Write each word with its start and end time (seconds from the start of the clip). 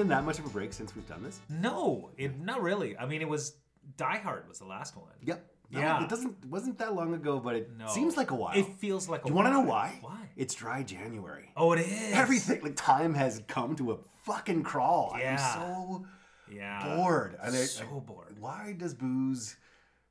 Been 0.00 0.08
that 0.08 0.24
much 0.24 0.38
of 0.38 0.46
a 0.46 0.48
break 0.48 0.72
since 0.72 0.96
we've 0.96 1.06
done 1.06 1.22
this? 1.22 1.40
No, 1.50 2.08
it 2.16 2.40
not 2.40 2.62
really. 2.62 2.96
I 2.96 3.04
mean, 3.04 3.20
it 3.20 3.28
was 3.28 3.52
Die 3.98 4.16
Hard 4.16 4.48
was 4.48 4.58
the 4.58 4.64
last 4.64 4.96
one. 4.96 5.04
Yep. 5.22 5.44
Yeah. 5.68 6.02
It 6.02 6.08
doesn't 6.08 6.42
wasn't 6.46 6.78
that 6.78 6.94
long 6.94 7.12
ago, 7.12 7.38
but 7.38 7.54
it 7.54 7.70
No. 7.76 7.86
seems 7.88 8.16
like 8.16 8.30
a 8.30 8.34
while. 8.34 8.56
It 8.58 8.64
feels 8.78 9.10
like 9.10 9.24
Do 9.24 9.28
you 9.28 9.34
want 9.34 9.48
to 9.48 9.52
know 9.52 9.60
why? 9.60 9.98
Why? 10.00 10.30
It's 10.36 10.54
dry 10.54 10.82
January. 10.84 11.52
Oh, 11.54 11.72
it 11.72 11.80
is. 11.80 12.12
Everything 12.14 12.62
like 12.62 12.76
time 12.76 13.12
has 13.12 13.42
come 13.46 13.76
to 13.76 13.92
a 13.92 13.98
fucking 14.24 14.62
crawl. 14.62 15.14
Yeah. 15.18 15.32
I'm 15.32 15.60
so 15.60 16.06
Yeah. 16.50 16.96
bored. 16.96 17.36
And 17.42 17.54
so 17.54 17.84
I- 17.84 17.98
bored. 18.00 18.38
Why 18.40 18.74
does 18.78 18.94
booze 18.94 19.56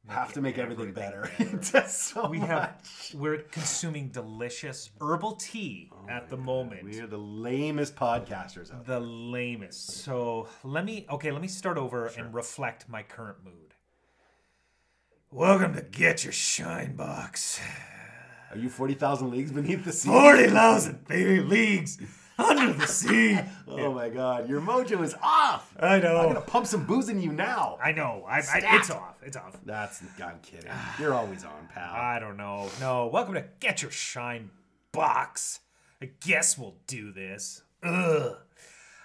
have 0.10 0.34
to 0.34 0.42
make 0.42 0.58
everything, 0.58 0.92
better? 0.92 1.30
better. 1.40 1.88
so 1.88 2.30
We 2.30 2.40
much. 2.40 2.48
have 2.50 2.82
we're 3.14 3.38
consuming 3.44 4.10
delicious 4.10 4.90
herbal 5.00 5.34
tea 5.36 5.92
oh 5.94 6.10
at 6.10 6.30
the 6.30 6.38
moment. 6.38 6.84
We 6.84 7.00
are 7.00 7.08
the 7.08 7.18
lamest 7.18 7.96
podcasters 7.96 8.74
out 8.74 8.86
there. 8.86 9.00
the 9.00 9.06
lamest. 9.06 9.92
So 10.04 10.48
let 10.64 10.86
me 10.86 11.06
okay, 11.10 11.32
let 11.32 11.42
me 11.42 11.48
start 11.48 11.78
over 11.78 12.08
and 12.08 12.34
reflect 12.34 12.90
my 12.90 13.04
current 13.04 13.38
mood. 13.44 13.74
Welcome 15.32 15.76
to 15.76 15.82
Get 15.82 16.24
Your 16.24 16.34
Shine 16.34 16.96
Box. 16.96 17.60
Are 18.52 18.58
you 18.58 18.70
forty 18.70 18.96
thousand 18.96 19.30
leagues 19.30 19.52
beneath 19.52 19.86
the 19.86 19.92
sea? 19.94 20.10
Forty 20.10 20.48
thousand 20.48 21.06
leagues 21.10 22.00
under 22.40 22.74
the 22.74 22.88
sea. 22.88 23.40
Oh 23.68 23.94
my 23.94 24.10
god, 24.10 24.50
your 24.50 24.62
mojo 24.62 25.04
is 25.04 25.16
off. 25.22 25.74
I 25.80 26.00
know. 26.00 26.18
I'm 26.18 26.28
gonna 26.28 26.42
pump 26.42 26.66
some 26.68 26.86
booze 26.86 27.10
in 27.10 27.22
you 27.22 27.32
now. 27.32 27.78
I 27.84 27.92
know. 27.92 28.24
I, 28.28 28.38
I, 28.38 28.42
Stat. 28.42 28.64
it's 28.76 28.90
off. 28.90 29.16
It's 29.24 29.38
off. 29.38 29.58
That's 29.66 30.02
I'm 30.24 30.40
kidding. 30.42 30.72
You're 31.00 31.14
always 31.14 31.44
on, 31.44 31.68
pal. 31.74 31.94
I 31.94 32.20
don't 32.20 32.38
know. 32.38 32.70
No. 32.80 33.08
Welcome 33.08 33.36
to 33.36 33.46
Get 33.60 33.82
Your 33.82 33.92
Shine 33.92 34.50
Box. 34.92 35.60
I 36.02 36.10
guess 36.26 36.58
we'll 36.58 36.76
do 36.88 37.12
this. 37.12 37.62
Ugh. 37.84 38.38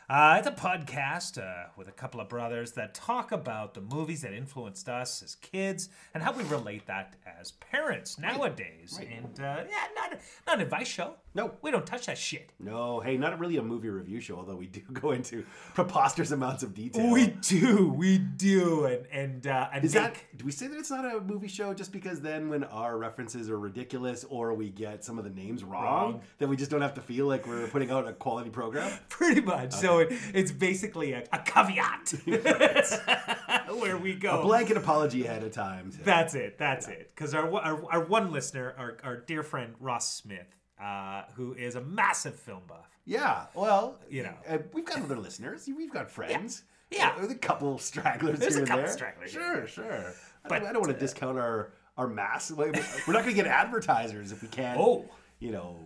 Uh, 0.08 0.36
it's 0.38 0.46
a 0.46 0.52
podcast 0.52 1.38
uh, 1.38 1.68
with 1.78 1.88
a 1.88 1.92
couple 1.92 2.20
of 2.20 2.28
brothers 2.28 2.72
that 2.72 2.92
talk 2.94 3.32
about 3.32 3.72
the 3.72 3.80
movies 3.80 4.20
that 4.20 4.34
influenced 4.34 4.86
us 4.88 5.22
as 5.22 5.34
kids 5.36 5.88
and 6.12 6.22
how 6.22 6.30
we 6.30 6.44
relate 6.44 6.86
that 6.86 7.16
as 7.40 7.52
parents 7.52 8.18
nowadays. 8.18 8.96
right. 8.98 9.08
And 9.10 9.40
uh, 9.40 9.64
yeah, 9.68 9.86
not, 9.96 10.12
not 10.46 10.56
an 10.56 10.60
advice 10.60 10.88
show. 10.88 11.14
No. 11.34 11.52
We 11.62 11.70
don't 11.70 11.86
touch 11.86 12.06
that 12.06 12.16
shit. 12.18 12.50
No, 12.60 13.00
hey, 13.00 13.16
not 13.16 13.38
really 13.40 13.56
a 13.56 13.62
movie 13.62 13.88
review 13.88 14.20
show, 14.20 14.36
although 14.36 14.54
we 14.56 14.66
do 14.66 14.80
go 14.92 15.10
into 15.12 15.44
preposterous 15.74 16.30
amounts 16.30 16.62
of 16.62 16.74
detail. 16.74 17.10
We 17.10 17.28
do. 17.28 17.88
We 17.96 18.18
do. 18.18 18.84
And, 18.86 19.06
and, 19.12 19.46
uh, 19.46 19.68
and 19.72 19.84
Is 19.84 19.94
make- 19.94 20.02
that? 20.05 20.38
Do 20.38 20.44
we 20.44 20.52
say 20.52 20.66
that 20.68 20.78
it's 20.78 20.90
not 20.90 21.05
a 21.05 21.20
movie 21.20 21.48
show 21.48 21.74
just 21.74 21.92
because 21.92 22.20
then 22.20 22.48
when 22.48 22.64
our 22.64 22.96
references 22.98 23.50
are 23.50 23.58
ridiculous 23.58 24.24
or 24.28 24.55
we 24.55 24.70
get 24.70 25.05
some 25.05 25.18
of 25.18 25.24
the 25.24 25.30
names 25.30 25.64
wrong, 25.64 25.82
Wrong. 26.12 26.20
then 26.38 26.48
we 26.48 26.56
just 26.56 26.70
don't 26.70 26.82
have 26.82 26.94
to 26.94 27.00
feel 27.00 27.27
like 27.27 27.46
we're 27.46 27.66
putting 27.68 27.90
out 27.90 28.06
a 28.06 28.12
quality 28.12 28.50
program? 28.50 28.90
Pretty 29.08 29.40
much. 29.40 29.72
So 29.72 29.98
it, 30.00 30.12
it's 30.32 30.52
basically 30.52 31.12
a, 31.12 31.24
a 31.32 31.38
caveat 31.40 32.14
where 33.78 33.96
we 33.96 34.14
go. 34.14 34.40
A 34.40 34.42
blanket 34.42 34.77
apology 34.77 35.24
ahead 35.27 35.42
of 35.42 35.52
time. 35.52 35.90
to- 35.90 36.05
That's 36.05 36.34
it. 36.34 36.58
That's 36.58 36.88
it. 36.88 37.10
Because 37.14 37.34
our, 37.34 37.50
our 37.60 37.84
our 37.92 38.05
one 38.05 38.33
listener, 38.33 38.74
our, 38.78 38.98
our 39.02 39.17
dear 39.17 39.42
friend 39.42 39.74
Ross 39.80 40.12
Smith, 40.14 40.46
uh, 40.80 41.23
who 41.35 41.55
is 41.55 41.74
a 41.77 41.80
massive 41.80 42.35
film 42.35 42.62
buff. 42.67 42.89
yeah, 43.05 43.46
well, 43.55 43.98
You 44.08 44.24
know. 44.24 44.35
uh, 44.48 44.58
we've 44.73 44.85
got 44.85 45.02
other 45.02 45.18
listeners. 45.18 45.68
We've 45.68 45.92
got 45.92 46.11
friends. 46.11 46.62
Yeah. 46.90 47.14
there's 47.17 47.30
a 47.30 47.35
couple 47.36 47.79
stragglers 47.79 48.39
There's 48.39 48.55
a 48.57 48.58
here 48.58 48.62
and 48.62 48.68
couple 48.68 48.85
there. 48.85 48.92
stragglers 48.92 49.33
here 49.33 49.40
Sure, 49.42 49.61
and 49.61 49.68
sure. 49.68 50.14
I 50.45 50.48
But, 50.48 50.58
don't, 50.61 50.68
I 50.68 50.73
don't 50.73 50.83
want 50.83 50.92
to 50.95 50.98
discount 51.01 51.39
our 51.39 51.73
our 51.96 52.08
mass. 52.08 52.51
Like, 52.51 52.74
We're 53.07 53.12
not 53.14 53.23
going 53.23 53.35
to 53.36 53.42
get 53.42 53.46
advertisers 53.46 54.33
if 54.33 54.42
we 54.42 54.48
can't. 54.48 54.79
Oh. 54.80 55.05
you 55.39 55.52
know, 55.52 55.79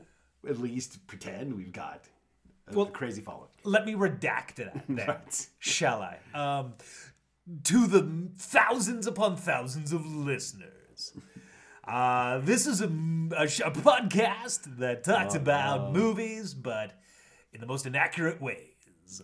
at 0.48 0.58
least 0.58 1.06
pretend 1.06 1.54
we've 1.54 1.72
got 1.72 2.08
a 2.66 2.74
Well- 2.74 2.86
crazy 2.86 3.20
following. 3.20 3.50
Let 3.64 3.84
me 3.84 3.92
redact 3.94 4.54
that 4.56 4.84
then, 4.88 5.06
Right. 5.08 5.46
shall 5.58 6.00
I? 6.02 6.18
Um, 6.34 6.74
to 7.64 7.86
the 7.86 8.28
thousands 8.38 9.06
upon 9.06 9.36
thousands 9.36 9.92
of 9.92 10.06
listeners. 10.06 11.12
Uh, 11.88 12.38
this 12.40 12.66
is 12.66 12.82
a, 12.82 12.84
a, 12.86 13.44
a 13.44 13.70
podcast 13.72 14.76
that 14.78 15.04
talks 15.04 15.34
Oh, 15.34 15.38
about 15.38 15.92
movies, 15.92 16.52
but 16.52 16.92
in 17.54 17.60
the 17.60 17.66
most 17.66 17.86
inaccurate 17.86 18.42
ways. 18.42 19.22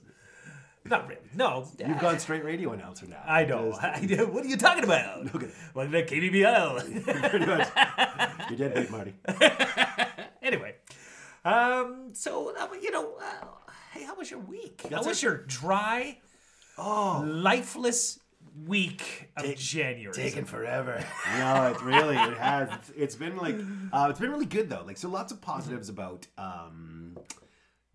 Not 0.87 1.09
really. 1.09 1.21
No. 1.35 1.67
You've 1.79 1.99
gone 1.99 2.19
straight 2.19 2.45
radio 2.45 2.73
announcer 2.73 3.07
now. 3.07 3.23
I 3.27 3.45
know. 3.47 3.73
I. 3.83 4.01
What 4.31 4.45
are 4.45 4.49
you 4.49 4.57
talking 4.57 4.85
about? 4.85 5.27
Okay. 5.35 5.49
Welcome 5.75 5.93
to 5.93 6.05
KBBL. 6.07 7.05
Pretty 7.31 7.47
much. 7.47 7.69
You're 8.51 8.59
dead 8.69 8.75
beat, 8.75 8.91
Marty. 8.91 9.15
anyway, 10.43 10.75
um, 11.45 12.11
so 12.13 12.55
uh, 12.55 12.69
you 12.81 12.91
know, 12.91 13.15
uh, 13.19 13.47
hey, 13.93 14.05
how 14.05 14.15
was 14.15 14.31
your 14.31 14.41
week? 14.41 14.87
how 14.91 15.03
was 15.03 15.19
it. 15.19 15.23
your 15.23 15.39
dry, 15.47 16.19
Oh, 16.77 17.25
lifeless 17.27 18.19
week 18.67 19.31
of 19.37 19.45
Take- 19.45 19.59
January? 19.59 20.15
taking 20.15 20.45
forever. 20.45 21.05
no, 21.39 21.67
it 21.67 21.83
really 21.83 22.17
it 22.17 22.37
has. 22.39 22.69
It's, 22.73 22.93
it's 22.97 23.17
been 23.17 23.37
like 23.37 23.57
uh, 23.93 24.09
it's 24.11 24.21
been 24.21 24.31
really 24.31 24.47
good 24.47 24.69
though. 24.71 24.85
Like 24.87 24.97
so, 24.97 25.09
lots 25.09 25.33
of 25.33 25.41
positives 25.41 25.89
about 25.89 26.27
um, 26.39 27.17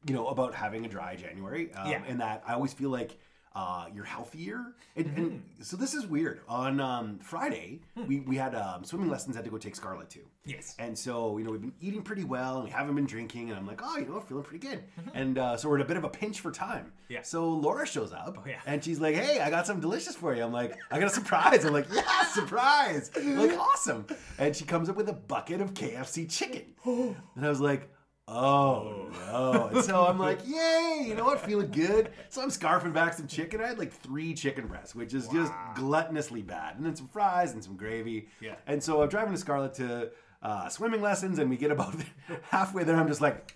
you 0.06 0.14
know 0.14 0.28
about 0.28 0.54
having 0.54 0.86
a 0.86 0.90
dry 0.90 1.16
January. 1.16 1.72
Um, 1.74 1.90
Yeah. 1.92 2.02
and 2.08 2.20
that 2.22 2.44
I 2.48 2.54
always 2.54 2.74
feel 2.74 2.90
like. 2.90 3.18
Uh, 3.56 3.88
you're 3.94 4.06
healthier, 4.06 4.64
and, 4.96 5.18
and 5.18 5.44
so 5.62 5.76
this 5.76 5.94
is 5.96 6.06
weird. 6.06 6.40
On 6.48 6.80
um, 6.80 7.18
Friday, 7.20 7.82
we, 8.08 8.20
we 8.22 8.36
had 8.36 8.54
um, 8.54 8.84
swimming 8.84 9.10
lessons. 9.10 9.36
Had 9.36 9.44
to 9.46 9.50
go 9.52 9.58
take 9.58 9.76
Scarlett 9.76 10.10
too. 10.10 10.22
Yes. 10.46 10.76
And 10.80 10.98
so, 10.98 11.38
you 11.38 11.44
know, 11.44 11.52
we've 11.52 11.62
been 11.62 11.74
eating 11.82 12.02
pretty 12.04 12.24
well 12.24 12.56
and 12.58 12.66
we 12.66 12.70
haven't 12.72 12.96
been 12.96 13.06
drinking. 13.06 13.50
And 13.50 13.58
I'm 13.60 13.68
like, 13.68 13.82
oh, 13.84 13.98
you 13.98 14.06
know, 14.06 14.20
feeling 14.20 14.44
pretty 14.44 14.66
good. 14.68 14.84
And 15.14 15.38
uh, 15.38 15.58
so 15.58 15.68
we're 15.70 15.76
in 15.76 15.82
a 15.82 15.86
bit 15.86 15.98
of 15.98 16.04
a 16.04 16.10
pinch 16.10 16.40
for 16.40 16.52
time. 16.52 16.86
Mm-hmm. 16.86 17.14
Yeah. 17.14 17.22
So 17.24 17.48
Laura 17.50 17.86
shows 17.86 18.14
up 18.14 18.38
Oh, 18.40 18.44
yeah. 18.48 18.60
and 18.66 18.84
she's 18.84 19.00
like, 19.00 19.16
hey, 19.16 19.40
I 19.42 19.50
got 19.50 19.68
something 19.68 19.82
delicious 19.82 20.16
for 20.16 20.34
you. 20.36 20.44
I'm 20.44 20.54
like, 20.54 20.76
I 20.92 21.00
got 21.00 21.08
a 21.08 21.14
surprise. 21.14 21.66
I'm 21.66 21.74
like, 21.74 21.88
yeah, 21.92 22.24
surprise. 22.34 23.12
like, 23.16 23.58
awesome. 23.60 24.06
And 24.38 24.56
she 24.56 24.64
comes 24.66 24.90
up 24.90 24.96
with 24.96 25.10
a 25.10 25.14
bucket 25.14 25.60
of 25.62 25.74
KFC 25.74 26.30
chicken. 26.32 26.64
and 26.86 27.46
I 27.46 27.50
was 27.50 27.60
like, 27.62 27.90
Oh 28.32 29.10
no! 29.28 29.70
And 29.74 29.84
so 29.84 30.06
I'm 30.06 30.20
like, 30.28 30.40
yay! 30.48 31.04
You 31.06 31.16
know 31.16 31.26
what? 31.26 31.40
Feeling 31.42 31.72
good. 31.72 32.12
So 32.30 32.42
I'm 32.42 32.50
scarfing 32.50 32.94
back 32.94 33.14
some 33.14 33.28
chicken. 33.28 33.60
I 33.62 33.68
had 33.68 33.80
like 33.80 33.92
three 33.92 34.34
chicken 34.34 34.68
breasts, 34.68 34.94
which 34.94 35.14
is 35.14 35.28
just 35.30 35.52
gluttonously 35.76 36.46
bad, 36.46 36.78
and 36.78 36.86
then 36.86 36.96
some 36.96 37.08
fries 37.08 37.54
and 37.54 37.64
some 37.64 37.76
gravy. 37.76 38.28
Yeah. 38.40 38.56
And 38.68 38.84
so 38.84 39.02
I'm 39.02 39.10
driving 39.10 39.34
to 39.34 39.40
Scarlett 39.40 39.74
to 39.76 40.12
uh, 40.44 40.70
swimming 40.70 41.02
lessons, 41.02 41.40
and 41.40 41.50
we 41.50 41.58
get 41.58 41.72
about 41.72 41.96
halfway 42.44 42.84
there. 42.84 42.96
I'm 42.96 43.08
just 43.08 43.22
like, 43.22 43.56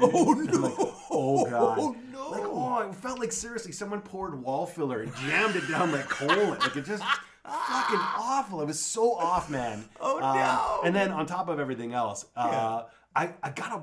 oh 0.00 0.32
no! 0.52 0.94
oh 1.10 1.44
god! 1.48 1.78
Oh, 1.80 1.96
no. 2.12 2.30
Like, 2.30 2.42
oh, 2.44 2.88
it 2.90 2.94
felt 2.96 3.18
like 3.18 3.32
seriously 3.32 3.72
someone 3.72 4.00
poured 4.02 4.40
wall 4.42 4.66
filler 4.66 5.00
and 5.00 5.14
jammed 5.16 5.56
it 5.56 5.66
down 5.68 5.90
my 5.90 6.02
colon. 6.02 6.58
Like 6.58 6.76
it 6.76 6.84
just 6.84 7.02
fucking 7.44 7.98
awful. 8.00 8.60
It 8.60 8.66
was 8.66 8.80
so 8.80 9.14
off, 9.14 9.48
man. 9.50 9.84
Oh, 10.00 10.20
Um, 10.20 10.36
no. 10.36 10.80
And 10.84 10.94
then 10.94 11.10
on 11.10 11.26
top 11.26 11.48
of 11.48 11.58
everything 11.60 11.92
else, 11.92 12.26
uh, 12.36 12.84
I, 13.16 13.30
I 13.42 13.50
got 13.50 13.72
a 13.72 13.82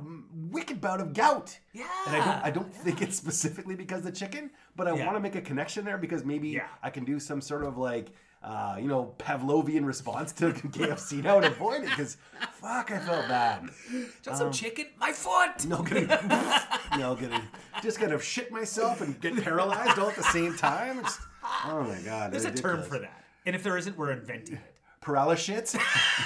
wicked 0.50 0.82
bout 0.82 1.00
of 1.00 1.14
gout. 1.14 1.58
Yeah. 1.74 1.86
And 2.08 2.16
I 2.16 2.26
don't 2.26 2.46
I 2.46 2.52
don't 2.52 2.74
think 2.74 3.02
it's 3.02 3.16
specifically 3.16 3.76
because 3.76 4.00
of 4.00 4.06
the 4.06 4.12
chicken, 4.12 4.52
but 4.76 4.88
I 4.88 4.96
Yeah. 4.96 5.06
want 5.06 5.16
to 5.16 5.22
make 5.22 5.36
a 5.36 5.42
connection 5.42 5.86
there 5.86 5.98
because 5.98 6.26
maybe 6.26 6.50
Yeah. 6.50 6.68
I 6.84 6.90
can 6.90 7.06
do 7.06 7.20
some 7.20 7.40
sort 7.42 7.64
of 7.64 7.78
like 7.78 8.12
uh, 8.44 8.76
you 8.80 8.88
know 8.88 9.14
Pavlovian 9.20 9.86
response 9.86 10.32
to 10.34 10.46
KFC 10.52 11.24
now 11.24 11.38
and 11.38 11.46
avoid 11.46 11.84
it 11.84 11.90
because 11.92 12.18
fuck 12.54 12.92
I 12.92 12.98
felt 13.00 13.28
bad. 13.30 13.70
Just 14.24 14.38
some 14.40 14.52
chicken. 14.52 14.88
My 14.98 15.12
foot. 15.14 15.64
Um, 15.64 15.70
No 15.70 15.84
kidding. 15.84 16.08
no 16.98 17.16
kidding. 17.16 17.42
Just 17.82 18.00
gonna 18.00 18.20
shit 18.20 18.52
myself 18.52 19.00
and 19.02 19.20
get 19.22 19.42
paralyzed 19.44 19.98
all 20.00 20.10
at 20.10 20.16
the 20.16 20.24
same 20.24 20.58
time. 20.58 21.00
It's, 21.00 21.20
oh 21.66 21.84
my 21.88 22.00
god. 22.02 22.32
There's 22.34 22.46
a 22.46 22.52
term 22.52 22.82
for 22.84 23.00
that, 23.00 23.24
and 23.46 23.56
if 23.56 23.64
there 23.64 23.78
isn't, 23.78 23.98
we're 23.98 24.12
inventing 24.12 24.56
it. 24.56 24.62
Paralysis? 25.02 25.76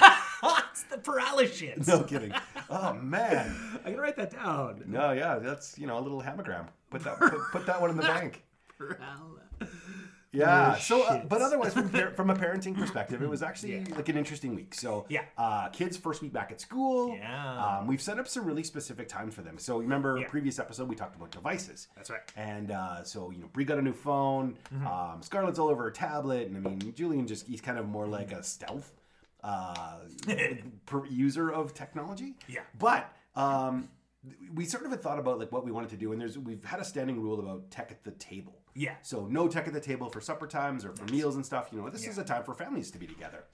it's 0.70 0.82
the 0.84 0.98
paralysis. 0.98 1.86
No 1.86 2.02
kidding. 2.02 2.32
Oh 2.70 2.94
man. 2.94 3.54
I 3.84 3.90
can 3.90 3.98
write 4.00 4.16
that 4.16 4.30
down. 4.30 4.82
No, 4.86 5.12
yeah, 5.12 5.38
that's 5.38 5.78
you 5.78 5.86
know 5.86 5.98
a 5.98 6.00
little 6.00 6.22
hamagram. 6.22 6.66
Put 6.90 7.04
that 7.04 7.18
put, 7.18 7.34
put 7.52 7.66
that 7.66 7.80
one 7.80 7.90
in 7.90 7.96
the 7.96 8.02
bank. 8.14 8.42
Yeah. 10.32 10.74
Oh, 10.76 10.78
so, 10.78 11.02
uh, 11.04 11.24
but 11.24 11.40
otherwise, 11.40 11.72
from, 11.72 11.88
par- 11.88 12.10
from 12.10 12.28
a 12.28 12.34
parenting 12.34 12.74
perspective, 12.78 13.22
it 13.22 13.28
was 13.30 13.42
actually 13.42 13.82
like 13.86 14.10
an 14.10 14.18
interesting 14.18 14.54
week. 14.54 14.74
So, 14.74 15.06
Yeah. 15.08 15.22
uh, 15.38 15.68
kids' 15.70 15.96
first 15.96 16.20
week 16.20 16.32
back 16.34 16.52
at 16.52 16.60
school. 16.60 17.16
Yeah. 17.16 17.78
Um, 17.78 17.86
we've 17.86 18.02
set 18.02 18.18
up 18.18 18.28
some 18.28 18.44
really 18.44 18.62
specific 18.62 19.08
times 19.08 19.34
for 19.34 19.40
them. 19.40 19.56
So, 19.56 19.78
remember 19.78 20.18
Yeah. 20.18 20.28
previous 20.28 20.58
episode 20.58 20.90
we 20.90 20.96
talked 20.96 21.16
about 21.16 21.30
devices. 21.30 21.88
That's 21.96 22.10
right. 22.10 22.20
And 22.36 22.70
uh, 22.70 23.02
so, 23.02 23.30
you 23.30 23.38
know, 23.38 23.46
Bree 23.50 23.64
got 23.64 23.78
a 23.78 23.82
new 23.82 23.94
phone. 23.94 24.58
Mm-hmm. 24.74 24.86
Um, 24.86 25.22
Scarlett's 25.22 25.58
all 25.58 25.68
over 25.68 25.84
her 25.84 25.90
tablet, 25.90 26.48
and 26.48 26.56
I 26.56 26.60
mean, 26.68 26.92
Julian 26.94 27.26
just 27.26 27.46
he's 27.46 27.62
kind 27.62 27.78
of 27.78 27.88
more 27.88 28.06
like 28.06 28.32
a 28.32 28.42
stealth 28.42 28.92
uh, 29.42 29.98
per 30.86 31.06
user 31.06 31.50
of 31.50 31.74
technology. 31.74 32.34
Yeah. 32.48 32.60
But 32.78 33.12
um, 33.34 33.88
we 34.54 34.64
sort 34.64 34.84
of 34.84 34.90
had 34.90 35.02
thought 35.02 35.18
about 35.18 35.38
like 35.38 35.52
what 35.52 35.64
we 35.64 35.72
wanted 35.72 35.90
to 35.90 35.96
do, 35.96 36.12
and 36.12 36.20
there's 36.20 36.38
we've 36.38 36.64
had 36.64 36.80
a 36.80 36.84
standing 36.84 37.20
rule 37.20 37.40
about 37.40 37.70
tech 37.70 37.90
at 37.90 38.04
the 38.04 38.12
table. 38.12 38.58
Yeah. 38.74 38.94
So 39.02 39.26
no 39.26 39.48
tech 39.48 39.66
at 39.66 39.72
the 39.72 39.80
table 39.80 40.10
for 40.10 40.20
supper 40.20 40.46
times 40.46 40.84
or 40.84 40.92
for 40.92 41.04
meals 41.10 41.36
and 41.36 41.44
stuff. 41.44 41.68
You 41.72 41.80
know, 41.80 41.88
this 41.88 42.06
is 42.06 42.18
a 42.18 42.24
time 42.24 42.44
for 42.44 42.54
families 42.54 42.90
to 42.90 42.98
be 42.98 43.06
together. 43.06 43.44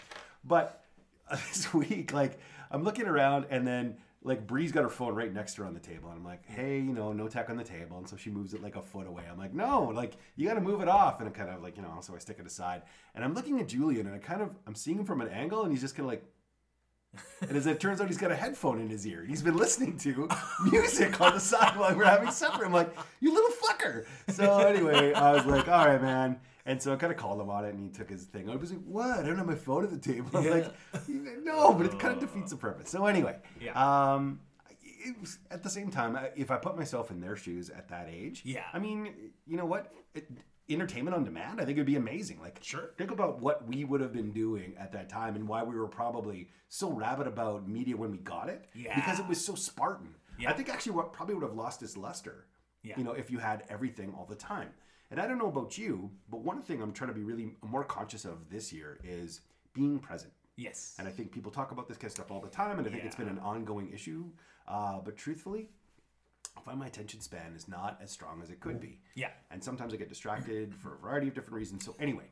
But 0.45 0.85
uh, 1.31 1.37
this 1.49 1.73
week, 1.73 2.13
like 2.13 2.39
I'm 2.71 2.83
looking 2.83 3.07
around, 3.07 3.47
and 3.51 3.67
then 3.67 3.97
like 4.25 4.47
Bree's 4.47 4.73
got 4.73 4.83
her 4.83 4.89
phone 4.89 5.15
right 5.15 5.33
next 5.33 5.55
to 5.55 5.63
her 5.63 5.67
on 5.67 5.75
the 5.75 5.81
table, 5.81 6.09
and 6.09 6.19
I'm 6.19 6.25
like, 6.25 6.47
hey, 6.47 6.77
you 6.77 6.93
know, 6.93 7.13
no 7.13 7.29
tech 7.29 7.51
on 7.51 7.57
the 7.57 7.65
table, 7.65 7.99
and 7.99 8.09
so 8.09 8.17
she 8.17 8.31
moves 8.31 8.55
it 8.55 8.63
like 8.63 8.77
a 8.77 8.83
foot 8.83 9.07
away. 9.07 9.25
I'm 9.31 9.39
like, 9.39 9.55
no, 9.55 9.85
like 9.95 10.15
you 10.37 10.47
got 10.47 10.55
to 10.55 10.61
move 10.61 10.81
it 10.81 10.89
off, 10.89 11.21
and 11.21 11.29
it 11.29 11.35
kind 11.35 11.51
of 11.51 11.63
like 11.63 11.77
you 11.77 11.83
know, 11.83 11.99
so 12.01 12.15
I 12.15 12.19
stick 12.19 12.37
it 12.39 12.47
aside, 12.47 12.83
and 13.15 13.25
I'm 13.25 13.35
looking 13.35 13.61
at 13.61 13.69
Julian, 13.69 14.07
and 14.07 14.15
I 14.15 14.19
kind 14.19 14.43
of 14.43 14.51
I'm 14.67 14.75
seeing 14.75 14.99
him 14.99 15.05
from 15.05 15.21
an 15.21 15.29
angle, 15.29 15.63
and 15.63 15.73
he's 15.73 15.81
just 15.81 15.95
kind 15.95 16.07
of 16.07 16.11
like. 16.11 16.25
And 17.43 17.57
as 17.59 17.67
it 17.67 17.79
turns 17.79 18.01
out, 18.01 18.07
he's 18.07 18.17
got 18.17 18.31
a 18.31 18.37
headphone 18.37 18.81
in 18.81 18.89
his 18.89 19.07
ear. 19.07 19.23
He's 19.29 19.43
been 19.43 19.57
listening 19.57 19.99
to 19.99 20.29
music 20.71 21.21
on 21.21 21.35
the 21.35 21.41
side 21.53 21.77
while 21.77 21.95
we're 21.95 22.05
having 22.05 22.31
supper. 22.31 22.65
I'm 22.65 22.73
like, 22.73 22.97
you 23.21 23.35
little 23.35 23.51
fucker. 23.51 24.07
So 24.31 24.61
anyway, 24.61 25.13
I 25.13 25.33
was 25.33 25.45
like, 25.45 25.69
all 25.69 25.89
right, 25.89 26.01
man. 26.01 26.41
And 26.65 26.81
so 26.81 26.93
I 26.93 26.97
kind 26.97 27.13
of 27.13 27.19
called 27.19 27.41
him 27.41 27.51
on 27.51 27.65
it, 27.65 27.71
and 27.75 27.81
he 27.81 27.89
took 27.89 28.09
his 28.09 28.25
thing. 28.25 28.49
I 28.49 28.55
was 28.57 28.71
like, 28.73 28.83
"What? 28.85 29.19
I 29.19 29.23
don't 29.23 29.37
have 29.37 29.47
my 29.47 29.55
phone 29.57 29.83
at 29.85 29.91
the 29.91 29.99
table." 29.99 30.29
I 30.35 30.37
was 30.39 30.47
Yeah. 30.47 30.53
like, 30.53 30.73
"No," 31.43 31.73
but 31.75 31.87
it 31.87 31.99
kind 31.99 32.15
of 32.15 32.21
defeats 32.21 32.51
the 32.53 32.57
purpose. 32.57 32.89
So 32.91 33.07
anyway, 33.07 33.39
Yeah. 33.61 33.73
um, 33.75 34.41
it 35.05 35.21
was, 35.21 35.39
at 35.51 35.65
the 35.65 35.71
same 35.71 35.91
time, 35.91 36.17
if 36.37 36.51
I 36.53 36.57
put 36.59 36.77
myself 36.77 37.11
in 37.11 37.21
their 37.21 37.35
shoes 37.35 37.69
at 37.71 37.89
that 37.89 38.09
age, 38.09 38.43
Yeah. 38.45 38.65
I 38.73 38.79
mean, 38.79 39.33
you 39.47 39.57
know 39.57 39.67
what? 39.67 39.93
It, 40.15 40.31
entertainment 40.69 41.15
on 41.17 41.25
demand, 41.25 41.61
I 41.61 41.65
think 41.65 41.77
it'd 41.77 41.87
be 41.87 41.97
amazing. 41.97 42.41
Like, 42.41 42.61
Sure. 42.63 42.93
think 42.97 43.11
about 43.11 43.41
what 43.41 43.67
we 43.67 43.85
would 43.85 44.01
have 44.01 44.13
been 44.13 44.31
doing 44.31 44.77
at 44.79 44.93
that 44.93 45.09
time, 45.09 45.35
and 45.35 45.49
why 45.49 45.65
we 45.65 45.75
were 45.75 45.89
probably 45.89 46.49
so 46.69 46.91
rabid 46.93 47.27
about 47.27 47.67
media 47.69 47.97
when 47.97 48.13
we 48.13 48.19
got 48.19 48.49
it, 48.49 48.69
Yeah. 48.73 48.95
because 48.95 49.19
it 49.19 49.27
was 49.27 49.45
so 49.45 49.57
Spartan. 49.57 50.15
Yeah. 50.39 50.51
I 50.51 50.53
think 50.55 50.69
actually 50.69 50.93
what 50.93 51.13
probably 51.13 51.35
would 51.35 51.43
have 51.45 51.55
lost 51.57 51.83
its 51.83 51.97
luster 51.97 52.47
Yeah. 52.83 52.97
you 52.97 53.05
know, 53.05 53.13
if 53.13 53.31
you 53.31 53.39
had 53.39 53.65
everything 53.69 54.15
all 54.15 54.25
the 54.25 54.35
time. 54.37 54.71
And 55.13 55.21
I 55.21 55.27
don't 55.27 55.37
know 55.37 55.49
about 55.49 55.77
you, 55.77 56.11
but 56.31 56.41
one 56.41 56.63
thing 56.63 56.81
I'm 56.81 56.91
trying 56.91 57.11
to 57.11 57.15
be 57.15 57.23
really 57.23 57.55
more 57.63 57.85
conscious 57.85 58.25
of 58.25 58.49
this 58.49 58.73
year 58.73 58.99
is 59.05 59.43
being 59.75 59.99
present. 59.99 60.33
Yes. 60.57 60.95
And 60.99 61.07
I 61.07 61.11
think 61.11 61.31
people 61.33 61.53
talk 61.53 61.71
about 61.71 61.87
this 61.87 61.99
kind 61.99 62.07
of 62.07 62.13
stuff 62.13 62.31
all 62.31 62.41
the 62.41 62.49
time, 62.49 62.79
and 62.79 62.89
I 62.89 62.91
think 62.91 63.05
it's 63.05 63.17
been 63.17 63.29
an 63.29 63.39
ongoing 63.39 63.93
issue. 63.93 64.25
Uh, 64.67 65.01
but 65.05 65.19
truthfully, 65.19 65.69
I 66.57 66.63
find 66.63 66.79
my 66.79 66.87
attention 66.87 67.21
span 67.21 67.53
is 67.55 67.69
not 67.69 67.99
as 68.03 68.11
strong 68.11 68.41
as 68.43 68.49
it 68.49 68.61
could 68.61 68.81
be. 68.81 69.01
Yeah. 69.15 69.29
And 69.51 69.63
sometimes 69.63 69.93
I 69.93 69.99
get 69.99 70.09
distracted 70.09 70.75
for 70.75 70.95
a 70.95 70.97
variety 70.97 71.29
of 71.29 71.35
different 71.35 71.57
reasons. 71.57 71.85
So 71.85 71.95
anyway, 72.01 72.25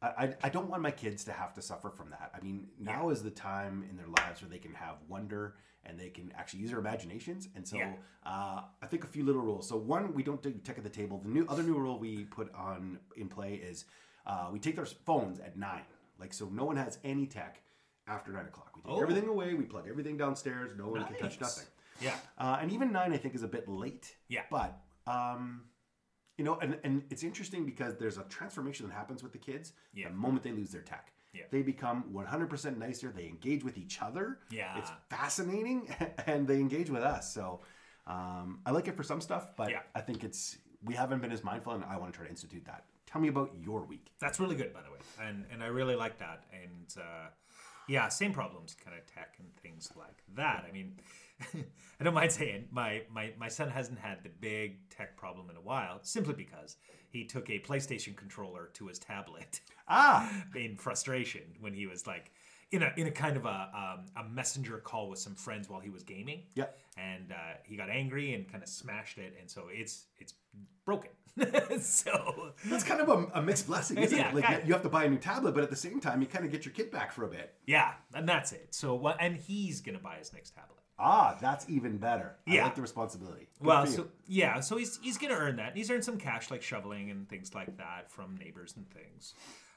I, 0.00 0.06
I, 0.06 0.34
I 0.44 0.48
don't 0.48 0.70
want 0.70 0.82
my 0.82 0.92
kids 0.92 1.24
to 1.24 1.32
have 1.32 1.54
to 1.54 1.62
suffer 1.62 1.90
from 1.90 2.10
that. 2.10 2.30
I 2.32 2.40
mean, 2.40 2.68
now 2.78 3.10
is 3.10 3.24
the 3.24 3.30
time 3.30 3.84
in 3.90 3.96
their 3.96 4.06
lives 4.06 4.42
where 4.42 4.48
they 4.48 4.58
can 4.58 4.74
have 4.74 4.96
wonder 5.08 5.56
and 5.88 5.98
they 5.98 6.08
can 6.10 6.32
actually 6.36 6.60
use 6.60 6.70
their 6.70 6.78
imaginations. 6.78 7.48
And 7.54 7.66
so 7.66 7.76
Yeah. 7.76 7.94
uh, 8.24 8.62
I 8.82 8.86
think 8.86 9.04
a 9.04 9.06
few 9.06 9.24
little 9.24 9.42
rules. 9.42 9.68
So 9.68 9.76
one, 9.76 10.12
we 10.14 10.22
don't 10.22 10.42
do 10.42 10.52
tech 10.52 10.78
at 10.78 10.84
the 10.84 10.90
table. 10.90 11.20
The 11.22 11.28
new 11.30 11.46
other 11.48 11.62
new 11.62 11.76
rule 11.78 11.98
we 11.98 12.24
put 12.24 12.52
on 12.54 12.98
in 13.16 13.28
play 13.28 13.54
is 13.54 13.84
uh, 14.26 14.48
we 14.52 14.58
take 14.58 14.76
their 14.76 14.86
phones 14.86 15.38
at 15.40 15.56
nine. 15.56 15.84
Like 16.18 16.32
so, 16.32 16.46
no 16.48 16.64
one 16.64 16.76
has 16.76 16.98
any 17.04 17.26
tech 17.26 17.62
after 18.08 18.32
nine 18.32 18.46
o'clock. 18.46 18.70
We 18.76 18.82
take 18.82 18.90
Oh. 18.92 19.00
everything 19.02 19.28
away. 19.28 19.54
We 19.54 19.64
plug 19.64 19.86
everything 19.88 20.16
downstairs. 20.16 20.72
No 20.76 20.88
one 20.88 21.04
can 21.04 21.14
touch 21.16 21.40
Nice. 21.40 21.56
nothing. 21.58 21.68
Yeah. 22.00 22.18
Uh, 22.38 22.58
and 22.60 22.72
even 22.72 22.92
nine, 22.92 23.12
I 23.12 23.16
think, 23.16 23.34
is 23.34 23.42
a 23.42 23.48
bit 23.48 23.68
late. 23.68 24.16
Yeah. 24.28 24.42
But 24.50 24.80
um, 25.06 25.62
you 26.36 26.44
know, 26.44 26.58
and, 26.60 26.78
and 26.84 27.04
it's 27.10 27.22
interesting 27.22 27.64
because 27.64 27.96
there's 27.96 28.18
a 28.18 28.24
transformation 28.24 28.86
that 28.88 28.92
happens 28.94 29.22
with 29.22 29.32
the 29.32 29.38
kids 29.38 29.72
Yeah. 29.94 30.08
the 30.08 30.14
moment 30.14 30.42
they 30.42 30.52
lose 30.52 30.70
their 30.70 30.82
tech. 30.82 31.12
Yeah. 31.36 31.44
They 31.50 31.62
become 31.62 32.04
100% 32.12 32.78
nicer. 32.78 33.12
They 33.14 33.26
engage 33.26 33.62
with 33.64 33.76
each 33.78 34.00
other. 34.02 34.38
Yeah. 34.50 34.78
It's 34.78 34.90
fascinating, 35.10 35.94
and 36.26 36.46
they 36.48 36.56
engage 36.56 36.90
with 36.90 37.02
us. 37.02 37.32
So 37.32 37.60
um, 38.06 38.60
I 38.66 38.70
like 38.70 38.88
it 38.88 38.96
for 38.96 39.02
some 39.02 39.20
stuff, 39.20 39.44
but 39.56 39.70
Yeah. 39.70 39.80
I 39.94 40.00
think 40.00 40.24
it's 40.24 40.58
we 40.84 40.94
haven't 40.94 41.20
been 41.20 41.32
as 41.32 41.42
mindful, 41.44 41.72
and 41.74 41.84
I 41.84 41.96
want 41.96 42.12
to 42.12 42.16
try 42.16 42.24
to 42.26 42.30
institute 42.30 42.64
that. 42.66 42.84
Tell 43.06 43.20
me 43.20 43.28
about 43.28 43.50
your 43.60 43.82
week. 43.84 44.06
That's 44.20 44.38
really 44.40 44.56
good, 44.56 44.72
by 44.72 44.82
the 44.82 44.90
way, 44.90 44.98
and 45.26 45.44
and 45.52 45.62
I 45.62 45.66
really 45.66 45.96
like 45.96 46.18
that. 46.18 46.44
And 46.52 46.88
uh, 46.98 47.28
yeah, 47.88 48.08
same 48.08 48.32
problems, 48.32 48.76
kind 48.84 48.96
of 48.96 49.04
tech 49.12 49.34
and 49.38 49.48
things 49.56 49.90
like 49.96 50.22
that. 50.34 50.64
I 50.68 50.72
mean, 50.72 50.96
I 52.00 52.04
don't 52.04 52.14
mind 52.14 52.32
saying 52.32 52.68
my 52.70 53.02
my 53.12 53.32
my 53.38 53.48
son 53.48 53.68
hasn't 53.70 53.98
had 53.98 54.22
the 54.22 54.28
big 54.40 54.88
tech 54.90 55.16
problem 55.16 55.50
in 55.50 55.56
a 55.56 55.60
while, 55.60 55.98
simply 56.02 56.34
because 56.34 56.76
he 57.10 57.24
took 57.24 57.48
a 57.50 57.58
PlayStation 57.60 58.16
controller 58.16 58.70
to 58.74 58.86
his 58.86 58.98
tablet 58.98 59.60
Ah, 59.88 60.30
in 60.56 60.76
frustration 60.76 61.42
when 61.60 61.72
he 61.74 61.86
was 61.86 62.06
like 62.06 62.32
in 62.72 62.82
a 62.82 62.92
in 62.96 63.06
a 63.06 63.10
kind 63.10 63.36
of 63.36 63.44
a 63.46 63.68
um, 63.74 64.06
a 64.24 64.28
messenger 64.28 64.78
call 64.78 65.08
with 65.08 65.18
some 65.18 65.34
friends 65.34 65.68
while 65.68 65.80
he 65.80 65.90
was 65.90 66.02
gaming. 66.02 66.42
Yeah. 66.54 66.66
and 66.96 67.30
uh, 67.32 67.54
he 67.64 67.76
got 67.76 67.90
angry 67.90 68.32
and 68.34 68.50
kind 68.50 68.62
of 68.62 68.68
smashed 68.68 69.18
it, 69.18 69.34
and 69.40 69.50
so 69.50 69.64
it's 69.70 70.06
it's 70.18 70.34
broken. 70.84 71.10
so 71.80 72.52
that's 72.64 72.82
kind 72.82 73.00
of 73.02 73.08
a, 73.10 73.38
a 73.38 73.42
mixed 73.42 73.66
blessing, 73.66 73.98
isn't 73.98 74.16
Yeah, 74.16 74.30
it? 74.30 74.34
Like 74.34 74.44
kind 74.44 74.62
of. 74.62 74.66
you 74.66 74.72
have 74.72 74.82
to 74.82 74.88
buy 74.88 75.04
a 75.04 75.08
new 75.10 75.18
tablet, 75.18 75.52
but 75.54 75.62
at 75.62 75.68
the 75.70 75.76
same 75.76 76.00
time, 76.00 76.22
you 76.22 76.26
kind 76.26 76.46
of 76.46 76.50
get 76.50 76.64
your 76.64 76.72
kid 76.72 76.90
back 76.90 77.12
for 77.12 77.24
a 77.24 77.28
bit. 77.28 77.52
Yeah, 77.66 77.92
and 78.14 78.26
that's 78.26 78.52
it. 78.52 78.68
So 78.74 78.94
what? 78.94 79.16
And 79.20 79.36
he's 79.36 79.80
gonna 79.82 79.98
buy 79.98 80.16
his 80.16 80.32
next 80.32 80.54
tablet. 80.54 80.82
Ah, 80.98 81.36
that's 81.40 81.68
even 81.68 81.98
better. 81.98 82.36
I 82.48 82.62
like 82.62 82.74
the 82.74 82.80
responsibility. 82.82 83.48
Good 83.58 83.66
Well, 83.66 83.86
so 83.86 84.08
yeah, 84.26 84.60
so 84.60 84.76
he's 84.78 84.98
he's 85.02 85.18
gonna 85.18 85.34
earn 85.34 85.56
that. 85.56 85.76
He's 85.76 85.90
earned 85.90 86.04
some 86.04 86.16
cash 86.18 86.50
like 86.50 86.62
shoveling 86.62 87.10
and 87.10 87.28
things 87.28 87.54
like 87.54 87.76
that 87.76 88.10
from 88.10 88.36
neighbors 88.36 88.74
and 88.76 88.88
things. 88.90 89.34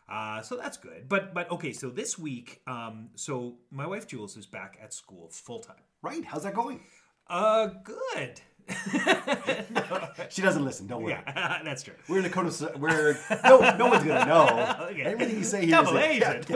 Uh, 0.07 0.41
so 0.41 0.55
that's 0.55 0.77
good. 0.77 1.07
But 1.09 1.33
but 1.33 1.51
okay, 1.51 1.73
so 1.73 1.89
this 1.89 2.17
week, 2.17 2.61
um, 2.67 3.09
so 3.15 3.57
my 3.69 3.85
wife 3.85 4.07
Jules 4.07 4.37
is 4.37 4.45
back 4.45 4.77
at 4.81 4.93
school 4.93 5.29
full 5.31 5.59
time. 5.59 5.83
right? 6.01 6.23
How's 6.23 6.43
that 6.43 6.53
going? 6.55 6.79
Uh, 7.27 7.67
good. 7.83 8.41
She 10.29 10.41
doesn't 10.43 10.63
listen. 10.63 10.85
Don't 10.87 11.01
worry. 11.03 11.13
Yeah, 11.13 11.61
that's 11.63 11.81
true. 11.83 11.95
We're 12.07 12.19
in 12.19 12.25
a 12.25 12.29
code 12.29 12.45
of 12.47 12.59
where 12.79 13.17
no 13.43 13.75
no 13.77 13.87
one's 13.87 14.03
gonna 14.03 14.25
know. 14.25 14.75
Okay. 14.91 15.01
Everything 15.03 15.37
you 15.37 15.43
say 15.43 15.61
here 15.65 15.71
Double 15.71 15.97
is 15.97 16.03
agent. 16.03 16.47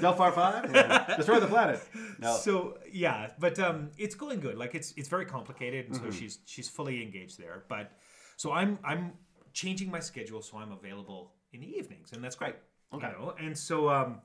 Delphar 0.00 0.32
Five, 0.32 0.70
Yeah. 0.74 1.14
destroy 1.16 1.40
the 1.40 1.46
planet. 1.46 1.80
No, 2.18 2.36
So 2.36 2.78
yeah, 2.92 3.30
but 3.38 3.58
um, 3.58 3.90
it's 3.98 4.14
going 4.14 4.40
good. 4.40 4.56
Like 4.56 4.74
it's 4.74 4.92
it's 4.96 5.08
very 5.08 5.26
complicated, 5.26 5.86
and 5.86 5.94
Mm-hmm. 5.96 6.10
so 6.10 6.16
she's 6.16 6.38
she's 6.46 6.68
fully 6.68 7.02
engaged 7.02 7.38
there. 7.38 7.64
But 7.68 7.92
so 8.36 8.52
I'm 8.52 8.78
I'm 8.84 9.12
changing 9.52 9.90
my 9.90 10.00
schedule 10.00 10.40
so 10.42 10.56
I'm 10.58 10.72
available 10.72 11.34
in 11.52 11.60
the 11.60 11.66
evenings, 11.78 12.12
and 12.12 12.22
that's 12.24 12.36
great. 12.36 12.54
Okay. 12.94 13.06
You 13.08 13.12
know? 13.26 13.34
And 13.38 13.56
so 13.56 13.88
um, 13.90 14.20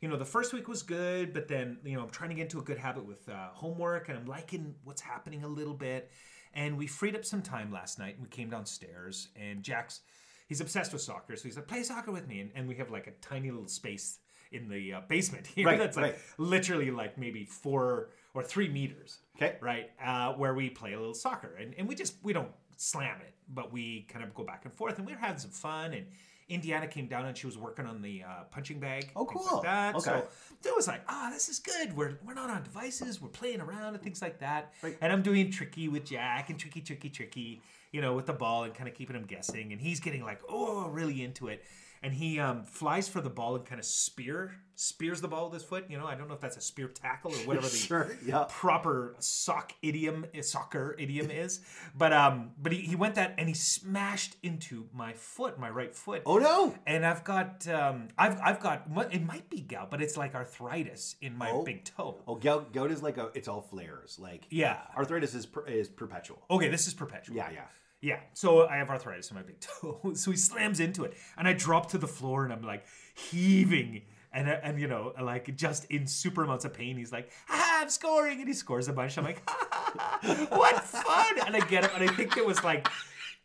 you 0.00 0.08
know, 0.08 0.16
the 0.16 0.24
first 0.24 0.52
week 0.52 0.66
was 0.68 0.82
good, 0.82 1.32
but 1.32 1.46
then 1.48 1.78
you 1.84 1.96
know 1.96 2.02
I'm 2.02 2.10
trying 2.10 2.30
to 2.30 2.34
get 2.36 2.42
into 2.42 2.58
a 2.58 2.62
good 2.64 2.78
habit 2.78 3.04
with 3.06 3.28
uh, 3.28 3.48
homework, 3.52 4.08
and 4.08 4.18
I'm 4.18 4.26
liking 4.26 4.74
what's 4.84 5.00
happening 5.02 5.44
a 5.44 5.48
little 5.48 5.74
bit. 5.74 6.10
And 6.54 6.76
we 6.76 6.86
freed 6.86 7.14
up 7.16 7.24
some 7.24 7.40
time 7.40 7.72
last 7.72 7.98
night, 7.98 8.14
and 8.16 8.22
we 8.22 8.28
came 8.28 8.50
downstairs, 8.50 9.28
and 9.36 9.62
Jack's 9.62 10.00
he's 10.48 10.60
obsessed 10.60 10.92
with 10.92 11.00
soccer, 11.00 11.34
so 11.36 11.44
he's 11.44 11.56
like, 11.56 11.66
"Play 11.68 11.82
soccer 11.82 12.12
with 12.12 12.26
me," 12.28 12.40
and, 12.40 12.50
and 12.54 12.68
we 12.68 12.74
have 12.76 12.90
like 12.90 13.06
a 13.06 13.12
tiny 13.22 13.50
little 13.50 13.68
space 13.68 14.18
in 14.52 14.68
the 14.68 14.94
uh, 14.94 15.00
basement 15.08 15.46
here 15.54 15.66
Right, 15.66 15.78
that's 15.78 15.96
like 15.96 16.04
right. 16.04 16.18
literally 16.38 16.90
like 16.90 17.18
maybe 17.18 17.44
four 17.44 18.10
or 18.34 18.42
three 18.42 18.68
meters. 18.68 19.18
Okay. 19.36 19.56
Right. 19.60 19.90
Uh, 20.04 20.32
where 20.34 20.54
we 20.54 20.70
play 20.70 20.92
a 20.92 20.98
little 20.98 21.14
soccer, 21.14 21.54
and, 21.60 21.74
and 21.76 21.88
we 21.88 21.94
just 21.94 22.14
we 22.22 22.32
don't 22.32 22.50
slam 22.76 23.20
it, 23.20 23.34
but 23.52 23.72
we 23.72 24.02
kind 24.08 24.24
of 24.24 24.34
go 24.34 24.44
back 24.44 24.64
and 24.64 24.72
forth, 24.74 24.98
and 24.98 25.06
we 25.06 25.12
were 25.12 25.18
having 25.18 25.38
some 25.38 25.50
fun. 25.50 25.92
And 25.92 26.06
Indiana 26.48 26.86
came 26.86 27.06
down 27.06 27.24
and 27.26 27.36
she 27.36 27.46
was 27.46 27.56
working 27.56 27.86
on 27.86 28.02
the 28.02 28.22
uh, 28.24 28.44
punching 28.50 28.78
bag. 28.78 29.10
Oh, 29.16 29.24
cool. 29.24 29.56
Like 29.56 29.62
that. 29.64 29.94
Okay. 29.96 30.22
So 30.60 30.70
it 30.70 30.76
was 30.76 30.86
like, 30.86 31.02
ah, 31.08 31.30
this 31.32 31.48
is 31.48 31.58
good. 31.58 31.96
We're 31.96 32.18
we're 32.24 32.34
not 32.34 32.50
on 32.50 32.62
devices. 32.62 33.20
We're 33.20 33.28
playing 33.28 33.60
around 33.60 33.94
and 33.94 34.02
things 34.02 34.20
like 34.20 34.38
that. 34.40 34.72
Right. 34.82 34.96
And 35.00 35.12
I'm 35.12 35.22
doing 35.22 35.50
tricky 35.50 35.88
with 35.88 36.04
Jack 36.04 36.50
and 36.50 36.58
tricky, 36.58 36.80
tricky, 36.80 37.08
tricky. 37.08 37.62
You 37.90 38.00
know, 38.00 38.14
with 38.14 38.24
the 38.24 38.32
ball 38.32 38.64
and 38.64 38.72
kind 38.74 38.88
of 38.88 38.94
keeping 38.94 39.14
him 39.14 39.24
guessing, 39.24 39.72
and 39.72 39.80
he's 39.80 40.00
getting 40.00 40.24
like, 40.24 40.40
oh, 40.48 40.88
really 40.88 41.22
into 41.22 41.48
it. 41.48 41.62
And 42.02 42.12
he 42.14 42.40
um, 42.40 42.64
flies 42.64 43.08
for 43.08 43.20
the 43.20 43.30
ball 43.30 43.54
and 43.56 43.64
kind 43.64 43.78
of 43.78 43.84
spear 43.84 44.54
spears 44.74 45.20
the 45.20 45.28
ball 45.28 45.44
with 45.44 45.54
his 45.54 45.62
foot. 45.62 45.84
You 45.88 45.96
know, 45.98 46.06
I 46.06 46.16
don't 46.16 46.26
know 46.26 46.34
if 46.34 46.40
that's 46.40 46.56
a 46.56 46.60
spear 46.60 46.88
tackle 46.88 47.30
or 47.32 47.36
whatever 47.46 47.68
the 47.68 47.76
Sure, 47.76 48.10
yeah. 48.26 48.46
proper 48.48 49.14
sock 49.20 49.72
idiom 49.82 50.26
soccer 50.40 50.96
idiom 50.98 51.30
is. 51.30 51.60
But 51.96 52.12
um, 52.12 52.50
but 52.60 52.72
he, 52.72 52.80
he 52.80 52.96
went 52.96 53.14
that 53.14 53.34
and 53.38 53.48
he 53.48 53.54
smashed 53.54 54.34
into 54.42 54.88
my 54.92 55.12
foot, 55.12 55.58
my 55.60 55.70
right 55.70 55.94
foot. 55.94 56.22
Oh 56.26 56.38
no! 56.38 56.74
And 56.86 57.06
I've 57.06 57.22
got 57.22 57.68
um, 57.68 58.08
I've 58.18 58.40
I've 58.40 58.58
got 58.60 58.88
it 59.12 59.24
might 59.24 59.48
be 59.48 59.60
gout, 59.60 59.90
but 59.90 60.02
it's 60.02 60.16
like 60.16 60.34
arthritis 60.34 61.14
in 61.20 61.36
my 61.38 61.50
Oh. 61.52 61.62
big 61.64 61.84
toe. 61.84 62.18
Oh, 62.26 62.34
gout, 62.34 62.72
gout 62.72 62.90
is 62.90 63.02
like 63.02 63.18
a, 63.18 63.30
it's 63.34 63.46
all 63.46 63.60
flares. 63.60 64.18
Like 64.18 64.46
Yeah. 64.50 64.78
arthritis 64.96 65.34
is 65.34 65.46
per, 65.46 65.64
is 65.66 65.88
perpetual. 65.88 66.42
Okay, 66.50 66.68
this 66.68 66.86
is 66.88 66.94
perpetual. 66.94 67.36
Yeah, 67.36 67.50
yeah. 67.52 67.64
Yeah, 68.02 68.18
so 68.34 68.66
I 68.66 68.76
have 68.78 68.90
arthritis 68.90 69.30
in 69.30 69.36
my 69.36 69.42
big 69.42 69.60
toe. 69.60 70.12
So 70.14 70.32
he 70.32 70.36
slams 70.36 70.80
into 70.80 71.04
it, 71.04 71.14
and 71.38 71.46
I 71.46 71.52
drop 71.52 71.90
to 71.92 71.98
the 71.98 72.08
floor, 72.08 72.44
and 72.44 72.52
I'm 72.52 72.62
like 72.62 72.84
heaving, 73.14 74.02
and 74.32 74.48
and 74.48 74.80
you 74.80 74.88
know, 74.88 75.12
like 75.22 75.56
just 75.56 75.84
in 75.84 76.08
super 76.08 76.42
amounts 76.42 76.64
of 76.64 76.74
pain. 76.74 76.96
He's 76.96 77.12
like, 77.12 77.30
ah, 77.48 77.80
I'm 77.80 77.88
scoring, 77.88 78.40
and 78.40 78.48
he 78.48 78.54
scores 78.54 78.88
a 78.88 78.92
bunch. 78.92 79.16
I'm 79.18 79.24
like, 79.24 79.48
what 80.50 80.82
fun! 80.82 81.46
And 81.46 81.54
I 81.54 81.60
get 81.60 81.84
up, 81.84 81.94
and 81.94 82.10
I 82.10 82.12
think 82.12 82.36
it 82.36 82.44
was 82.44 82.62
like 82.64 82.88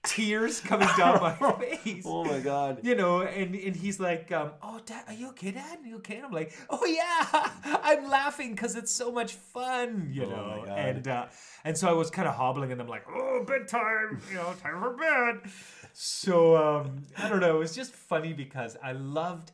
tears 0.04 0.60
coming 0.62 0.88
down 0.98 1.20
my 1.22 1.34
face. 1.60 2.04
Oh 2.06 2.24
my 2.24 2.40
god. 2.40 2.80
You 2.84 2.96
know, 2.96 3.22
and, 3.22 3.56
and 3.56 3.76
he's 3.76 4.00
like, 4.00 4.32
um, 4.32 4.52
"Oh, 4.62 4.80
Dad, 4.86 5.04
are 5.08 5.14
you 5.14 5.30
okay, 5.30 5.52
Dad? 5.52 5.80
Are 5.84 5.88
you 5.88 5.98
okay?" 5.98 6.18
And 6.18 6.26
I'm 6.26 6.32
like, 6.32 6.54
"Oh 6.70 6.86
yeah, 6.86 7.50
I'm 7.84 8.10
laughing 8.10 8.52
because 8.52 8.76
it's 8.76 8.94
so 8.94 9.12
much 9.12 9.34
fun." 9.34 10.10
You 10.12 10.24
Oh, 10.26 10.30
know, 10.30 10.66
and 10.70 11.08
uh, 11.08 11.26
and 11.64 11.78
so 11.78 11.90
I 11.90 11.94
was 11.94 12.10
kind 12.10 12.28
of 12.28 12.36
hobbling, 12.36 12.72
and 12.72 12.80
I'm 12.82 12.88
like, 12.88 13.06
"Oh, 13.10 13.44
bedtime, 13.46 14.22
you 14.30 14.36
know, 14.36 14.54
time 14.62 14.80
for 14.82 14.96
bed." 14.96 15.52
So 15.94 16.56
um, 16.56 17.04
I 17.18 17.28
don't 17.28 17.40
know. 17.40 17.56
It 17.56 17.60
was 17.60 17.76
just 17.76 17.92
funny 17.94 18.34
because 18.34 18.78
I 18.84 18.92
loved 18.94 19.52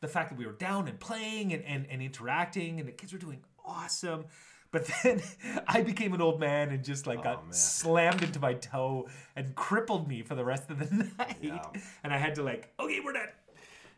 the 0.00 0.08
fact 0.08 0.28
that 0.28 0.38
we 0.38 0.46
were 0.46 0.52
down 0.52 0.88
and 0.88 1.00
playing 1.00 1.52
and, 1.54 1.64
and, 1.64 1.86
and 1.90 2.02
interacting, 2.02 2.78
and 2.78 2.86
the 2.88 2.92
kids 2.92 3.12
were 3.12 3.18
doing 3.18 3.40
awesome. 3.64 4.26
But 4.72 4.90
then 5.02 5.22
I 5.68 5.82
became 5.82 6.12
an 6.14 6.20
old 6.20 6.40
man 6.40 6.70
and 6.70 6.84
just 6.84 7.06
like 7.06 7.22
got 7.22 7.44
man. 7.44 7.52
slammed 7.52 8.22
into 8.22 8.40
my 8.40 8.54
toe 8.54 9.08
and 9.36 9.54
crippled 9.54 10.08
me 10.08 10.22
for 10.22 10.34
the 10.34 10.44
rest 10.44 10.70
of 10.70 10.78
the 10.78 11.04
night. 11.18 11.36
Yeah. 11.40 11.62
And 12.04 12.12
I 12.12 12.18
had 12.18 12.34
to 12.36 12.42
like, 12.42 12.72
okay, 12.80 13.00
we're 13.04 13.12
done. 13.12 13.28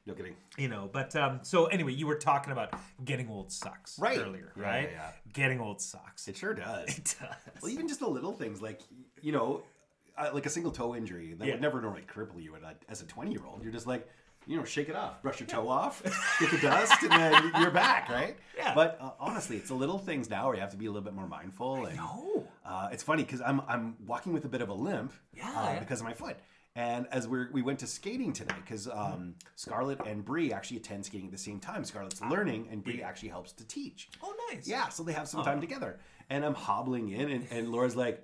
No 0.06 0.14
kidding. 0.14 0.36
You 0.56 0.68
know, 0.68 0.88
but 0.90 1.14
um, 1.16 1.40
so 1.42 1.66
anyway, 1.66 1.92
you 1.92 2.06
were 2.06 2.14
talking 2.16 2.50
about 2.52 2.72
getting 3.04 3.28
old 3.28 3.52
sucks 3.52 3.98
Right. 3.98 4.18
earlier, 4.18 4.52
Yeah, 4.56 4.62
right? 4.62 4.88
yeah, 4.90 4.96
yeah. 4.96 5.10
Getting 5.34 5.60
old 5.60 5.80
sucks. 5.82 6.28
It 6.28 6.36
sure 6.36 6.54
does. 6.54 6.88
It 6.98 7.14
does. 7.20 7.62
Well, 7.62 7.70
even 7.70 7.86
just 7.88 8.00
the 8.00 8.08
little 8.08 8.32
things 8.32 8.62
like 8.62 8.80
you 9.20 9.32
know, 9.32 9.62
uh, 10.16 10.30
like 10.32 10.46
a 10.46 10.50
single 10.50 10.72
toe 10.72 10.94
injury 10.96 11.34
that 11.34 11.46
would 11.46 11.60
never 11.60 11.80
normally 11.82 12.04
cripple 12.12 12.42
you 12.42 12.56
at 12.56 12.62
a, 12.62 12.74
as 12.90 13.02
a 13.02 13.06
twenty-year-old. 13.06 13.62
You're 13.62 13.72
just 13.72 13.86
like, 13.86 14.08
you 14.48 14.56
know, 14.56 14.64
shake 14.64 14.88
it 14.88 14.96
off, 14.96 15.22
brush 15.22 15.38
your 15.38 15.46
toe 15.46 15.68
off, 15.68 16.02
get 16.40 16.50
the 16.50 16.58
dust, 16.58 17.02
and 17.02 17.12
then 17.12 17.52
you're 17.60 17.70
back, 17.70 18.08
right? 18.08 18.36
Yeah. 18.56 18.74
But 18.74 18.98
uh, 19.00 19.10
honestly, 19.20 19.56
it's 19.56 19.68
the 19.68 19.74
little 19.74 19.98
things 19.98 20.28
now 20.28 20.46
where 20.46 20.54
you 20.54 20.60
have 20.60 20.70
to 20.70 20.76
be 20.76 20.86
a 20.86 20.90
little 20.90 21.04
bit 21.04 21.14
more 21.14 21.28
mindful. 21.28 21.86
And. 21.86 21.98
Uh, 22.64 22.88
it's 22.92 23.02
funny 23.02 23.22
because 23.22 23.40
I'm 23.40 23.62
I'm 23.68 23.96
walking 24.06 24.32
with 24.32 24.44
a 24.44 24.48
bit 24.48 24.60
of 24.60 24.68
a 24.68 24.74
limp 24.74 25.12
Yeah, 25.32 25.50
uh, 25.54 25.78
because 25.78 26.00
of 26.00 26.06
my 26.06 26.12
foot. 26.12 26.36
And 26.74 27.06
as 27.10 27.26
we're, 27.26 27.48
we 27.52 27.62
went 27.62 27.80
to 27.80 27.88
skating 27.88 28.32
tonight, 28.32 28.60
because 28.64 28.86
um, 28.86 29.34
Scarlett 29.56 29.98
and 30.06 30.24
Bree 30.24 30.52
actually 30.52 30.76
attend 30.76 31.06
skating 31.06 31.26
at 31.26 31.32
the 31.32 31.38
same 31.38 31.58
time. 31.58 31.84
Scarlett's 31.84 32.20
learning, 32.20 32.68
and 32.70 32.84
Bree 32.84 33.02
actually 33.02 33.30
helps 33.30 33.50
to 33.52 33.66
teach. 33.66 34.08
Oh, 34.22 34.32
nice. 34.52 34.68
Yeah, 34.68 34.88
so 34.88 35.02
they 35.02 35.12
have 35.12 35.26
some 35.26 35.42
time 35.42 35.60
together. 35.60 35.98
And 36.30 36.44
I'm 36.44 36.54
hobbling 36.54 37.08
in, 37.08 37.30
and, 37.30 37.46
and 37.50 37.72
Laura's 37.72 37.96
like, 37.96 38.22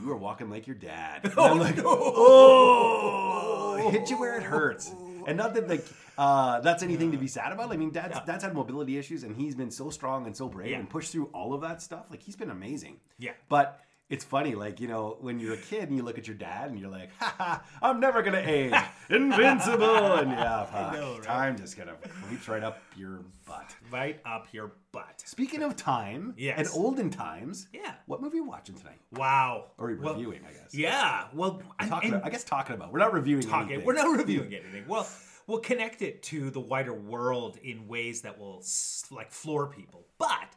You 0.00 0.12
are 0.12 0.16
walking 0.16 0.50
like 0.50 0.68
your 0.68 0.76
dad. 0.76 1.22
And 1.24 1.38
I'm 1.38 1.58
like, 1.58 1.78
Oh, 1.84 3.88
hit 3.90 4.08
you 4.10 4.20
where 4.20 4.36
it 4.36 4.44
hurts. 4.44 4.92
And 5.26 5.36
not 5.36 5.54
that 5.54 5.68
like 5.68 5.84
uh, 6.16 6.60
that's 6.60 6.82
anything 6.82 7.12
to 7.12 7.18
be 7.18 7.28
sad 7.28 7.52
about. 7.52 7.72
I 7.72 7.76
mean, 7.76 7.90
dad's 7.90 8.18
dad's 8.26 8.44
had 8.44 8.54
mobility 8.54 8.98
issues, 8.98 9.22
and 9.24 9.36
he's 9.36 9.54
been 9.54 9.70
so 9.70 9.90
strong 9.90 10.26
and 10.26 10.36
so 10.36 10.48
brave 10.48 10.70
Yeah. 10.70 10.78
and 10.78 10.88
pushed 10.90 11.12
through 11.12 11.26
all 11.32 11.54
of 11.54 11.60
that 11.62 11.80
stuff. 11.82 12.06
Like 12.10 12.22
he's 12.22 12.36
been 12.36 12.50
amazing. 12.50 12.98
Yeah. 13.18 13.32
But 13.48 13.80
it's 14.10 14.24
funny, 14.24 14.54
like 14.54 14.80
you 14.80 14.88
know, 14.88 15.16
when 15.20 15.38
you're 15.38 15.54
a 15.54 15.58
kid 15.58 15.88
and 15.88 15.96
you 15.96 16.02
look 16.02 16.18
at 16.18 16.26
your 16.26 16.36
dad 16.36 16.70
and 16.70 16.78
you're 16.78 16.90
like, 16.90 17.10
"Ha 17.18 17.34
ha, 17.38 17.62
I'm 17.82 18.00
never 18.00 18.22
gonna 18.22 18.42
age, 18.44 18.72
invincible," 19.10 20.14
and 20.14 20.30
yeah, 20.30 20.64
fuck, 20.64 20.92
know, 20.94 21.14
right? 21.14 21.22
time 21.22 21.56
just 21.56 21.76
kind 21.76 21.90
of 21.90 22.00
creeps 22.00 22.48
right 22.48 22.62
up 22.62 22.80
your 22.96 23.20
butt. 23.46 23.74
Right 23.90 24.20
up 24.24 24.48
your 24.52 24.72
butt. 24.92 25.22
Speaking 25.24 25.62
of 25.62 25.76
time 25.76 26.34
Yes. 26.36 26.58
and 26.58 26.68
olden 26.74 27.10
times, 27.10 27.68
Yeah. 27.72 27.94
what 28.06 28.20
movie 28.22 28.38
are 28.38 28.42
we 28.42 28.48
watching 28.48 28.74
tonight? 28.76 28.98
Wow. 29.12 29.66
Or 29.78 29.94
Well, 30.00 30.14
reviewing, 30.14 30.40
I 30.48 30.52
guess. 30.52 30.74
Yeah. 30.74 31.26
Well, 31.34 31.62
Talking 31.86 32.10
about, 32.14 32.26
I 32.26 32.30
guess 32.30 32.44
talking 32.44 32.74
about. 32.74 32.92
We're 32.92 32.98
not 32.98 33.12
reviewing 33.12 33.42
talking. 33.42 33.68
anything. 33.72 33.86
We're 33.86 33.94
not 33.94 34.16
reviewing 34.16 34.52
anything. 34.54 34.84
Well, 34.88 35.06
we'll 35.46 35.60
connect 35.60 36.02
it 36.02 36.22
to 36.24 36.50
the 36.50 36.60
wider 36.60 36.92
world 36.94 37.58
in 37.62 37.88
ways 37.88 38.22
that 38.22 38.38
will 38.38 38.62
like 39.10 39.30
floor 39.32 39.66
people. 39.68 40.06
But 40.18 40.48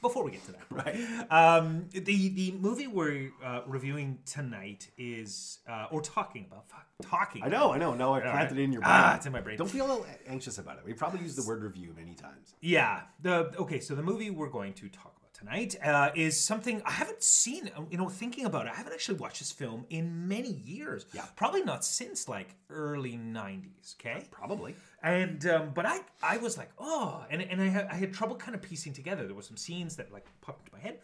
before 0.00 0.24
we 0.24 0.30
get 0.30 0.44
to 0.46 0.52
that, 0.52 0.64
Right. 0.70 0.96
um, 1.30 1.86
the 1.92 2.28
the 2.28 2.52
movie 2.52 2.86
we're 2.86 3.30
uh, 3.44 3.60
reviewing 3.66 4.18
tonight 4.26 4.90
is 4.98 5.58
uh, 5.68 5.86
or 5.90 6.00
talking 6.00 6.46
about. 6.50 6.68
Fuck, 6.68 6.86
talking. 7.02 7.42
I 7.44 7.48
know, 7.48 7.72
I 7.72 7.78
know. 7.78 7.94
No, 7.94 8.14
I 8.14 8.20
planted 8.20 8.58
it 8.58 8.62
in 8.62 8.72
your 8.72 8.82
brain. 8.82 8.92
Ah, 8.94 9.16
it's 9.16 9.26
in 9.26 9.32
my 9.32 9.40
brain. 9.40 9.56
Don't 9.58 9.70
feel 9.70 10.04
anxious 10.26 10.58
about 10.58 10.78
it. 10.78 10.84
We 10.84 10.92
probably 10.94 11.20
used 11.20 11.36
the 11.36 11.46
word 11.46 11.62
review 11.62 11.94
many 11.96 12.14
times. 12.14 12.54
Yeah. 12.60 13.02
The 13.22 13.52
okay. 13.58 13.80
So 13.80 13.94
the 13.94 14.02
movie 14.02 14.30
we're 14.30 14.48
going 14.50 14.72
to 14.74 14.88
talk 14.88 15.04
about 15.16 15.17
tonight 15.38 15.76
uh, 15.84 16.10
is 16.14 16.42
something 16.42 16.82
I 16.84 16.90
haven't 16.90 17.22
seen. 17.22 17.70
uh, 17.76 17.82
You 17.90 17.98
know, 17.98 18.08
thinking 18.08 18.44
about 18.44 18.66
it, 18.66 18.72
I 18.72 18.76
haven't 18.76 18.92
actually 18.92 19.18
watched 19.18 19.38
this 19.40 19.52
film 19.52 19.86
in 19.90 20.28
many 20.28 20.50
years. 20.50 21.06
Yeah. 21.12 21.24
Probably 21.36 21.62
not 21.62 21.84
since 21.84 22.28
like 22.28 22.54
early 22.70 23.12
'90s. 23.16 23.94
Okay. 23.96 24.26
Probably. 24.30 24.74
And 25.02 25.44
um, 25.46 25.70
but 25.74 25.86
I 25.86 26.00
I 26.22 26.38
was 26.38 26.58
like 26.58 26.70
oh 26.78 27.24
and 27.30 27.40
and 27.42 27.60
I 27.62 27.66
had, 27.68 27.86
I 27.86 27.94
had 27.94 28.12
trouble 28.12 28.36
kind 28.36 28.54
of 28.54 28.62
piecing 28.62 28.92
together. 28.92 29.26
There 29.26 29.34
were 29.36 29.42
some 29.42 29.56
scenes 29.56 29.96
that 29.96 30.12
like 30.12 30.26
popped 30.40 30.60
into 30.66 30.72
my 30.76 30.80
head, 30.82 30.98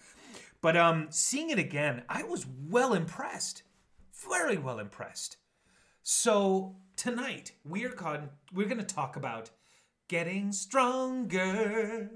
but 0.61 0.76
um 0.76 1.07
seeing 1.11 1.50
it 1.50 1.59
again, 1.59 2.03
I 2.09 2.23
was 2.25 2.47
well 2.69 2.95
impressed, 2.95 3.62
very 4.29 4.57
well 4.59 4.79
impressed. 4.79 5.37
So 6.03 6.76
tonight 6.97 7.53
we're 7.64 7.91
con- 7.93 8.31
we're 8.53 8.67
going 8.69 8.85
to 8.87 8.95
talk 8.95 9.17
about 9.17 9.50
getting 10.09 10.53
stronger. 10.53 12.11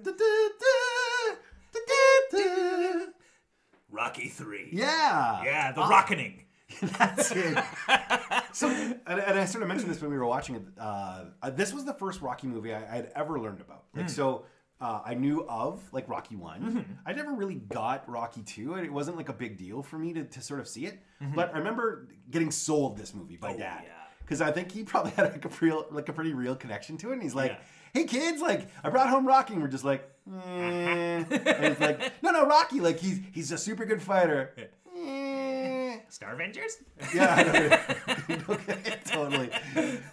Rocky 3.91 4.29
three. 4.29 4.69
Yeah. 4.73 5.43
Yeah, 5.45 5.73
the 5.73 5.83
rockening. 5.83 6.45
That's 6.83 7.33
it. 7.33 7.59
so, 8.53 8.69
and, 8.69 9.01
and 9.07 9.39
I 9.39 9.45
sort 9.47 9.63
of 9.63 9.69
mentioned 9.69 9.91
this 9.91 10.01
when 10.03 10.11
we 10.11 10.19
were 10.19 10.27
watching 10.27 10.57
it. 10.57 10.63
Uh, 10.79 11.25
uh, 11.43 11.51
this 11.51 11.73
was 11.73 11.85
the 11.87 11.95
first 11.95 12.21
Rocky 12.21 12.47
movie 12.47 12.75
I, 12.75 12.99
I'd 12.99 13.11
ever 13.17 13.41
learned 13.41 13.61
about. 13.63 13.85
Like, 13.95 14.11
so 14.11 14.45
uh, 14.81 15.01
I 15.05 15.15
knew 15.15 15.47
of 15.49 15.83
like 15.93 16.09
Rocky 16.09 16.37
One. 16.37 16.99
I 17.07 17.13
never 17.15 17.33
really 17.33 17.55
got 17.55 18.09
Rocky 18.09 18.43
Two. 18.43 18.75
and 18.75 18.85
It 18.85 18.93
wasn't 18.93 19.17
like 19.17 19.31
a 19.31 19.33
big 19.33 19.57
deal 19.57 19.83
for 19.83 19.99
me 19.99 20.13
to, 20.13 20.25
to 20.25 20.41
sort 20.43 20.61
of 20.61 20.69
see 20.69 20.85
it. 20.87 20.99
But 21.35 21.55
I 21.55 21.59
remember 21.59 22.09
getting 22.31 22.51
sold 22.51 22.99
this 22.99 23.15
movie 23.15 23.37
by 23.37 23.53
dad. 23.57 23.85
yeah. 23.85 23.93
Because 24.21 24.43
I 24.43 24.53
think 24.53 24.71
he 24.71 24.85
probably 24.85 25.13
had 25.13 25.33
like 25.33 25.45
a 25.47 25.51
real, 25.63 25.87
like 25.91 26.11
a 26.11 26.13
pretty 26.13 26.35
real 26.35 26.55
connection 26.55 26.99
to 26.99 27.11
it. 27.11 27.15
And 27.15 27.23
he's 27.23 27.35
like, 27.35 27.53
Yeah. 27.53 27.59
"Hey 27.99 28.05
kids, 28.05 28.41
like 28.41 28.69
I 28.85 28.91
brought 28.91 29.09
home 29.09 29.27
Rocky." 29.27 29.55
And 29.55 29.63
we're 29.63 29.69
just 29.69 29.85
like, 29.85 30.09
eh. 30.31 30.37
and 30.37 31.27
it's 31.31 31.81
like, 31.81 32.13
"No, 32.23 32.31
no, 32.31 32.47
Rocky, 32.47 32.81
like 32.81 32.99
he's 32.99 33.21
he's 33.33 33.53
a 33.53 33.59
super 33.59 33.85
good 33.85 34.01
fighter." 34.03 34.55
Eh. 34.57 35.97
Star 36.11 36.33
Avengers? 36.33 36.77
Yeah, 37.15 37.35
I 37.35 37.43
know. 37.43 38.37
okay, 38.55 38.99
totally. 39.05 39.51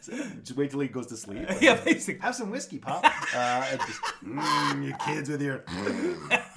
So, 0.02 0.12
just 0.44 0.58
wait 0.58 0.70
till 0.72 0.82
he 0.82 0.90
goes 0.90 1.08
to 1.08 1.16
sleep. 1.18 1.48
yeah, 1.62 1.76
basically. 1.76 2.22
Have 2.22 2.36
some 2.36 2.52
whiskey, 2.52 2.80
pop. 2.80 3.04
Uh, 3.34 3.78
just, 3.78 4.02
mm, 4.24 4.86
you 4.86 4.94
kids 5.06 5.30
with 5.30 5.42
your 5.42 5.64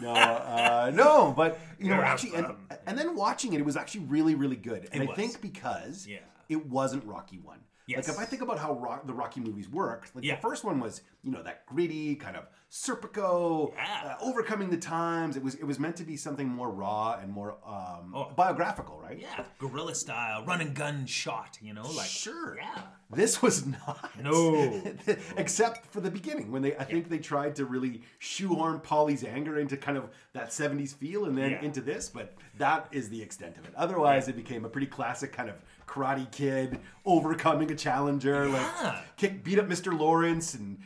no, 0.01 0.11
uh, 0.13 0.91
no. 0.93 1.33
But 1.37 1.61
you 1.79 1.89
know, 1.89 1.97
You're 1.97 2.05
actually, 2.05 2.35
and, 2.35 2.47
and 2.87 2.99
then 2.99 3.15
watching 3.15 3.53
it, 3.53 3.61
it 3.61 3.65
was 3.65 3.77
actually 3.77 4.07
really, 4.07 4.35
really 4.35 4.57
good. 4.57 4.89
And 4.93 5.03
It 5.03 5.07
I 5.07 5.09
was. 5.11 5.17
think 5.17 5.41
because 5.41 6.07
Yeah. 6.07 6.19
it 6.49 6.67
wasn't 6.67 7.05
Rocky 7.05 7.39
One. 7.39 7.61
Yes. 7.89 8.07
Like 8.07 8.17
if 8.17 8.21
I 8.23 8.27
think 8.27 8.43
about 8.43 8.59
how 8.59 8.75
rock, 8.75 9.07
the 9.07 9.15
Rocky 9.15 9.41
movies 9.41 9.69
worked, 9.69 10.15
like 10.15 10.23
Yeah. 10.25 10.37
the 10.37 10.43
first 10.43 10.63
one 10.63 10.79
was, 10.79 11.01
you 11.25 11.33
know, 11.33 11.43
that 11.43 11.65
gritty 11.67 12.15
kind 12.17 12.37
of 12.37 12.45
Serpico, 12.71 13.73
Yeah. 13.75 14.17
uh, 14.21 14.25
overcoming 14.25 14.69
the 14.69 14.77
times. 14.77 15.37
It 15.37 15.43
was 15.43 15.55
it 15.55 15.65
was 15.65 15.79
meant 15.79 15.97
to 15.97 16.05
be 16.05 16.17
something 16.19 16.47
more 16.49 16.71
raw 16.71 17.19
and 17.21 17.33
more 17.33 17.53
um, 17.67 18.13
Oh. 18.15 18.31
biographical, 18.37 19.01
right? 19.01 19.19
Yeah, 19.19 19.45
guerrilla 19.59 19.95
style, 19.95 20.45
run 20.45 20.61
and 20.61 20.75
gun 20.75 21.07
shot, 21.07 21.59
you 21.63 21.73
know, 21.73 21.89
like 21.93 22.07
Sure. 22.09 22.57
Yeah. 22.59 22.83
This 23.11 23.41
was 23.41 23.67
not. 23.87 24.11
No. 24.23 24.83
Except 25.39 25.87
for 25.87 26.01
the 26.01 26.11
beginning 26.11 26.53
when 26.53 26.61
they 26.61 26.77
I 26.77 26.85
think 26.85 27.09
they 27.09 27.19
tried 27.19 27.57
to 27.57 27.65
really 27.65 28.03
shoehorn 28.19 28.81
Paulie's 28.81 29.25
anger 29.25 29.59
into 29.59 29.79
kind 29.79 29.97
of 29.97 30.11
that 30.35 30.51
70s 30.51 30.93
feel 30.95 31.25
and 31.25 31.37
then 31.39 31.53
Yeah. 31.53 31.63
into 31.63 31.81
this, 31.81 32.11
but 32.11 32.37
that 32.59 32.87
is 32.93 33.09
the 33.09 33.23
extent 33.23 33.57
of 33.57 33.65
it. 33.65 33.73
Otherwise 33.77 34.29
it 34.29 34.37
became 34.37 34.67
a 34.67 34.69
pretty 34.69 34.87
classic 34.89 35.33
kind 35.33 35.49
of 35.49 35.57
karate 35.87 36.31
kid 36.31 36.79
overcoming 37.07 37.71
a 37.71 37.75
challenger, 37.75 38.47
Yeah. 38.47 38.53
like 38.83 39.17
kick 39.17 39.43
beat 39.43 39.59
up 39.59 39.67
Mr. 39.67 39.99
Lawrence 39.99 40.53
and 40.53 40.79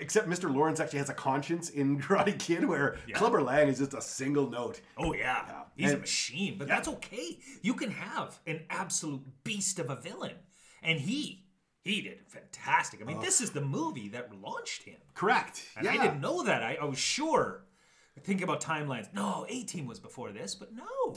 except 0.00 0.28
Mr. 0.28 0.52
Lawrence 0.52 0.80
actually 0.80 0.98
has 1.00 1.08
a 1.10 1.14
conscience 1.14 1.70
in 1.70 1.98
Karate 2.02 2.38
Kid 2.38 2.64
where 2.66 2.96
Clubber 3.14 3.42
Lang 3.42 3.68
is 3.68 3.78
just 3.78 3.94
a 3.94 4.02
single 4.02 4.48
note. 4.50 4.80
Oh 4.96 5.12
yeah, 5.14 5.44
Yeah. 5.46 5.62
he's 5.76 5.92
a 5.92 5.98
machine, 5.98 6.56
but 6.58 6.68
that's 6.68 6.88
okay. 6.88 7.38
You 7.62 7.74
can 7.74 7.90
have 7.90 8.38
an 8.46 8.62
absolute 8.70 9.22
beast 9.44 9.78
of 9.78 9.90
a 9.90 9.96
villain, 9.96 10.34
and 10.82 11.00
he 11.00 11.44
he 11.82 12.02
did 12.02 12.20
fantastic. 12.26 13.00
I 13.00 13.04
mean, 13.04 13.18
oh. 13.18 13.22
this 13.22 13.40
is 13.40 13.50
the 13.50 13.60
movie 13.62 14.08
that 14.10 14.30
launched 14.40 14.82
him, 14.82 14.98
Correct. 15.14 15.64
and 15.76 15.88
I 15.88 15.96
didn't 15.96 16.20
know 16.20 16.42
that. 16.42 16.62
I, 16.62 16.76
I 16.80 16.84
was 16.84 16.98
sure. 16.98 17.64
Thinking 18.22 18.44
about 18.44 18.60
timelines, 18.60 19.12
no, 19.14 19.46
A 19.48 19.62
Team 19.62 19.86
was 19.86 19.98
before 19.98 20.30
this, 20.30 20.54
but 20.54 20.74
no. 20.74 21.16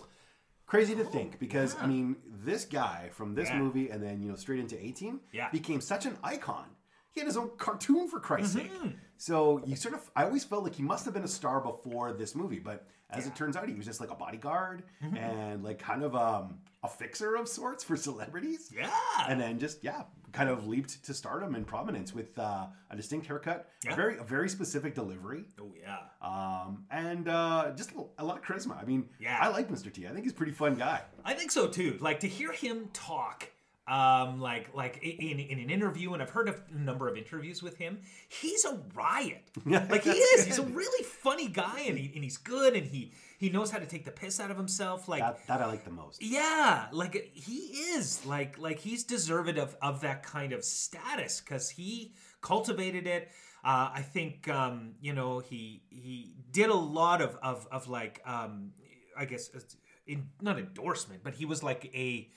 Crazy 0.65 0.95
to 0.95 1.03
think 1.03 1.31
oh, 1.33 1.37
because 1.37 1.75
I 1.79 1.85
mean, 1.85 2.15
this 2.25 2.63
guy 2.63 3.09
from 3.11 3.35
this 3.35 3.49
Yeah. 3.49 3.59
movie 3.59 3.89
and 3.89 4.01
then 4.01 4.21
you 4.21 4.29
know 4.29 4.35
straight 4.35 4.59
into 4.59 4.81
A 4.81 4.91
Team 4.91 5.19
Yeah. 5.33 5.49
became 5.51 5.81
such 5.81 6.05
an 6.05 6.17
icon. 6.23 6.65
He 7.13 7.19
had 7.21 7.27
his 7.27 7.37
own 7.37 7.51
cartoon 7.57 8.07
for 8.09 8.19
Christ's 8.19 8.55
Mm-hmm. 8.55 8.83
sake. 8.87 8.95
So 9.17 9.61
you 9.65 9.75
sort 9.75 9.93
of, 9.93 10.09
I 10.15 10.25
always 10.25 10.43
felt 10.43 10.63
like 10.63 10.75
he 10.75 10.83
must 10.83 11.05
have 11.05 11.13
been 11.13 11.23
a 11.23 11.27
star 11.29 11.61
before 11.61 12.11
this 12.11 12.35
movie, 12.35 12.59
but 12.59 12.85
as 13.09 13.27
it 13.27 13.35
turns 13.35 13.55
out, 13.55 13.69
he 13.69 13.75
was 13.75 13.85
just 13.85 14.01
like 14.01 14.09
a 14.11 14.15
bodyguard 14.15 14.83
Mm-hmm. 15.03 15.15
and 15.17 15.63
like 15.63 15.79
kind 15.79 16.03
of 16.03 16.15
um, 16.15 16.57
a 16.83 16.89
fixer 16.89 17.35
of 17.35 17.47
sorts 17.47 17.83
for 17.83 17.95
celebrities. 17.95 18.71
Yeah, 18.75 18.89
And 19.29 19.39
then 19.39 19.59
just 19.59 19.83
yeah, 19.83 20.01
kind 20.33 20.49
of 20.49 20.67
leaped 20.67 21.03
to 21.05 21.13
stardom 21.13 21.53
and 21.55 21.65
prominence 21.65 22.13
with 22.13 22.37
uh, 22.39 22.65
a 22.89 22.95
distinct 22.95 23.27
haircut, 23.27 23.69
Yeah. 23.85 23.93
a 23.93 23.95
very 23.95 24.17
a 24.17 24.23
very 24.23 24.49
specific 24.49 24.95
delivery, 24.95 25.45
oh 25.61 25.71
yeah. 25.79 25.99
um, 26.21 26.85
and 26.89 27.27
uh, 27.29 27.71
just 27.75 27.91
a, 27.91 28.03
a 28.17 28.25
lot 28.25 28.37
of 28.39 28.43
charisma. 28.43 28.81
I 28.81 28.85
mean, 28.85 29.07
Yeah. 29.19 29.37
I 29.39 29.49
like 29.49 29.69
Mr. 29.69 29.93
T. 29.93 30.07
I 30.07 30.11
think 30.11 30.23
he's 30.23 30.31
a 30.33 30.35
pretty 30.35 30.51
fun 30.53 30.73
guy. 30.75 31.01
I 31.23 31.33
think 31.35 31.51
so 31.51 31.67
too. 31.67 31.97
Like 32.01 32.19
to 32.21 32.27
hear 32.27 32.51
him 32.51 32.89
talk, 32.93 33.47
um, 33.87 34.39
like 34.39 34.73
like 34.73 34.97
in 35.03 35.39
in 35.39 35.59
an 35.59 35.69
interview, 35.69 36.13
and 36.13 36.21
I've 36.21 36.29
heard 36.29 36.47
a 36.49 36.55
number 36.73 37.07
of 37.07 37.17
interviews 37.17 37.61
with 37.61 37.77
him. 37.77 37.99
He's 38.29 38.63
a 38.65 38.79
riot. 38.93 39.43
Like 39.65 40.03
he 40.03 40.11
is. 40.11 40.45
He's 40.45 40.59
a 40.59 40.63
really 40.65 41.03
funny 41.03 41.47
guy, 41.49 41.81
and 41.87 41.97
he 41.97 42.11
and 42.15 42.23
he's 42.23 42.37
good, 42.37 42.75
and 42.75 42.87
he 42.87 43.11
he 43.37 43.49
knows 43.49 43.71
how 43.71 43.79
to 43.79 43.85
take 43.85 44.05
the 44.05 44.11
piss 44.11 44.39
out 44.39 44.51
of 44.51 44.57
himself. 44.57 45.07
Like 45.09 45.21
That, 45.21 45.45
that 45.47 45.61
I 45.61 45.65
like 45.65 45.83
the 45.83 45.91
most. 45.91 46.21
yeah, 46.23 46.87
like 46.91 47.31
he 47.33 47.57
is 47.95 48.25
like 48.25 48.57
like 48.57 48.79
he's 48.79 49.03
deserved 49.03 49.57
of 49.57 49.75
of 49.81 50.01
that 50.01 50.23
kind 50.23 50.53
of 50.53 50.63
status 50.63 51.41
because 51.41 51.69
he 51.69 52.13
cultivated 52.41 53.05
it. 53.07 53.29
Uh, 53.65 53.91
I 53.93 54.01
think 54.01 54.47
um, 54.49 54.95
you 55.01 55.13
know 55.13 55.39
he 55.39 55.83
he 55.89 56.35
did 56.51 56.69
a 56.69 56.75
lot 56.75 57.21
of 57.21 57.37
of, 57.43 57.67
of 57.71 57.87
like 57.89 58.21
um, 58.25 58.71
I 59.17 59.25
guess 59.25 59.49
uh, 59.55 59.59
in, 60.07 60.27
not 60.41 60.57
endorsement, 60.57 61.21
but 61.23 61.33
he 61.33 61.45
was 61.45 61.63
like 61.63 61.89
a 61.93 62.29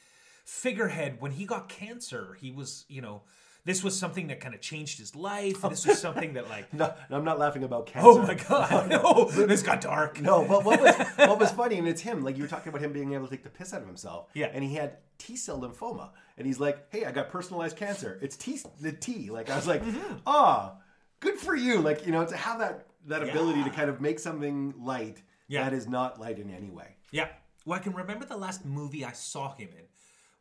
figurehead 0.47 1.21
when 1.21 1.33
he 1.33 1.45
got 1.45 1.69
cancer. 1.69 2.37
He 2.41 2.51
was 2.51 2.85
you 2.89 3.03
know 3.03 3.23
this 3.65 3.83
was 3.83 3.99
something 3.99 4.29
that 4.29 4.39
kind 4.39 4.55
of 4.55 4.61
changed 4.61 4.97
his 4.99 5.17
life. 5.17 5.61
This 5.63 5.85
was 5.85 6.01
something 6.01 6.35
that 6.35 6.49
like 6.49 6.73
No, 6.81 6.95
I'm 7.11 7.25
not 7.25 7.39
laughing 7.39 7.65
about 7.65 7.87
cancer. 7.87 8.09
oh 8.09 8.19
my 8.23 8.35
god 8.35 8.89
no 8.91 9.25
this 9.31 9.63
got 9.63 9.81
dark. 9.81 10.21
No, 10.21 10.47
but 10.47 10.65
what 10.65 10.81
was 10.81 10.97
what 11.17 11.39
was 11.41 11.51
funny, 11.61 11.77
and 11.79 11.89
it's 11.89 12.01
him. 12.01 12.23
Like 12.23 12.37
you 12.37 12.45
were 12.45 12.49
talking 12.49 12.69
about 12.71 12.81
him 12.81 12.93
being 12.93 13.13
able 13.13 13.27
to 13.27 13.31
take 13.31 13.43
the 13.45 13.51
piss 13.51 13.75
out 13.75 13.83
of 13.83 13.87
himself. 13.89 14.29
Yeah. 14.35 14.51
And 14.53 14.63
he 14.65 14.75
had 14.75 14.99
T 15.19 15.37
cell 15.37 15.61
lymphoma, 15.61 16.11
and 16.39 16.47
he's 16.47 16.61
like, 16.61 16.93
"Hey, 16.93 17.05
I 17.05 17.11
got 17.11 17.29
personalized 17.31 17.77
cancer. 17.77 18.19
It's 18.23 18.37
T 18.37 18.61
the 18.81 18.93
T." 18.93 19.31
Like 19.31 19.51
I 19.51 19.57
was 19.57 19.67
like. 19.67 19.83
"Ah, 20.27 20.77
good 21.21 21.37
for 21.39 21.57
you." 21.57 21.81
Like 21.81 22.07
you 22.07 22.13
know, 22.13 22.25
to 22.25 22.37
have 22.37 22.61
that 22.61 22.87
that 23.07 23.23
ability 23.29 23.65
to 23.65 23.71
kind 23.71 23.89
of 23.91 24.01
make 24.01 24.19
something 24.19 24.75
light 24.79 25.23
Yeah. 25.49 25.65
that 25.65 25.73
is 25.73 25.87
not 25.89 26.21
light 26.21 26.39
in 26.39 26.51
any 26.51 26.71
way. 26.71 26.97
Yeah. 27.13 27.29
Well, 27.65 27.79
I 27.79 27.83
can 27.83 27.95
remember 27.95 28.25
the 28.27 28.37
last 28.37 28.65
movie 28.65 29.05
I 29.05 29.13
saw 29.13 29.55
him 29.55 29.69
in 29.77 29.85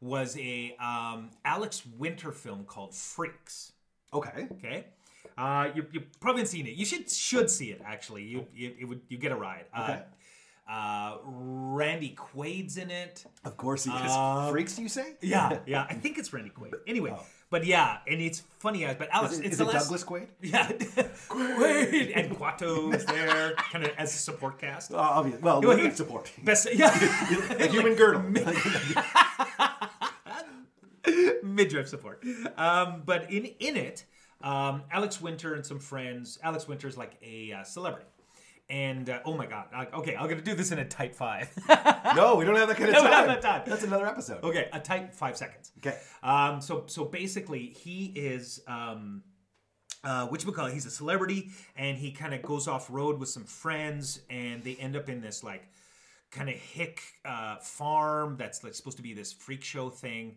was 0.02 0.38
a 0.38 0.76
um, 0.80 1.30
Alex 1.44 1.84
Winter 1.98 2.32
film 2.32 2.64
called 2.66 2.94
Freaks. 2.94 3.72
Okay. 4.14 4.48
Okay. 4.54 4.86
Uh, 5.38 5.70
you 5.76 5.86
you 5.92 6.02
probably 6.20 6.42
haven't 6.42 6.52
seen 6.52 6.68
it. 6.68 6.76
You 6.76 6.86
should 6.86 7.10
should 7.10 7.50
see 7.50 7.72
it 7.72 7.82
actually. 7.86 8.24
You 8.24 8.46
you 8.54 8.74
it 8.80 8.86
would 8.86 9.02
you 9.10 9.18
get 9.18 9.32
a 9.32 9.36
ride. 9.36 9.66
Okay. 9.78 9.94
Uh, 10.68 10.72
uh, 10.72 11.18
Randy 11.24 12.16
Quaid's 12.18 12.78
in 12.78 12.90
it. 12.90 13.24
Of 13.44 13.56
course 13.56 13.84
he 13.84 13.92
is. 13.92 14.12
Um, 14.12 14.50
Freaks, 14.52 14.80
you 14.80 14.90
say? 14.90 15.14
Yeah, 15.22 15.60
yeah. 15.68 15.86
I 15.88 15.94
think 15.94 16.18
it's 16.18 16.34
Randy 16.34 16.50
Quaid. 16.50 16.74
Anyway, 16.88 17.14
but 17.52 17.66
yeah, 17.68 17.98
and 18.08 18.20
it's 18.20 18.42
funny. 18.58 18.84
uh, 18.84 18.96
But 18.98 19.10
Alex, 19.12 19.34
Is 19.34 19.40
it, 19.42 19.46
it's 19.46 19.52
is 19.54 19.58
the 19.60 19.66
it 19.66 19.74
last. 19.74 19.84
Douglas 19.84 20.04
Quaid? 20.04 20.28
Yeah, 20.42 20.72
Quaid 21.30 22.14
and 22.16 22.36
Kuato's 22.36 23.06
there, 23.06 23.54
kind 23.72 23.86
of 23.86 23.92
as 23.98 24.16
a 24.16 24.18
support 24.18 24.58
cast. 24.60 24.92
Oh, 24.92 24.98
obvious. 24.98 25.40
Well, 25.40 25.62
Well, 25.62 25.78
he- 25.78 25.92
support. 25.92 26.32
Best, 26.44 26.68
yeah. 26.74 26.90
Human 27.68 27.94
girdle. 27.94 28.24
Midriff 31.46 31.88
support. 31.88 32.24
Um, 32.58 33.04
but 33.06 33.32
in 33.32 33.46
in 33.60 33.78
it, 33.78 34.06
um, 34.42 34.84
Alex 34.92 35.22
Winter 35.22 35.54
and 35.54 35.66
some 35.66 35.80
friends. 35.80 36.40
Alex 36.44 36.68
Winter's 36.68 36.98
like 36.98 37.14
a 37.22 37.54
uh, 37.54 37.64
celebrity, 37.64 38.08
and 38.70 39.10
uh, 39.10 39.20
oh 39.26 39.36
my 39.38 39.46
god. 39.46 39.66
I- 39.74 39.86
Okay, 39.88 40.16
I'm 40.16 40.28
gonna 40.28 40.42
do 40.42 40.56
this 40.56 40.72
in 40.72 40.80
a 40.80 40.86
tight 40.86 41.16
five. 41.16 41.50
no, 42.16 42.36
we 42.36 42.46
don't 42.46 42.56
have 42.56 42.68
that 42.68 42.78
kind 42.78 42.90
of 42.90 42.96
No, 42.96 43.02
time. 43.02 43.04
we 43.04 43.10
don't 43.12 43.28
have 43.30 43.42
that 43.42 43.42
time. 43.42 43.62
That's 43.66 43.84
another 43.84 44.08
episode. 44.08 44.44
okay, 44.44 44.68
a 44.74 44.80
tight 44.80 45.14
five 45.16 45.38
seconds. 45.38 45.72
Okay. 45.78 45.98
Um, 46.24 46.62
so 46.62 46.84
so 46.88 47.06
basically, 47.06 47.68
he 47.68 48.06
is. 48.16 48.62
Um, 48.68 49.24
uh, 50.04 50.28
which 50.28 50.46
we 50.46 50.52
call 50.52 50.68
he's 50.68 50.86
a 50.86 50.92
celebrity 50.92 51.50
and 51.76 51.98
he 51.98 52.12
kind 52.12 52.36
of 52.36 52.44
goes 52.44 52.68
off 52.68 52.92
road 52.92 53.18
with 53.20 53.28
some 53.28 53.44
friends 53.44 54.20
and 54.30 54.64
they 54.64 54.76
end 54.76 54.96
up 54.96 55.10
in 55.10 55.20
this 55.20 55.44
like 55.44 55.68
kind 56.30 56.48
of 56.48 56.54
hick 56.54 57.02
uh, 57.26 57.56
farm 57.58 58.36
that's 58.38 58.64
like 58.64 58.76
supposed 58.76 58.98
to 58.98 59.02
be 59.04 59.16
this 59.16 59.34
freak 59.34 59.64
show 59.64 59.90
thing 59.90 60.36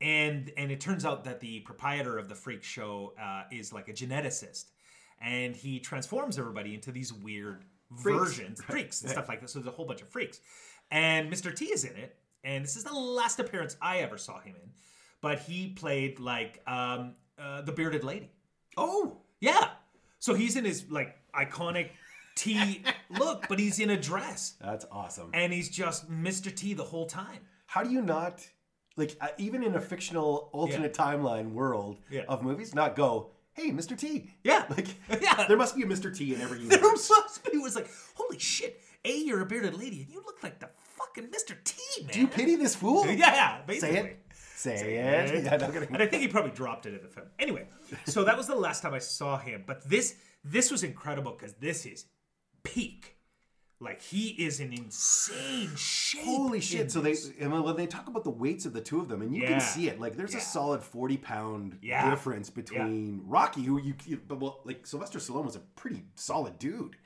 and 0.00 0.52
and 0.56 0.70
it 0.70 0.80
turns 0.80 1.04
out 1.04 1.24
that 1.24 1.40
the 1.40 1.60
proprietor 1.60 2.18
of 2.18 2.28
the 2.28 2.34
freak 2.34 2.62
show 2.62 3.14
uh, 3.20 3.42
is 3.50 3.72
like 3.72 3.88
a 3.88 3.92
geneticist 3.92 4.66
and 5.20 5.56
he 5.56 5.80
transforms 5.80 6.38
everybody 6.38 6.74
into 6.74 6.92
these 6.92 7.12
weird 7.12 7.64
versions 7.90 8.62
freaks 8.68 9.02
and 9.02 9.10
stuff 9.10 9.28
like 9.28 9.40
this 9.40 9.52
so 9.52 9.58
there's 9.58 9.72
a 9.72 9.76
whole 9.76 9.86
bunch 9.86 10.02
of 10.02 10.08
freaks 10.08 10.40
and 10.90 11.32
mr 11.32 11.54
t 11.54 11.66
is 11.66 11.84
in 11.84 11.96
it 11.96 12.16
and 12.44 12.62
this 12.64 12.76
is 12.76 12.84
the 12.84 12.92
last 12.92 13.38
appearance 13.40 13.76
i 13.80 13.98
ever 13.98 14.18
saw 14.18 14.38
him 14.40 14.54
in 14.62 14.70
but 15.22 15.38
he 15.38 15.68
played 15.68 16.18
like 16.20 16.60
um, 16.66 17.14
uh, 17.38 17.62
the 17.62 17.72
bearded 17.72 18.04
lady 18.04 18.30
Oh, 18.76 19.16
yeah. 19.40 19.70
So 20.18 20.34
he's 20.34 20.56
in 20.56 20.64
his 20.64 20.90
like 20.90 21.16
iconic 21.34 21.90
T 22.34 22.82
look, 23.10 23.46
but 23.48 23.58
he's 23.58 23.78
in 23.80 23.90
a 23.90 23.96
dress. 23.96 24.54
that's 24.60 24.84
awesome. 24.92 25.30
And 25.32 25.52
he's 25.52 25.70
just 25.70 26.10
Mr. 26.10 26.54
T 26.54 26.74
the 26.74 26.84
whole 26.84 27.06
time. 27.06 27.40
how 27.66 27.82
do 27.82 27.90
you 27.90 28.02
not 28.02 28.46
like 28.96 29.16
uh, 29.20 29.28
even 29.38 29.62
in 29.62 29.74
a 29.74 29.80
fictional 29.80 30.48
alternate 30.52 30.94
timeline 30.94 31.52
world 31.52 31.98
Yeah. 32.10 32.22
of 32.28 32.42
movies 32.42 32.74
not 32.74 32.96
go 32.96 33.30
hey 33.54 33.70
mr 33.70 33.96
t 33.96 34.30
Yeah. 34.44 34.64
like 34.70 34.88
Yeah. 35.22 35.46
there 35.46 35.56
must 35.56 35.76
be 35.76 35.82
a 35.82 35.86
mr 35.86 36.14
t 36.16 36.34
in 36.34 36.40
every 36.40 36.58
There 36.64 36.78
universe 36.78 37.10
must 37.10 37.50
be. 37.50 37.58
Was 37.58 37.74
like, 37.76 37.90
holy 38.14 38.38
shit. 38.38 38.80
A, 39.04 39.16
you're 39.18 39.40
a 39.40 39.46
bearded 39.46 39.78
lady, 39.78 40.02
and 40.02 40.10
you 40.12 40.20
look 40.26 40.42
like 40.42 40.58
the 40.58 40.68
fucking 40.98 41.28
Mr. 41.30 41.54
T, 41.62 41.76
man. 42.02 42.10
do 42.12 42.18
you 42.20 42.26
pity 42.26 42.56
this 42.56 42.74
fool 42.74 43.06
Yeah, 43.06 43.60
yeah, 43.68 43.78
say 43.78 43.96
it 43.98 44.20
say 44.34 44.74
it 44.74 45.44
yeah, 45.44 45.52
and 45.92 46.02
I 46.02 46.06
think 46.06 46.22
he 46.22 46.28
probably 46.28 46.50
dropped 46.50 46.86
it 46.86 46.94
in 46.94 47.02
the 47.02 47.08
film. 47.08 47.26
Anyway, 47.38 47.68
so 48.06 48.24
that 48.24 48.36
was 48.36 48.46
the 48.48 48.56
last 48.56 48.82
time 48.82 48.94
I 48.94 48.98
saw 48.98 49.38
him. 49.38 49.62
But 49.64 49.88
this 49.88 50.16
this 50.44 50.70
was 50.72 50.82
incredible 50.82 51.32
because 51.32 51.54
this 51.54 51.86
is 51.86 52.06
peak. 52.64 53.15
Like 53.78 54.00
he 54.00 54.28
is 54.30 54.60
in 54.60 54.72
insane 54.72 55.70
shape. 55.76 56.24
Holy 56.24 56.60
shit! 56.60 56.90
So 56.90 57.00
they 57.02 57.14
and 57.38 57.52
when 57.62 57.76
they 57.76 57.86
talk 57.86 58.08
about 58.08 58.24
the 58.24 58.30
weights 58.30 58.64
of 58.64 58.72
the 58.72 58.80
two 58.80 59.00
of 59.00 59.08
them, 59.08 59.20
and 59.20 59.34
you 59.36 59.42
Yeah. 59.42 59.48
can 59.48 59.60
see 59.60 59.88
it, 59.88 60.00
like 60.00 60.16
there's 60.16 60.32
Yeah. 60.32 60.38
a 60.38 60.42
solid 60.42 60.82
forty 60.82 61.18
pound 61.18 61.78
Yeah. 61.82 62.08
difference 62.08 62.48
between 62.48 63.20
Rocky, 63.26 63.62
who 63.62 63.78
you, 63.78 63.94
you 64.06 64.16
but 64.26 64.40
well, 64.40 64.60
like 64.64 64.86
Sylvester 64.86 65.18
Stallone 65.18 65.44
was 65.44 65.56
a 65.56 65.60
pretty 65.60 66.04
solid 66.14 66.58
dude, 66.58 66.96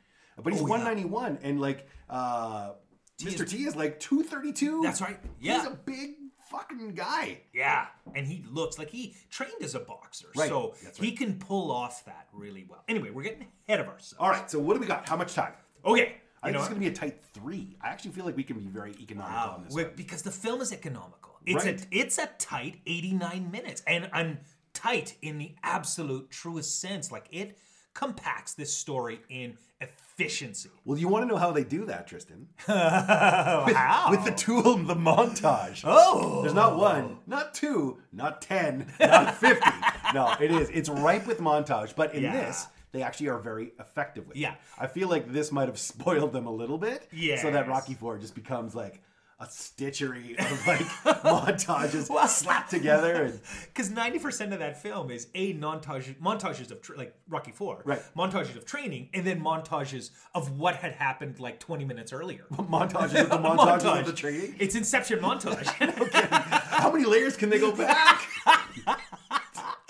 but 0.40 0.52
he's 0.52 0.62
Oh, 0.62 0.66
one 0.66 0.84
ninety 0.84 1.04
one, 1.04 1.38
and 1.42 1.60
like 1.60 1.88
uh, 2.08 2.74
Mr. 3.20 3.42
is- 3.44 3.50
T 3.50 3.64
is 3.64 3.74
like 3.74 3.98
two 3.98 4.22
thirty 4.22 4.52
two. 4.52 4.80
That's 4.82 5.00
right. 5.00 5.18
Yeah, 5.40 5.58
he's 5.58 5.66
a 5.66 5.74
big 5.74 6.14
fucking 6.52 6.94
guy. 6.94 7.40
Yeah, 7.52 7.88
and 8.14 8.28
he 8.28 8.44
looks 8.48 8.78
like 8.78 8.90
he 8.90 9.16
trained 9.28 9.60
as 9.60 9.74
a 9.74 9.80
boxer, 9.80 10.28
Right, 10.36 10.48
so 10.48 10.74
that's 10.84 10.98
he 10.98 11.10
can 11.16 11.40
pull 11.40 11.72
off 11.72 12.04
that 12.04 12.28
really 12.32 12.64
well. 12.70 12.84
Anyway, 12.86 13.10
we're 13.10 13.24
getting 13.24 13.48
ahead 13.68 13.80
of 13.80 13.88
ourselves. 13.88 14.14
All 14.20 14.30
right, 14.30 14.48
so 14.48 14.60
what 14.60 14.74
do 14.74 14.80
we 14.80 14.86
got? 14.86 15.08
How 15.08 15.16
much 15.16 15.34
time? 15.34 15.52
Okay, 15.84 16.16
I 16.42 16.48
you 16.48 16.52
think 16.52 16.54
know, 16.54 16.60
it's 16.60 16.68
going 16.68 16.80
to 16.80 16.88
be 16.88 16.92
a 16.92 16.96
tight 17.12 17.22
three. 17.34 17.76
I 17.82 17.88
actually 17.88 18.12
feel 18.12 18.24
like 18.24 18.36
we 18.36 18.44
can 18.44 18.58
be 18.58 18.66
very 18.66 18.92
economical 19.00 19.36
wow, 19.36 19.54
on 19.58 19.64
this. 19.64 19.74
one. 19.74 19.90
because 19.96 20.22
the 20.22 20.30
film 20.30 20.60
is 20.62 20.72
economical. 20.72 21.38
It's 21.46 21.64
Right. 21.64 21.80
a 21.82 21.86
it's 21.90 22.18
a 22.18 22.28
tight 22.38 22.76
eighty 22.86 23.12
nine 23.12 23.50
minutes, 23.50 23.82
and 23.86 24.08
and 24.12 24.38
tight 24.74 25.16
in 25.22 25.38
the 25.38 25.54
absolute 25.62 26.30
truest 26.30 26.80
sense. 26.80 27.10
Like 27.12 27.26
it 27.30 27.58
compacts 27.94 28.54
this 28.54 28.74
story 28.74 29.20
in 29.28 29.56
efficiency. 29.80 30.70
Well, 30.84 30.98
you 30.98 31.08
want 31.08 31.22
to 31.24 31.26
know 31.26 31.38
how 31.38 31.50
they 31.50 31.64
do 31.64 31.86
that, 31.86 32.06
Tristan? 32.06 32.48
How? 32.66 34.08
With 34.10 34.24
the 34.24 34.32
tool, 34.32 34.76
the 34.76 34.94
montage. 34.94 35.82
oh, 35.84 36.42
There's 36.42 36.54
not 36.54 36.76
one, 36.76 37.18
not 37.26 37.54
two, 37.54 37.98
not 38.12 38.42
ten, 38.42 38.86
not 39.00 39.34
fifty. 39.36 39.70
no, 40.14 40.34
it 40.40 40.50
is. 40.50 40.68
It's 40.70 40.88
ripe 40.88 41.26
with 41.26 41.38
montage. 41.38 41.94
But 41.94 42.14
in 42.14 42.22
Yeah. 42.24 42.32
this, 42.32 42.66
they 42.92 43.02
actually 43.02 43.28
are 43.28 43.38
very 43.38 43.72
effective 43.78 44.26
with. 44.26 44.36
it. 44.36 44.40
Yeah. 44.40 44.54
I 44.78 44.86
feel 44.86 45.08
like 45.08 45.32
this 45.32 45.52
might 45.52 45.68
have 45.68 45.78
spoiled 45.92 46.32
them 46.32 46.46
a 46.46 46.52
little 46.52 46.78
bit. 46.78 47.08
Yeah, 47.12 47.40
So 47.40 47.50
that 47.50 47.68
Rocky 47.68 47.94
Four 47.94 48.18
just 48.18 48.34
becomes 48.34 48.74
like 48.74 49.00
a 49.42 49.46
stitchery 49.46 50.38
of 50.38 50.66
like 50.66 50.80
montages 51.24 52.10
well, 52.10 52.28
slapped 52.28 52.70
together 52.70 53.32
because 53.72 53.90
ninety 54.02 54.18
percent 54.18 54.52
of 54.52 54.58
that 54.58 54.82
film 54.82 55.10
is 55.10 55.28
a 55.34 55.54
montage 55.54 56.14
montages 56.20 56.70
of 56.70 56.82
tra- 56.82 56.98
like 56.98 57.14
Rocky 57.26 57.50
Four, 57.50 57.80
Right. 57.86 58.02
Montages 58.14 58.54
of 58.56 58.66
training, 58.66 59.08
and 59.14 59.26
then 59.26 59.40
montages 59.42 60.10
of 60.34 60.58
what 60.58 60.76
had 60.76 60.92
happened 60.92 61.40
like 61.40 61.58
twenty 61.58 61.86
minutes 61.86 62.12
earlier. 62.12 62.44
montages 62.52 63.22
of 63.22 63.30
the 63.30 63.38
montages 63.38 64.00
of 64.00 64.04
the 64.06 64.12
training. 64.12 64.56
It's 64.58 64.74
Inception 64.74 65.20
montage. 65.20 65.66
okay. 66.00 66.26
How 66.30 66.92
many 66.92 67.06
layers 67.06 67.34
can 67.38 67.48
they 67.48 67.58
go 67.58 67.72
back? 67.72 68.28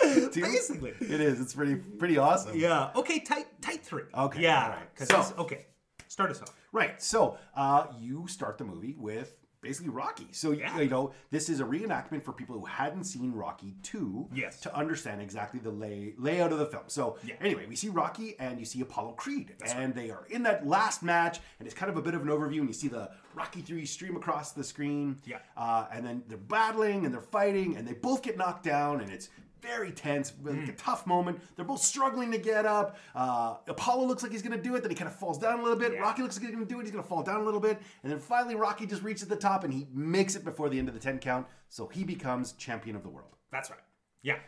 Basically. 0.33 0.93
it 1.01 1.21
is. 1.21 1.39
It's 1.41 1.53
pretty 1.53 1.75
pretty 1.75 2.17
awesome. 2.17 2.57
yeah. 2.57 2.91
Okay. 2.95 3.19
Tight. 3.19 3.47
Tight 3.61 3.83
three. 3.83 4.03
Okay, 4.15 4.41
Yeah. 4.41 4.63
all 4.63 4.69
right. 4.69 5.25
So- 5.27 5.35
okay. 5.39 5.65
Start 6.07 6.31
us 6.31 6.41
off. 6.41 6.53
Right. 6.73 7.01
So 7.01 7.37
uh, 7.55 7.87
you 7.99 8.27
start 8.27 8.57
the 8.57 8.65
movie 8.65 8.95
with 8.97 9.37
basically 9.61 9.91
Rocky. 9.91 10.27
So 10.31 10.51
Yeah. 10.51 10.77
you 10.79 10.89
know 10.89 11.13
this 11.29 11.47
is 11.47 11.59
a 11.61 11.63
reenactment 11.63 12.23
for 12.25 12.33
people 12.33 12.59
who 12.59 12.65
hadn't 12.65 13.03
seen 13.05 13.31
Rocky 13.31 13.75
two. 13.83 14.27
Yes. 14.33 14.59
To 14.61 14.75
understand 14.75 15.21
exactly 15.21 15.59
the 15.61 15.69
lay 15.69 16.13
layout 16.17 16.51
of 16.51 16.59
the 16.59 16.65
film. 16.65 16.83
So 16.87 17.17
Yeah. 17.23 17.35
anyway, 17.39 17.65
we 17.67 17.75
see 17.77 17.87
Rocky 17.89 18.35
and 18.39 18.59
you 18.59 18.65
see 18.65 18.81
Apollo 18.81 19.13
Creed, 19.13 19.53
and 19.73 19.93
they 19.95 20.09
are 20.09 20.25
in 20.29 20.43
that 20.43 20.67
last 20.67 21.01
match, 21.03 21.39
and 21.59 21.65
it's 21.67 21.75
kind 21.75 21.89
of 21.91 21.95
a 21.97 22.01
bit 22.01 22.13
of 22.15 22.23
an 22.23 22.27
overview, 22.27 22.59
and 22.59 22.67
you 22.67 22.73
see 22.73 22.87
the 22.89 23.09
Rocky 23.35 23.61
three 23.61 23.85
stream 23.85 24.17
across 24.17 24.51
the 24.51 24.63
screen. 24.63 25.21
Yeah. 25.25 25.37
Uh, 25.55 25.85
and 25.93 26.05
then 26.05 26.23
they're 26.27 26.37
battling 26.37 27.05
and 27.05 27.13
they're 27.13 27.21
fighting, 27.21 27.77
and 27.77 27.87
they 27.87 27.93
both 27.93 28.21
get 28.23 28.37
knocked 28.37 28.63
down, 28.65 28.99
and 28.99 29.09
it's 29.11 29.29
very 29.61 29.91
tense, 29.91 30.33
like 30.43 30.55
Mm. 30.55 30.69
a 30.69 30.73
tough 30.73 31.05
moment. 31.05 31.39
They're 31.55 31.65
both 31.65 31.81
struggling 31.81 32.31
to 32.31 32.37
get 32.37 32.65
up. 32.65 32.97
Uh, 33.15 33.57
Apollo 33.67 34.05
looks 34.05 34.23
like 34.23 34.31
he's 34.31 34.41
gonna 34.41 34.57
do 34.61 34.75
it, 34.75 34.81
then 34.81 34.89
he 34.91 34.95
kind 34.95 35.07
of 35.09 35.15
falls 35.15 35.37
down 35.37 35.59
a 35.59 35.63
little 35.63 35.77
bit. 35.77 35.93
Yeah. 35.93 35.99
Rocky 35.99 36.21
looks 36.23 36.35
like 36.37 36.45
he's 36.45 36.53
gonna 36.53 36.65
do 36.65 36.79
it, 36.79 36.83
he's 36.83 36.91
gonna 36.91 37.03
fall 37.03 37.23
down 37.23 37.41
a 37.41 37.43
little 37.43 37.59
bit, 37.59 37.81
and 38.03 38.11
then 38.11 38.19
finally 38.19 38.55
Rocky 38.55 38.85
just 38.85 39.03
reaches 39.03 39.27
the 39.27 39.35
top 39.35 39.63
and 39.63 39.73
he 39.73 39.87
makes 39.93 40.35
it 40.35 40.43
before 40.43 40.69
the 40.69 40.79
end 40.79 40.87
of 40.87 40.93
the 40.93 40.99
ten 40.99 41.19
count, 41.19 41.47
so 41.69 41.87
he 41.87 42.03
becomes 42.03 42.53
champion 42.53 42.95
of 42.95 43.03
the 43.03 43.09
world. 43.09 43.35
That's 43.51 43.69
right. 43.69 43.79
Yeah. 44.23 44.39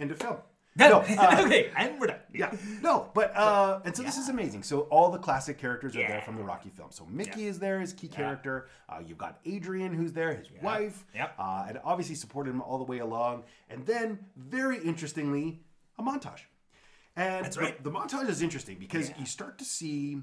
End 0.00 0.10
of 0.10 0.18
film. 0.18 0.36
No. 0.76 0.88
No, 0.88 0.98
uh, 1.18 1.42
okay. 1.44 1.70
And 1.76 2.00
we're 2.00 2.08
done. 2.08 2.18
yeah, 2.32 2.52
no, 2.82 3.10
but 3.14 3.34
uh, 3.36 3.80
and 3.84 3.94
so 3.96 4.02
this 4.02 4.18
is 4.18 4.28
amazing. 4.28 4.64
So 4.64 4.80
all 4.90 5.10
the 5.10 5.18
classic 5.18 5.56
characters 5.56 5.94
are 5.94 6.00
there 6.06 6.20
from 6.22 6.36
the 6.36 6.42
Rocky 6.42 6.68
film. 6.70 6.88
So 6.90 7.06
Mickey 7.06 7.42
Yeah. 7.42 7.50
is 7.50 7.58
there 7.60 7.80
his 7.80 7.92
key 7.92 8.08
character. 8.08 8.68
Uh, 8.88 8.98
you've 9.06 9.18
got 9.18 9.38
Adrian 9.44 9.94
who's 9.94 10.12
there, 10.12 10.34
his 10.34 10.48
wife, 10.62 11.04
Yep. 11.14 11.34
uh, 11.38 11.66
and 11.68 11.80
obviously 11.84 12.16
supported 12.16 12.50
him 12.50 12.60
all 12.60 12.78
the 12.78 12.84
way 12.84 12.98
along. 12.98 13.44
And 13.70 13.86
then, 13.86 14.18
very 14.36 14.78
interestingly, 14.78 15.60
a 15.98 16.02
montage. 16.02 16.40
And 17.16 17.44
That's 17.44 17.54
the- 17.56 17.62
right. 17.62 17.84
the, 17.84 17.90
montage 17.92 18.28
is 18.28 18.42
interesting 18.42 18.76
because 18.78 19.12
you 19.16 19.26
start 19.26 19.58
to 19.58 19.64
see 19.64 20.22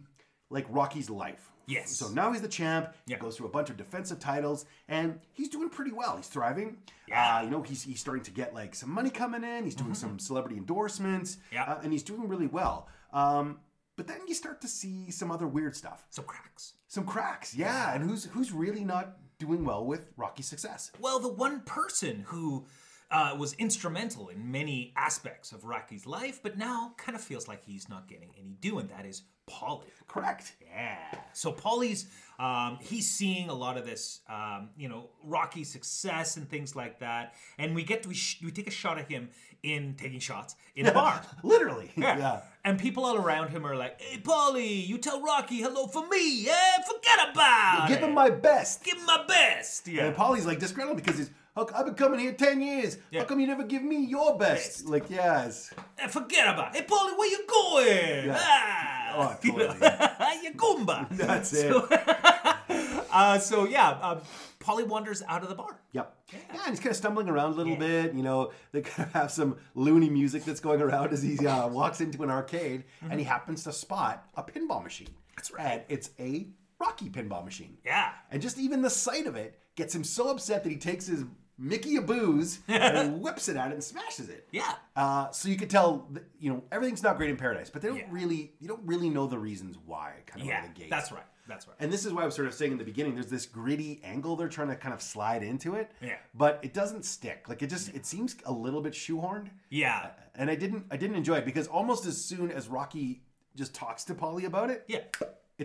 like 0.51 0.65
Rocky's 0.69 1.09
life. 1.09 1.47
Yes. 1.67 1.91
So 1.91 2.09
now 2.09 2.31
he's 2.31 2.41
the 2.41 2.47
champ. 2.47 2.93
He 3.05 3.13
Yeah. 3.13 3.19
goes 3.19 3.37
through 3.37 3.47
a 3.47 3.51
bunch 3.51 3.69
of 3.69 3.77
defensive 3.77 4.19
titles, 4.19 4.65
and 4.87 5.19
he's 5.31 5.47
doing 5.47 5.69
pretty 5.69 5.91
well. 5.91 6.17
He's 6.17 6.27
thriving. 6.27 6.77
Yeah. 7.07 7.37
Uh, 7.37 7.41
you 7.43 7.49
know, 7.49 7.61
he's 7.61 7.83
he's 7.83 7.99
starting 7.99 8.23
to 8.23 8.31
get 8.31 8.53
like 8.53 8.75
some 8.75 8.89
money 8.91 9.09
coming 9.09 9.43
in. 9.43 9.63
He's 9.63 9.75
doing 9.75 9.93
some 9.93 10.19
celebrity 10.19 10.57
endorsements. 10.57 11.35
Mm-hmm. 11.35 11.55
Yeah. 11.55 11.63
Uh, 11.63 11.79
and 11.83 11.91
he's 11.93 12.03
doing 12.03 12.27
really 12.27 12.47
well. 12.47 12.87
Um, 13.13 13.59
but 13.95 14.07
then 14.07 14.19
you 14.27 14.33
start 14.33 14.61
to 14.61 14.67
see 14.67 15.11
some 15.11 15.31
other 15.31 15.47
weird 15.47 15.75
stuff, 15.75 16.05
Some 16.09 16.25
cracks. 16.25 16.73
some 16.87 17.05
cracks. 17.05 17.53
Yeah. 17.55 17.93
And 17.93 18.03
who's 18.03 18.25
who's 18.25 18.51
really 18.51 18.83
not 18.83 19.17
doing 19.37 19.63
well 19.63 19.85
with 19.85 20.09
Rocky's 20.17 20.47
success? 20.47 20.91
Well, 20.99 21.19
the 21.19 21.27
one 21.31 21.61
person 21.61 22.23
who 22.27 22.65
uh, 23.11 23.35
was 23.37 23.53
instrumental 23.53 24.29
in 24.29 24.51
many 24.51 24.93
aspects 24.95 25.51
of 25.51 25.65
Rocky's 25.65 26.05
life, 26.05 26.41
but 26.41 26.57
now 26.57 26.93
kind 26.97 27.15
of 27.15 27.21
feels 27.21 27.47
like 27.47 27.63
he's 27.65 27.87
not 27.89 28.07
getting 28.07 28.33
any 28.39 28.55
due, 28.61 28.79
and 28.79 28.89
that 28.89 29.05
is 29.05 29.23
Paulie. 29.49 29.85
Correct. 30.07 30.53
Yeah. 30.73 30.97
So 31.33 31.51
Paulie's 31.51 32.07
um, 32.39 32.79
he's 32.81 33.07
seeing 33.07 33.49
a 33.49 33.53
lot 33.53 33.77
of 33.77 33.85
this, 33.85 34.21
um, 34.27 34.69
you 34.75 34.89
know, 34.89 35.09
Rocky 35.23 35.63
success 35.63 36.37
and 36.37 36.49
things 36.49 36.75
like 36.75 36.99
that, 36.99 37.35
and 37.59 37.75
we 37.75 37.83
get 37.83 38.01
to, 38.03 38.09
we, 38.09 38.15
sh- 38.15 38.39
we 38.43 38.49
take 38.49 38.67
a 38.67 38.71
shot 38.71 38.97
at 38.97 39.07
him 39.11 39.29
in 39.61 39.93
taking 39.95 40.19
shots 40.19 40.55
in 40.75 40.87
a 40.87 40.91
bar. 40.91 41.21
Literally. 41.43 41.91
yeah. 41.95 42.17
yeah. 42.17 42.41
And 42.65 42.79
people 42.79 43.05
all 43.05 43.15
around 43.15 43.49
him 43.49 43.63
are 43.65 43.75
like, 43.75 44.01
"Hey, 44.01 44.17
Paulie, 44.19 44.87
you 44.87 44.97
tell 44.97 45.21
Rocky 45.21 45.61
hello 45.61 45.85
for 45.85 46.07
me. 46.07 46.41
Yeah, 46.43 46.77
forget 46.87 47.29
about 47.31 47.85
Give 47.89 47.97
it. 47.97 48.03
him 48.05 48.13
my 48.15 48.31
best. 48.31 48.83
Give 48.83 48.97
him 48.97 49.05
my 49.05 49.23
best. 49.27 49.87
Yeah. 49.87 50.05
And 50.07 50.15
Paulie's 50.15 50.45
like 50.47 50.57
disgruntled 50.59 50.97
because 50.97 51.19
he's, 51.19 51.29
"How 51.55 51.67
c- 51.67 51.73
I've 51.75 51.85
been 51.85 51.93
coming 51.95 52.19
here 52.19 52.33
10 52.33 52.59
years. 52.61 52.97
Yeah. 53.11 53.19
How 53.21 53.25
come 53.27 53.39
you 53.39 53.45
never 53.47 53.63
give 53.63 53.83
me 53.83 54.03
your 54.05 54.35
best? 54.39 54.79
Best. 54.79 54.85
Like, 54.87 55.09
yes. 55.11 55.71
Eh, 55.99 56.07
forget 56.07 56.47
about 56.51 56.75
it. 56.75 56.81
Hey, 56.81 56.87
Paulie, 56.87 57.15
where 57.17 57.29
you 57.29 57.45
going? 57.47 58.25
Yeah. 58.27 58.37
Ah. 58.39 59.00
Oh, 59.13 59.37
totally. 59.43 59.63
you 60.43 60.53
Goomba. 60.53 61.07
That's 61.11 61.53
it. 61.53 61.71
So, 61.71 61.87
uh, 63.11 63.39
so 63.39 63.65
yeah, 63.67 63.91
um, 64.01 64.21
Paulie 64.59 64.87
wanders 64.87 65.21
out 65.27 65.43
of 65.43 65.49
the 65.49 65.55
bar. 65.55 65.79
Yep. 65.91 66.15
Yeah, 66.31 66.39
and 66.65 66.69
he's 66.69 66.79
kind 66.79 66.91
of 66.91 66.95
stumbling 66.95 67.29
around 67.29 67.53
a 67.53 67.55
little 67.55 67.75
bit. 67.75 68.13
You 68.13 68.23
know, 68.23 68.51
they 68.71 68.81
kind 68.81 69.07
of 69.07 69.13
have 69.13 69.31
some 69.31 69.57
loony 69.75 70.09
music 70.09 70.45
that's 70.45 70.59
going 70.59 70.81
around 70.81 71.11
as 71.11 71.21
he 71.21 71.45
uh, 71.45 71.67
walks 71.67 72.01
into 72.01 72.23
an 72.23 72.29
arcade, 72.29 72.83
and 73.01 73.19
he 73.19 73.25
happens 73.25 73.63
to 73.65 73.73
spot 73.73 74.27
a 74.35 74.43
pinball 74.43 74.83
machine. 74.83 75.09
That's 75.35 75.51
right. 75.51 75.65
And 75.71 75.83
it's 75.89 76.11
a 76.19 76.47
Rocky 76.79 77.09
pinball 77.09 77.45
machine. 77.45 77.77
Yeah. 77.85 78.11
And 78.31 78.41
just 78.41 78.57
even 78.57 78.81
the 78.81 78.89
sight 78.89 79.27
of 79.27 79.35
it 79.35 79.59
gets 79.75 79.93
him 79.93 80.03
so 80.03 80.29
upset 80.29 80.63
that 80.63 80.69
he 80.69 80.77
takes 80.77 81.05
his 81.05 81.23
Mickey 81.61 81.95
of 81.97 82.05
booze 82.07 82.59
and 82.67 83.21
whips 83.21 83.47
it 83.47 83.55
at 83.55 83.69
it 83.69 83.75
and 83.75 83.83
smashes 83.83 84.29
it. 84.29 84.47
Yeah. 84.51 84.73
Uh, 84.95 85.29
so 85.31 85.47
you 85.47 85.55
could 85.57 85.69
tell, 85.69 86.07
that, 86.11 86.23
you 86.39 86.49
know, 86.51 86.63
everything's 86.71 87.03
not 87.03 87.17
great 87.17 87.29
in 87.29 87.37
paradise, 87.37 87.69
but 87.69 87.81
they 87.81 87.87
don't 87.89 87.97
Yeah. 87.97 88.07
really, 88.09 88.53
you 88.59 88.67
don't 88.67 88.81
really 88.85 89.09
know 89.09 89.27
the 89.27 89.37
reasons 89.37 89.77
why. 89.85 90.13
Kind 90.25 90.41
of 90.41 90.47
Yeah. 90.47 90.57
out 90.59 90.67
of 90.67 90.73
the 90.73 90.79
gate. 90.81 90.89
That's 90.89 91.11
right. 91.11 91.23
That's 91.47 91.67
right. 91.67 91.75
And 91.79 91.91
this 91.93 92.05
is 92.05 92.13
why 92.13 92.23
I 92.23 92.25
was 92.25 92.35
sort 92.35 92.47
of 92.47 92.53
saying 92.53 92.71
in 92.71 92.77
the 92.77 92.83
beginning, 92.83 93.13
there's 93.15 93.27
this 93.29 93.45
gritty 93.45 93.99
angle 94.03 94.35
they're 94.35 94.47
trying 94.47 94.69
to 94.69 94.75
kind 94.75 94.93
of 94.93 95.01
slide 95.01 95.43
into 95.43 95.75
it. 95.75 95.91
Yeah. 96.01 96.15
But 96.33 96.59
it 96.63 96.73
doesn't 96.73 97.03
stick. 97.03 97.47
Like 97.49 97.61
it 97.61 97.67
just 97.69 97.89
it 97.93 98.05
seems 98.05 98.35
a 98.45 98.51
little 98.51 98.81
bit 98.81 98.93
shoehorned. 98.93 99.49
Yeah. 99.69 100.11
And 100.35 100.49
I 100.49 100.55
didn't 100.55 100.85
I 100.91 100.97
didn't 100.97 101.17
enjoy 101.17 101.37
it 101.37 101.45
because 101.45 101.67
almost 101.67 102.05
as 102.05 102.23
soon 102.23 102.51
as 102.51 102.69
Rocky 102.69 103.23
just 103.55 103.73
talks 103.75 104.03
to 104.05 104.15
Paulie 104.15 104.45
about 104.45 104.69
it, 104.69 104.85
Yeah. 104.87 104.99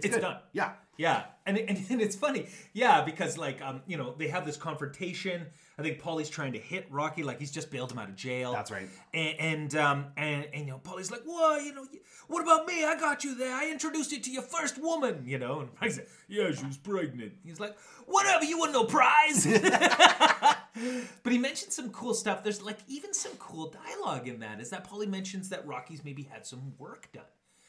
It's, 0.05 0.17
It's 0.17 0.25
done. 0.25 0.39
Yeah. 0.53 0.73
Yeah, 0.99 1.25
and, 1.45 1.59
and 1.59 1.79
and 1.91 2.01
it's 2.01 2.17
funny, 2.17 2.47
yeah, 2.73 3.03
because 3.03 3.37
like 3.37 3.61
um, 3.63 3.83
you 3.87 3.97
know, 3.97 4.15
they 4.17 4.29
have 4.29 4.47
this 4.47 4.57
confrontation. 4.57 5.47
I 5.79 5.83
think 5.83 6.01
Paulie's 6.01 6.31
trying 6.31 6.55
to 6.55 6.59
hit 6.59 6.87
Rocky, 6.91 7.23
like 7.23 7.39
he's 7.39 7.51
just 7.51 7.71
bailed 7.71 7.93
him 7.93 7.99
out 7.99 8.09
of 8.09 8.17
jail. 8.17 8.53
That's 8.53 8.71
right. 8.71 8.89
And 9.13 9.37
and 9.39 9.77
um 9.77 10.07
and, 10.17 10.47
and 10.55 10.65
you 10.67 10.73
know, 10.73 10.81
Paulie's 10.83 11.11
like, 11.11 11.21
"What? 11.25 11.63
You 11.65 11.75
know, 11.75 11.87
what 12.29 12.43
about 12.43 12.67
me? 12.67 12.85
I 12.85 12.99
got 12.99 13.25
you 13.25 13.35
there. 13.35 13.55
I 13.55 13.71
introduced 13.71 14.11
you 14.11 14.21
to 14.21 14.31
your 14.31 14.43
first 14.43 14.81
woman." 14.81 15.25
You 15.27 15.39
know, 15.39 15.61
and 15.61 15.69
Rocky's 15.75 15.99
like, 15.99 16.09
"Yeah, 16.29 16.51
she 16.53 16.65
was 16.65 16.79
pregnant." 16.79 17.35
He's 17.45 17.61
like, 17.61 17.77
"Whatever, 18.07 18.45
you 18.45 18.59
won 18.59 18.73
no 18.73 18.85
prize." 18.85 19.47
but 21.23 21.33
he 21.33 21.37
mentioned 21.37 21.73
some 21.73 21.91
cool 21.91 22.15
stuff. 22.15 22.43
There's 22.43 22.63
like 22.63 22.79
even 22.89 23.13
some 23.13 23.33
cool 23.39 23.71
dialogue 23.85 24.29
in 24.29 24.41
that. 24.41 24.61
Is 24.61 24.71
that 24.71 24.89
Paulie 24.89 25.09
mentions 25.09 25.51
that 25.51 25.67
Rocky's 25.67 26.03
maybe 26.03 26.23
had 26.23 26.47
some 26.47 26.73
work 26.79 27.09
done. 27.13 27.25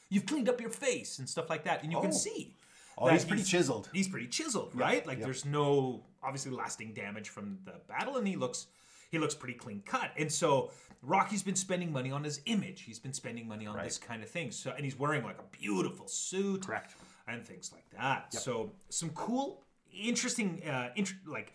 You've 0.09 0.25
cleaned 0.25 0.47
up 0.49 0.61
your 0.61 0.69
face 0.69 1.19
and 1.19 1.27
stuff 1.29 1.49
like 1.49 1.63
that, 1.65 1.83
and 1.83 1.91
you 1.91 1.99
can 1.99 2.09
Oh. 2.11 2.13
see. 2.13 2.55
Oh, 2.99 3.07
he's 3.09 3.25
pretty 3.25 3.43
chiseled. 3.43 3.89
He's 3.93 4.07
pretty 4.07 4.27
chiseled, 4.27 4.71
right? 4.73 5.05
Like 5.05 5.19
there's 5.19 5.45
no 5.45 6.03
obviously 6.23 6.51
lasting 6.51 6.93
damage 6.93 7.29
from 7.29 7.59
the 7.65 7.73
battle, 7.87 8.17
and 8.17 8.27
he 8.27 8.35
looks 8.35 8.67
he 9.11 9.19
looks 9.19 9.35
pretty 9.35 9.53
clean 9.53 9.81
cut. 9.85 10.11
And 10.17 10.31
so 10.31 10.71
Rocky's 11.01 11.43
been 11.43 11.55
spending 11.55 11.91
money 11.93 12.11
on 12.11 12.23
his 12.23 12.41
image. 12.45 12.81
He's 12.81 12.99
been 12.99 13.13
spending 13.13 13.47
money 13.47 13.65
on 13.67 13.77
this 13.83 13.97
kind 13.97 14.23
of 14.23 14.29
thing. 14.29 14.51
So 14.51 14.71
and 14.71 14.83
he's 14.83 14.97
wearing 14.97 15.23
like 15.23 15.37
a 15.39 15.57
beautiful 15.57 16.07
suit, 16.07 16.65
Correct. 16.65 16.95
and 17.27 17.45
things 17.45 17.71
like 17.71 17.87
that. 17.91 18.33
So 18.33 18.71
some 18.89 19.11
cool, 19.11 19.63
interesting, 19.93 20.61
uh, 20.67 20.89
int- 20.95 21.13
like 21.27 21.53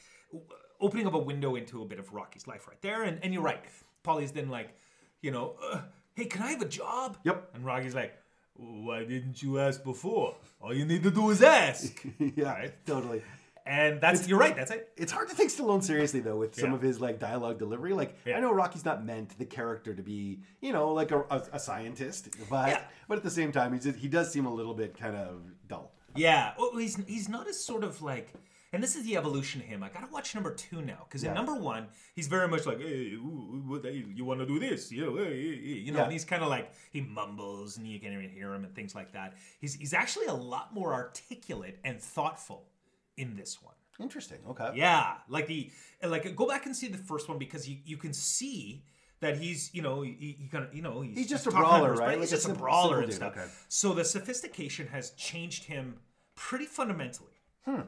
opening 0.80 1.06
of 1.06 1.14
a 1.14 1.18
window 1.18 1.56
into 1.56 1.82
a 1.82 1.84
bit 1.84 1.98
of 1.98 2.12
Rocky's 2.12 2.46
life 2.46 2.68
right 2.68 2.80
there. 2.82 3.02
And 3.02 3.18
and 3.24 3.34
you're 3.34 3.42
right, 3.42 3.64
Paulie's 4.04 4.30
then 4.32 4.48
like, 4.48 4.78
you 5.22 5.30
know, 5.32 5.56
uh, 5.60 5.80
hey, 6.14 6.26
can 6.26 6.42
I 6.42 6.52
have 6.52 6.62
a 6.62 6.68
job? 6.68 7.18
Yep. 7.24 7.50
And 7.54 7.64
Rocky's 7.64 7.94
like. 7.96 8.14
Why 8.54 9.04
didn't 9.04 9.42
you 9.42 9.58
ask 9.58 9.82
before? 9.82 10.36
All 10.60 10.74
you 10.74 10.84
need 10.84 11.02
to 11.02 11.10
do 11.10 11.30
is 11.30 11.42
ask. 11.42 12.04
yeah, 12.18 12.68
totally. 12.86 13.22
And 13.64 14.00
that's 14.00 14.26
you're 14.28 14.38
right. 14.40 14.56
That's 14.56 14.72
it. 14.72 14.88
It's 14.96 15.12
hard 15.12 15.28
to 15.28 15.36
take 15.36 15.48
Stallone 15.48 15.82
seriously 15.84 16.18
though 16.20 16.36
with 16.36 16.54
some 16.56 16.70
Yeah. 16.70 16.76
of 16.76 16.82
his 16.82 17.00
like 17.00 17.18
dialogue 17.20 17.58
delivery. 17.58 17.92
Like 17.92 18.16
Yeah. 18.24 18.36
I 18.36 18.40
know 18.40 18.52
Rocky's 18.52 18.84
not 18.84 19.04
meant 19.04 19.38
the 19.38 19.44
character 19.44 19.94
to 19.94 20.02
be, 20.02 20.40
you 20.60 20.72
know, 20.72 20.92
like 20.92 21.12
a, 21.12 21.20
a, 21.30 21.42
a 21.52 21.58
scientist, 21.60 22.28
but 22.50 22.68
Yeah. 22.70 22.82
but 23.08 23.18
at 23.18 23.24
the 23.24 23.30
same 23.30 23.52
time, 23.52 23.72
he's 23.72 23.84
he 23.94 24.08
does 24.08 24.32
seem 24.32 24.46
a 24.46 24.52
little 24.52 24.74
bit 24.74 24.98
kind 24.98 25.16
of 25.16 25.42
dull. 25.68 25.92
Yeah. 26.16 26.54
Well, 26.58 26.76
he's 26.76 26.96
he's 27.06 27.28
not 27.28 27.46
as 27.48 27.58
sort 27.64 27.84
of 27.84 28.02
like. 28.02 28.32
And 28.74 28.82
this 28.82 28.96
is 28.96 29.04
the 29.04 29.16
evolution 29.18 29.60
of 29.60 29.66
him. 29.66 29.82
I 29.82 29.88
gotta 29.90 30.06
watch 30.10 30.34
number 30.34 30.54
two 30.54 30.80
now 30.80 31.04
because 31.06 31.22
Yeah. 31.22 31.30
in 31.30 31.34
number 31.34 31.54
one 31.54 31.88
he's 32.14 32.26
very 32.26 32.48
much 32.48 32.64
like, 32.64 32.78
hey, 32.80 33.12
ooh, 33.12 33.80
hey, 33.82 34.04
you 34.14 34.24
want 34.24 34.40
to 34.40 34.46
do 34.46 34.58
this? 34.58 34.90
You 34.90 35.04
know, 35.06 35.16
hey, 35.16 35.24
hey, 35.24 35.56
hey," 35.56 35.78
you 35.80 35.92
know. 35.92 35.98
Yeah. 35.98 36.04
And 36.04 36.12
he's 36.12 36.24
kind 36.24 36.42
of 36.42 36.48
like 36.48 36.72
he 36.90 37.00
mumbles 37.02 37.76
and 37.76 37.86
you 37.86 38.00
can't 38.00 38.14
even 38.14 38.30
hear 38.30 38.54
him 38.54 38.64
and 38.64 38.74
things 38.74 38.94
like 38.94 39.12
that. 39.12 39.34
He's 39.60 39.74
he's 39.74 39.92
actually 39.92 40.26
a 40.26 40.34
lot 40.34 40.72
more 40.72 40.94
articulate 40.94 41.78
and 41.84 42.00
thoughtful 42.00 42.68
in 43.16 43.36
this 43.36 43.62
one. 43.62 43.74
Interesting. 44.00 44.38
Okay. 44.48 44.70
Yeah, 44.74 45.18
like 45.28 45.46
the 45.46 45.70
like 46.02 46.34
go 46.34 46.46
back 46.46 46.64
and 46.66 46.74
see 46.74 46.88
the 46.88 46.96
first 46.98 47.28
one 47.28 47.38
because 47.38 47.68
you 47.68 47.76
you 47.84 47.98
can 47.98 48.14
see 48.14 48.84
that 49.20 49.36
he's 49.36 49.72
you 49.74 49.82
know 49.82 50.00
he, 50.02 50.34
he 50.40 50.48
kind 50.48 50.64
of 50.64 50.74
you 50.74 50.80
know 50.82 51.02
he's, 51.02 51.16
He's 51.18 51.28
just 51.28 51.46
a 51.46 51.50
brawler, 51.50 51.92
right? 51.94 52.12
Like 52.12 52.20
He's 52.20 52.30
just 52.30 52.44
a 52.44 52.48
simple- 52.48 52.62
brawler 52.62 52.98
and 53.00 53.06
dude, 53.08 53.16
stuff. 53.16 53.36
okay. 53.36 53.46
So 53.68 53.92
the 53.92 54.04
sophistication 54.04 54.88
has 54.88 55.10
changed 55.10 55.64
him 55.64 55.98
pretty 56.34 56.64
fundamentally, 56.64 57.36
Hmm. 57.66 57.82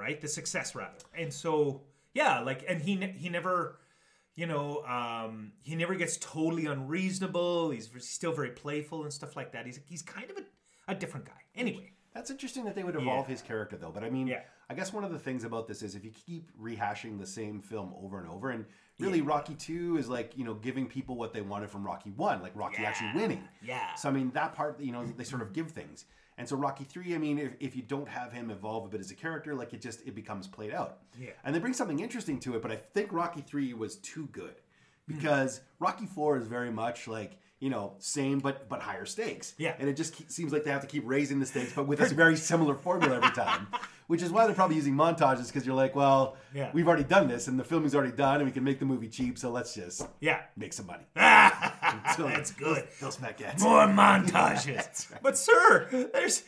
Right? 0.00 0.20
The 0.20 0.28
success 0.28 0.74
rather, 0.74 0.96
and 1.14 1.32
so 1.32 1.82
yeah, 2.14 2.40
like 2.40 2.64
and 2.68 2.80
he 2.82 2.96
ne- 2.96 3.12
he 3.18 3.28
never. 3.28 3.76
You 4.36 4.46
know, 4.46 4.82
um, 4.86 5.52
he 5.62 5.74
never 5.74 5.94
gets 5.96 6.16
totally 6.16 6.64
unreasonable. 6.64 7.70
He's 7.70 7.90
still 7.98 8.32
very 8.32 8.50
playful 8.50 9.02
and 9.02 9.12
stuff 9.12 9.36
like 9.36 9.52
that. 9.52 9.66
He's 9.66 9.80
he's 9.86 10.02
kind 10.02 10.30
of 10.30 10.38
a, 10.38 10.92
a 10.92 10.94
different 10.94 11.26
guy. 11.26 11.32
Anyway, 11.54 11.92
That's 12.14 12.30
interesting 12.30 12.64
that 12.64 12.74
they 12.74 12.82
would 12.84 12.94
evolve 12.96 13.26
Yeah. 13.26 13.32
his 13.32 13.42
character 13.42 13.76
though. 13.76 13.90
But 13.90 14.02
I 14.04 14.08
mean, 14.08 14.26
Yeah. 14.28 14.40
I 14.70 14.74
guess 14.74 14.92
one 14.92 15.04
of 15.04 15.10
the 15.12 15.18
things 15.18 15.42
about 15.44 15.66
this 15.66 15.82
is 15.82 15.94
if 15.94 16.04
you 16.04 16.12
keep 16.12 16.50
rehashing 16.58 17.18
the 17.18 17.26
same 17.26 17.60
film 17.60 17.92
over 18.02 18.18
and 18.20 18.28
over, 18.30 18.50
and 18.50 18.64
really 18.98 19.20
Rocky 19.20 19.54
Two 19.54 19.96
is 19.98 20.08
like 20.08 20.32
you 20.36 20.44
know 20.44 20.54
giving 20.54 20.86
people 20.86 21.16
what 21.16 21.32
they 21.34 21.42
wanted 21.42 21.68
from 21.68 21.84
Rocky 21.84 22.10
One, 22.12 22.40
like 22.40 22.52
Rocky 22.54 22.84
actually 22.84 23.12
winning. 23.20 23.42
Yeah. 23.62 23.94
So 23.96 24.08
I 24.08 24.12
mean 24.12 24.30
that 24.32 24.54
part, 24.54 24.80
you 24.80 24.92
know, 24.92 25.04
they 25.04 25.24
sort 25.24 25.42
of 25.42 25.52
give 25.52 25.70
things. 25.72 26.06
And 26.40 26.48
so 26.48 26.56
Rocky 26.56 26.84
Three, 26.84 27.14
I 27.14 27.18
mean, 27.18 27.38
if, 27.38 27.52
if 27.60 27.76
you 27.76 27.82
don't 27.82 28.08
have 28.08 28.32
him 28.32 28.50
evolve 28.50 28.86
a 28.86 28.88
bit 28.88 28.98
as 29.00 29.10
a 29.10 29.14
character, 29.14 29.54
like 29.54 29.74
it 29.74 29.82
just 29.82 30.00
it 30.06 30.14
becomes 30.14 30.46
played 30.46 30.72
out. 30.72 31.00
Yeah. 31.20 31.30
And 31.44 31.54
they 31.54 31.58
bring 31.60 31.74
something 31.74 32.00
interesting 32.00 32.40
to 32.40 32.56
it, 32.56 32.62
but 32.62 32.70
I 32.72 32.76
think 32.76 33.12
Rocky 33.12 33.42
Three 33.42 33.74
was 33.74 33.96
too 33.96 34.26
good 34.32 34.54
because 35.06 35.60
Rocky 35.80 36.06
Four 36.06 36.38
is 36.38 36.46
very 36.46 36.70
much 36.70 37.06
like 37.06 37.36
you 37.58 37.68
know 37.68 37.92
same 37.98 38.38
but 38.38 38.70
but 38.70 38.80
higher 38.80 39.04
stakes. 39.04 39.54
Yeah. 39.58 39.74
And 39.78 39.86
it 39.86 39.98
just 39.98 40.30
seems 40.32 40.50
like 40.50 40.64
they 40.64 40.70
have 40.70 40.80
to 40.80 40.86
keep 40.86 41.02
raising 41.06 41.40
the 41.40 41.46
stakes, 41.46 41.74
but 41.74 41.86
with 41.86 41.98
this 41.98 42.12
very 42.24 42.36
similar 42.36 42.74
formula 42.74 43.16
every 43.16 43.32
time. 43.32 43.66
Which 44.06 44.22
is 44.22 44.32
why 44.32 44.46
they're 44.46 44.56
probably 44.56 44.74
using 44.74 44.94
montages 44.94 45.46
because 45.46 45.64
you're 45.64 45.76
like, 45.76 45.94
well, 45.94 46.36
Yeah. 46.52 46.70
we've 46.72 46.88
already 46.88 47.04
done 47.04 47.28
this 47.28 47.46
and 47.46 47.56
the 47.56 47.62
filming's 47.62 47.94
already 47.94 48.10
done 48.16 48.36
and 48.36 48.44
we 48.44 48.50
can 48.50 48.64
make 48.64 48.80
the 48.80 48.84
movie 48.84 49.06
cheap, 49.08 49.38
so 49.38 49.50
let's 49.50 49.72
just 49.74 50.04
yeah, 50.20 50.40
make 50.56 50.72
some 50.72 50.86
money. 50.86 51.04
That's 52.18 52.52
good. 52.52 52.88
Those. 53.00 53.20
More 53.60 53.80
montages. 53.86 55.06
But 55.22 55.36
sir, 55.36 55.88
there's 56.12 56.42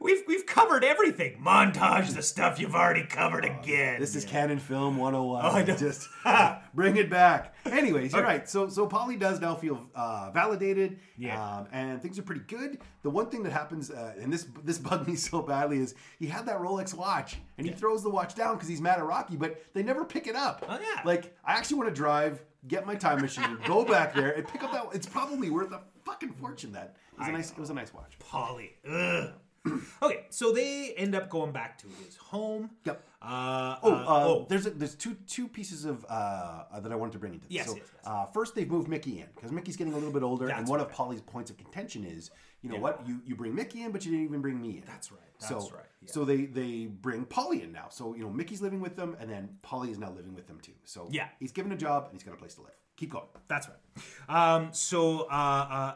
we've 0.00 0.22
we've 0.26 0.46
covered 0.46 0.84
everything. 0.84 1.40
Montage 1.44 2.14
the 2.14 2.22
stuff 2.22 2.58
you've 2.58 2.74
already 2.74 3.04
covered 3.04 3.44
again. 3.44 4.00
This 4.00 4.14
is 4.16 4.24
canon 4.24 4.58
film 4.58 4.96
101. 4.96 5.44
Oh, 5.44 5.48
I 5.48 5.64
know. 5.64 5.76
Just 5.76 6.08
Bring 6.74 6.96
it 6.96 7.10
back. 7.10 7.54
Anyways, 7.64 8.12
you're 8.12 8.22
right. 8.22 8.48
So 8.48 8.68
so 8.68 8.88
Paulie 8.88 9.18
does 9.18 9.40
now 9.40 9.54
feel 9.54 9.86
uh, 9.94 10.30
validated. 10.32 10.98
Yeah. 11.16 11.42
Um, 11.42 11.66
and 11.72 12.02
things 12.02 12.18
are 12.18 12.22
pretty 12.22 12.42
good. 12.46 12.78
The 13.02 13.10
one 13.10 13.26
thing 13.26 13.42
that 13.44 13.52
happens, 13.52 13.90
uh, 13.90 14.14
and 14.20 14.32
this 14.32 14.46
this 14.64 14.78
bugged 14.78 15.08
me 15.08 15.16
so 15.16 15.42
badly, 15.42 15.78
is 15.78 15.94
he 16.18 16.26
had 16.26 16.46
that 16.46 16.58
Rolex 16.58 16.94
watch, 16.94 17.36
and 17.58 17.66
he 17.66 17.72
throws 17.72 18.02
the 18.02 18.10
watch 18.10 18.34
down 18.34 18.54
because 18.54 18.68
he's 18.68 18.80
mad 18.80 18.98
at 18.98 19.04
Rocky, 19.06 19.36
but 19.36 19.62
they 19.74 19.82
never 19.82 20.04
pick 20.04 20.26
it 20.26 20.36
up. 20.36 20.64
Oh, 20.68 20.78
yeah. 20.80 21.02
Like 21.04 21.36
I 21.44 21.52
actually 21.54 21.78
want 21.78 21.90
to 21.90 21.94
drive, 21.94 22.42
get 22.68 22.86
my 22.86 22.94
time 22.94 23.20
machine, 23.20 23.58
go 23.66 23.84
back 23.84 24.14
there, 24.14 24.32
and 24.32 24.46
pick 24.46 24.62
up 24.62 24.72
that. 24.72 24.86
It's 24.92 25.06
probably 25.06 25.50
worth 25.50 25.72
a 25.72 25.80
fucking 26.04 26.32
fortune. 26.32 26.72
That 26.72 26.96
it 27.12 27.18
was 27.18 27.28
a 27.28 27.32
nice. 27.32 27.50
It 27.50 27.58
was 27.58 27.70
a 27.70 27.74
nice 27.74 27.92
watch. 27.92 28.18
Paulie. 28.18 28.70
Ugh. 28.88 29.32
okay, 30.02 30.26
so 30.30 30.52
they 30.52 30.92
end 30.96 31.14
up 31.14 31.30
going 31.30 31.52
back 31.52 31.78
to 31.78 31.86
his 32.04 32.16
home. 32.16 32.70
Yep. 32.84 33.02
Uh, 33.22 33.76
Oh, 33.82 33.92
uh, 33.92 33.94
uh, 33.94 34.04
oh, 34.26 34.46
there's 34.48 34.66
a, 34.66 34.70
there's 34.70 34.94
two 34.94 35.16
two 35.26 35.48
pieces 35.48 35.84
of 35.86 36.04
uh, 36.08 36.64
uh, 36.70 36.80
that 36.80 36.92
I 36.92 36.94
wanted 36.94 37.12
to 37.12 37.18
bring 37.18 37.32
into 37.34 37.46
this. 37.48 37.54
Yes, 37.56 37.66
so, 37.66 37.76
yes, 37.76 37.84
yes. 37.94 38.02
Uh, 38.06 38.26
first, 38.26 38.54
they've 38.54 38.70
moved 38.70 38.88
Mickey 38.88 39.20
in 39.20 39.26
because 39.34 39.50
Mickey's 39.50 39.76
getting 39.76 39.94
a 39.94 39.96
little 39.96 40.12
bit 40.12 40.22
older, 40.22 40.48
and 40.48 40.68
one 40.68 40.80
right. 40.80 40.88
of 40.88 40.94
Paulie's 40.94 41.22
points 41.22 41.50
of 41.50 41.56
contention 41.56 42.04
is, 42.04 42.30
you 42.62 42.68
know 42.68 42.76
what, 42.76 43.06
you 43.06 43.20
you 43.24 43.34
bring 43.34 43.54
Mickey 43.54 43.82
in, 43.82 43.92
but 43.92 44.04
you 44.04 44.10
didn't 44.10 44.26
even 44.26 44.42
bring 44.42 44.60
me 44.60 44.76
in. 44.78 44.82
That's 44.86 45.10
right, 45.10 45.20
so, 45.38 45.54
that's 45.54 45.72
right, 45.72 45.84
yeah. 46.02 46.12
So 46.12 46.24
they 46.26 46.44
they 46.44 46.86
bring 46.86 47.24
Paulie 47.24 47.62
in 47.62 47.72
now. 47.72 47.86
So 47.90 48.14
you 48.14 48.24
know 48.24 48.30
Mickey's 48.30 48.60
living 48.60 48.80
with 48.80 48.96
them, 48.96 49.16
and 49.18 49.30
then 49.30 49.48
Paulie 49.64 49.90
is 49.90 49.98
now 49.98 50.10
living 50.10 50.34
with 50.34 50.46
them 50.46 50.60
too. 50.60 50.72
So 50.84 51.08
Yeah. 51.10 51.28
he's 51.40 51.52
given 51.52 51.72
a 51.72 51.76
job 51.76 52.04
and 52.04 52.12
he's 52.12 52.22
got 52.22 52.34
a 52.34 52.36
place 52.38 52.54
to 52.54 52.60
live. 52.62 52.72
Keep 52.96 53.10
going. 53.12 53.24
That's 53.48 53.68
right. 53.68 54.54
Um, 54.54 54.68
so 54.72 55.22
uh, 55.22 55.32
uh, 55.32 55.94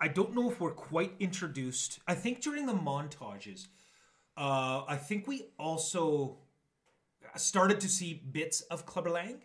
I 0.00 0.08
don't 0.08 0.34
know 0.34 0.50
if 0.50 0.60
we're 0.60 0.72
quite 0.72 1.14
introduced. 1.20 2.00
I 2.06 2.14
think 2.14 2.40
during 2.42 2.66
the 2.66 2.74
montages, 2.74 3.68
uh, 4.36 4.82
I 4.86 4.96
think 4.96 5.26
we 5.26 5.46
also 5.58 6.38
started 7.36 7.80
to 7.80 7.88
see 7.88 8.14
bits 8.30 8.60
of 8.62 8.86
Clubber 8.86 9.10
Lang. 9.10 9.42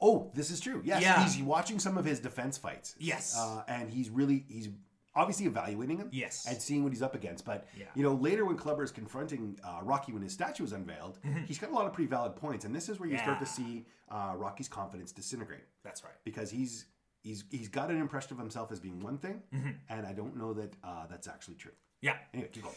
Oh, 0.00 0.30
this 0.34 0.50
is 0.50 0.60
true. 0.60 0.82
Yes, 0.84 1.02
Yeah. 1.02 1.22
he's 1.22 1.42
watching 1.42 1.78
some 1.78 1.96
of 1.98 2.04
his 2.04 2.20
defense 2.20 2.58
fights. 2.58 2.94
Yes. 2.98 3.36
uh, 3.38 3.64
and 3.68 3.90
he's 3.90 4.10
really 4.10 4.44
he's 4.48 4.68
obviously 5.14 5.46
evaluating 5.46 5.96
him. 5.98 6.08
Yes. 6.12 6.44
and 6.46 6.60
seeing 6.60 6.82
what 6.82 6.92
he's 6.92 7.00
up 7.02 7.14
against. 7.14 7.44
But 7.44 7.66
Yeah. 7.78 7.86
you 7.94 8.02
know, 8.02 8.14
later 8.14 8.44
when 8.44 8.56
Clubber 8.56 8.82
is 8.82 8.90
confronting 8.90 9.58
uh, 9.64 9.80
Rocky 9.82 10.12
when 10.12 10.22
his 10.22 10.32
statue 10.32 10.64
is 10.64 10.72
unveiled, 10.72 11.18
he's 11.46 11.58
got 11.58 11.70
a 11.70 11.74
lot 11.74 11.86
of 11.86 11.92
pretty 11.94 12.08
valid 12.08 12.36
points, 12.36 12.64
and 12.66 12.74
this 12.74 12.88
is 12.90 12.98
where 13.00 13.08
you 13.08 13.16
start 13.18 13.38
to 13.40 13.44
Mm-hmm. 13.46 13.62
See 13.62 13.86
uh, 14.10 14.34
Rocky's 14.36 14.68
confidence 14.68 15.12
disintegrate 15.12 15.64
That's 15.82 16.02
right. 16.04 16.12
because 16.24 16.50
he's. 16.50 16.86
He's, 17.26 17.44
he's 17.50 17.68
got 17.68 17.90
an 17.90 18.00
impression 18.00 18.32
of 18.32 18.38
himself 18.38 18.70
as 18.72 18.78
being 18.80 19.00
one 19.00 19.18
thing, 19.18 19.42
Mm-hmm. 19.54 19.70
and 19.88 20.06
I 20.06 20.12
don't 20.12 20.36
know 20.36 20.52
that 20.54 20.72
uh, 20.84 21.06
that's 21.10 21.26
actually 21.28 21.56
true. 21.56 21.72
Yeah. 22.00 22.16
Anyway, 22.32 22.48
keep 22.52 22.62
going. 22.62 22.74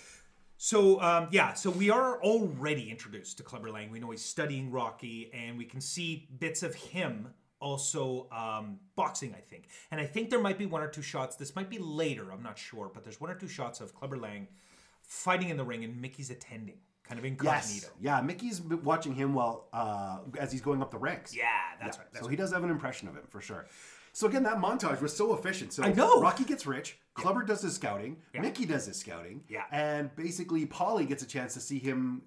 So 0.58 1.00
um, 1.02 1.28
yeah, 1.32 1.54
so 1.54 1.70
we 1.70 1.90
are 1.90 2.22
already 2.22 2.90
introduced 2.90 3.38
to 3.38 3.44
Clubber 3.44 3.70
Lang. 3.72 3.92
We 3.92 4.00
know 4.00 4.12
he's 4.12 4.26
studying 4.26 4.72
Rocky, 4.72 5.30
and 5.34 5.58
we 5.58 5.66
can 5.66 5.80
see 5.82 6.28
bits 6.40 6.64
of 6.64 6.76
him 6.76 7.28
also 7.62 8.28
um, 8.32 8.80
boxing. 8.96 9.34
I 9.38 9.42
think, 9.42 9.68
and 9.92 10.02
I 10.02 10.06
think 10.06 10.30
there 10.30 10.40
might 10.42 10.58
be 10.58 10.66
one 10.66 10.82
or 10.82 10.88
two 10.90 11.02
shots. 11.02 11.36
This 11.38 11.56
might 11.56 11.70
be 11.70 11.78
later. 11.80 12.32
I'm 12.32 12.44
not 12.44 12.58
sure, 12.58 12.90
but 12.94 13.04
there's 13.04 13.22
one 13.22 13.30
or 13.30 13.36
two 13.36 13.48
shots 13.48 13.80
of 13.82 13.94
Clubber 13.94 14.18
Lang 14.18 14.48
fighting 15.02 15.50
in 15.50 15.58
the 15.58 15.64
ring, 15.64 15.84
and 15.86 16.02
Mickey's 16.02 16.30
attending, 16.30 16.78
kind 17.04 17.18
of 17.20 17.24
incognito. 17.26 17.58
Yes, 17.58 17.90
yeah. 18.02 18.20
Mickey's 18.22 18.60
watching 18.62 19.14
him 19.16 19.34
while 19.34 19.68
uh, 19.72 20.20
as 20.38 20.52
he's 20.52 20.62
going 20.62 20.82
up 20.82 20.92
the 20.92 20.98
ranks. 20.98 21.34
Yeah, 21.36 21.46
that's 21.82 21.98
right. 21.98 22.08
That's 22.12 22.26
so 22.26 22.30
he 22.30 22.36
does 22.36 22.52
have 22.52 22.64
an 22.66 22.70
impression 22.70 23.08
of 23.08 23.16
him 23.16 23.24
for 23.30 23.40
sure. 23.40 23.66
So 24.20 24.28
again, 24.28 24.44
that 24.44 24.58
montage 24.58 25.00
was 25.00 25.16
so 25.16 25.34
efficient. 25.34 25.72
So 25.72 25.82
I 25.82 25.94
know. 25.94 26.20
Rocky 26.20 26.44
gets 26.44 26.68
rich, 26.68 26.98
Clubber 27.14 27.42
does 27.42 27.62
his 27.62 27.76
scouting, 27.76 28.18
Mickey 28.34 28.66
does 28.66 28.86
his 28.86 28.98
scouting, 28.98 29.46
Yeah. 29.48 29.64
and 29.72 30.14
basically 30.18 30.66
Paulie 30.66 31.08
gets 31.08 31.24
a 31.24 31.26
chance 31.26 31.54
to 31.54 31.62
see 31.62 31.80
him. 31.80 32.24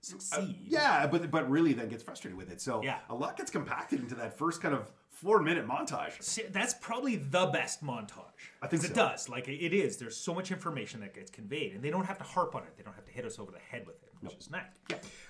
succeed. 0.00 0.38
Uh, 0.38 0.46
yeah, 0.64 1.06
but 1.06 1.30
but 1.30 1.50
really 1.50 1.74
then 1.74 1.90
gets 1.90 2.02
frustrated 2.02 2.38
with 2.38 2.50
it. 2.50 2.58
So 2.58 2.82
Yeah. 2.82 3.00
a 3.10 3.14
lot 3.14 3.36
gets 3.36 3.50
compacted 3.50 4.00
into 4.00 4.14
that 4.14 4.38
first 4.38 4.62
kind 4.62 4.74
of 4.74 4.90
four 5.10 5.42
minute 5.42 5.68
montage. 5.68 6.22
See, 6.22 6.44
That's 6.44 6.72
probably 6.72 7.16
the 7.16 7.44
best 7.52 7.84
montage. 7.84 8.40
I 8.62 8.66
think 8.66 8.80
so. 8.82 8.88
it 8.88 8.94
does. 8.94 9.28
Like 9.28 9.46
it 9.46 9.74
is. 9.74 9.98
There's 9.98 10.16
so 10.16 10.32
much 10.32 10.50
information 10.50 11.00
that 11.00 11.12
gets 11.12 11.30
conveyed, 11.30 11.74
and 11.74 11.82
they 11.84 11.90
don't 11.90 12.06
have 12.06 12.16
to 12.16 12.24
harp 12.24 12.54
on 12.54 12.62
it. 12.62 12.78
They 12.78 12.82
don't 12.82 12.94
have 12.94 13.04
to 13.04 13.12
hit 13.12 13.26
us 13.26 13.38
over 13.38 13.52
the 13.52 13.58
head 13.58 13.86
with 13.86 14.02
it, 14.02 14.09
which 14.20 14.34
is 14.34 14.50
nice. 14.50 14.64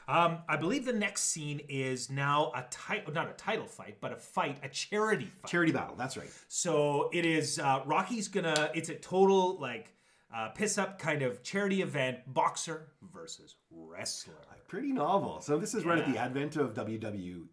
Um, 0.09 0.39
I 0.49 0.57
believe 0.57 0.85
the 0.85 0.93
next 0.93 1.23
scene 1.23 1.61
is 1.69 2.11
now 2.11 2.51
a 2.55 2.65
title, 2.71 3.13
not 3.13 3.31
a 3.31 3.35
title 3.35 3.67
fight, 3.67 3.99
but 4.01 4.13
a 4.13 4.17
fight, 4.17 4.59
a 4.63 4.69
charity 4.69 5.31
fight. 5.41 5.51
Charity 5.51 5.73
battle. 5.73 5.95
That's 5.97 6.17
right. 6.17 6.31
So 6.49 7.11
it 7.13 7.25
is 7.25 7.59
uh, 7.59 7.83
Rocky's 7.87 8.29
gonna. 8.29 8.71
It's 8.75 8.89
a 8.89 8.97
total 8.97 9.59
like 9.59 9.95
uh, 10.35 10.49
piss 10.49 10.79
up 10.79 10.99
kind 10.99 11.23
of 11.23 11.43
charity 11.43 11.83
event, 11.83 12.19
boxer 12.27 12.89
versus 13.13 13.57
wrestler. 13.71 14.35
Pretty 14.69 14.93
novel. 14.93 15.41
So 15.41 15.59
this 15.59 15.75
is 15.75 15.85
right 15.85 15.99
at 15.99 16.13
the 16.13 16.19
advent 16.19 16.57
of 16.57 16.75
WWF. 16.75 17.47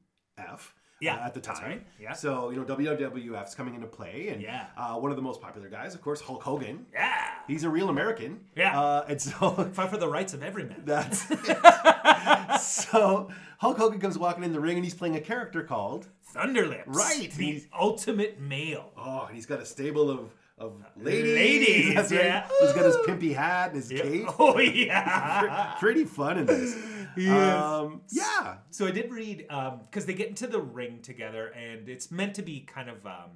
Yeah, 0.99 1.17
uh, 1.17 1.25
at 1.27 1.33
the 1.35 1.39
time. 1.41 1.63
right. 1.63 1.87
Yeah. 1.99 2.13
So 2.13 2.49
you 2.49 2.57
know 2.57 2.63
WWF's 2.65 3.53
coming 3.55 3.75
into 3.75 3.87
play, 3.87 4.29
and 4.29 4.41
Yeah. 4.41 4.65
uh, 4.75 4.95
one 4.95 5.11
of 5.11 5.17
the 5.17 5.21
most 5.23 5.41
popular 5.41 5.69
guys, 5.69 5.93
of 5.95 6.01
course, 6.01 6.21
Hulk 6.21 6.41
Hogan. 6.43 6.85
Yeah, 6.93 7.13
He's 7.47 7.63
a 7.63 7.69
real 7.69 7.89
American. 7.89 8.39
Yeah. 8.55 8.79
Uh, 8.79 9.05
and 9.07 9.21
so 9.21 9.51
fight 9.73 9.89
for 9.89 9.97
the 9.97 10.07
rights 10.09 10.33
of 10.33 10.41
every 10.43 10.63
man. 10.63 10.81
that's 10.85 11.21
so 12.61 13.29
Hulk 13.59 13.77
Hogan 13.77 13.99
comes 13.99 14.17
walking 14.17 14.43
in 14.43 14.53
the 14.53 14.59
ring, 14.59 14.75
and 14.77 14.83
he's 14.83 14.93
playing 14.95 15.15
a 15.15 15.21
character 15.21 15.63
called 15.63 16.07
Thunderlips, 16.33 16.83
Right. 16.87 17.31
The 17.31 17.45
He's- 17.45 17.63
ultimate 17.77 18.39
male. 18.39 18.91
Oh, 18.97 19.25
and 19.27 19.35
he's 19.35 19.45
got 19.45 19.59
a 19.59 19.65
stable 19.65 20.09
of 20.09 20.31
of 20.59 20.73
ladies. 20.99 21.35
Ladies, 21.35 21.93
That's 21.93 22.11
right. 22.11 22.25
yeah. 22.25 22.47
He's 22.61 22.73
got 22.73 22.85
his 22.85 22.95
pimpy 23.05 23.35
hat 23.35 23.73
and 23.73 23.75
his 23.83 23.89
cape. 23.89 24.25
Oh 24.39 24.57
yeah. 24.57 25.75
Pretty 25.79 26.03
fun 26.03 26.39
in 26.39 26.47
this. 26.47 26.75
Yes. 27.17 27.61
Um, 27.63 28.01
yeah. 28.11 28.57
So 28.71 28.87
I 28.87 28.91
did 28.91 29.11
read 29.11 29.45
because 29.47 30.05
they 30.05 30.13
get 30.13 30.29
into 30.29 30.47
the 30.47 30.59
ring 30.61 30.99
together, 31.01 31.47
and 31.47 31.89
it's 31.89 32.11
meant 32.11 32.35
to 32.35 32.41
be 32.41 32.61
kind 32.61 32.89
of 32.89 33.05
um, 33.05 33.31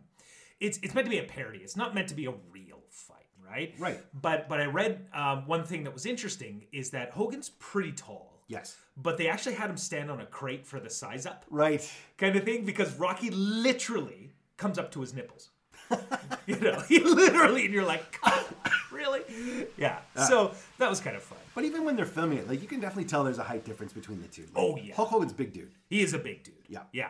it's 0.60 0.80
it's 0.82 0.94
meant 0.94 1.06
to 1.06 1.12
be 1.12 1.20
a 1.20 1.24
parody. 1.24 1.60
It's 1.60 1.76
not 1.78 1.94
meant 1.96 2.08
to 2.10 2.16
be 2.16 2.26
a 2.26 2.34
real 2.52 2.80
fight, 2.90 3.28
right? 3.48 3.74
Right. 3.80 4.00
But 4.20 4.48
but 4.50 4.60
I 4.62 4.66
read 4.66 5.08
um, 5.14 5.46
one 5.48 5.64
thing 5.66 5.84
that 5.84 5.94
was 5.94 6.06
interesting 6.06 6.66
is 6.72 6.92
that 6.92 7.12
Hogan's 7.12 7.50
pretty 7.50 7.92
tall. 7.94 8.44
Yes. 8.48 8.76
But 8.98 9.18
they 9.18 9.28
actually 9.30 9.56
had 9.56 9.70
him 9.70 9.78
stand 9.78 10.12
on 10.12 10.20
a 10.20 10.26
crate 10.26 10.66
for 10.68 10.80
the 10.80 10.90
size 10.90 11.26
up 11.26 11.46
Right. 11.50 11.90
kind 12.18 12.36
of 12.36 12.44
thing 12.44 12.66
because 12.66 12.94
Rocky 13.00 13.30
literally 13.30 14.34
comes 14.58 14.78
up 14.78 14.92
to 14.92 15.00
his 15.02 15.14
nipples. 15.14 15.50
you 16.46 16.60
know, 16.60 16.80
he 16.82 17.00
literally, 17.00 17.66
and 17.66 17.74
you're 17.74 17.86
like, 17.86 18.20
really? 18.92 19.22
Yeah. 19.78 20.00
Uh. 20.16 20.26
So 20.28 20.52
that 20.80 20.90
was 20.90 21.00
kind 21.00 21.16
of 21.16 21.24
fun. 21.24 21.38
But 21.56 21.66
even 21.66 21.84
when 21.86 21.96
they're 21.96 22.06
filming 22.06 22.38
it, 22.38 22.48
like 22.50 22.62
you 22.62 22.68
can 22.68 22.80
definitely 22.80 23.06
tell 23.06 23.24
there's 23.24 23.38
a 23.38 23.44
height 23.44 23.66
difference 23.66 23.94
between 23.94 24.22
the 24.22 24.28
two. 24.28 24.44
Like, 24.44 24.52
Oh, 24.56 24.78
yeah. 24.78 24.96
Hulk 24.96 25.10
Hogan's 25.10 25.34
big 25.34 25.54
dude. 25.54 25.72
He 25.90 26.02
is 26.02 26.14
a 26.14 26.20
big 26.20 26.44
dude. 26.44 26.56
Yeah. 26.68 26.84
Yeah. 26.94 27.10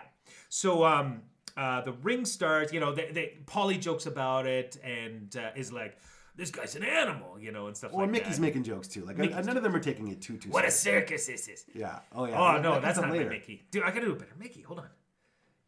So 0.49 0.83
um 0.85 1.21
uh 1.57 1.81
the 1.81 1.91
ring 1.91 2.25
starts, 2.25 2.71
you 2.73 2.79
know, 2.79 2.93
they, 2.93 3.11
they 3.11 3.37
Paulie 3.45 3.79
jokes 3.79 4.05
about 4.05 4.45
it 4.47 4.77
and 4.83 5.35
uh, 5.35 5.51
is 5.55 5.71
like, 5.71 5.97
this 6.35 6.49
guy's 6.49 6.75
an 6.75 6.83
animal, 6.83 7.37
you 7.39 7.51
know, 7.51 7.67
and 7.67 7.75
stuff 7.75 7.91
Or 7.93 8.03
like 8.03 8.11
Mickey's 8.11 8.37
that. 8.37 8.41
making 8.41 8.63
jokes 8.63 8.87
too. 8.87 9.03
Like 9.05 9.17
Mickey's 9.17 9.45
none 9.45 9.57
of 9.57 9.63
them 9.63 9.75
are 9.75 9.79
taking 9.81 10.07
it 10.07 10.21
too 10.21 10.37
too. 10.37 10.49
what 10.49 10.65
a 10.65 10.71
circus 10.71 11.27
this 11.27 11.47
is. 11.47 11.65
Yeah. 11.75 11.99
Oh 12.15 12.25
yeah. 12.25 12.39
Oh 12.41 12.53
That- 12.53 12.61
no, 12.61 12.73
that 12.73 12.81
that's 12.81 12.99
not 12.99 13.09
my 13.09 13.19
Mickey. 13.23 13.63
Dude, 13.69 13.83
I 13.83 13.91
gotta 13.91 14.05
do 14.07 14.11
a 14.13 14.15
better 14.15 14.35
Mickey. 14.39 14.61
Hold 14.61 14.79
on. 14.79 14.87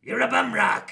You're 0.02 0.22
a 0.22 0.28
bum 0.28 0.54
rock. 0.54 0.90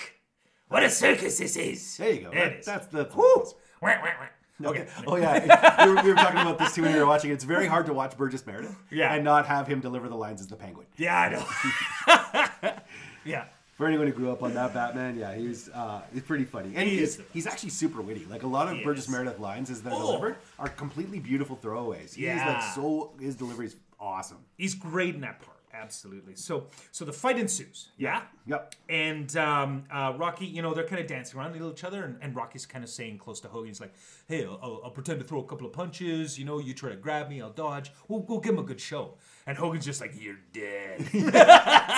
What 0.67 0.83
a 0.83 0.89
circus 0.89 1.37
this 1.39 1.57
is. 1.57 1.97
There 1.97 2.11
you 2.13 2.21
go. 2.21 2.31
There 2.31 2.39
That- 2.43 2.51
it 2.53 2.59
is. 2.59 2.65
That's 2.65 2.87
the. 2.87 3.09
Woo! 3.15 3.23
Wah, 3.35 3.45
wah, 3.81 3.99
wah. 4.03 4.27
Okay. 4.65 4.81
Okay. 4.81 4.89
Oh 5.07 5.15
yeah. 5.17 5.85
we, 5.85 5.93
were, 5.93 6.01
we 6.03 6.09
were 6.09 6.15
talking 6.15 6.39
about 6.41 6.57
this 6.59 6.73
too 6.75 6.81
when 6.83 6.93
we 6.93 6.99
were 6.99 7.05
watching. 7.05 7.31
It's 7.31 7.43
very 7.43 7.67
hard 7.67 7.85
to 7.87 7.93
watch 7.93 8.17
Burgess 8.17 8.45
Meredith. 8.45 8.75
Yeah. 8.89 9.13
And 9.13 9.23
not 9.23 9.45
have 9.47 9.67
him 9.67 9.79
deliver 9.81 10.07
the 10.09 10.15
lines 10.15 10.41
as 10.41 10.47
the 10.47 10.55
Penguin. 10.55 10.87
Yeah, 10.97 11.19
I 11.19 11.29
know. 11.29 12.71
yeah. 13.25 13.45
For 13.77 13.87
anyone 13.87 14.05
who 14.05 14.13
grew 14.13 14.31
up 14.31 14.43
on 14.43 14.53
that 14.53 14.75
Batman, 14.75 15.17
yeah, 15.17 15.33
he's 15.33 15.67
uh, 15.69 16.01
he's 16.13 16.21
pretty 16.21 16.43
funny, 16.45 16.73
and 16.75 16.87
He 16.87 16.97
he's 16.99 17.17
is 17.17 17.21
he's 17.33 17.47
actually 17.47 17.69
super 17.71 17.99
witty. 18.01 18.25
Like 18.29 18.43
a 18.43 18.47
lot 18.47 18.67
of 18.67 18.77
He 18.77 18.83
Burgess 18.83 19.05
is. 19.05 19.09
Meredith 19.09 19.39
lines 19.39 19.71
as 19.71 19.81
they're 19.81 19.91
Oh. 19.93 20.05
delivered 20.05 20.35
are 20.59 20.69
completely 20.69 21.19
beautiful 21.19 21.57
throwaways. 21.57 22.09
He's 22.13 22.17
Yeah. 22.19 22.47
like 22.47 22.75
so 22.75 23.13
his 23.19 23.35
delivery's 23.35 23.75
awesome. 23.99 24.37
He's 24.55 24.75
great 24.75 25.15
in 25.15 25.21
that 25.21 25.41
part. 25.41 25.57
Absolutely. 25.73 26.35
So 26.35 26.67
so 26.91 27.05
the 27.05 27.13
fight 27.13 27.37
ensues. 27.37 27.89
Yeah. 27.97 28.23
Yep. 28.47 28.75
And 28.89 29.35
um, 29.37 29.83
uh, 29.91 30.13
Rocky, 30.17 30.45
you 30.45 30.61
know, 30.61 30.73
they're 30.73 30.87
kind 30.87 30.99
of 31.01 31.07
dancing 31.07 31.39
around 31.39 31.55
each 31.55 31.83
other, 31.83 32.03
and, 32.03 32.17
and 32.21 32.35
Rocky's 32.35 32.65
kind 32.65 32.83
of 32.83 32.89
saying 32.89 33.19
close 33.19 33.39
to 33.41 33.47
Hogan, 33.47 33.67
he's 33.67 33.79
like, 33.79 33.93
"Hey, 34.27 34.45
I'll, 34.45 34.81
I'll, 34.83 34.91
pretend 34.91 35.19
to 35.19 35.25
throw 35.25 35.39
a 35.39 35.45
couple 35.45 35.67
of 35.67 35.73
punches. 35.73 36.37
You 36.39 36.45
know, 36.45 36.59
you 36.59 36.73
try 36.73 36.89
to 36.89 36.95
grab 36.95 37.29
me, 37.29 37.41
I'll 37.41 37.51
dodge. 37.51 37.91
We'll, 38.07 38.21
we'll 38.21 38.39
give 38.39 38.53
him 38.53 38.59
a 38.59 38.63
good 38.63 38.81
show." 38.81 39.15
And 39.47 39.57
Hogan's 39.57 39.85
just 39.85 40.01
like, 40.01 40.13
"You're 40.19 40.39
dead." 40.53 41.07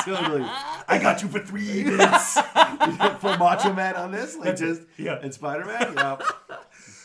Totally. 0.06 0.44
I 0.44 1.00
got 1.02 1.22
you 1.22 1.30
for 1.30 1.40
three 1.40 1.84
minutes. 1.84 2.34
for 3.20 3.38
Macho 3.38 3.74
Man 3.74 3.96
on 3.96 4.12
this, 4.12 4.36
like 4.38 4.58
just 4.58 4.82
Yeah. 4.98 5.20
and 5.22 5.34
Spider 5.34 5.66
Man. 5.66 5.94
Yeah. 5.96 6.18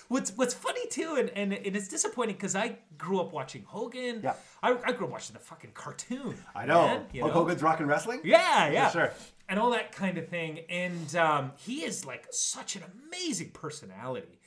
What's 0.09 0.31
What's 0.37 0.55
funny 0.55 0.87
too, 0.89 1.17
and, 1.19 1.31
and, 1.31 1.53
and 1.53 1.77
it's 1.77 1.89
disappointing 1.89 2.37
because 2.37 2.57
I 2.57 2.79
grew 2.97 3.21
up 3.21 3.33
watching 3.33 3.63
Hogan. 3.67 4.21
Yeah. 4.25 4.35
I, 4.63 4.77
I 4.85 4.93
grew 4.93 5.07
up 5.07 5.13
watching 5.13 5.35
the 5.35 5.41
fucking 5.41 5.73
cartoon. 5.75 6.35
I 6.55 6.67
know. 6.67 6.87
man, 6.87 6.97
Hulk 6.97 7.15
know? 7.15 7.29
Hogan's 7.29 7.63
Rock 7.63 7.81
'n' 7.81 7.87
Wrestling. 7.87 8.21
Yeah, 8.25 8.71
yeah, 8.71 8.91
sure. 8.91 9.13
and 9.49 9.59
all 9.59 9.71
that 9.71 9.93
kind 9.93 10.19
of 10.19 10.29
thing. 10.29 10.61
And 10.71 11.15
um, 11.15 11.53
he 11.57 11.85
is 11.85 12.05
like 12.05 12.27
such 12.31 12.75
an 12.77 12.83
amazing 13.07 13.51
personality. 13.51 14.38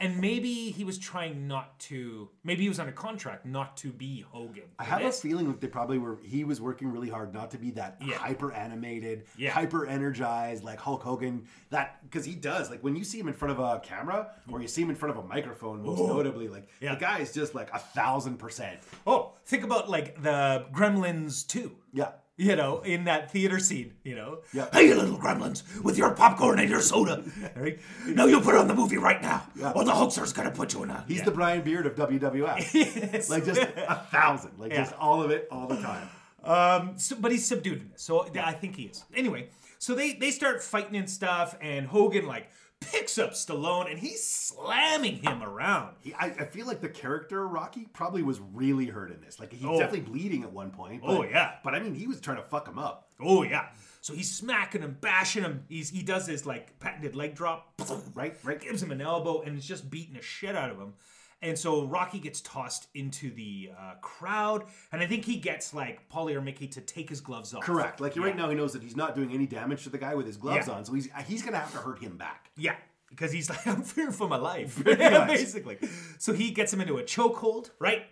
And 0.00 0.20
maybe 0.20 0.70
he 0.70 0.84
was 0.84 0.96
trying 0.96 1.48
not 1.48 1.76
to. 1.80 2.28
Maybe 2.44 2.62
he 2.62 2.68
was 2.68 2.78
under 2.78 2.92
contract 2.92 3.44
not 3.44 3.76
to 3.78 3.90
be 3.90 4.20
Hogan. 4.20 4.62
I 4.78 4.84
have 4.84 5.02
a 5.02 5.10
feeling 5.10 5.48
that 5.48 5.60
they 5.60 5.66
probably 5.66 5.98
were. 5.98 6.18
He 6.22 6.44
was 6.44 6.60
working 6.60 6.92
really 6.92 7.08
hard 7.08 7.34
not 7.34 7.50
to 7.50 7.58
be 7.58 7.72
that 7.72 7.96
Yeah. 8.00 8.14
hyper 8.14 8.52
animated, 8.52 9.26
Yeah. 9.36 9.50
hyper 9.50 9.86
energized 9.86 10.62
like 10.62 10.78
Hulk 10.78 11.02
Hogan. 11.02 11.46
That 11.70 12.00
because 12.04 12.24
he 12.24 12.36
does 12.36 12.70
like 12.70 12.80
when 12.84 12.94
you 12.94 13.02
see 13.02 13.18
him 13.18 13.26
in 13.26 13.34
front 13.34 13.52
of 13.52 13.58
a 13.58 13.80
camera 13.80 14.30
or 14.48 14.62
you 14.62 14.68
see 14.68 14.82
him 14.82 14.90
in 14.90 14.96
front 14.96 15.16
of 15.18 15.24
a 15.24 15.26
microphone, 15.26 15.82
most 15.84 15.98
notably, 15.98 16.46
like 16.48 16.68
Yeah. 16.80 16.94
the 16.94 17.00
guy 17.00 17.18
is 17.18 17.32
just 17.32 17.56
like 17.56 17.70
a 17.74 17.78
thousand 17.80 18.36
percent. 18.38 18.78
Oh, 19.04 19.32
think 19.46 19.64
about 19.64 19.90
like 19.90 20.22
the 20.22 20.66
Gremlins 20.72 21.44
too. 21.44 21.74
Yeah, 21.92 22.12
You 22.40 22.54
know, 22.54 22.82
in 22.82 23.04
that 23.04 23.32
theater 23.32 23.58
scene, 23.58 23.94
you 24.04 24.14
know. 24.14 24.38
Yeah. 24.52 24.68
Hey, 24.72 24.86
you 24.86 24.94
little 24.94 25.18
gremlins, 25.18 25.64
with 25.82 25.98
your 25.98 26.12
popcorn 26.14 26.60
and 26.60 26.70
your 26.70 26.80
soda. 26.80 27.24
Right? 27.56 27.80
Now 28.06 28.26
you 28.26 28.40
put 28.40 28.54
on 28.54 28.68
the 28.68 28.74
movie 28.74 28.96
right 28.96 29.20
now, 29.20 29.42
or 29.74 29.82
the 29.84 29.90
Hulkster's 29.90 30.32
gonna 30.32 30.52
put 30.52 30.72
you 30.72 30.84
in 30.84 30.90
a. 30.90 31.04
he's 31.08 31.22
the 31.22 31.32
Brian 31.32 31.62
Beard 31.62 31.84
of 31.86 31.96
WWF. 31.96 32.72
Yes. 33.12 33.28
like 33.28 33.44
just 33.44 33.60
a 33.60 34.06
thousand, 34.12 34.52
like 34.56 34.72
just 34.72 34.94
all 34.94 35.20
of 35.20 35.32
it 35.32 35.48
all 35.50 35.66
the 35.66 35.76
time. 35.82 36.08
Um, 36.44 36.96
so, 36.96 37.16
but 37.18 37.32
he's 37.32 37.44
subdued 37.44 37.80
in 37.82 37.90
this, 37.90 38.02
so 38.02 38.28
I 38.40 38.52
think 38.52 38.76
he 38.76 38.84
is. 38.84 39.02
Anyway, 39.14 39.48
so 39.80 39.96
they 39.96 40.12
they 40.12 40.30
start 40.30 40.62
fighting 40.62 40.94
and 40.96 41.10
stuff, 41.10 41.56
and 41.60 41.86
Hogan 41.88 42.24
like 42.26 42.48
picks 42.80 43.18
up 43.18 43.32
Stallone 43.32 43.90
and 43.90 43.98
he's 43.98 44.24
slamming 44.26 45.16
him 45.22 45.42
around. 45.42 45.94
He, 46.00 46.14
I, 46.14 46.26
I 46.26 46.44
feel 46.44 46.66
like 46.66 46.80
the 46.80 46.88
character 46.88 47.46
Rocky 47.46 47.86
probably 47.92 48.22
was 48.22 48.40
really 48.40 48.86
hurt 48.86 49.10
in 49.10 49.20
this. 49.20 49.38
Like 49.40 49.52
he's 49.52 49.64
Oh. 49.64 49.78
definitely 49.78 50.10
bleeding 50.10 50.42
at 50.42 50.52
one 50.52 50.70
point. 50.70 51.02
Oh, 51.04 51.18
but, 51.18 51.26
Oh, 51.26 51.30
yeah. 51.30 51.54
but 51.64 51.74
I 51.74 51.80
mean 51.80 51.94
he 51.94 52.06
was 52.06 52.20
trying 52.20 52.36
to 52.38 52.42
fuck 52.42 52.66
him 52.68 52.78
up. 52.78 53.08
Oh 53.20 53.42
yeah, 53.42 53.66
so 54.00 54.14
he's 54.14 54.30
smacking 54.30 54.82
him, 54.82 54.96
bashing 55.00 55.42
him. 55.42 55.64
He's 55.68 55.90
he 55.90 56.02
does 56.02 56.26
this 56.26 56.46
like 56.46 56.78
patented 56.78 57.16
leg 57.16 57.34
drop, 57.34 57.72
Right, 58.14 58.36
right. 58.44 58.60
gives 58.60 58.82
him 58.82 58.92
an 58.92 59.00
elbow, 59.00 59.42
and 59.42 59.56
it's 59.56 59.66
just 59.66 59.90
beating 59.90 60.14
the 60.14 60.22
shit 60.22 60.54
out 60.54 60.70
of 60.70 60.78
him. 60.78 60.94
And 61.40 61.56
so 61.56 61.84
Rocky 61.84 62.18
gets 62.18 62.40
tossed 62.40 62.88
into 62.94 63.30
the 63.30 63.70
uh, 63.78 63.94
crowd, 64.00 64.64
and 64.90 65.00
I 65.00 65.06
think 65.06 65.24
he 65.24 65.36
gets 65.36 65.72
like 65.72 66.08
Paulie 66.08 66.34
or 66.34 66.40
Mickey 66.40 66.66
to 66.68 66.80
take 66.80 67.08
his 67.08 67.20
gloves 67.20 67.54
off. 67.54 67.62
Correct. 67.62 68.00
Like 68.00 68.16
right 68.16 68.36
now, 68.36 68.48
he 68.48 68.56
knows 68.56 68.72
that 68.72 68.82
he's 68.82 68.96
not 68.96 69.14
doing 69.14 69.30
any 69.32 69.46
damage 69.46 69.84
to 69.84 69.90
the 69.90 69.98
guy 69.98 70.14
with 70.16 70.26
his 70.26 70.36
gloves 70.36 70.66
Yeah. 70.66 70.74
on, 70.74 70.84
so 70.84 70.92
he's 70.94 71.08
he's 71.26 71.42
gonna 71.42 71.58
have 71.58 71.70
to 71.72 71.78
hurt 71.78 72.00
him 72.00 72.16
back. 72.16 72.50
Yeah, 72.56 72.74
because 73.08 73.30
he's 73.30 73.48
like, 73.48 73.64
I'm 73.68 73.82
fearing 73.82 74.10
for 74.12 74.28
my 74.28 74.36
life, 74.36 74.82
basically. 74.84 75.78
So 76.18 76.32
he 76.32 76.50
gets 76.50 76.72
him 76.72 76.80
into 76.80 76.98
a 76.98 77.02
chokehold, 77.04 77.70
right? 77.78 78.02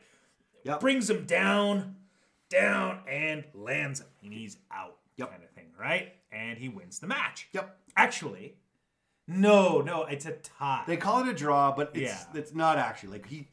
Yep. 0.62 0.78
Brings 0.80 1.10
him 1.10 1.24
down, 1.26 1.96
down, 2.48 3.00
and 3.08 3.44
lands 3.54 4.00
him, 4.00 4.06
and 4.22 4.32
he's 4.32 4.56
out, 4.72 4.96
Yep. 5.16 5.30
kind 5.32 5.42
of 5.42 5.50
thing, 5.50 5.66
right? 5.80 6.12
And 6.30 6.58
he 6.58 6.68
wins 6.68 7.00
the 7.00 7.06
match. 7.08 7.48
Yep. 7.52 7.76
Actually, 7.96 8.54
no, 9.28 9.80
no, 9.80 10.04
it's 10.04 10.26
a 10.26 10.32
tie. 10.32 10.84
They 10.86 10.96
call 10.96 11.22
it 11.22 11.28
a 11.28 11.34
draw, 11.34 11.72
but 11.74 11.90
it's 11.94 12.02
Yeah. 12.02 12.24
it's 12.40 12.54
not 12.54 12.78
actually. 12.78 13.10
Like 13.12 13.26
he, 13.26 13.48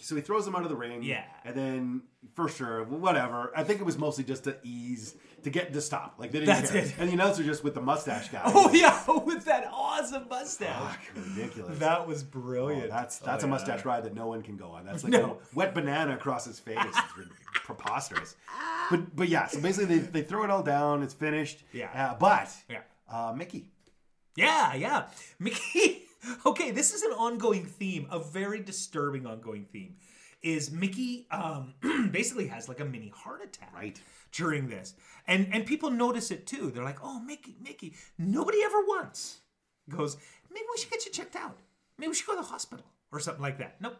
so 0.00 0.14
he 0.16 0.20
throws 0.22 0.46
him 0.46 0.54
out 0.56 0.62
of 0.62 0.68
the 0.68 0.76
ring. 0.76 1.02
Yeah. 1.02 1.24
And 1.44 1.54
then 1.54 2.02
for 2.34 2.48
sure, 2.48 2.84
whatever. 2.84 3.52
I 3.56 3.62
think 3.64 3.80
it 3.80 3.84
was 3.84 3.98
mostly 3.98 4.24
just 4.24 4.44
to 4.44 4.56
ease 4.62 5.14
to 5.42 5.50
get 5.50 5.72
to 5.74 5.80
stop. 5.80 6.14
Like 6.18 6.32
they 6.32 6.40
didn't 6.40 6.54
That's 6.56 6.70
care. 6.70 6.82
it. 6.82 6.94
And 6.98 7.08
the 7.08 7.14
announcer 7.14 7.42
just 7.44 7.62
with 7.62 7.74
the 7.74 7.80
mustache 7.80 8.28
guy. 8.30 8.40
oh 8.46 8.70
yeah, 8.72 9.02
with 9.24 9.44
that 9.44 9.68
awesome 9.72 10.26
mustache. 10.28 10.96
Fuck, 10.96 11.00
ridiculous. 11.36 11.78
That 11.78 12.06
was 12.06 12.22
brilliant. 12.22 12.90
that's 12.90 13.18
that's 13.18 13.44
Oh, 13.44 13.46
a 13.46 13.48
yeah. 13.48 13.54
mustache 13.54 13.84
ride 13.84 14.04
that 14.04 14.14
no 14.14 14.26
one 14.26 14.42
can 14.42 14.56
go 14.56 14.68
on. 14.70 14.84
That's 14.86 15.04
like 15.04 15.12
No. 15.12 15.38
a 15.52 15.56
wet 15.56 15.74
banana 15.74 16.14
across 16.14 16.44
his 16.46 16.58
face. 16.58 16.78
It's 16.80 16.98
preposterous. 17.54 18.36
But 18.90 19.14
but 19.16 19.28
yeah, 19.28 19.46
so 19.46 19.60
basically 19.60 19.98
they, 19.98 20.06
they 20.06 20.22
throw 20.22 20.44
it 20.44 20.50
all 20.50 20.62
down. 20.62 21.02
It's 21.02 21.14
finished. 21.14 21.62
Yeah. 21.72 21.90
Uh, 21.94 22.16
but 22.18 22.48
Yeah. 22.68 22.80
uh, 23.10 23.32
Mickey. 23.36 23.70
Yeah, 24.36 24.74
yeah. 24.74 25.04
Mickey. 25.38 26.02
Okay, 26.44 26.72
this 26.72 26.92
is 26.92 27.02
an 27.02 27.12
ongoing 27.12 27.64
theme, 27.66 28.08
a 28.10 28.18
very 28.18 28.58
disturbing 28.60 29.26
ongoing 29.26 29.64
theme. 29.64 29.94
Is 30.42 30.72
Mickey 30.72 31.28
um, 31.30 31.74
basically 32.10 32.48
has 32.48 32.68
like 32.68 32.80
a 32.80 32.84
mini 32.84 33.12
heart 33.14 33.42
attack 33.44 33.72
Right. 33.72 34.00
during 34.32 34.68
this, 34.68 34.94
and 35.28 35.46
and 35.52 35.64
people 35.64 35.88
notice 35.90 36.32
it 36.32 36.44
too. 36.46 36.72
They're 36.72 36.82
like, 36.82 36.98
"Oh, 37.00 37.20
Mickey, 37.20 37.54
Mickey." 37.62 37.94
Nobody 38.18 38.58
ever 38.64 38.82
once 38.88 39.38
goes, 39.88 40.16
"Maybe 40.52 40.66
we 40.72 40.78
should 40.80 40.90
get 40.90 41.06
you 41.06 41.12
checked 41.12 41.36
out. 41.36 41.58
Maybe 41.96 42.08
we 42.08 42.14
should 42.16 42.26
go 42.26 42.34
to 42.34 42.42
the 42.42 42.48
hospital 42.48 42.86
or 43.12 43.20
something 43.20 43.42
like 43.42 43.58
that." 43.58 43.80
Nope, 43.80 43.96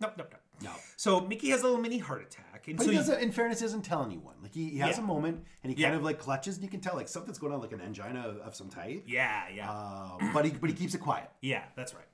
nope, 0.00 0.14
nope, 0.16 0.28
nope. 0.32 0.40
No. 0.62 0.70
So 0.96 1.20
Mickey 1.20 1.50
has 1.50 1.60
a 1.60 1.64
little 1.64 1.78
mini 1.80 1.98
heart 1.98 2.22
attack, 2.22 2.66
and 2.68 2.76
But 2.78 2.84
so 2.84 2.90
he 2.90 2.96
doesn't, 2.96 3.20
in 3.20 3.30
fairness, 3.30 3.60
isn't 3.62 3.82
telling 3.84 4.10
anyone. 4.10 4.34
Like 4.42 4.54
he, 4.54 4.70
he 4.70 4.78
has 4.78 4.96
Yeah. 4.96 5.02
a 5.04 5.06
moment 5.06 5.44
and 5.62 5.72
he 5.72 5.80
Yeah. 5.80 5.88
kind 5.88 5.98
of 5.98 6.02
like 6.04 6.18
clutches, 6.18 6.54
and 6.56 6.64
you 6.64 6.70
can 6.70 6.80
tell 6.80 6.94
like 6.94 7.08
something's 7.08 7.38
going 7.38 7.52
on, 7.52 7.60
like 7.60 7.72
an 7.72 7.80
angina 7.80 8.26
of, 8.26 8.38
of 8.38 8.54
some 8.54 8.68
type. 8.70 9.04
yeah, 9.06 9.44
yeah. 9.54 9.70
Um, 9.70 10.32
but 10.32 10.44
he 10.46 10.50
but 10.52 10.70
he 10.70 10.76
keeps 10.76 10.94
it 10.94 10.98
quiet. 10.98 11.30
Yeah, 11.42 11.62
that's 11.76 11.94
right. 11.94 12.06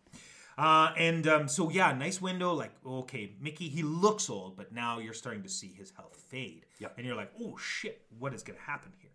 Uh, 0.59 0.93
and 0.99 1.27
um, 1.29 1.49
so 1.49 1.71
yeah, 1.71 1.93
nice 1.93 2.21
window. 2.21 2.53
Like 2.53 2.73
okay, 2.85 3.33
Mickey, 3.41 3.69
he 3.69 3.83
looks 3.83 4.29
old, 4.29 4.57
but 4.57 4.73
now 4.73 4.99
you're 4.99 5.15
starting 5.15 5.43
to 5.45 5.49
see 5.49 5.69
his 5.69 5.91
health 5.93 6.23
fade. 6.29 6.67
Yep. 6.79 6.95
And 6.99 7.07
you're 7.07 7.17
like, 7.17 7.31
oh 7.41 7.57
shit, 7.57 8.03
what 8.19 8.35
is 8.35 8.43
going 8.43 8.59
to 8.59 8.65
happen 8.65 8.93
here? 8.99 9.11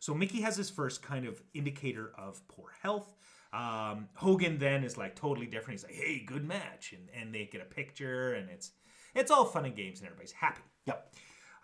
So 0.00 0.14
Mickey 0.14 0.40
has 0.40 0.56
his 0.56 0.70
first 0.70 1.02
kind 1.02 1.26
of 1.26 1.40
indicator 1.54 2.10
of 2.18 2.40
poor 2.48 2.70
health. 2.82 3.14
Um, 3.52 4.08
Hogan 4.14 4.58
then 4.58 4.84
is 4.84 4.96
like 4.96 5.16
totally 5.16 5.46
different. 5.46 5.80
He's 5.80 5.84
like, 5.84 5.94
hey, 5.94 6.22
good 6.24 6.46
match, 6.46 6.92
and 6.92 7.08
and 7.14 7.34
they 7.34 7.46
get 7.50 7.60
a 7.60 7.64
picture, 7.64 8.34
and 8.34 8.48
it's 8.48 8.72
it's 9.14 9.30
all 9.30 9.44
fun 9.44 9.64
and 9.64 9.74
games, 9.74 10.00
and 10.00 10.06
everybody's 10.06 10.32
happy. 10.32 10.62
Yep. 10.86 11.14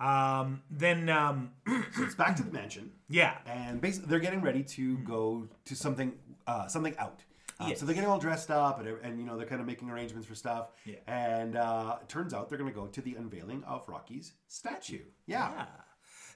Um, 0.01 0.63
then 0.71 1.09
um, 1.09 1.53
So 1.67 2.03
it's 2.03 2.15
back 2.15 2.37
to 2.37 2.43
the 2.43 2.53
mansion, 2.53 2.91
yeah, 3.09 3.39
and 3.47 3.81
basically 3.81 4.11
they're 4.11 4.19
getting 4.19 4.43
ready 4.43 4.63
to 4.63 4.99
go 4.99 5.49
to 5.65 5.77
something 5.77 6.13
uh, 6.47 6.67
something 6.69 6.97
out. 6.99 7.23
Uh, 7.59 7.67
Yes. 7.69 7.81
So 7.81 7.87
they're 7.87 7.95
getting 7.95 8.11
all 8.11 8.19
dressed 8.19 8.51
up, 8.51 8.81
and, 8.81 8.89
and 9.03 9.19
you 9.19 9.25
know 9.25 9.39
they're 9.39 9.47
kind 9.47 9.63
of 9.63 9.67
making 9.67 9.89
arrangements 9.89 10.27
for 10.29 10.35
stuff. 10.35 10.73
Yeah. 10.85 10.97
And 11.07 11.57
uh, 11.57 11.97
it 12.03 12.09
turns 12.09 12.35
out 12.35 12.51
they're 12.51 12.59
going 12.59 12.71
to 12.71 12.79
go 12.79 12.87
to 12.87 13.01
the 13.01 13.15
unveiling 13.15 13.65
of 13.65 13.89
Rocky's 13.89 14.33
statue. 14.49 15.05
Yeah. 15.27 15.51
Yeah. 15.51 15.65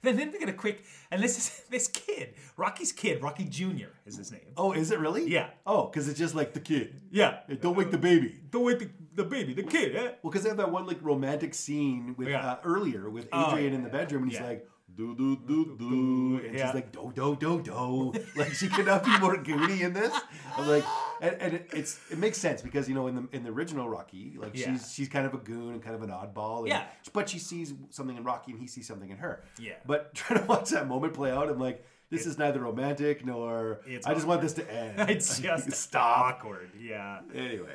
Then 0.03 0.17
then 0.17 0.31
they 0.31 0.39
get 0.39 0.49
a 0.49 0.53
quick, 0.53 0.83
and 1.11 1.21
this 1.21 1.37
is 1.37 1.63
this 1.69 1.87
kid, 1.87 2.33
Rocky's 2.57 2.91
kid, 2.91 3.21
Rocky 3.21 3.45
Junior 3.45 3.89
is 4.05 4.17
his 4.17 4.31
name. 4.31 4.41
Oh, 4.57 4.71
is 4.73 4.91
it 4.91 4.99
really? 4.99 5.29
Yeah. 5.29 5.49
Oh, 5.65 5.85
because 5.87 6.07
it's 6.07 6.17
just 6.17 6.35
like 6.35 6.53
the 6.53 6.59
kid. 6.59 7.01
Yeah. 7.11 7.39
Don't 7.61 7.75
wake 7.75 7.91
the 7.91 7.97
baby. 7.97 8.39
Don't 8.49 8.63
wake 8.63 8.79
the, 8.79 8.89
the 9.15 9.23
baby, 9.23 9.53
the 9.53 9.63
kid, 9.63 9.95
eh? 9.95 10.11
Well, 10.21 10.31
because 10.31 10.43
they 10.43 10.49
have 10.49 10.57
that 10.57 10.71
one 10.71 10.85
like 10.85 10.99
romantic 11.01 11.53
scene 11.53 12.15
with 12.17 12.27
Yeah. 12.29 12.45
uh, 12.51 12.57
earlier 12.63 13.09
with 13.09 13.27
Oh, 13.31 13.49
Adrian 13.49 13.71
yeah, 13.71 13.77
in 13.77 13.83
the 13.83 13.89
bedroom, 13.89 14.23
and 14.23 14.31
he's 14.31 14.39
yeah. 14.41 14.47
like 14.47 14.67
do 14.93 15.15
do 15.15 15.37
do 15.47 15.75
do, 15.79 16.41
and 16.45 16.53
Yeah. 16.57 16.65
she's 16.67 16.75
like 16.75 16.91
do 16.91 17.11
do 17.15 17.35
do 17.37 17.61
do. 17.61 18.13
like 18.35 18.53
she 18.53 18.67
could 18.67 18.85
not 18.85 19.03
be 19.05 19.17
more 19.19 19.37
goony 19.37 19.81
in 19.81 19.93
this. 19.93 20.13
I'm 20.57 20.67
like, 20.67 20.83
and, 21.21 21.35
and 21.41 21.53
it, 21.53 21.69
it's 21.73 21.99
it 22.09 22.17
makes 22.17 22.37
sense 22.37 22.61
because 22.61 22.89
you 22.89 22.95
know 22.95 23.07
in 23.07 23.15
the 23.15 23.27
in 23.31 23.43
the 23.43 23.51
original 23.51 23.87
Rocky, 23.89 24.35
like 24.37 24.51
Yeah. 24.57 24.73
she's 24.73 24.93
she's 24.93 25.09
kind 25.09 25.25
of 25.25 25.33
a 25.33 25.37
goon 25.37 25.73
and 25.73 25.81
kind 25.81 25.95
of 25.95 26.01
an 26.03 26.09
oddball. 26.09 26.59
And, 26.59 26.67
Yeah. 26.69 26.83
But 27.13 27.29
she 27.29 27.39
sees 27.39 27.73
something 27.89 28.17
in 28.17 28.23
Rocky, 28.23 28.51
and 28.51 28.59
he 28.59 28.67
sees 28.67 28.85
something 28.87 29.09
in 29.09 29.17
her. 29.17 29.43
Yeah. 29.59 29.73
But 29.85 30.13
trying 30.19 30.41
to 30.41 30.45
watch 30.45 30.69
that 30.71 30.87
moment 30.87 31.13
play 31.13 31.31
out, 31.31 31.49
I'm 31.49 31.59
like. 31.59 31.85
This 32.09 32.25
is 32.25 32.37
neither 32.37 32.59
romantic 32.59 33.25
nor. 33.25 33.79
It's 33.87 34.05
I 34.05 34.13
just 34.13 34.27
want 34.27 34.41
this 34.41 34.51
to 34.55 34.69
end. 34.69 34.99
It's 35.09 35.39
just 35.39 35.71
stop. 35.71 36.25
awkward, 36.41 36.69
yeah. 36.77 37.21
Anyway, 37.33 37.71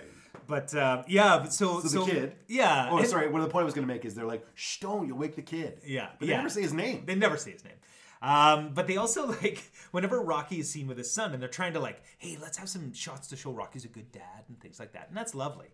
But 0.46 0.74
uh, 0.74 1.02
yeah, 1.08 1.38
but 1.38 1.52
so 1.52 1.80
So 1.80 2.04
the 2.04 2.10
kid- 2.10 2.36
yeah. 2.48 2.88
Oh, 2.90 2.98
and- 2.98 3.06
sorry. 3.08 3.28
What 3.28 3.40
the 3.42 3.48
point 3.48 3.62
I 3.62 3.64
was 3.64 3.74
going 3.74 3.86
to 3.86 3.92
make 3.92 4.04
is 4.04 4.14
they're 4.14 4.26
like, 4.26 4.46
"Shh, 4.54 4.78
don't! 4.80 5.06
You'll 5.06 5.18
wake 5.18 5.34
the 5.36 5.42
kid." 5.42 5.80
Yeah, 5.84 6.08
but 6.18 6.28
yeah. 6.28 6.34
they 6.34 6.38
never 6.38 6.50
say 6.50 6.62
his 6.62 6.72
name. 6.72 7.02
They 7.06 7.14
never 7.14 7.36
say 7.36 7.52
his 7.52 7.64
name. 7.64 7.74
Um, 8.22 8.70
but 8.74 8.86
they 8.86 8.96
also 8.96 9.26
like 9.42 9.62
whenever 9.90 10.20
Rocky 10.20 10.60
is 10.60 10.70
seen 10.70 10.86
with 10.86 10.98
his 10.98 11.10
son, 11.10 11.32
and 11.32 11.42
they're 11.42 11.48
trying 11.48 11.74
to 11.74 11.80
like, 11.80 12.02
hey, 12.18 12.38
let's 12.40 12.58
have 12.58 12.68
some 12.68 12.92
shots 12.92 13.28
to 13.28 13.36
show 13.36 13.50
Rocky's 13.52 13.84
a 13.84 13.88
good 13.88 14.10
dad 14.12 14.44
and 14.48 14.58
things 14.60 14.78
like 14.80 14.92
that, 14.92 15.08
and 15.08 15.16
that's 15.16 15.34
lovely. 15.34 15.66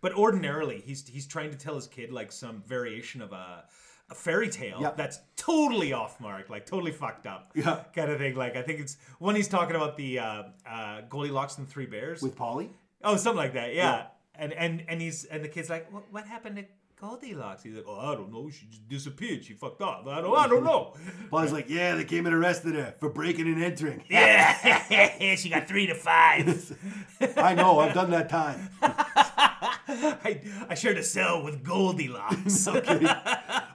But 0.00 0.12
ordinarily, 0.14 0.80
he's 0.84 1.06
he's 1.08 1.26
trying 1.26 1.50
to 1.50 1.56
tell 1.58 1.74
his 1.74 1.86
kid 1.86 2.12
like 2.12 2.30
some 2.32 2.62
variation 2.66 3.20
of 3.22 3.32
a 3.32 3.64
a 4.10 4.14
fairy 4.14 4.48
tale 4.48 4.78
Yeah. 4.80 4.92
that's 4.96 5.18
totally 5.36 5.92
off 5.92 6.18
mark, 6.18 6.48
like 6.48 6.64
totally 6.64 6.92
fucked 6.92 7.26
up, 7.26 7.50
Yeah. 7.54 7.82
kind 7.94 8.10
of 8.10 8.16
thing. 8.18 8.36
Like 8.36 8.56
I 8.56 8.62
think 8.62 8.80
it's 8.80 8.96
when 9.18 9.36
he's 9.36 9.48
talking 9.48 9.76
about 9.76 9.96
the 9.98 10.18
uh, 10.20 10.42
uh, 10.66 11.00
Goldilocks 11.10 11.58
and 11.58 11.66
the 11.66 11.70
Three 11.70 11.84
Bears. 11.86 12.22
with 12.22 12.34
Paulie. 12.34 12.70
Oh, 13.04 13.16
something 13.16 13.36
like 13.36 13.52
that. 13.52 13.74
Yeah. 13.74 13.82
Yeah. 13.96 14.06
And 14.38 14.52
and 14.52 14.84
and 14.88 15.00
he's 15.00 15.24
and 15.24 15.44
the 15.44 15.48
kid's 15.48 15.68
like, 15.68 15.92
what, 15.92 16.04
what 16.12 16.26
happened 16.26 16.56
to 16.56 16.64
Goldilocks? 17.00 17.64
He's 17.64 17.74
like, 17.74 17.84
oh, 17.88 17.98
I 17.98 18.14
don't 18.14 18.32
know. 18.32 18.48
She 18.50 18.66
just 18.66 18.88
disappeared. 18.88 19.44
She 19.44 19.52
fucked 19.52 19.82
up. 19.82 20.06
I 20.06 20.20
don't. 20.20 20.36
I 20.36 20.46
don't 20.46 20.62
know. 20.64 20.94
Paul's 21.30 21.52
like, 21.52 21.68
"Yeah, 21.68 21.96
they 21.96 22.04
came 22.04 22.24
and 22.26 22.34
arrested 22.34 22.74
her 22.76 22.94
for 23.00 23.10
breaking 23.10 23.46
and 23.46 23.62
entering." 23.62 24.04
yeah. 24.08 25.34
she 25.34 25.48
got 25.48 25.66
three 25.66 25.86
to 25.86 25.94
five. 25.94 26.76
I 27.36 27.54
know. 27.54 27.80
I've 27.80 27.94
done 27.94 28.10
that 28.12 28.28
time. 28.28 28.70
I 28.80 30.40
I 30.68 30.74
shared 30.74 30.98
a 30.98 31.02
cell 31.02 31.42
with 31.42 31.64
Goldilocks. 31.64 32.68
Okay. 32.68 33.06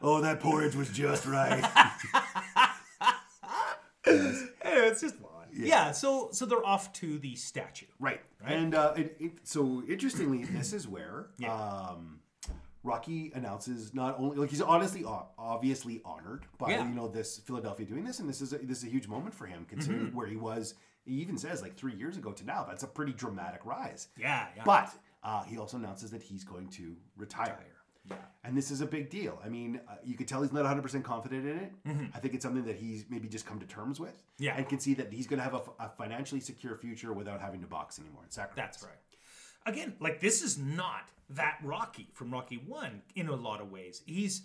oh, 0.02 0.22
that 0.22 0.40
porridge 0.40 0.76
was 0.76 0.90
just 0.90 1.26
right. 1.26 1.64
It's 4.06 5.02
just 5.02 5.16
fun. 5.56 5.66
Yeah. 5.66 5.92
So 5.92 6.30
so 6.32 6.46
they're 6.46 6.66
off 6.66 6.92
to 6.94 7.18
the 7.20 7.36
statue. 7.36 7.86
right. 8.00 8.22
right? 8.44 8.52
And 8.54 8.76
uh, 8.76 8.94
it, 8.98 9.16
it, 9.20 9.32
so 9.44 9.84
interestingly, 9.88 10.44
this 10.58 10.74
is 10.74 10.88
where 10.88 11.28
um, 11.48 12.20
Rocky 12.84 13.32
announces 13.34 13.94
not 13.94 14.20
only 14.20 14.38
like 14.38 14.50
he's 14.50 14.62
honestly 14.62 15.04
obviously 15.38 16.02
honored 16.04 16.46
by 16.58 16.72
Yeah. 16.72 16.88
you 16.88 16.94
know 16.96 17.08
this 17.08 17.40
Philadelphia 17.40 17.86
doing 17.86 18.04
this, 18.04 18.20
and 18.20 18.28
this 18.28 18.42
is 18.42 18.52
a, 18.54 18.58
this 18.58 18.80
is 18.80 18.84
a 18.86 18.90
huge 18.90 19.08
moment 19.08 19.34
for 19.34 19.46
him 19.46 19.66
considering 19.70 20.08
Mm-hmm. 20.08 20.16
where 20.18 20.28
he 20.28 20.36
was. 20.36 20.76
He 21.06 21.16
even 21.16 21.38
says 21.38 21.62
like 21.62 21.76
three 21.76 21.94
years 21.96 22.16
ago 22.18 22.32
to 22.32 22.46
now. 22.46 22.64
That's 22.68 22.84
a 22.84 22.88
pretty 22.88 23.12
dramatic 23.14 23.66
rise. 23.66 24.08
Yeah. 24.18 24.48
Yeah. 24.56 24.64
But 24.66 24.90
uh, 25.24 25.44
he 25.44 25.58
also 25.58 25.78
announces 25.78 26.12
that 26.12 26.24
he's 26.24 26.44
going 26.46 26.68
to 26.70 26.96
retire. 27.18 27.44
Retire. 27.52 27.58
Yeah. 28.10 28.16
And 28.44 28.58
this 28.58 28.72
is 28.72 28.82
a 28.82 28.86
big 28.86 29.10
deal. 29.10 29.40
I 29.44 29.50
mean, 29.50 29.80
uh, 29.88 29.94
you 30.04 30.16
could 30.16 30.28
tell 30.28 30.42
he's 30.42 30.52
not 30.52 30.66
100% 30.66 31.04
confident 31.04 31.46
in 31.48 31.58
it. 31.58 31.72
I 32.14 32.20
think 32.20 32.34
it's 32.34 32.44
something 32.44 32.66
that 32.66 32.76
he's 32.76 33.06
maybe 33.10 33.30
just 33.30 33.46
come 33.46 33.60
to 33.60 33.66
terms 33.66 34.00
with. 34.00 34.12
Mm-hmm. 34.12 34.44
Yeah. 34.44 34.58
And 34.58 34.68
can 34.68 34.80
see 34.80 34.94
that 34.96 35.12
he's 35.14 35.28
going 35.28 35.38
to 35.38 35.44
have 35.44 35.54
a, 35.54 35.58
f- 35.58 35.70
a 35.80 35.90
financially 35.90 36.42
secure 36.42 36.76
future 36.76 37.14
without 37.14 37.40
having 37.40 37.62
to 37.62 37.68
box 37.68 38.00
anymore 38.00 38.24
and 38.24 38.34
sacrifice. 38.34 38.58
That's 38.58 38.84
right. 38.84 39.00
Again, 39.66 39.94
like 40.02 40.20
this 40.20 40.42
is 40.42 40.58
not 40.58 41.08
that 41.30 41.58
Rocky 41.64 42.10
from 42.14 42.32
Rocky 42.32 42.58
One 42.68 43.02
in 43.16 43.30
a 43.30 43.36
lot 43.36 43.62
of 43.62 43.72
ways. 43.72 44.02
He's, 44.06 44.42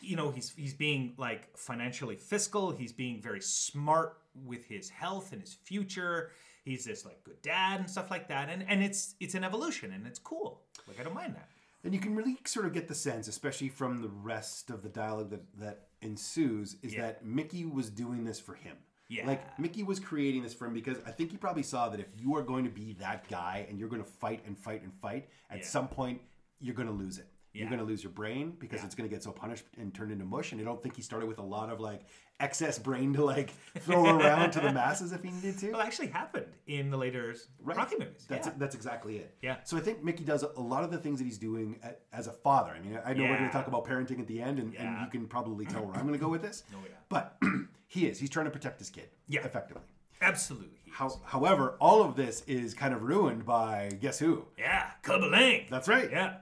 you 0.00 0.14
know, 0.14 0.30
he's 0.30 0.50
he's 0.56 0.74
being 0.74 1.14
like 1.16 1.56
financially 1.56 2.14
fiscal. 2.14 2.70
He's 2.70 2.92
being 2.92 3.20
very 3.20 3.40
smart 3.40 4.18
with 4.46 4.64
his 4.64 4.88
health 4.88 5.32
and 5.32 5.40
his 5.40 5.54
future. 5.64 6.30
He's 6.64 6.84
this 6.84 7.04
like 7.04 7.24
good 7.24 7.42
dad 7.42 7.80
and 7.80 7.90
stuff 7.90 8.08
like 8.08 8.28
that. 8.28 8.48
And 8.48 8.64
and 8.68 8.84
it's 8.84 9.16
it's 9.18 9.34
an 9.34 9.42
evolution 9.42 9.92
and 9.92 10.06
it's 10.06 10.20
cool. 10.20 10.60
Like 10.86 11.00
I 11.00 11.02
don't 11.02 11.14
mind 11.14 11.34
that. 11.34 11.48
And 11.84 11.92
you 11.92 12.00
can 12.00 12.14
really 12.14 12.36
sort 12.44 12.66
of 12.66 12.72
get 12.72 12.86
the 12.88 12.94
sense, 12.94 13.26
especially 13.28 13.68
from 13.68 14.02
the 14.02 14.08
rest 14.08 14.70
of 14.70 14.82
the 14.82 14.88
dialogue 14.88 15.30
that, 15.30 15.42
that 15.58 15.88
ensues, 16.00 16.76
is 16.82 16.94
Yeah. 16.94 17.02
that 17.02 17.24
Mickey 17.24 17.64
was 17.64 17.90
doing 17.90 18.24
this 18.24 18.38
for 18.38 18.54
him. 18.54 18.76
Yeah. 19.08 19.26
Like 19.26 19.58
Mickey 19.58 19.82
was 19.82 19.98
creating 20.00 20.42
this 20.42 20.54
for 20.54 20.66
him 20.66 20.74
because 20.74 20.98
I 21.06 21.10
think 21.10 21.32
he 21.32 21.36
probably 21.36 21.62
saw 21.64 21.88
that 21.88 22.00
if 22.00 22.06
you 22.16 22.34
are 22.36 22.42
going 22.42 22.64
to 22.64 22.70
be 22.70 22.94
that 22.94 23.28
guy 23.28 23.66
and 23.68 23.78
you're 23.78 23.88
going 23.88 24.02
to 24.02 24.08
fight 24.08 24.42
and 24.46 24.56
fight 24.56 24.82
and 24.82 24.92
fight, 24.94 25.28
at 25.50 25.58
Yeah. 25.58 25.64
some 25.66 25.88
point 25.88 26.20
you're 26.60 26.74
going 26.74 26.88
to 26.88 26.94
lose 26.94 27.18
it. 27.18 27.26
You're 27.54 27.68
going 27.68 27.78
to 27.80 27.84
lose 27.84 28.02
your 28.02 28.12
brain 28.12 28.54
because 28.58 28.80
Yeah. 28.80 28.86
it's 28.86 28.94
going 28.94 29.08
to 29.08 29.14
get 29.14 29.22
so 29.22 29.30
punished 29.30 29.64
and 29.78 29.94
turned 29.94 30.10
into 30.12 30.24
mush. 30.24 30.52
And 30.52 30.60
I 30.60 30.64
don't 30.64 30.82
think 30.82 30.96
he 30.96 31.02
started 31.02 31.26
with 31.26 31.38
a 31.38 31.42
lot 31.42 31.68
of 31.70 31.80
like 31.80 32.00
excess 32.40 32.78
brain 32.78 33.12
to 33.12 33.24
like 33.24 33.50
throw 33.80 34.04
around 34.18 34.50
to 34.52 34.60
the 34.60 34.72
masses 34.80 35.12
if 35.12 35.22
he 35.22 35.30
needed 35.30 35.58
to. 35.58 35.72
Well, 35.72 35.80
it 35.80 35.86
actually 35.86 36.08
happened 36.08 36.46
in 36.66 36.90
the 36.90 36.96
later 36.96 37.34
Rocky 37.62 37.96
movies. 37.98 38.24
That's 38.28 38.46
yeah. 38.46 38.54
that's 38.56 38.74
exactly 38.74 39.18
it. 39.18 39.36
Yeah. 39.42 39.56
So 39.64 39.76
I 39.76 39.80
think 39.80 40.02
Mickey 40.02 40.24
does 40.24 40.42
a 40.42 40.60
lot 40.60 40.82
of 40.82 40.90
the 40.90 40.98
things 40.98 41.18
that 41.18 41.24
he's 41.24 41.38
doing 41.38 41.78
as 42.12 42.26
a 42.26 42.32
father. 42.32 42.72
I 42.76 42.80
mean, 42.80 42.98
I 43.04 43.12
know 43.12 43.24
we're 43.24 43.36
going 43.36 43.48
to 43.50 43.52
talk 43.52 43.66
about 43.66 43.84
parenting 43.84 44.18
at 44.20 44.26
the 44.26 44.40
end, 44.40 44.58
and, 44.58 44.74
and 44.76 45.00
you 45.02 45.06
can 45.08 45.26
probably 45.26 45.66
tell 45.66 45.84
where 45.84 45.94
I'm 45.94 46.06
going 46.06 46.18
to 46.18 46.24
go 46.24 46.28
with 46.30 46.42
this. 46.42 46.64
Oh, 46.74 46.78
yeah. 46.88 46.94
But 47.10 47.36
he 47.86 48.06
is. 48.06 48.18
He's 48.18 48.30
trying 48.30 48.46
to 48.46 48.50
protect 48.50 48.78
his 48.78 48.88
kid. 48.88 49.08
Yeah. 49.28 49.44
Effectively. 49.44 49.82
Absolutely. 50.22 50.78
How, 50.90 51.20
however, 51.24 51.76
all 51.80 52.02
of 52.02 52.16
this 52.16 52.42
is 52.46 52.74
kind 52.74 52.94
of 52.94 53.02
ruined 53.02 53.44
by 53.44 53.90
guess 54.00 54.18
who? 54.18 54.44
Yeah, 54.58 54.90
Clubber 55.02 55.28
Lang. 55.28 55.66
That's 55.70 55.88
right. 55.88 56.10
Yeah. 56.10 56.34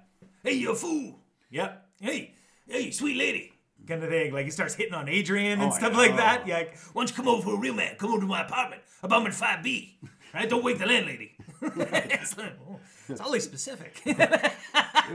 Hey, 0.42 0.52
you 0.54 0.72
a 0.72 0.74
fool. 0.74 1.18
Yep. 1.50 1.86
Hey, 2.00 2.34
hey, 2.66 2.90
sweet 2.90 3.16
lady. 3.16 3.52
Kind 3.86 4.02
of 4.02 4.10
thing. 4.10 4.32
Like 4.32 4.44
he 4.44 4.50
starts 4.50 4.74
hitting 4.74 4.94
on 4.94 5.08
Adrian 5.08 5.60
and 5.60 5.70
Oh, 5.70 5.74
I 5.74 5.78
stuff 5.78 5.94
like 5.94 6.10
know. 6.12 6.16
that. 6.18 6.46
Yeah. 6.46 6.58
Like, 6.58 6.78
why 6.92 7.02
don't 7.02 7.10
you 7.10 7.16
come 7.16 7.28
over 7.28 7.42
for 7.42 7.54
a 7.54 7.58
real 7.58 7.74
man? 7.74 7.96
Come 7.96 8.10
over 8.12 8.20
to 8.20 8.26
my 8.26 8.42
apartment. 8.42 8.82
Apartment 9.02 9.34
5B. 9.34 9.94
Right? 10.34 10.48
Don't 10.48 10.62
wake 10.64 10.78
the 10.78 10.86
landlady. 10.86 11.32
Excellent. 11.90 12.54
Oh, 12.68 12.78
it's 13.08 13.20
always 13.20 13.44
specific. 13.44 14.00
It 14.06 15.14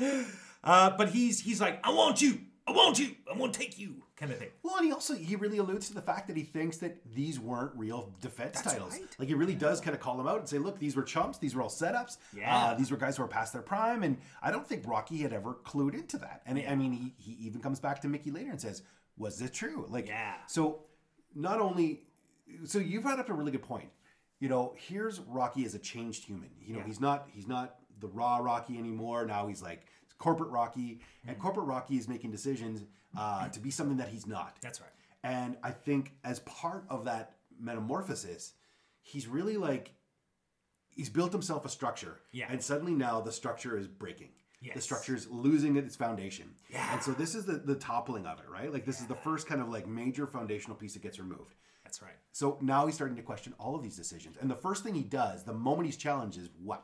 was. 0.00 0.24
uh, 0.64 0.90
but 0.96 1.10
he's 1.10 1.40
he's 1.40 1.60
like, 1.60 1.78
I 1.86 1.90
want 1.92 2.22
you. 2.22 2.38
I 2.68 2.72
want 2.72 2.98
you. 2.98 3.14
I 3.32 3.36
want 3.36 3.52
to 3.54 3.60
take 3.60 3.78
you. 3.78 4.02
Kind 4.16 4.32
of 4.32 4.38
thing. 4.38 4.48
Well, 4.62 4.76
and 4.76 4.86
he 4.86 4.92
also 4.92 5.14
he 5.14 5.36
really 5.36 5.58
alludes 5.58 5.88
to 5.88 5.94
the 5.94 6.00
fact 6.00 6.26
that 6.28 6.36
he 6.38 6.42
thinks 6.42 6.78
that 6.78 6.96
these 7.14 7.38
weren't 7.38 7.72
real 7.76 8.12
defense 8.22 8.60
That's 8.60 8.72
titles. 8.72 8.92
right. 8.94 9.02
Like 9.18 9.28
he 9.28 9.34
really 9.34 9.54
does 9.54 9.80
kind 9.80 9.94
of 9.94 10.00
call 10.00 10.16
them 10.16 10.26
out 10.26 10.38
and 10.40 10.48
say, 10.48 10.56
"Look, 10.58 10.78
these 10.78 10.96
were 10.96 11.02
chumps. 11.02 11.36
These 11.38 11.54
were 11.54 11.60
all 11.62 11.68
setups. 11.68 12.16
Yeah. 12.34 12.56
Uh, 12.56 12.74
these 12.74 12.90
were 12.90 12.96
guys 12.96 13.16
who 13.18 13.22
were 13.22 13.28
past 13.28 13.52
their 13.52 13.60
prime." 13.62 14.02
And 14.02 14.16
I 14.42 14.50
don't 14.50 14.66
think 14.66 14.86
Rocky 14.86 15.18
had 15.18 15.32
ever 15.34 15.54
clued 15.64 15.94
into 15.94 16.16
that. 16.18 16.40
And 16.46 16.58
I 16.66 16.74
mean, 16.74 16.92
he 16.92 17.14
he 17.18 17.32
even 17.46 17.60
comes 17.60 17.78
back 17.78 18.00
to 18.02 18.08
Mickey 18.08 18.30
later 18.30 18.50
and 18.50 18.60
says, 18.60 18.82
"Was 19.18 19.38
this 19.38 19.50
true?" 19.50 19.86
Like, 19.90 20.08
Yeah. 20.08 20.34
So 20.46 20.80
not 21.34 21.60
only, 21.60 22.04
so 22.64 22.78
you 22.78 23.02
brought 23.02 23.18
up 23.20 23.28
a 23.28 23.34
really 23.34 23.52
good 23.52 23.62
point. 23.62 23.90
You 24.40 24.48
know, 24.48 24.74
here's 24.76 25.20
Rocky 25.20 25.64
as 25.66 25.74
a 25.74 25.78
changed 25.78 26.24
human. 26.24 26.50
You 26.60 26.74
know, 26.76 26.80
he's 26.80 27.00
not 27.00 27.28
he's 27.32 27.46
not 27.46 27.76
the 28.00 28.08
raw 28.08 28.38
Rocky 28.38 28.78
anymore. 28.78 29.26
Now 29.26 29.46
he's 29.46 29.62
like 29.62 29.86
corporate 30.18 30.50
Rocky, 30.50 31.00
Mm-hmm. 31.00 31.28
and 31.30 31.38
corporate 31.38 31.66
Rocky 31.66 31.96
is 31.96 32.08
making 32.08 32.30
decisions 32.30 32.82
uh, 33.18 33.48
to 33.48 33.60
be 33.60 33.70
something 33.70 33.96
that 33.98 34.08
he's 34.08 34.26
not. 34.26 34.56
That's 34.60 34.80
right. 34.80 34.90
And 35.24 35.56
I 35.62 35.70
think 35.70 36.12
as 36.24 36.40
part 36.40 36.84
of 36.88 37.04
that 37.06 37.36
metamorphosis, 37.58 38.52
he's 39.02 39.26
really 39.26 39.56
like 39.56 39.92
he's 40.90 41.08
built 41.10 41.32
himself 41.32 41.64
a 41.64 41.68
structure. 41.68 42.18
Yeah. 42.32 42.46
And 42.48 42.62
suddenly 42.62 42.94
now 42.94 43.20
the 43.20 43.32
structure 43.32 43.76
is 43.76 43.86
breaking. 43.88 44.28
The 44.74 44.80
structure 44.80 45.14
is 45.14 45.28
losing 45.30 45.76
its 45.76 45.94
foundation. 45.94 46.50
Yeah. 46.70 46.92
And 46.92 47.00
so 47.00 47.12
this 47.12 47.36
is 47.36 47.44
the, 47.44 47.52
the 47.52 47.76
toppling 47.76 48.26
of 48.26 48.40
it, 48.40 48.46
right? 48.50 48.72
Like 48.72 48.84
this 48.84 49.00
is 49.00 49.06
the 49.06 49.14
first 49.14 49.46
kind 49.46 49.60
of 49.60 49.68
like 49.68 49.86
major 49.86 50.26
foundational 50.26 50.76
piece 50.76 50.94
that 50.94 51.02
gets 51.02 51.20
removed. 51.20 51.54
That's 51.84 52.02
right. 52.02 52.16
So 52.32 52.58
now 52.60 52.84
he's 52.86 52.96
starting 52.96 53.16
to 53.16 53.22
question 53.22 53.54
all 53.60 53.76
of 53.76 53.82
these 53.84 53.96
decisions. 53.96 54.36
And 54.40 54.50
the 54.50 54.56
first 54.56 54.82
thing 54.82 54.94
he 54.94 55.04
does, 55.04 55.44
the 55.44 55.52
moment 55.54 55.86
he's 55.86 55.96
challenged, 55.96 56.36
is 56.36 56.48
what? 56.60 56.82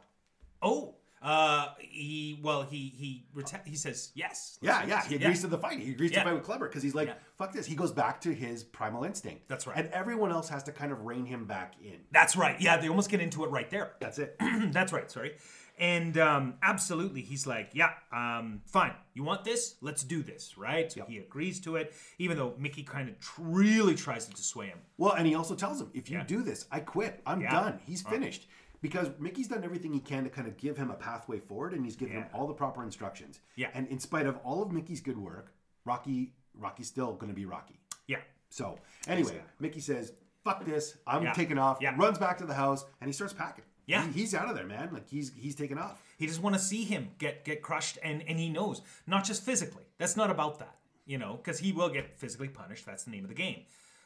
Oh, 0.62 0.94
uh, 1.22 1.68
he 1.78 2.40
well 2.42 2.62
he 2.62 2.92
he 2.96 3.24
reta- 3.36 3.66
he 3.66 3.76
says 3.76 4.10
yes. 4.14 4.58
Yeah, 4.60 4.84
yeah. 4.86 5.04
He 5.06 5.14
agrees 5.16 5.40
to 5.42 5.46
the 5.46 5.58
fight. 5.58 5.78
He 5.78 5.92
agrees 5.92 6.10
Yeah. 6.10 6.20
to 6.20 6.24
fight 6.30 6.34
with 6.34 6.42
Clubber 6.44 6.68
because 6.68 6.82
he's 6.82 6.94
like, 6.94 7.08
Yeah. 7.08 7.14
fuck 7.38 7.52
this. 7.52 7.66
He 7.66 7.74
goes 7.76 7.92
back 7.92 8.20
to 8.22 8.34
his 8.34 8.64
primal 8.64 9.04
instinct. 9.04 9.48
That's 9.48 9.66
right. 9.66 9.76
And 9.76 9.88
everyone 9.90 10.32
else 10.32 10.48
has 10.48 10.62
to 10.64 10.72
kind 10.72 10.90
of 10.92 11.02
rein 11.02 11.24
him 11.24 11.44
back 11.46 11.74
in. 11.82 12.00
That's 12.10 12.36
right. 12.36 12.60
Yeah, 12.60 12.76
they 12.76 12.88
almost 12.88 13.10
get 13.10 13.20
into 13.20 13.44
it 13.44 13.50
right 13.50 13.70
there. 13.70 13.92
That's 14.00 14.18
it. 14.18 14.36
That's 14.72 14.92
right. 14.92 15.10
Sorry. 15.10 15.32
And 15.78 16.18
um, 16.18 16.54
absolutely, 16.62 17.22
he's 17.22 17.46
like, 17.46 17.70
yeah, 17.72 17.90
um, 18.12 18.60
fine. 18.66 18.92
You 19.14 19.24
want 19.24 19.42
this? 19.42 19.76
Let's 19.80 20.04
do 20.04 20.22
this, 20.22 20.56
right? 20.58 20.92
So 20.92 20.98
Yep. 21.00 21.08
he 21.08 21.18
agrees 21.18 21.60
to 21.60 21.76
it, 21.76 21.94
even 22.18 22.36
though 22.36 22.54
Mickey 22.58 22.82
kind 22.82 23.08
of 23.08 23.18
tr- 23.18 23.40
really 23.42 23.94
tries 23.94 24.26
to 24.26 24.42
sway 24.42 24.66
him. 24.66 24.78
Well, 24.98 25.12
and 25.12 25.26
he 25.26 25.34
also 25.34 25.54
tells 25.54 25.80
him, 25.80 25.90
if 25.94 26.10
you 26.10 26.18
Yeah. 26.18 26.24
do 26.24 26.42
this, 26.42 26.66
I 26.70 26.80
quit. 26.80 27.22
I'm 27.26 27.40
Yeah. 27.40 27.50
done. 27.52 27.80
He's 27.86 28.02
finished. 28.02 28.48
Because 28.82 29.08
Mickey's 29.18 29.48
done 29.48 29.64
everything 29.64 29.92
he 29.94 30.00
can 30.00 30.24
to 30.24 30.30
kind 30.30 30.46
of 30.46 30.56
give 30.58 30.76
him 30.76 30.90
a 30.90 30.94
pathway 30.94 31.38
forward, 31.38 31.72
and 31.72 31.84
he's 31.84 31.96
given 31.96 32.16
him 32.16 32.24
all 32.34 32.46
the 32.46 32.52
proper 32.52 32.82
instructions. 32.82 33.40
Yeah. 33.56 33.68
And 33.74 33.86
in 33.88 33.98
spite 34.00 34.26
of 34.26 34.36
all 34.44 34.60
of 34.62 34.70
Mickey's 34.72 35.00
good 35.00 35.16
work, 35.16 35.54
Rocky, 35.84 36.32
Rocky's 36.54 36.88
still 36.88 37.12
going 37.14 37.28
to 37.30 37.34
be 37.34 37.46
Rocky. 37.46 37.78
Yeah. 38.08 38.18
So 38.50 38.78
anyway, 39.06 39.20
Exactly. 39.30 39.50
Mickey 39.60 39.80
says, 39.80 40.12
"Fuck 40.44 40.64
this! 40.66 40.98
I'm 41.06 41.22
Yeah. 41.22 41.32
taking 41.32 41.58
off." 41.58 41.78
Yeah. 41.80 41.94
Runs 41.96 42.18
back 42.18 42.36
to 42.38 42.44
the 42.44 42.54
house, 42.54 42.84
and 43.00 43.08
he 43.08 43.12
starts 43.12 43.32
packing. 43.32 43.64
Yeah. 43.86 44.04
He- 44.08 44.20
he's 44.20 44.34
out 44.34 44.48
of 44.48 44.54
there, 44.56 44.66
man. 44.66 44.90
Like 44.92 45.08
he's 45.08 45.32
he's 45.34 45.54
taking 45.54 45.78
off. 45.78 46.02
He 46.18 46.26
just 46.26 46.42
want 46.42 46.54
to 46.56 46.60
see 46.60 46.84
him 46.84 47.10
get 47.18 47.44
get 47.44 47.62
crushed, 47.62 47.98
and 48.02 48.22
and 48.28 48.38
he 48.38 48.48
knows 48.50 48.82
not 49.06 49.24
just 49.24 49.42
physically. 49.44 49.84
That's 49.98 50.16
not 50.16 50.30
about 50.30 50.58
that, 50.58 50.76
you 51.06 51.18
know, 51.18 51.36
because 51.36 51.60
he 51.60 51.72
will 51.72 51.88
get 51.88 52.18
physically 52.18 52.48
punished. 52.48 52.84
That's 52.84 53.04
the 53.04 53.10
name 53.12 53.24
of 53.24 53.28
the 53.28 53.34
game, 53.36 53.62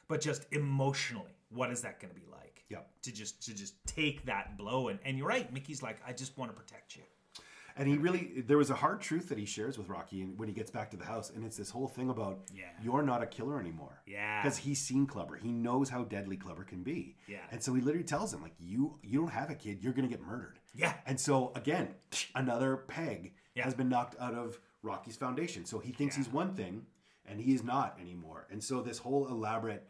but 0.09 0.21
just 0.21 0.47
emotionally, 0.53 1.37
what 1.51 1.71
is 1.71 1.83
that 1.83 2.01
going 2.01 2.13
to 2.15 2.21
be 2.21 2.27
like? 2.31 2.65
Yep. 2.69 2.89
To 3.03 3.13
just 3.13 3.43
to 3.45 3.55
just 3.55 3.75
take 3.87 4.27
that 4.27 4.57
blow, 4.59 4.89
and 4.89 4.99
and 5.05 5.17
you're 5.19 5.29
right. 5.29 5.53
Mickey's 5.53 5.83
like, 5.83 5.99
I 6.07 6.13
just 6.13 6.37
want 6.37 6.51
to 6.51 6.57
protect 6.61 6.97
you. 6.97 7.03
And 7.79 7.87
he 7.87 7.99
really, 7.99 8.41
there 8.47 8.57
was 8.57 8.71
a 8.71 8.75
hard 8.75 9.03
truth 9.03 9.29
that 9.29 9.37
he 9.37 9.45
shares 9.45 9.77
with 9.77 9.91
Rocky 9.91 10.23
when 10.25 10.49
he 10.49 10.55
gets 10.55 10.71
back 10.71 10.91
to 10.93 10.97
the 10.97 11.05
house, 11.05 11.29
and 11.29 11.45
it's 11.45 11.59
this 11.59 11.69
whole 11.69 11.87
thing 11.89 12.09
about 12.09 12.39
Yeah. 12.55 12.65
you're 12.83 13.03
not 13.03 13.23
a 13.23 13.27
killer 13.27 13.61
anymore. 13.61 14.01
Yeah. 14.07 14.41
because 14.43 14.57
he's 14.57 14.81
seen 14.81 15.07
Clubber, 15.07 15.37
he 15.37 15.53
knows 15.53 15.91
how 15.91 16.05
deadly 16.05 16.39
Clubber 16.39 16.65
can 16.65 16.83
be. 16.83 17.17
Yeah. 17.29 17.41
and 17.51 17.63
so 17.63 17.75
he 17.75 17.83
literally 17.83 18.07
tells 18.07 18.33
him 18.33 18.41
like, 18.43 18.55
you 18.59 18.99
you 19.03 19.19
don't 19.21 19.31
have 19.31 19.51
a 19.51 19.55
kid, 19.55 19.83
you're 19.83 19.93
gonna 19.93 20.09
get 20.09 20.23
murdered. 20.23 20.59
Yeah. 20.75 20.95
and 21.05 21.21
so 21.21 21.53
again, 21.55 21.89
another 22.35 22.79
peg 22.79 23.35
Yeah. 23.55 23.65
has 23.65 23.75
been 23.75 23.91
knocked 23.91 24.17
out 24.19 24.33
of 24.35 24.59
Rocky's 24.83 25.17
foundation. 25.19 25.67
So 25.67 25.79
he 25.79 25.93
thinks 25.93 26.17
Yeah. 26.17 26.25
he's 26.25 26.33
one 26.33 26.55
thing, 26.55 26.87
and 27.27 27.39
he 27.39 27.53
is 27.55 27.63
not 27.63 27.99
anymore. 28.01 28.47
And 28.51 28.65
so 28.65 28.81
this 28.81 28.97
whole 28.97 29.29
elaborate 29.29 29.87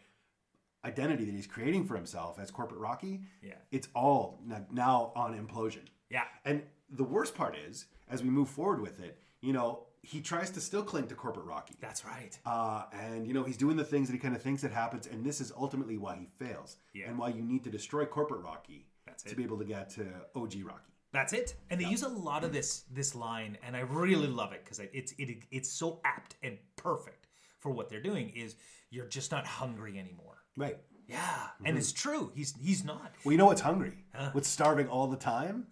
identity 0.87 1.24
that 1.24 1.34
he's 1.34 1.47
creating 1.47 1.84
for 1.87 1.97
himself 1.97 2.39
as 2.39 2.51
corporate 2.51 2.80
Rocky, 2.80 3.22
Yeah. 3.43 3.55
it's 3.70 3.89
all 3.95 4.41
now 4.70 5.12
on 5.14 5.34
implosion. 5.37 5.84
Yeah. 6.11 6.24
And 6.45 6.62
the 6.89 7.05
worst 7.05 7.34
part 7.34 7.57
is, 7.57 7.87
as 8.09 8.22
we 8.22 8.30
move 8.30 8.49
forward 8.49 8.80
with 8.80 9.01
it, 9.01 9.18
you 9.41 9.53
know, 9.53 9.87
he 10.03 10.20
tries 10.20 10.51
to 10.53 10.61
still 10.61 10.84
cling 10.84 11.09
to 11.09 11.16
corporate 11.16 11.47
Rocky. 11.47 11.74
That's 11.80 12.05
right. 12.05 12.39
Uh, 12.47 12.84
and, 12.93 13.26
you 13.26 13.34
know, 13.34 13.43
he's 13.43 13.57
doing 13.57 13.76
the 13.76 13.84
things 13.84 14.07
that 14.09 14.12
he 14.14 14.20
kind 14.20 14.37
of 14.37 14.43
thinks 14.43 14.62
that 14.62 14.70
happens. 14.70 15.09
And 15.09 15.24
this 15.24 15.41
is 15.41 15.53
ultimately 15.57 15.97
why 15.99 16.14
he 16.16 16.26
fails. 16.45 16.76
Yeah. 16.95 17.09
And 17.09 17.18
why 17.18 17.28
you 17.30 17.43
need 17.43 17.64
to 17.64 17.70
destroy 17.70 18.05
corporate 18.07 18.43
Rocky 18.43 18.87
That's 19.05 19.24
to 19.24 19.30
it. 19.32 19.37
be 19.37 19.43
able 19.43 19.59
to 19.59 19.64
get 19.64 19.91
to 19.91 20.07
OG 20.37 20.62
Rocky. 20.64 20.93
That's 21.12 21.32
it. 21.32 21.57
And 21.70 21.80
they 21.80 21.87
use 21.87 22.03
a 22.03 22.09
lot 22.09 22.45
of 22.45 22.53
this 22.53 22.84
this 22.93 23.14
line, 23.14 23.57
and 23.66 23.74
I 23.76 23.80
really 23.80 24.26
love 24.26 24.53
it 24.53 24.62
because 24.64 24.80
it's 24.93 25.12
it, 25.18 25.45
it's 25.51 25.70
so 25.70 26.01
apt 26.05 26.34
and 26.43 26.59
perfect 26.76 27.26
for 27.59 27.70
what 27.70 27.89
they're 27.89 28.03
doing. 28.03 28.28
Is 28.30 28.55
you're 28.91 29.07
just 29.07 29.30
not 29.32 29.47
hungry 29.47 29.99
anymore. 29.99 30.36
Right. 30.57 30.79
Yeah, 31.09 31.49
and 31.65 31.79
it's 31.79 31.93
true. 31.93 32.33
He's 32.35 32.55
he's 32.61 32.85
not. 32.85 33.13
Well, 33.25 33.31
you 33.33 33.39
know 33.39 33.47
what's 33.47 33.61
hungry? 33.61 33.93
What's 34.33 34.49
starving 34.49 34.89
all 34.89 35.07
the 35.07 35.17
time? 35.17 35.67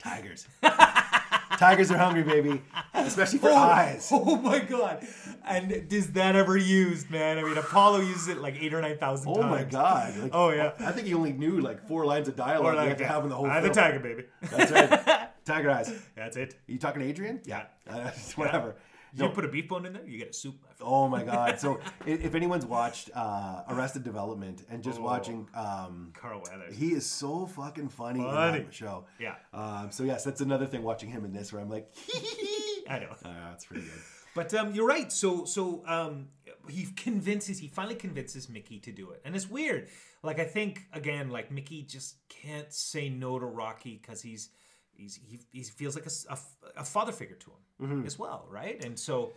Tigers. 0.00 0.48
Tigers 1.58 1.90
are 1.92 1.98
hungry, 1.98 2.24
baby. 2.24 2.60
Especially 2.94 3.38
for 3.38 3.50
eyes. 3.50 4.08
Oh 4.10 4.34
my 4.36 4.58
god! 4.58 5.06
And 5.46 5.70
is 5.70 6.12
that 6.14 6.34
ever 6.34 6.56
used, 6.56 7.10
man? 7.10 7.38
I 7.38 7.42
mean, 7.44 7.56
Apollo 7.56 8.00
uses 8.00 8.26
it 8.26 8.38
like 8.38 8.60
eight 8.60 8.74
or 8.74 8.80
nine 8.80 8.98
thousand 8.98 9.28
Oh 9.30 9.34
times. 9.40 9.46
Oh 9.46 9.50
my 9.50 9.62
God. 9.62 10.16
Like, 10.18 10.30
Oh, 10.34 10.50
yeah. 10.50 10.72
I 10.80 10.90
think 10.90 11.06
he 11.06 11.14
only 11.14 11.32
knew 11.32 11.60
like 11.60 11.86
four 11.86 12.04
lines 12.04 12.26
of 12.26 12.34
dialogue 12.34 12.74
Or 12.74 12.82
you 12.82 12.88
have 12.88 12.98
to 12.98 13.06
have 13.06 13.22
in 13.22 13.28
the 13.28 13.36
whole 13.36 13.46
I'm 13.46 13.62
film. 13.62 13.72
the 13.72 13.80
tiger, 13.80 14.00
baby. 14.00 14.24
That's 14.50 14.72
right. 14.72 15.28
Tiger 15.44 15.70
eyes. 15.70 15.92
That's 16.16 16.36
it. 16.38 16.56
you 16.66 16.78
talking 16.78 17.02
to 17.02 17.06
Adrian? 17.08 17.40
Yeah. 17.44 17.64
Uh, 17.88 18.10
whatever. 18.36 18.74
You 19.16 19.28
put 19.28 19.44
a 19.44 19.48
beef 19.48 19.68
bone 19.68 19.86
in 19.86 19.92
there, 19.92 20.04
you 20.06 20.18
get 20.18 20.30
a 20.30 20.32
soup. 20.32 20.56
Oh 20.80 21.06
my 21.08 21.22
god! 21.32 21.60
So 21.60 21.78
if 22.06 22.34
anyone's 22.34 22.66
watched 22.66 23.10
uh, 23.14 23.62
Arrested 23.68 24.02
Development 24.04 24.64
and 24.68 24.80
Oh. 24.80 24.82
just 24.82 25.00
watching, 25.00 25.48
um, 25.54 26.12
Carl 26.14 26.42
Weathers. 26.44 26.76
he 26.76 26.92
is 26.92 27.06
so 27.06 27.46
fucking 27.46 27.88
funny, 27.90 28.20
Funny. 28.20 28.58
in 28.58 28.64
that 28.64 28.74
show. 28.74 29.06
Yeah. 29.20 29.36
Um, 29.52 29.90
so 29.90 30.02
yes, 30.04 30.24
that's 30.24 30.40
another 30.40 30.66
thing 30.66 30.82
watching 30.82 31.10
him 31.10 31.24
in 31.24 31.32
this 31.32 31.52
where 31.52 31.62
I'm 31.62 31.70
like, 31.70 31.92
I 32.88 32.98
know. 32.98 33.10
uh, 33.24 33.32
that's 33.50 33.64
pretty 33.66 33.82
good. 33.84 34.00
But 34.34 34.52
um, 34.54 34.74
you're 34.74 34.86
right. 34.86 35.12
So 35.12 35.44
so 35.44 35.82
um, 35.86 36.26
he 36.68 36.86
convinces 36.96 37.58
he 37.58 37.68
finally 37.68 37.94
convinces 37.94 38.48
Mickey 38.48 38.80
to 38.80 38.90
do 38.92 39.10
it, 39.12 39.22
and 39.24 39.36
it's 39.36 39.48
weird. 39.48 39.88
Like 40.24 40.40
I 40.40 40.44
think 40.44 40.86
again, 40.92 41.30
like 41.30 41.52
Mickey 41.52 41.82
just 41.82 42.16
can't 42.28 42.72
say 42.72 43.08
no 43.10 43.38
to 43.38 43.46
Rocky 43.46 43.98
because 44.02 44.22
he's 44.22 44.48
he's 44.92 45.20
he, 45.24 45.38
he 45.52 45.62
feels 45.62 45.94
like 45.94 46.06
a 46.76 46.84
father 46.84 47.12
figure 47.12 47.36
to 47.36 47.50
him 47.50 47.56
Mm-hmm. 47.90 48.06
as 48.06 48.18
well, 48.18 48.46
right? 48.50 48.84
And 48.84 48.98
so 48.98 49.34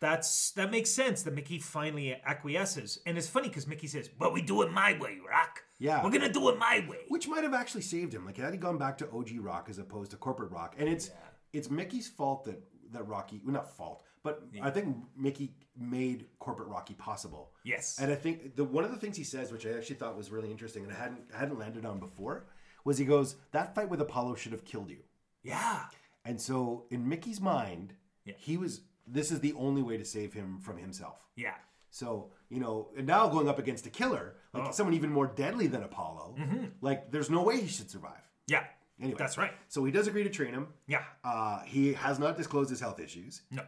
that's 0.00 0.50
that 0.52 0.70
makes 0.70 0.90
sense 0.90 1.22
that 1.22 1.34
Mickey 1.34 1.58
finally 1.58 2.14
acquiesces. 2.24 2.98
And 3.06 3.16
it's 3.16 3.28
funny 3.28 3.48
because 3.48 3.66
Mickey 3.66 3.86
says, 3.86 4.08
"But 4.08 4.32
we 4.32 4.42
do 4.42 4.62
it 4.62 4.70
my 4.72 4.98
way, 4.98 5.18
Rock. 5.28 5.62
Yeah. 5.78 6.02
we're 6.04 6.10
gonna 6.10 6.32
do 6.32 6.48
it 6.50 6.58
my 6.58 6.84
way." 6.88 6.98
Which 7.08 7.28
might 7.28 7.44
have 7.44 7.54
actually 7.54 7.82
saved 7.82 8.12
him. 8.12 8.26
Like 8.26 8.36
had 8.36 8.52
he 8.52 8.58
gone 8.58 8.78
back 8.78 8.98
to 8.98 9.10
OG 9.10 9.38
Rock 9.40 9.68
as 9.70 9.78
opposed 9.78 10.10
to 10.10 10.16
corporate 10.16 10.50
Rock, 10.52 10.74
and 10.78 10.88
it's 10.88 11.10
it's 11.52 11.70
Mickey's 11.70 12.08
fault 12.08 12.44
that 12.44 12.62
that 12.92 13.06
Rocky, 13.08 13.40
well, 13.44 13.52
not 13.54 13.74
fault, 13.76 14.04
but 14.22 14.42
I 14.62 14.70
think 14.70 14.96
Mickey 15.16 15.54
made 15.76 16.26
corporate 16.38 16.68
Rocky 16.68 16.94
possible. 16.94 17.52
Yes. 17.64 17.98
And 18.00 18.12
I 18.12 18.14
think 18.14 18.54
the 18.54 18.64
one 18.64 18.84
of 18.84 18.90
the 18.90 18.96
things 18.98 19.16
he 19.16 19.24
says, 19.24 19.50
which 19.50 19.66
I 19.66 19.70
actually 19.70 19.96
thought 19.96 20.16
was 20.16 20.30
really 20.30 20.50
interesting, 20.50 20.84
and 20.84 20.92
I 20.92 20.96
hadn't 20.96 21.22
I 21.34 21.38
hadn't 21.38 21.58
landed 21.58 21.84
on 21.86 21.98
before, 21.98 22.46
was 22.84 22.98
he 22.98 23.04
goes, 23.04 23.36
"That 23.52 23.74
fight 23.74 23.88
with 23.88 24.00
Apollo 24.00 24.36
should 24.36 24.52
have 24.52 24.64
killed 24.64 24.90
you." 24.90 24.98
yeah, 25.42 25.84
And 26.26 26.40
so 26.40 26.86
in 26.90 27.08
Mickey's 27.08 27.40
mind, 27.40 27.94
Yeah. 28.24 28.34
he 28.38 28.56
was 28.56 28.80
this 29.06 29.30
is 29.30 29.38
the 29.40 29.52
only 29.54 29.82
way 29.82 29.96
to 29.96 30.04
save 30.04 30.32
him 30.34 30.58
from 30.58 30.76
himself. 30.78 31.18
yeah, 31.36 31.54
So, 31.90 32.32
you 32.48 32.58
know, 32.58 32.90
and 32.96 33.06
now 33.06 33.28
going 33.28 33.48
up 33.48 33.58
against 33.60 33.86
a 33.86 33.90
killer, 33.90 34.34
like 34.52 34.68
Oh. 34.68 34.72
someone 34.72 34.94
even 34.94 35.10
more 35.12 35.28
deadly 35.28 35.68
than 35.68 35.82
Apollo, 35.84 36.34
like 36.80 37.10
there's 37.12 37.30
no 37.30 37.42
way 37.42 37.60
he 37.60 37.68
should 37.68 37.90
survive. 37.90 38.22
yeah. 38.48 38.64
Anyway. 39.00 39.18
that's 39.18 39.36
right. 39.38 39.52
So 39.68 39.84
he 39.84 39.92
does 39.92 40.06
agree 40.08 40.24
to 40.24 40.30
train 40.30 40.54
him. 40.54 40.66
Yeah, 40.88 41.04
Uh, 41.22 41.60
he 41.64 41.92
has 41.92 42.18
not 42.18 42.36
disclosed 42.36 42.70
his 42.70 42.80
health 42.80 42.98
issues, 42.98 43.42
no, 43.50 43.62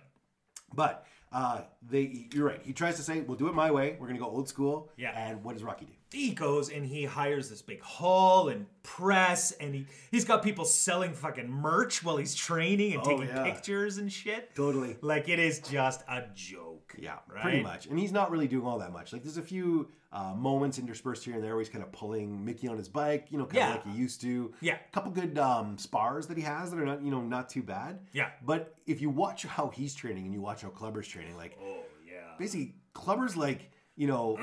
but 0.75 1.07
uh, 1.33 1.63
they 1.83 2.29
you're 2.33 2.47
right. 2.47 2.63
He 2.63 2.73
tries 2.73 2.97
to 2.97 3.03
say, 3.03 3.21
"We'll 3.21 3.37
do 3.37 3.49
it 3.49 3.55
my 3.55 3.71
way. 3.71 3.93
We're 4.01 4.07
going 4.09 4.19
to 4.19 4.25
go 4.25 4.31
old 4.31 4.49
school." 4.49 4.91
Yeah. 4.97 5.11
And 5.11 5.45
what 5.45 5.53
does 5.55 5.63
Rocky 5.63 5.85
do? 5.85 5.93
He 6.11 6.31
goes 6.33 6.71
and 6.71 6.87
he 6.87 7.05
hires 7.05 7.51
this 7.51 7.61
big 7.63 7.81
hall 7.83 8.49
and 8.49 8.67
press 8.83 9.53
and 9.53 9.75
he 9.75 9.87
he's 10.11 10.25
got 10.25 10.43
people 10.43 10.65
selling 10.65 11.13
fucking 11.13 11.49
merch 11.51 12.03
while 12.03 12.17
he's 12.17 12.35
training 12.35 12.95
and 12.95 13.03
Oh, 13.05 13.11
taking 13.11 13.29
yeah. 13.29 13.45
pictures 13.45 13.99
and 13.99 14.11
shit. 14.13 14.55
Totally. 14.55 14.97
Like 15.03 15.29
it 15.29 15.39
is 15.39 15.61
just 15.61 16.03
a 16.09 16.25
joke. 16.35 16.95
Yeah, 16.99 17.17
right? 17.33 17.43
pretty 17.43 17.63
much. 17.63 17.87
And 17.87 17.99
he's 17.99 18.13
not 18.13 18.31
really 18.31 18.49
doing 18.49 18.67
all 18.67 18.79
that 18.79 18.93
much. 18.93 19.13
Like 19.13 19.23
there's 19.23 19.37
a 19.37 19.43
few 19.43 19.89
uh, 20.11 20.33
moments 20.35 20.79
interspersed 20.79 21.23
here 21.25 21.35
and 21.35 21.45
there 21.45 21.51
where 21.55 21.61
he's 21.61 21.69
kind 21.69 21.85
of 21.85 21.93
pulling 21.93 22.43
Mickey 22.43 22.67
on 22.69 22.79
his 22.79 22.89
bike, 22.89 23.27
you 23.31 23.37
know, 23.37 23.45
kind 23.45 23.57
Yeah. 23.57 23.69
of 23.77 23.87
like 23.87 23.95
he 23.95 24.01
used 24.01 24.23
to. 24.23 24.55
Yeah. 24.63 24.77
A 24.77 24.93
couple 24.93 25.13
good 25.13 25.39
um, 25.39 25.77
spars 25.77 26.27
that 26.29 26.39
he 26.39 26.43
has 26.45 26.71
that 26.71 26.81
are 26.81 26.87
not, 26.87 27.03
you 27.03 27.11
know, 27.11 27.21
not 27.21 27.51
too 27.51 27.63
bad. 27.63 28.01
Yeah. 28.13 28.31
But 28.43 28.75
if 28.87 29.03
you 29.03 29.11
watch 29.11 29.43
how 29.45 29.69
he's 29.69 29.95
training 29.95 30.25
and 30.25 30.33
you 30.33 30.41
watch 30.41 30.63
how 30.63 30.71
Clubber's 30.71 31.07
training, 31.09 31.37
like 31.37 31.59
Oh 31.63 31.83
yeah. 32.07 32.21
basically 32.39 32.77
Clubber's 32.95 33.37
like, 33.37 33.71
you 33.99 34.07
know, 34.07 34.39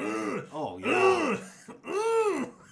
oh 0.53 0.77
yeah, 0.77 1.37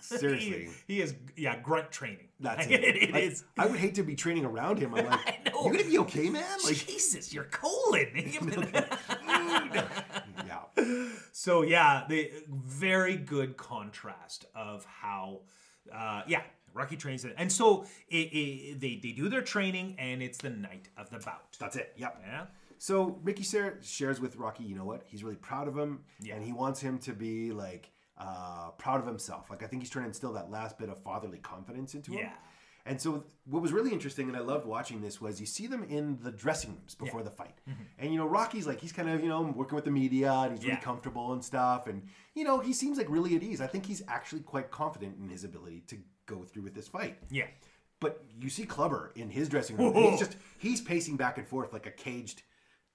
seriously. 0.02 0.70
He, 0.88 0.96
he 0.96 1.02
is 1.02 1.16
yeah, 1.36 1.58
grunt 1.60 1.92
training. 1.92 2.28
That's 2.40 2.68
Like, 2.68 2.72
it. 2.80 2.96
it 3.04 3.12
Like, 3.14 3.24
is 3.24 3.44
I 3.58 3.66
would 3.68 3.80
hate 3.80 3.96
to 3.96 4.04
be 4.04 4.16
training 4.16 4.46
around 4.46 4.78
him. 4.80 4.94
I'm 4.94 5.06
like, 5.10 5.28
I 5.28 5.50
know. 5.50 5.66
you 5.66 5.72
gonna 5.72 5.84
be 5.90 5.98
okay, 6.00 6.30
man? 6.30 6.44
Like, 6.66 6.76
Jesus, 6.86 7.34
your 7.34 7.46
colon. 7.46 8.10
yeah, 10.46 10.60
so 11.32 11.62
yeah, 11.62 12.04
the 12.10 12.32
very 12.50 13.16
good 13.16 13.56
contrast 13.58 14.46
of 14.56 14.86
how, 14.86 15.40
uh, 15.94 16.24
yeah, 16.28 16.42
Rocky 16.74 16.98
trains 16.98 17.24
it, 17.24 17.34
and 17.38 17.52
so 17.52 17.86
it, 18.10 18.16
it, 18.34 18.80
they 18.82 19.00
they 19.02 19.12
do 19.12 19.30
their 19.30 19.42
training, 19.42 19.96
and 20.00 20.22
it's 20.22 20.40
the 20.40 20.50
night 20.50 20.90
of 20.98 21.10
the 21.10 21.20
bout. 21.20 21.56
that's 21.60 21.76
it. 21.76 21.94
Yep. 21.98 22.22
Yeah, 22.26 22.46
So 22.84 23.18
Mickey 23.24 23.44
Sarah 23.44 23.76
shares 23.82 24.20
with 24.20 24.36
Rocky, 24.36 24.66
you 24.66 24.76
know 24.76 24.84
what? 24.84 25.04
He's 25.06 25.24
really 25.24 25.38
proud 25.38 25.70
of 25.70 25.78
him, 25.78 26.02
Yeah. 26.20 26.36
and 26.36 26.44
he 26.44 26.52
wants 26.52 26.82
him 26.82 27.00
to 27.00 27.14
be 27.14 27.54
like 27.54 27.90
uh, 28.18 28.72
proud 28.78 29.00
of 29.00 29.06
himself. 29.08 29.50
Like 29.50 29.64
I 29.64 29.68
think 29.68 29.82
he's 29.84 29.90
trying 29.90 30.04
to 30.04 30.10
instill 30.10 30.34
that 30.34 30.52
last 30.52 30.78
bit 30.78 30.90
of 30.90 31.02
fatherly 31.02 31.38
confidence 31.38 31.94
into 31.96 32.12
him. 32.12 32.20
Yeah. 32.20 32.34
And 32.86 33.00
so 33.00 33.24
what 33.46 33.62
was 33.62 33.72
really 33.72 33.94
interesting, 33.94 34.28
and 34.28 34.36
I 34.36 34.42
loved 34.42 34.66
watching 34.66 35.00
this, 35.00 35.22
was 35.22 35.40
you 35.40 35.46
see 35.46 35.66
them 35.66 35.86
in 35.86 36.20
the 36.24 36.32
dressing 36.34 36.72
rooms 36.72 36.94
before 36.94 37.24
the 37.24 37.30
fight, 37.32 37.58
and 37.98 38.12
you 38.12 38.18
know 38.20 38.26
Rocky's 38.28 38.68
like 38.68 38.82
he's 38.82 38.92
kind 38.92 39.10
of 39.10 39.22
you 39.24 39.30
know 39.30 39.42
working 39.44 39.76
with 39.76 39.86
the 39.86 39.92
media 39.92 40.34
and 40.34 40.52
he's 40.52 40.60
really 40.66 40.74
Mm-hmm. 40.74 40.80
Yeah. 40.82 40.84
comfortable 40.84 41.32
and 41.32 41.42
stuff, 41.42 41.88
and 41.88 42.04
you 42.36 42.44
know 42.44 42.60
he 42.60 42.74
seems 42.74 42.98
like 42.98 43.10
really 43.10 43.34
at 43.38 43.44
ease. 43.44 43.62
I 43.62 43.68
think 43.68 43.86
he's 43.86 44.04
actually 44.10 44.42
quite 44.42 44.72
confident 44.72 45.16
in 45.22 45.30
his 45.30 45.46
ability 45.46 45.84
to 45.88 45.98
go 46.26 46.44
through 46.44 46.64
with 46.64 46.74
this 46.76 46.90
fight. 46.90 47.18
yeah, 47.32 47.46
But 48.02 48.26
you 48.42 48.50
see 48.50 48.66
Clubber 48.66 49.14
in 49.16 49.30
his 49.30 49.48
dressing 49.48 49.78
room. 49.78 49.94
he's 49.96 50.20
just 50.26 50.36
he's 50.58 50.82
pacing 50.82 51.16
back 51.16 51.38
and 51.38 51.48
forth 51.48 51.72
like 51.72 51.86
a 51.86 51.92
caged 51.92 52.44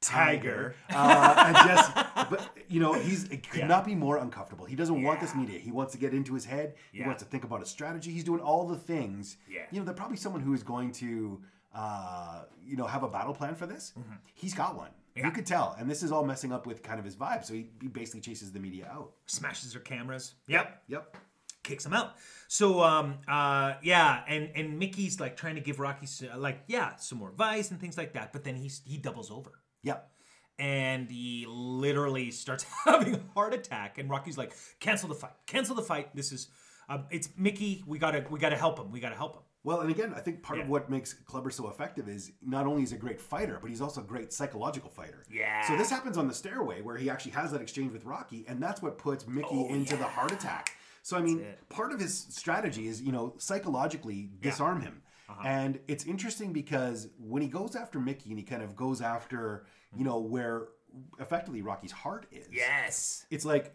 tiger. 0.00 0.74
uh, 0.90 1.44
and 1.46 1.56
just, 1.68 1.94
but 2.30 2.50
you 2.68 2.80
know, 2.80 2.92
he's 2.94 3.24
it 3.24 3.48
could 3.48 3.60
Yeah. 3.60 3.66
not 3.66 3.84
be 3.84 3.94
more 3.94 4.18
uncomfortable. 4.18 4.64
He 4.64 4.76
doesn't 4.76 5.02
want 5.02 5.20
this 5.20 5.34
media. 5.34 5.58
He 5.58 5.70
wants 5.72 5.92
to 5.92 5.98
get 5.98 6.14
into 6.14 6.34
his 6.34 6.44
head. 6.44 6.74
He 6.92 6.98
Yeah. 7.00 7.06
wants 7.06 7.22
to 7.22 7.28
think 7.28 7.44
about 7.44 7.62
a 7.62 7.66
strategy. 7.66 8.10
He's 8.12 8.24
doing 8.24 8.40
all 8.40 8.66
the 8.66 8.76
things. 8.76 9.36
Yeah. 9.48 9.62
You 9.70 9.78
know, 9.80 9.84
they're 9.84 9.94
probably 9.94 10.16
someone 10.16 10.42
who 10.42 10.54
is 10.54 10.62
going 10.62 10.92
to, 10.92 11.42
uh, 11.74 12.44
you 12.64 12.76
know, 12.76 12.86
have 12.86 13.02
a 13.02 13.08
battle 13.08 13.34
plan 13.34 13.54
for 13.54 13.66
this. 13.66 13.92
He's 14.34 14.54
got 14.54 14.76
one. 14.76 14.88
Mm-hmm. 14.88 14.94
Yeah. 15.20 15.26
You 15.26 15.32
could 15.32 15.46
tell, 15.46 15.74
and 15.78 15.90
this 15.90 16.02
is 16.04 16.12
all 16.12 16.24
messing 16.24 16.52
up 16.52 16.64
with 16.66 16.82
kind 16.82 16.98
of 17.00 17.04
his 17.04 17.16
vibe. 17.16 17.44
So 17.44 17.52
he, 17.54 17.70
he 17.80 17.88
basically 17.88 18.20
chases 18.20 18.52
the 18.52 18.60
media 18.60 18.88
out. 18.92 19.12
smashes 19.26 19.72
their 19.72 19.82
cameras. 19.82 20.34
Yep, 20.46 20.82
Yep. 20.88 21.16
kicks 21.64 21.84
him 21.84 21.92
out. 21.92 22.14
So 22.46 22.82
um 22.82 23.18
uh 23.26 23.74
yeah, 23.82 24.22
and 24.28 24.50
and 24.54 24.78
Mickey's 24.78 25.18
like 25.20 25.36
trying 25.36 25.56
to 25.56 25.60
give 25.60 25.80
Rocky 25.80 26.04
s- 26.06 26.22
like 26.36 26.62
yeah 26.68 26.94
some 26.96 27.18
more 27.18 27.28
advice 27.30 27.70
and 27.72 27.80
things 27.80 27.98
like 27.98 28.12
that, 28.12 28.32
but 28.32 28.44
then 28.44 28.54
he's 28.56 28.80
he 28.86 28.96
doubles 28.96 29.30
over. 29.30 29.50
Yep. 29.82 30.10
and 30.58 31.10
he 31.10 31.46
literally 31.48 32.30
starts 32.30 32.64
having 32.84 33.14
a 33.14 33.20
heart 33.34 33.54
attack 33.54 33.98
and 33.98 34.10
rocky's 34.10 34.36
like 34.38 34.52
cancel 34.80 35.08
the 35.08 35.14
fight. 35.14 35.32
Cancel 35.46 35.74
the 35.76 35.82
fight. 35.82 36.14
This 36.16 36.32
is 36.32 36.48
um, 36.88 37.04
it's 37.10 37.28
mickey. 37.36 37.84
We 37.86 37.98
gotta 37.98 38.24
we 38.30 38.38
gotta 38.38 38.56
help 38.56 38.78
him. 38.78 38.90
We 38.90 39.00
gotta 39.00 39.14
help 39.16 39.36
him. 39.36 39.42
Well, 39.64 39.80
and 39.80 39.90
again, 39.90 40.14
I 40.16 40.20
think 40.20 40.42
part 40.42 40.60
of 40.60 40.68
what 40.68 40.88
makes 40.88 41.12
Clubber 41.12 41.50
so 41.50 41.68
effective 41.68 42.08
is 42.08 42.32
not 42.40 42.66
only 42.66 42.82
is 42.84 42.92
a 42.92 42.96
great 42.96 43.20
fighter, 43.20 43.58
but 43.60 43.68
he's 43.68 43.82
also 43.82 44.00
a 44.00 44.04
great 44.04 44.32
psychological 44.32 44.88
fighter. 44.88 45.24
Yeah. 45.30 45.66
So 45.66 45.76
this 45.76 45.90
happens 45.90 46.16
on 46.16 46.26
the 46.26 46.32
stairway 46.32 46.80
where 46.80 46.96
he 46.96 47.10
actually 47.10 47.32
has 47.32 47.50
that 47.52 47.60
exchange 47.60 47.92
with 47.92 48.04
Rocky, 48.04 48.44
and 48.48 48.62
that's 48.62 48.80
what 48.80 48.96
puts 48.98 49.26
Mickey 49.26 49.48
Oh, 49.50 49.68
into 49.68 49.96
the 49.96 50.04
heart 50.04 50.32
attack. 50.32 50.72
So 51.02 51.16
I 51.18 51.20
mean, 51.20 51.44
part 51.68 51.92
of 51.92 52.00
his 52.00 52.26
strategy 52.30 52.86
is 52.88 53.02
you 53.02 53.12
know 53.12 53.34
psychologically 53.38 54.30
disarm 54.40 54.80
him, 54.80 55.02
Uh-huh. 55.28 55.42
and 55.46 55.78
it's 55.88 56.04
interesting 56.04 56.52
because 56.52 57.08
when 57.18 57.42
he 57.42 57.48
goes 57.48 57.76
after 57.76 57.98
Mickey 58.00 58.30
and 58.30 58.38
he 58.38 58.44
kind 58.44 58.62
of 58.62 58.74
goes 58.74 59.00
after 59.02 59.66
you 59.96 60.04
know 60.04 60.18
where 60.18 60.68
effectively 61.20 61.60
Rocky's 61.62 61.92
heart 61.92 62.26
is. 62.32 62.46
yes 62.50 63.26
It's 63.30 63.44
like 63.44 63.74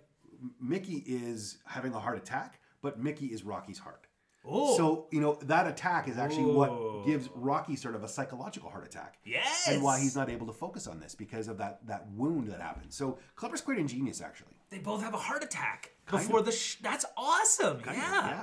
Mickey 0.59 1.03
is 1.05 1.57
having 1.65 1.93
a 1.93 1.99
heart 1.99 2.17
attack, 2.17 2.59
but 2.81 2.99
Mickey 2.99 3.27
is 3.27 3.43
Rocky's 3.43 3.79
heart. 3.79 4.07
Oh. 4.45 4.75
So, 4.77 5.07
you 5.11 5.21
know, 5.21 5.37
that 5.43 5.67
attack 5.67 6.07
is 6.07 6.17
actually 6.17 6.51
Oh. 6.51 6.53
what 6.99 7.05
gives 7.07 7.29
Rocky 7.33 7.75
sort 7.75 7.95
of 7.95 8.03
a 8.03 8.07
psychological 8.07 8.69
heart 8.69 8.85
attack. 8.85 9.17
yes 9.23 9.67
And 9.69 9.81
why 9.81 9.99
he's 9.99 10.15
not 10.15 10.29
able 10.29 10.47
to 10.47 10.53
focus 10.53 10.85
on 10.87 10.99
this 10.99 11.15
because 11.15 11.47
of 11.47 11.57
that 11.59 11.85
that 11.87 12.07
wound 12.11 12.47
that 12.49 12.59
happened. 12.59 12.91
So, 12.93 13.17
Clubber's 13.35 13.61
quite 13.61 13.77
ingenious 13.79 14.21
actually. 14.21 14.55
they 14.69 14.79
both 14.79 15.01
have 15.01 15.13
a 15.13 15.17
heart 15.17 15.43
attack 15.43 15.91
Kind 16.05 16.23
before 16.25 16.41
the 16.41 16.51
sh- 16.51 16.77
that's 16.81 17.05
awesome 17.15 17.77
of, 17.77 17.85
yeah. 17.85 17.93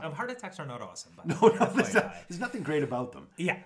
yeah. 0.00 0.06
Um, 0.06 0.12
heart 0.12 0.30
attacks 0.30 0.58
are 0.58 0.66
not 0.66 0.80
awesome 0.80 1.12
but 1.16 1.26
No, 1.32 1.36
no, 1.48 1.66
there's, 1.74 1.94
not- 1.94 2.14
there's 2.28 2.40
nothing 2.40 2.62
great 2.62 2.82
about 2.82 3.12
them 3.12 3.26
yeah 3.36 3.58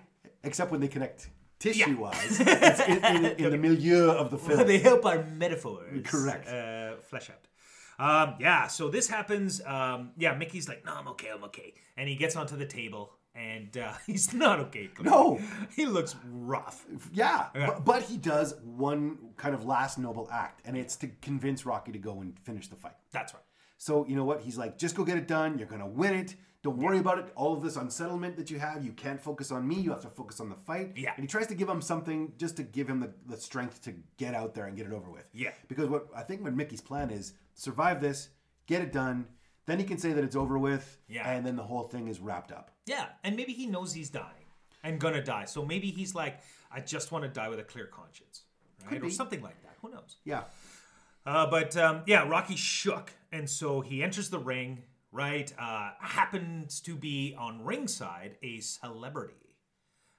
except 0.43 0.71
when 0.71 0.81
they 0.81 0.87
connect 0.89 1.29
tissue 1.59 1.95
wise. 1.97 2.39
in, 2.41 3.05
in, 3.05 3.25
in 3.25 3.49
the 3.51 3.57
milieu 3.57 4.09
of 4.11 4.29
the 4.29 4.37
film. 4.37 4.67
they 4.67 4.79
help 4.79 5.05
our 5.05 5.23
metaphors 5.23 6.05
Correct. 6.05 6.47
uh, 6.49 6.97
flesh 7.03 7.29
out 7.29 7.47
um, 7.99 8.35
yeah 8.39 8.67
so 8.67 8.89
this 8.89 9.07
happens 9.07 9.61
um, 9.65 10.11
yeah 10.17 10.33
mickey's 10.35 10.67
like 10.67 10.83
no 10.85 10.93
i'm 10.93 11.07
okay 11.07 11.29
i'm 11.33 11.43
okay 11.43 11.73
and 11.97 12.07
he 12.09 12.15
gets 12.15 12.35
onto 12.35 12.55
the 12.55 12.65
table 12.65 13.13
and 13.33 13.77
uh, 13.77 13.91
he's 14.05 14.33
not 14.33 14.59
okay 14.59 14.89
No. 15.01 15.39
he 15.75 15.85
looks 15.85 16.15
rough 16.31 16.85
Yeah, 17.13 17.47
Yeah. 17.53 17.67
But, 17.67 17.85
but 17.85 18.03
he 18.03 18.17
does 18.17 18.55
one 18.63 19.17
kind 19.37 19.53
of 19.53 19.65
last 19.65 19.97
noble 19.99 20.29
act, 20.31 20.61
and 20.65 20.77
it's 20.77 20.95
to 20.97 21.09
convince 21.21 21.65
Rocky 21.65 21.91
to 21.91 21.99
go 21.99 22.21
and 22.21 22.37
finish 22.39 22.67
the 22.69 22.75
fight. 22.77 22.95
that's 23.11 23.33
right 23.33 23.43
So 23.77 24.05
you 24.07 24.15
know 24.15 24.23
what? 24.23 24.41
He's 24.41 24.57
like, 24.57 24.77
just 24.77 24.95
go 24.95 25.03
get 25.03 25.17
it 25.17 25.27
done. 25.27 25.57
You're 25.57 25.67
gonna 25.67 25.87
win 25.87 26.13
it. 26.13 26.35
Don't 26.63 26.77
worry 26.77 26.97
about 26.97 27.19
it. 27.19 27.25
All 27.35 27.53
of 27.53 27.61
this 27.61 27.75
unsettlement 27.75 28.37
that 28.37 28.49
you 28.49 28.57
have, 28.57 28.83
you 28.83 28.91
can't 28.93 29.21
focus 29.21 29.51
on 29.51 29.67
me. 29.67 29.75
You 29.81 29.91
have 29.91 30.01
to 30.01 30.09
focus 30.09 30.39
on 30.39 30.49
the 30.49 30.55
fight. 30.55 30.93
Yeah. 30.95 31.11
And 31.15 31.23
he 31.23 31.27
tries 31.27 31.45
to 31.47 31.55
give 31.55 31.69
him 31.69 31.79
something 31.81 32.31
just 32.39 32.55
to 32.57 32.63
give 32.63 32.87
him 32.89 33.01
the, 33.01 33.11
the 33.27 33.37
strength 33.37 33.81
to 33.83 33.93
get 34.17 34.33
out 34.33 34.55
there 34.55 34.65
and 34.65 34.75
get 34.75 34.87
it 34.87 34.93
over 34.93 35.11
with. 35.11 35.27
Yeah. 35.33 35.51
Because 35.67 35.89
what 35.89 36.07
I 36.15 36.21
think 36.23 36.41
what 36.41 36.55
Mickey's 36.55 36.81
plan 36.81 37.11
is 37.11 37.33
survive 37.55 38.01
this, 38.01 38.29
get 38.67 38.81
it 38.81 38.93
done. 38.93 39.25
Then 39.65 39.79
he 39.79 39.85
can 39.85 39.97
say 39.97 40.13
that 40.13 40.23
it's 40.23 40.35
over 40.35 40.59
with. 40.59 40.99
Yeah. 41.07 41.27
And 41.27 41.45
then 41.45 41.55
the 41.55 41.63
whole 41.63 41.83
thing 41.83 42.07
is 42.07 42.19
wrapped 42.19 42.51
up. 42.51 42.71
Yeah, 42.85 43.07
and 43.23 43.35
maybe 43.35 43.53
he 43.53 43.65
knows 43.65 43.93
he's 43.93 44.11
dying 44.11 44.45
and 44.83 44.99
gonna 44.99 45.23
die. 45.23 45.45
So 45.45 45.65
maybe 45.65 45.89
he's 45.89 46.13
like, 46.13 46.39
I 46.71 46.81
just 46.81 47.11
want 47.11 47.23
to 47.23 47.29
die 47.29 47.49
with 47.49 47.59
a 47.59 47.63
clear 47.63 47.87
conscience. 47.87 48.43
right? 48.85 48.99
or 48.99 49.05
be. 49.05 49.09
something 49.09 49.41
like 49.41 49.59
that. 49.63 49.75
Who 49.81 49.89
knows? 49.89 50.17
Yeah. 50.23 50.43
Uh, 51.25 51.47
but 51.49 51.75
um, 51.75 52.03
yeah, 52.05 52.27
Rocky 52.27 52.55
shook, 52.55 53.11
and 53.31 53.49
so 53.49 53.81
he 53.81 54.03
enters 54.03 54.29
the 54.29 54.39
ring. 54.39 54.83
Right, 55.11 55.51
uh, 55.57 55.91
happens 56.01 56.81
to 56.81 56.93
be 56.93 57.35
on 57.39 57.63
ringside 57.63 58.35
a 58.43 58.59
celebrity 58.59 59.55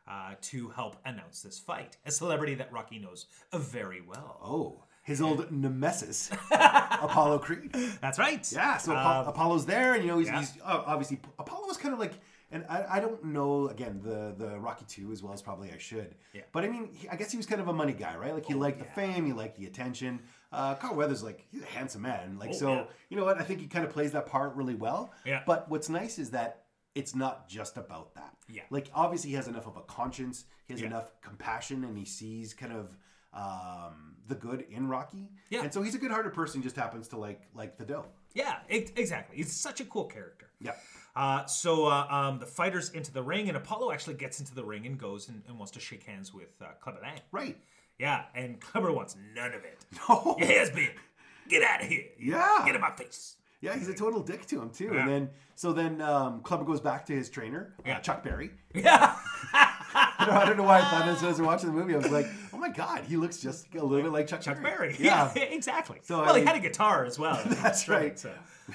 uh, 0.08 0.36
to 0.40 0.70
help 0.70 0.96
announce 1.04 1.42
this 1.42 1.58
fight. 1.58 1.98
A 2.06 2.10
celebrity 2.10 2.54
that 2.54 2.72
Rocky 2.72 2.98
knows 2.98 3.26
very 3.52 4.00
well. 4.00 4.40
Oh, 4.42 4.84
his 5.06 5.20
old 5.22 5.50
nemesis, 5.50 6.30
Apollo 6.50 7.38
Creed. 7.38 7.72
That's 8.00 8.18
right. 8.18 8.46
Yeah, 8.52 8.76
so 8.76 8.92
Apo- 8.92 9.30
Apollo's 9.30 9.64
there, 9.66 9.94
and 9.94 10.02
you 10.04 10.10
know 10.10 10.18
he's, 10.18 10.28
yeah. 10.28 10.40
he's 10.40 10.52
uh, 10.64 10.82
obviously 10.86 11.20
Apollo 11.38 11.66
was 11.68 11.76
kind 11.76 11.94
of 11.94 12.00
like, 12.00 12.14
and 12.50 12.64
I, 12.68 12.84
I 12.96 13.00
don't 13.00 13.24
know 13.24 13.68
again 13.68 14.00
the 14.02 14.34
the 14.36 14.58
Rocky 14.58 14.84
two 14.88 15.12
as 15.12 15.22
well 15.22 15.32
as 15.32 15.40
probably 15.42 15.70
I 15.72 15.78
should. 15.78 16.14
Yeah. 16.34 16.42
But 16.52 16.64
I 16.64 16.68
mean, 16.68 16.90
he, 16.92 17.08
I 17.08 17.16
guess 17.16 17.30
he 17.30 17.36
was 17.36 17.46
kind 17.46 17.60
of 17.60 17.68
a 17.68 17.72
money 17.72 17.92
guy, 17.92 18.16
right? 18.16 18.34
Like 18.34 18.46
he 18.46 18.54
liked 18.54 18.78
the 18.80 18.84
fame, 18.84 19.24
he 19.26 19.32
liked 19.32 19.56
the 19.58 19.66
attention. 19.66 20.20
Uh, 20.52 20.74
Carl 20.74 20.94
Weathers 20.96 21.22
like 21.22 21.46
he's 21.50 21.62
a 21.62 21.66
handsome 21.66 22.02
man, 22.02 22.38
like 22.38 22.50
Oh, 22.50 22.52
so. 22.54 22.68
yeah. 22.72 22.84
You 23.08 23.16
know 23.16 23.24
what? 23.24 23.38
I 23.40 23.44
think 23.44 23.60
he 23.60 23.66
kind 23.68 23.84
of 23.84 23.90
plays 23.92 24.12
that 24.12 24.26
part 24.26 24.54
really 24.56 24.74
well. 24.74 25.12
Yeah. 25.24 25.42
But 25.46 25.68
what's 25.70 25.88
nice 25.88 26.18
is 26.18 26.30
that 26.30 26.62
it's 26.94 27.14
not 27.14 27.48
just 27.48 27.76
about 27.76 28.14
that. 28.14 28.34
Yeah. 28.48 28.62
Like 28.70 28.88
obviously 28.94 29.30
he 29.30 29.36
has 29.36 29.48
enough 29.48 29.66
of 29.66 29.76
a 29.76 29.82
conscience, 29.82 30.44
he 30.66 30.72
has 30.72 30.80
Yeah. 30.80 30.86
enough 30.88 31.12
compassion, 31.20 31.84
and 31.84 31.96
he 31.96 32.04
sees 32.06 32.54
kind 32.54 32.72
of 32.72 32.96
um, 33.34 34.15
the 34.28 34.34
good 34.34 34.64
in 34.70 34.88
Rocky. 34.88 35.28
Yeah. 35.50 35.62
And 35.62 35.72
so 35.72 35.82
he's 35.82 35.94
a 35.94 35.98
good-hearted 35.98 36.32
person. 36.32 36.62
Just 36.62 36.76
happens 36.76 37.08
to 37.08 37.16
like 37.16 37.40
like 37.54 37.76
the 37.78 37.84
dough. 37.84 38.06
Yeah, 38.34 38.56
e- 38.70 38.86
exactly. 38.96 39.36
He's 39.38 39.52
such 39.52 39.80
a 39.80 39.84
cool 39.84 40.04
character. 40.04 40.50
Yeah. 40.60 40.72
Uh, 41.14 41.46
so 41.46 41.86
uh, 41.86 42.06
um, 42.10 42.38
the 42.38 42.46
fighters 42.46 42.90
into 42.90 43.10
the 43.12 43.22
ring, 43.22 43.48
and 43.48 43.56
Apollo 43.56 43.92
actually 43.92 44.14
gets 44.14 44.38
into 44.40 44.54
the 44.54 44.64
ring 44.64 44.84
and 44.86 44.98
goes 44.98 45.28
and, 45.28 45.42
and 45.48 45.56
wants 45.58 45.72
to 45.72 45.80
shake 45.80 46.02
hands 46.04 46.34
with 46.34 46.50
uh, 46.60 46.66
Clubber 46.80 46.98
Lang. 47.02 47.20
Right. 47.32 47.56
Yeah, 47.98 48.24
and 48.34 48.60
Clubber 48.60 48.92
wants 48.92 49.16
none 49.34 49.54
of 49.54 49.64
it. 49.64 49.84
No. 50.08 50.36
Your 50.38 50.46
hair's 50.46 50.70
big. 50.70 50.90
Get 51.48 51.62
out 51.62 51.82
of 51.82 51.88
here. 51.88 52.04
Yeah. 52.20 52.62
Get 52.66 52.74
in 52.74 52.80
my 52.82 52.90
face. 52.90 53.36
Yeah, 53.62 53.74
he's 53.74 53.88
a 53.88 53.94
total 53.94 54.22
dick 54.22 54.44
to 54.46 54.60
him 54.60 54.68
too. 54.70 54.90
Yeah. 54.92 55.00
And 55.00 55.08
then 55.08 55.30
so 55.54 55.72
then 55.72 56.02
um, 56.02 56.40
Clubber 56.42 56.64
goes 56.64 56.80
back 56.82 57.06
to 57.06 57.14
his 57.14 57.30
trainer, 57.30 57.72
uh, 57.78 57.82
Yeah. 57.86 58.00
Chuck 58.00 58.22
Berry. 58.22 58.50
Yeah. 58.74 59.16
I 59.54 60.24
don't, 60.26 60.36
I 60.36 60.44
don't 60.44 60.56
know 60.58 60.62
why 60.64 60.78
I 60.80 60.82
thought 60.82 61.06
this 61.06 61.18
as 61.18 61.24
I 61.24 61.28
was 61.28 61.40
watching 61.40 61.70
the 61.70 61.74
movie. 61.80 61.94
I 61.94 61.98
was 61.98 62.10
like, 62.10 62.26
oh 62.56 62.58
my 62.58 62.70
god, 62.70 63.04
he 63.04 63.16
looks 63.16 63.36
just 63.38 63.66
a 63.74 63.84
little 63.84 64.02
bit 64.02 64.12
like 64.12 64.26
Chuck, 64.26 64.40
Chuck 64.40 64.62
Berry. 64.62 64.96
Yeah. 64.98 65.30
Yeah, 65.36 65.42
exactly. 65.58 65.98
So, 66.02 66.22
I 66.22 66.26
well, 66.26 66.34
he 66.36 66.44
had 66.44 66.56
a 66.56 66.60
guitar 66.60 67.04
as 67.04 67.18
well. 67.18 67.38
That's 67.46 67.86
right. 67.88 68.18
So. 68.18 68.32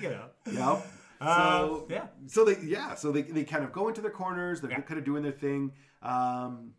you 0.00 0.10
know. 0.10 0.26
Yep. 0.50 0.86
Uh, 1.20 1.60
So 1.66 1.86
yeah. 1.88 2.06
So 2.26 2.44
they 2.44 2.56
yeah, 2.62 2.94
so 2.94 3.10
they, 3.12 3.22
they 3.22 3.44
kind 3.44 3.64
of 3.64 3.72
go 3.72 3.88
into 3.88 4.00
their 4.02 4.10
corners, 4.10 4.60
they're 4.60 4.70
Yeah. 4.70 4.80
kind 4.80 4.98
of 4.98 5.04
doing 5.04 5.22
their 5.22 5.32
thing. 5.32 5.72
Um, 6.02 6.72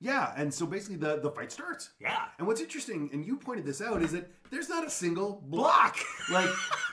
yeah, 0.00 0.34
and 0.36 0.52
so 0.52 0.66
basically 0.66 0.96
the, 0.96 1.16
the 1.18 1.30
fight 1.30 1.50
starts. 1.50 1.90
Yeah. 1.98 2.24
And 2.38 2.46
what's 2.46 2.60
interesting, 2.60 3.08
and 3.14 3.24
you 3.24 3.36
pointed 3.38 3.64
this 3.64 3.80
out, 3.80 4.02
is 4.02 4.12
that 4.12 4.30
there's 4.50 4.68
not 4.68 4.86
a 4.86 4.90
single 4.90 5.42
block. 5.46 5.96
like 6.30 6.50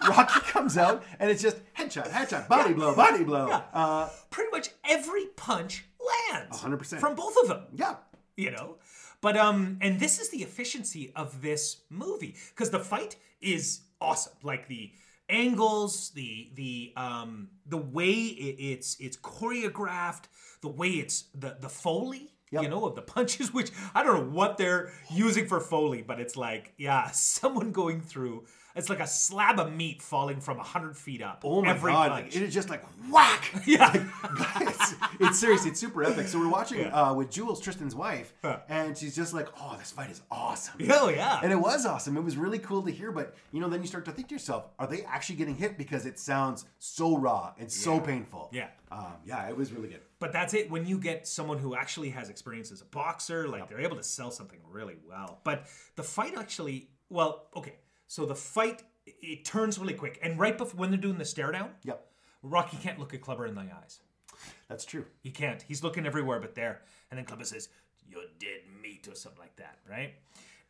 Rocky 0.07 0.39
comes 0.41 0.78
out 0.78 1.03
and 1.20 1.30
it's 1.30 1.41
just 1.41 1.57
headshot, 1.74 2.07
headshot, 2.09 2.47
body 2.47 2.74
blow, 2.74 2.95
body 2.95 3.26
blow. 3.26 3.47
Yeah. 3.49 3.64
Uh, 3.74 4.07
Pretty 4.30 4.49
much 4.51 4.70
every 4.86 5.26
punch 5.36 5.86
lands. 6.32 6.58
100%. 6.60 6.99
From 6.99 7.16
both 7.16 7.36
of 7.43 7.47
them. 7.49 7.64
yeah. 7.76 7.95
you 8.38 8.52
know 8.52 8.78
but 9.22 9.36
um 9.38 9.78
and 9.82 9.99
this 9.99 10.20
is 10.20 10.30
the 10.30 10.41
efficiency 10.41 11.12
of 11.16 11.41
this 11.41 11.82
movie 11.89 12.36
because 12.49 12.70
the 12.72 12.80
fight 12.80 13.16
is 13.41 13.82
awesome 13.99 14.34
like 14.41 14.68
the 14.68 14.91
angles 15.30 16.12
the 16.12 16.49
the 16.56 16.93
um 16.97 17.49
the 17.68 17.78
way 17.78 18.12
it, 18.12 18.56
it's 18.60 18.97
it's 18.99 19.18
choreographed 19.18 20.24
the 20.62 20.68
way 20.68 20.89
it's 20.89 21.26
the 21.36 21.58
the 21.60 21.70
foley 21.70 22.28
Yep. 22.54 22.64
you 22.64 22.70
know 22.70 22.86
of 22.86 22.95
the 22.95 23.02
punches 23.02 23.54
which 23.58 23.72
i 23.95 24.04
don't 24.04 24.14
know 24.14 24.36
what 24.36 24.58
they're 24.58 24.91
using 25.10 25.45
for 25.47 25.60
foley 25.62 26.02
but 26.02 26.20
it's 26.20 26.36
like 26.36 26.74
yeah 26.78 27.10
someone 27.12 27.72
going 27.72 28.02
through 28.02 28.43
it's 28.76 28.89
like 28.89 28.99
a 28.99 29.07
slab 29.07 29.59
of 29.59 29.74
meat 29.74 30.01
falling 30.01 30.39
from 30.39 30.57
100 30.57 30.95
feet 30.97 31.22
up 31.22 31.41
Oh 31.43 31.61
my 31.61 31.69
every 31.72 31.91
god! 31.91 32.09
punch 32.11 32.26
Like, 32.26 32.36
it 32.36 32.41
is 32.43 32.53
just 32.53 32.69
like 32.69 32.84
whack. 33.11 33.51
yeah 33.65 33.91
it's, 34.61 34.95
it's 35.19 35.39
serious. 35.39 35.65
It's 35.65 35.80
super 35.80 36.03
epic. 36.03 36.28
So 36.28 36.39
we're 36.39 36.49
watching 36.49 36.80
Yeah. 36.80 36.89
uh, 37.09 37.13
with 37.13 37.30
Jules, 37.32 37.59
Tristan's 37.61 37.95
wife, 37.95 38.34
Huh. 38.41 38.59
and 38.69 38.97
she's 38.97 39.15
just 39.15 39.34
like, 39.34 39.47
"Oh, 39.59 39.76
this 39.78 39.91
fight 39.91 40.09
is 40.09 40.22
awesome." 40.32 40.76
oh 40.91 41.09
yeah 41.09 41.39
And 41.43 41.51
it 41.51 41.55
was 41.59 41.86
awesome. 41.86 42.17
It 42.17 42.24
was 42.24 42.38
really 42.38 42.59
cool 42.59 42.82
to 42.84 42.91
hear. 42.91 43.11
But 43.11 43.36
you 43.51 43.59
know, 43.59 43.69
then 43.69 43.82
you 43.82 43.88
start 43.88 44.05
to 44.05 44.11
think 44.11 44.28
to 44.30 44.36
yourself, 44.36 44.67
"Are 44.80 44.88
they 44.88 45.03
actually 45.03 45.36
getting 45.36 45.55
hit?" 45.55 45.78
Because 45.78 46.05
it 46.05 46.19
sounds 46.19 46.65
so 46.80 47.17
raw 47.17 47.53
and 47.59 47.72
so 47.72 47.99
painful. 47.99 48.49
Yeah. 48.51 48.67
Um, 48.91 49.13
yeah, 49.26 49.47
it 49.49 49.55
was 49.55 49.72
really 49.72 49.88
good. 49.89 50.01
But 50.19 50.34
that's 50.34 50.53
it. 50.53 50.69
When 50.69 50.86
you 50.86 50.97
get 50.99 51.28
someone 51.28 51.57
who 51.57 51.76
actually 51.76 52.09
has 52.09 52.30
experience 52.30 52.72
as 52.72 52.82
a 52.82 52.86
boxer, 52.86 53.47
like 53.47 53.69
they're 53.69 53.82
able 53.82 53.95
to 53.97 54.03
sell 54.03 54.32
something 54.32 54.59
really 54.69 54.95
well. 55.07 55.39
But 55.43 55.67
the 55.95 56.03
fight 56.03 56.34
actually, 56.38 56.89
well, 57.09 57.47
okay. 57.55 57.76
So 58.12 58.26
the 58.26 58.36
fight 58.36 58.84
it 59.05 59.45
turns 59.45 59.80
really 59.80 59.93
quick, 59.93 60.20
and 60.22 60.38
right 60.38 60.57
before 60.57 60.78
when 60.78 60.89
they're 60.91 60.99
doing 60.99 61.18
the 61.18 61.24
stare 61.24 61.49
down, 61.53 61.70
Yep, 61.86 62.05
Rocky 62.43 62.76
can't 62.76 62.99
look 62.99 63.14
at 63.14 63.22
Clubber 63.22 63.45
in 63.45 63.55
the 63.55 63.62
eyes. 63.62 64.01
that's 64.68 64.84
true. 64.84 65.05
He 65.22 65.32
can't. 65.32 65.62
He's 65.62 65.82
looking 65.82 66.05
everywhere 66.05 66.41
but 66.41 66.53
there. 66.53 66.82
And 67.09 67.18
then 67.18 67.24
Clubber 67.26 67.45
says, 67.45 67.70
"You're 68.05 68.24
dead 68.38 68.64
meat" 68.84 69.07
or 69.07 69.16
something 69.16 69.39
like 69.39 69.55
that, 69.55 69.78
right? 69.89 70.16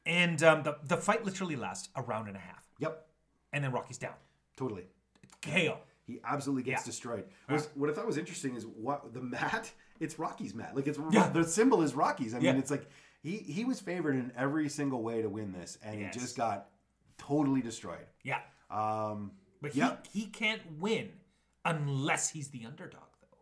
And 0.05 0.43
um, 0.43 0.61
the 0.61 0.77
the 0.83 0.97
fight 0.97 1.25
literally 1.25 1.55
lasts 1.55 1.89
a 1.95 2.03
round 2.03 2.27
and 2.27 2.37
a 2.37 2.39
half, 2.39 2.63
Yep, 2.77 3.07
and 3.53 3.63
then 3.63 3.71
Rocky's 3.71 3.97
down. 3.97 4.13
totally. 4.55 4.85
KO. 5.41 5.79
He 6.05 6.19
absolutely 6.23 6.61
gets 6.61 6.83
Yeah. 6.83 6.85
destroyed. 6.91 7.25
Was, 7.49 7.69
what 7.73 7.89
I 7.89 7.93
thought 7.93 8.05
was 8.05 8.19
interesting 8.19 8.55
is 8.55 8.67
what 8.67 9.15
the 9.15 9.21
mat. 9.21 9.71
It's 9.99 10.17
Rocky's 10.19 10.53
mat. 10.53 10.75
Like 10.75 10.85
it's 10.87 10.99
Yeah. 11.11 11.29
the 11.29 11.43
symbol 11.43 11.81
is 11.81 11.95
Rocky's. 11.95 12.35
I 12.35 12.39
mean, 12.39 12.57
it's 12.57 12.69
like 12.69 12.87
he 13.23 13.37
he 13.37 13.65
was 13.65 13.79
favored 13.79 14.15
in 14.15 14.31
every 14.37 14.69
single 14.69 15.01
way 15.01 15.23
to 15.23 15.29
win 15.29 15.51
this, 15.53 15.79
and 15.83 15.99
Yes. 15.99 16.13
he 16.13 16.19
just 16.21 16.37
got 16.37 16.69
totally 17.27 17.61
destroyed. 17.61 18.05
Yeah. 18.23 18.39
Um, 18.69 19.31
But 19.61 19.71
he, 19.73 19.83
he 20.11 20.25
can't 20.27 20.61
win 20.79 21.09
unless 21.65 22.29
he's 22.29 22.49
the 22.49 22.65
underdog, 22.65 23.01
though. 23.21 23.37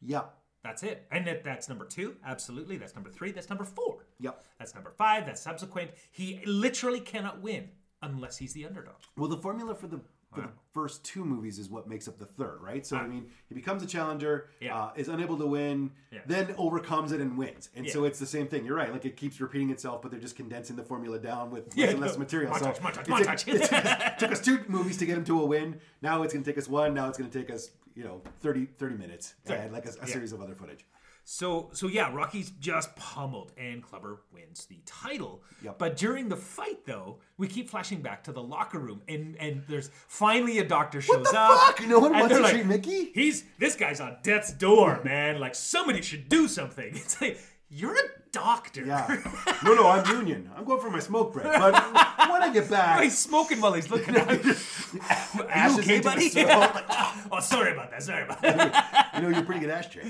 Yeah. 0.00 0.22
That's 0.62 0.82
it. 0.82 1.06
And 1.10 1.26
that, 1.26 1.44
that's 1.44 1.68
number 1.68 1.84
two. 1.84 2.16
Absolutely. 2.24 2.78
That's 2.78 2.94
number 2.94 3.10
three. 3.10 3.32
That's 3.32 3.50
number 3.50 3.64
four. 3.64 4.06
yep. 4.18 4.42
That's 4.58 4.74
number 4.74 4.90
five. 4.90 5.26
That's 5.26 5.42
subsequent. 5.42 5.90
He 6.10 6.40
literally 6.46 7.00
cannot 7.00 7.42
win 7.42 7.68
unless 8.00 8.38
he's 8.38 8.54
the 8.54 8.64
underdog. 8.64 8.94
Well, 9.18 9.28
the 9.28 9.36
formula 9.36 9.74
for 9.74 9.88
the 9.88 10.00
for 10.34 10.40
the 10.42 10.48
first 10.72 11.04
two 11.04 11.24
movies 11.24 11.58
is 11.58 11.68
what 11.70 11.88
makes 11.88 12.08
up 12.08 12.18
the 12.18 12.26
third, 12.26 12.58
right? 12.60 12.84
So 12.86 12.96
I 12.96 13.06
mean, 13.06 13.26
he 13.48 13.54
becomes 13.54 13.82
a 13.82 13.86
challenger, 13.86 14.48
Yeah. 14.60 14.76
uh, 14.76 14.90
is 14.96 15.08
unable 15.08 15.36
to 15.38 15.46
win, 15.46 15.92
Yeah. 16.10 16.20
then 16.26 16.54
overcomes 16.58 17.12
it 17.12 17.20
and 17.20 17.38
wins. 17.38 17.70
And 17.76 17.88
so 17.88 18.04
it's 18.04 18.18
the 18.18 18.26
same 18.26 18.46
thing. 18.48 18.64
You're 18.64 18.76
right. 18.76 18.92
Like 18.92 19.04
it 19.04 19.16
keeps 19.16 19.40
repeating 19.40 19.70
itself, 19.70 20.02
but 20.02 20.10
they're 20.10 20.20
just 20.20 20.36
condensing 20.36 20.76
the 20.76 20.82
formula 20.82 21.18
down 21.18 21.50
with 21.50 21.66
less 21.68 21.76
Yeah, 21.76 21.90
and 21.90 22.00
less 22.00 22.14
no. 22.14 22.18
material. 22.20 22.52
Montage, 22.52 22.76
so 22.76 22.82
montage, 22.82 23.00
it, 23.02 23.08
montage. 23.08 23.48
It, 23.48 24.12
it 24.12 24.18
took, 24.18 24.32
us, 24.32 24.40
two 24.40 24.64
movies 24.68 24.96
to 24.98 25.06
get 25.06 25.16
him 25.16 25.24
to 25.24 25.40
a 25.40 25.46
win. 25.46 25.80
Now 26.02 26.22
it's 26.22 26.32
going 26.32 26.44
to 26.44 26.50
take 26.50 26.58
us 26.58 26.68
one. 26.68 26.92
Now 26.94 27.08
it's 27.08 27.18
going 27.18 27.30
to 27.30 27.38
take 27.38 27.50
us, 27.54 27.70
you 27.94 28.04
know, 28.04 28.20
30, 28.40 28.66
30 28.66 28.96
minutes 28.96 29.34
and 29.46 29.72
like 29.72 29.86
a, 29.86 29.90
a 30.02 30.06
series 30.06 30.32
of 30.32 30.42
other 30.42 30.54
footage. 30.54 30.84
So, 31.26 31.70
so 31.72 31.88
yeah, 31.88 32.12
Rocky's 32.14 32.50
just 32.60 32.94
pummeled, 32.96 33.52
and 33.56 33.82
Clubber 33.82 34.20
wins 34.32 34.66
the 34.66 34.78
title. 34.84 35.42
Yep. 35.62 35.78
But 35.78 35.96
during 35.96 36.28
the 36.28 36.36
fight, 36.36 36.84
though, 36.84 37.18
we 37.38 37.48
keep 37.48 37.70
flashing 37.70 38.02
back 38.02 38.24
to 38.24 38.32
the 38.32 38.42
locker 38.42 38.78
room, 38.78 39.00
and 39.08 39.36
and 39.40 39.62
there's 39.66 39.90
finally 40.06 40.58
a 40.58 40.64
doctor 40.64 41.00
shows 41.00 41.24
the 41.30 41.38
up. 41.38 41.76
fuck? 41.78 41.88
No 41.88 41.98
one 41.98 42.12
wants 42.12 42.36
to 42.36 42.48
treat 42.50 42.66
Mickey? 42.66 43.10
He's 43.14 43.44
this 43.58 43.74
guy's 43.74 44.00
on 44.00 44.18
death's 44.22 44.52
door, 44.52 45.00
man. 45.02 45.40
Like 45.40 45.54
somebody 45.54 46.02
should 46.02 46.28
do 46.28 46.46
something. 46.46 46.92
It's 47.04 47.20
like 47.20 47.38
you're 47.70 47.96
a 47.96 48.08
doctor. 48.30 48.84
Yeah. 48.84 49.20
no, 49.64 49.74
no, 49.74 49.88
I'm 49.88 50.06
union. 50.16 50.50
I'm 50.54 50.64
going 50.64 50.80
for 50.80 50.90
my 50.90 51.00
smoke 51.00 51.32
break. 51.32 51.44
But 51.44 51.72
when 52.30 52.42
I 52.42 52.50
get 52.52 52.70
back, 52.70 53.02
He's 53.02 53.16
smoking 53.18 53.60
while 53.60 53.72
he's 53.72 53.90
looking 53.90 54.14
at 54.14 54.44
you. 54.44 54.52
Are 54.52 54.54
you 54.54 55.48
Ashes 55.48 55.78
okay, 55.80 55.96
into 55.96 56.08
the 56.08 56.14
buddy? 56.14 57.28
oh, 57.32 57.40
sorry 57.40 57.72
about 57.72 57.90
that. 57.90 58.02
Sorry 58.02 58.24
about 58.24 58.42
that. 58.42 59.10
you 59.14 59.22
know, 59.22 59.28
you're 59.28 59.40
a 59.40 59.44
pretty 59.44 59.60
good 59.60 59.70
ashtray. 59.70 60.02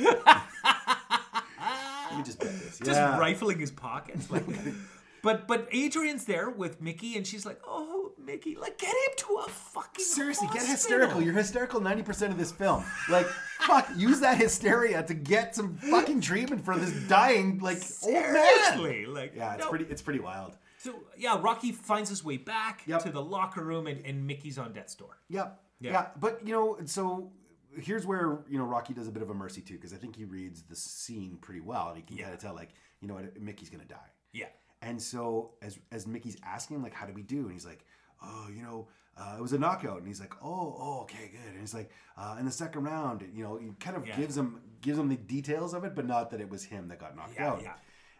Let 2.14 2.18
me 2.18 2.24
just 2.24 2.38
bet 2.40 2.52
this. 2.60 2.78
Just 2.78 2.90
Yeah. 2.98 3.18
rifling 3.18 3.58
his 3.58 3.70
pockets. 3.70 4.30
Like, 4.30 4.44
but 5.22 5.46
but 5.48 5.68
Adrian's 5.72 6.24
there 6.24 6.50
with 6.50 6.80
Mickey, 6.80 7.16
and 7.16 7.26
she's 7.26 7.44
like, 7.46 7.60
"Oh, 7.66 8.12
Mickey, 8.18 8.56
like 8.56 8.78
get 8.78 8.90
him 8.90 9.12
to 9.18 9.34
a 9.46 9.48
fucking 9.48 10.04
Seriously, 10.04 10.48
get 10.52 10.66
hysterical. 10.66 11.20
You're 11.22 11.34
hysterical 11.34 11.80
90% 11.80 12.30
of 12.30 12.38
this 12.38 12.52
film. 12.52 12.84
Like, 13.10 13.26
fuck, 13.60 13.88
use 13.96 14.20
that 14.20 14.38
hysteria 14.38 15.02
to 15.02 15.14
get 15.14 15.54
some 15.54 15.76
fucking 15.76 16.20
treatment 16.20 16.64
for 16.64 16.76
this 16.76 16.92
dying, 17.08 17.58
like, 17.60 17.82
old 18.02 18.14
man. 18.14 19.12
Like 19.12 19.32
Yeah, 19.36 19.54
it's 19.54 19.64
no. 19.64 19.70
pretty 19.70 19.84
it's 19.86 20.02
pretty 20.02 20.20
wild. 20.20 20.56
So 20.78 20.94
yeah, 21.16 21.38
Rocky 21.40 21.72
finds 21.72 22.10
his 22.10 22.22
way 22.22 22.36
back 22.36 22.82
Yep. 22.86 23.04
to 23.04 23.10
the 23.10 23.22
locker 23.22 23.62
room, 23.64 23.86
and, 23.86 24.04
and 24.04 24.26
Mickey's 24.26 24.58
on 24.58 24.72
death's 24.74 24.94
door. 24.94 25.16
Yep. 25.28 25.60
Yeah. 25.80 25.90
Yeah. 25.92 26.06
But, 26.20 26.46
you 26.46 26.52
know, 26.52 26.78
so 26.84 27.30
here's 27.78 28.06
where, 28.06 28.44
you 28.48 28.58
know, 28.58 28.64
Rocky 28.64 28.92
does 28.94 29.08
a 29.08 29.10
bit 29.12 29.22
of 29.22 29.30
a 29.30 29.34
mercy 29.34 29.60
too, 29.60 29.74
because 29.74 29.92
I 29.92 29.96
think 29.96 30.16
he 30.16 30.24
reads 30.24 30.62
the 30.62 30.76
scene 30.76 31.38
pretty 31.40 31.60
well. 31.60 31.88
And 31.88 31.96
he 31.96 32.02
can 32.02 32.16
Yeah. 32.16 32.24
kind 32.24 32.34
of 32.34 32.40
tell, 32.40 32.54
like, 32.54 32.70
you 33.00 33.08
know 33.08 33.14
what, 33.14 33.40
Mickey's 33.40 33.70
going 33.70 33.82
to 33.82 33.88
die. 33.88 34.10
Yeah, 34.32 34.48
And 34.82 35.00
so 35.00 35.54
as 35.62 35.78
as 35.92 36.06
Mickey's 36.06 36.36
asking 36.42 36.76
him 36.76 36.82
like, 36.82 36.92
how 36.94 37.06
do 37.06 37.12
we 37.12 37.22
do? 37.22 37.42
And 37.42 37.52
he's 37.52 37.64
like, 37.66 37.84
oh, 38.22 38.48
you 38.54 38.62
know, 38.62 38.88
uh, 39.16 39.36
it 39.38 39.42
was 39.42 39.52
a 39.52 39.58
knockout. 39.58 39.98
And 39.98 40.06
he's 40.08 40.20
like, 40.20 40.34
oh, 40.42 40.76
oh, 40.78 41.00
okay, 41.02 41.28
good. 41.32 41.52
And 41.52 41.60
he's 41.60 41.72
like, 41.74 41.90
uh, 42.16 42.36
in 42.38 42.44
the 42.44 42.50
second 42.52 42.82
round, 42.84 43.22
you 43.32 43.42
know, 43.44 43.56
he 43.56 43.70
kind 43.78 43.96
of 43.96 44.06
Yeah. 44.06 44.16
gives 44.16 44.36
him 44.36 44.60
gives 44.80 44.98
him 44.98 45.08
the 45.08 45.16
details 45.16 45.72
of 45.72 45.84
it, 45.84 45.94
but 45.94 46.04
not 46.06 46.30
that 46.30 46.40
it 46.40 46.48
was 46.50 46.64
him 46.64 46.88
that 46.88 46.98
got 46.98 47.16
knocked 47.16 47.36
Yeah, 47.36 47.52
out. 47.52 47.62
yeah. 47.62 47.76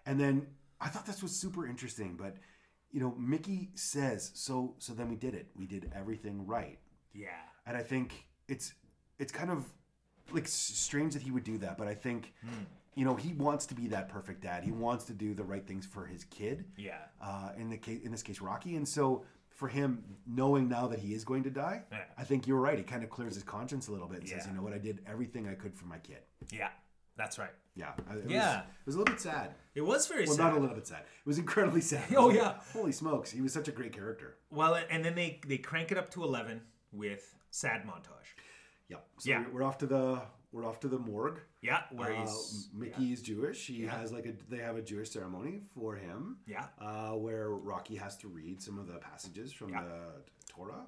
And 0.07 0.19
then 0.21 0.47
I 0.81 0.89
thought 0.89 1.05
this 1.07 1.23
was 1.23 1.35
super 1.39 1.67
interesting, 1.67 2.17
but 2.17 2.37
you 2.91 3.01
know, 3.01 3.13
Mickey 3.17 3.73
says, 3.75 4.31
"So, 4.35 4.77
so 4.79 4.95
then 4.95 5.09
we 5.09 5.17
did 5.17 5.35
it. 5.35 5.51
We 5.57 5.67
did 5.67 5.91
everything 5.95 6.47
right." 6.47 6.79
Yeah. 7.13 7.29
And 7.67 7.77
I 7.77 7.83
think 7.83 8.29
it's 8.49 8.73
it's 9.19 9.33
kind 9.33 9.51
of 9.51 9.65
like 10.33 10.49
strange 10.49 11.13
that 11.15 11.23
he 11.23 11.31
would 11.31 11.45
do 11.45 11.59
that, 11.59 11.77
but 11.79 11.87
I 11.89 11.95
think 11.95 12.33
you 12.95 13.05
know 13.05 13.15
he 13.15 13.33
wants 13.35 13.67
to 13.67 13.75
be 13.75 13.89
that 13.89 14.09
perfect 14.09 14.41
dad. 14.43 14.65
He 14.65 14.73
wants 14.73 15.05
to 15.07 15.13
do 15.13 15.35
the 15.35 15.45
right 15.45 15.67
things 15.67 15.87
for 15.87 16.05
his 16.07 16.25
kid. 16.25 16.65
Yeah. 16.77 16.99
Uh, 17.23 17.51
in 17.59 17.69
the 17.71 17.77
case, 17.77 18.03
in 18.05 18.11
this 18.11 18.23
case, 18.23 18.41
Rocky, 18.41 18.77
and 18.77 18.87
so 18.89 19.25
for 19.51 19.69
him, 19.69 20.03
knowing 20.27 20.69
now 20.69 20.89
that 20.89 20.99
he 20.99 21.15
is 21.15 21.25
going 21.25 21.45
to 21.45 21.51
die, 21.51 21.83
Yeah. 21.93 21.99
I 22.19 22.25
think 22.25 22.47
you're 22.49 22.59
right. 22.61 22.79
It 22.79 22.87
kind 22.89 23.05
of 23.05 23.11
clears 23.11 23.35
his 23.35 23.45
conscience 23.45 23.87
a 23.89 23.93
little 23.93 24.09
bit 24.09 24.21
and 24.21 24.29
says, 24.29 24.47
"You 24.47 24.53
know 24.55 24.63
what? 24.63 24.73
I 24.73 24.79
did 24.79 25.01
everything 25.07 25.49
I 25.49 25.55
could 25.55 25.75
for 25.75 25.87
my 25.87 25.99
kid." 25.99 26.19
Yeah. 26.51 26.71
That's 27.17 27.39
right. 27.39 27.53
Yeah, 27.77 27.93
I- 28.09 28.15
it 28.17 28.31
Yeah. 28.31 28.57
was, 28.57 28.65
it 28.65 28.87
was 28.87 28.95
a 28.97 28.99
little 28.99 29.15
bit 29.15 29.21
sad. 29.21 29.55
It 29.77 29.83
was 29.83 30.07
very 30.09 30.27
Well, 30.27 30.35
sad. 30.37 30.43
not 30.43 30.57
a 30.57 30.61
little 30.61 30.75
bit 30.75 30.87
sad. 30.89 31.03
It 31.03 31.27
was 31.27 31.39
incredibly 31.39 31.81
sad. 31.81 32.03
Oh, 32.17 32.27
like, 32.27 32.37
yeah. 32.37 32.59
holy 32.73 32.91
smokes, 32.91 33.31
he 33.31 33.41
was 33.41 33.53
such 33.53 33.69
a 33.69 33.73
great 33.73 33.93
character. 33.93 34.39
Well, 34.51 34.75
and 34.91 35.05
then 35.05 35.15
they 35.15 35.41
they 35.47 35.59
crank 35.59 35.93
it 35.93 35.99
up 35.99 36.11
to 36.13 36.25
eleven 36.25 36.63
with 36.91 37.33
sad 37.51 37.85
montage. 37.87 38.35
Yep. 38.95 39.07
So 39.19 39.31
Yeah. 39.31 39.45
we're 39.53 39.63
off 39.63 39.79
to 39.79 39.87
the 39.87 40.23
we're 40.53 40.65
off 40.65 40.79
to 40.81 40.89
the 40.89 40.99
morgue. 41.01 41.41
Yeah, 41.63 41.83
where 41.91 42.13
Uh, 42.15 42.21
he's 42.21 42.69
Mickey 42.73 43.13
is 43.13 43.21
Jewish. 43.23 43.67
He 43.67 43.83
Yeah. 43.85 43.99
has 43.99 44.13
like 44.13 44.25
a 44.27 44.33
they 44.49 44.59
have 44.59 44.77
a 44.77 44.83
Jewish 44.83 45.11
ceremony 45.11 45.63
for 45.75 45.97
him. 45.97 46.39
Yeah. 46.47 46.69
Uh, 46.79 47.15
where 47.15 47.51
Rocky 47.51 47.97
has 47.97 48.17
to 48.19 48.29
read 48.29 48.63
some 48.63 48.79
of 48.79 48.87
the 48.87 48.99
passages 48.99 49.53
from 49.53 49.71
Yeah. 49.71 49.83
the 49.85 50.01
Torah. 50.49 50.87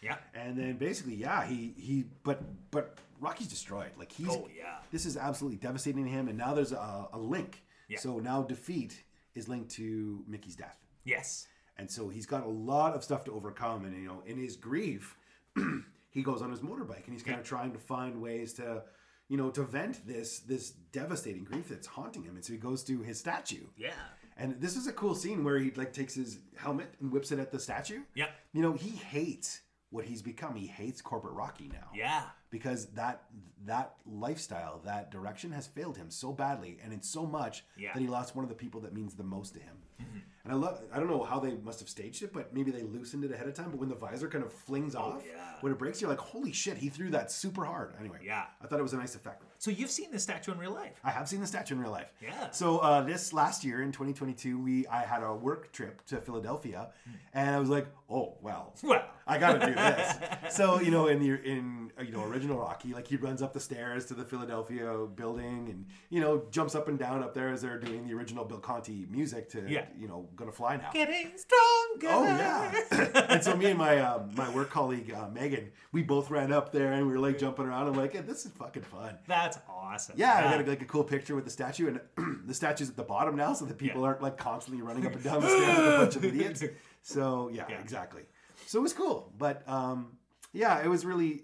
yeah. 0.00 0.18
And 0.34 0.56
then 0.56 0.78
basically, 0.78 1.16
yeah, 1.16 1.44
he 1.44 1.74
he 1.76 2.04
but 2.22 2.40
but 2.70 2.96
Rocky's 3.20 3.48
destroyed. 3.48 3.90
Like 3.98 4.12
he's 4.12 4.28
Oh, 4.30 4.48
yeah. 4.56 4.78
This 4.92 5.04
is 5.04 5.16
absolutely 5.16 5.58
devastating 5.58 6.04
to 6.04 6.10
him. 6.10 6.28
And 6.28 6.38
now 6.38 6.54
there's 6.54 6.70
a, 6.72 7.08
a 7.12 7.18
link. 7.18 7.64
Yeah. 7.88 7.98
So 7.98 8.20
now 8.20 8.42
defeat 8.42 9.02
is 9.34 9.48
linked 9.48 9.70
to 9.72 10.22
Mickey's 10.28 10.54
death. 10.54 10.78
Yes. 11.04 11.48
And 11.76 11.90
so 11.90 12.08
he's 12.08 12.26
got 12.26 12.44
a 12.44 12.48
lot 12.48 12.94
of 12.94 13.02
stuff 13.02 13.24
to 13.24 13.32
overcome. 13.32 13.84
And, 13.84 13.96
you 14.00 14.06
know, 14.08 14.20
in 14.26 14.36
his 14.38 14.56
grief, 14.56 15.16
he 16.18 16.24
goes 16.24 16.42
on 16.42 16.50
his 16.50 16.60
motorbike 16.60 17.04
and 17.04 17.12
he's 17.12 17.22
kind 17.22 17.38
of 17.38 17.44
trying 17.46 17.72
to 17.72 17.78
find 17.78 18.20
ways 18.20 18.52
to, 18.54 18.82
you 19.28 19.36
know, 19.36 19.50
to 19.50 19.62
vent 19.62 20.06
this 20.06 20.40
this 20.40 20.70
devastating 20.70 21.44
grief 21.44 21.68
that's 21.68 21.86
haunting 21.86 22.24
him. 22.24 22.34
And 22.36 22.44
so 22.44 22.52
he 22.52 22.58
goes 22.58 22.82
to 22.84 23.00
his 23.02 23.18
statue. 23.18 23.66
Yeah. 23.76 23.92
And 24.36 24.60
this 24.60 24.76
is 24.76 24.86
a 24.86 24.92
cool 24.92 25.14
scene 25.14 25.42
where 25.44 25.58
he 25.58 25.70
like 25.72 25.92
takes 25.92 26.14
his 26.14 26.38
helmet 26.56 26.94
and 27.00 27.10
whips 27.12 27.32
it 27.32 27.38
at 27.38 27.50
the 27.50 27.58
statue. 27.58 28.00
Yeah. 28.14 28.28
You 28.52 28.62
know, 28.62 28.72
he 28.72 28.90
hates 28.90 29.60
what 29.90 30.04
he's 30.04 30.22
become. 30.22 30.54
He 30.54 30.66
hates 30.66 31.00
corporate 31.00 31.34
Rocky 31.34 31.68
now 31.72 31.88
Yeah. 31.94 32.24
because 32.50 32.86
that 32.92 33.24
that 33.64 33.94
lifestyle, 34.06 34.80
that 34.84 35.10
direction 35.10 35.50
has 35.52 35.66
failed 35.66 35.96
him 35.96 36.10
so 36.10 36.32
badly, 36.32 36.78
and 36.84 36.92
it's 36.92 37.08
so 37.08 37.26
much 37.26 37.64
Yeah. 37.76 37.92
that 37.94 38.00
he 38.00 38.06
lost 38.06 38.36
one 38.36 38.44
of 38.44 38.48
the 38.48 38.54
people 38.54 38.80
that 38.82 38.92
means 38.94 39.14
the 39.14 39.24
most 39.24 39.54
to 39.54 39.60
him. 39.60 39.76
Mm-hmm. 40.00 40.18
And 40.48 40.56
I 40.56 40.58
love. 40.66 40.80
I 40.92 40.98
don't 40.98 41.08
know 41.08 41.22
how 41.22 41.38
they 41.38 41.52
must 41.56 41.78
have 41.80 41.88
staged 41.90 42.22
it, 42.22 42.32
but 42.32 42.54
maybe 42.54 42.70
they 42.70 42.82
loosened 42.82 43.22
it 43.24 43.30
ahead 43.32 43.46
of 43.46 43.54
time. 43.54 43.70
But 43.70 43.78
when 43.80 43.88
the 43.90 43.94
visor 43.94 44.28
kind 44.28 44.42
of 44.42 44.52
flings 44.52 44.94
off, 44.94 45.16
Oh, 45.18 45.22
yeah. 45.26 45.56
when 45.60 45.72
it 45.72 45.78
breaks, 45.78 46.00
you're 46.00 46.08
like, 46.08 46.18
"Holy 46.20 46.52
shit!" 46.52 46.78
He 46.78 46.88
threw 46.88 47.10
that 47.10 47.30
super 47.30 47.64
hard. 47.66 47.94
Anyway, 48.00 48.18
Yeah. 48.22 48.44
I 48.62 48.66
thought 48.66 48.78
it 48.78 48.82
was 48.82 48.94
a 48.94 48.96
nice 48.96 49.14
effect. 49.14 49.42
So 49.58 49.70
you've 49.70 49.90
seen 49.90 50.10
this 50.10 50.22
statue 50.22 50.52
in 50.52 50.58
real 50.58 50.72
life. 50.72 50.92
I 51.04 51.10
have 51.10 51.28
seen 51.28 51.40
the 51.40 51.46
statue 51.46 51.74
in 51.74 51.80
real 51.80 51.90
life. 51.90 52.10
Yeah. 52.22 52.50
So 52.50 52.78
uh, 52.78 53.02
this 53.02 53.32
last 53.32 53.64
year 53.64 53.82
in 53.82 53.92
2022, 53.92 54.58
we 54.58 54.86
I 54.86 55.00
had 55.02 55.22
a 55.22 55.34
work 55.34 55.72
trip 55.72 56.04
to 56.06 56.16
Philadelphia, 56.20 56.90
and 57.34 57.50
I 57.54 57.58
was 57.60 57.68
like, 57.68 57.86
"Oh 58.08 58.38
well, 58.40 58.74
Well. 58.82 59.04
I 59.26 59.36
got 59.38 59.60
to 59.60 59.66
do 59.66 59.74
this." 59.74 60.16
so 60.56 60.80
you 60.80 60.90
know, 60.90 61.08
in 61.08 61.18
the 61.20 61.30
in 61.46 61.92
uh, 61.98 62.02
you 62.02 62.12
know 62.12 62.22
original 62.24 62.58
Rocky, 62.58 62.94
like 62.94 63.06
he 63.06 63.16
runs 63.16 63.42
up 63.42 63.52
the 63.52 63.60
stairs 63.60 64.06
to 64.06 64.14
the 64.14 64.24
Philadelphia 64.24 64.96
building, 65.14 65.68
and 65.68 65.86
you 66.08 66.20
know 66.20 66.44
jumps 66.50 66.74
up 66.74 66.88
and 66.88 66.98
down 66.98 67.22
up 67.22 67.34
there 67.34 67.48
as 67.50 67.60
they're 67.62 67.78
doing 67.78 68.06
the 68.06 68.14
original 68.14 68.44
Bill 68.44 68.58
Conti 68.60 69.06
music 69.10 69.48
to 69.50 69.68
Yeah. 69.68 69.86
you 69.98 70.08
know 70.08 70.28
gonna 70.38 70.52
fly 70.52 70.76
now. 70.76 70.90
Getting 70.92 71.32
stronger. 71.36 72.08
Oh 72.08 72.24
yeah, 72.24 73.24
and 73.28 73.42
so 73.44 73.54
me 73.56 73.66
and 73.66 73.78
my 73.78 73.98
um, 74.00 74.30
my 74.34 74.48
work 74.50 74.70
colleague 74.70 75.12
uh, 75.12 75.28
Megan, 75.28 75.70
we 75.92 76.02
both 76.02 76.30
ran 76.30 76.52
up 76.52 76.72
there 76.72 76.92
and 76.92 77.06
we 77.06 77.12
were 77.12 77.18
like 77.18 77.38
jumping 77.38 77.66
around. 77.66 77.88
I'm 77.88 77.94
like, 77.94 78.12
hey, 78.14 78.20
this 78.20 78.46
is 78.46 78.52
fucking 78.52 78.82
fun. 78.84 79.18
That's 79.26 79.58
awesome. 79.68 80.14
Yeah, 80.18 80.34
I 80.38 80.42
got 80.56 80.60
a, 80.66 80.70
like 80.70 80.82
a 80.82 80.86
cool 80.86 81.04
picture 81.04 81.34
with 81.34 81.44
the 81.44 81.50
statue, 81.50 81.88
and 82.16 82.46
the 82.46 82.54
statue's 82.54 82.88
at 82.88 82.96
the 82.96 83.02
bottom 83.02 83.36
now, 83.36 83.52
so 83.52 83.64
that 83.66 83.76
people 83.78 84.00
Yeah. 84.02 84.06
aren't 84.08 84.22
like 84.22 84.36
constantly 84.38 84.82
running 84.82 85.06
up 85.06 85.14
and 85.14 85.22
down 85.24 85.40
the 85.42 85.48
stairs 85.48 85.78
like 85.78 85.86
a 85.86 85.98
bunch 85.98 86.16
of 86.16 86.24
idiots. 86.32 86.64
So 87.02 87.50
yeah, 87.52 87.64
Yeah. 87.68 87.80
exactly. 87.80 88.22
So 88.66 88.78
it 88.78 88.82
was 88.82 88.92
cool, 88.92 89.32
but 89.36 89.68
um, 89.68 90.18
yeah, 90.52 90.82
it 90.82 90.88
was 90.88 91.04
really 91.04 91.42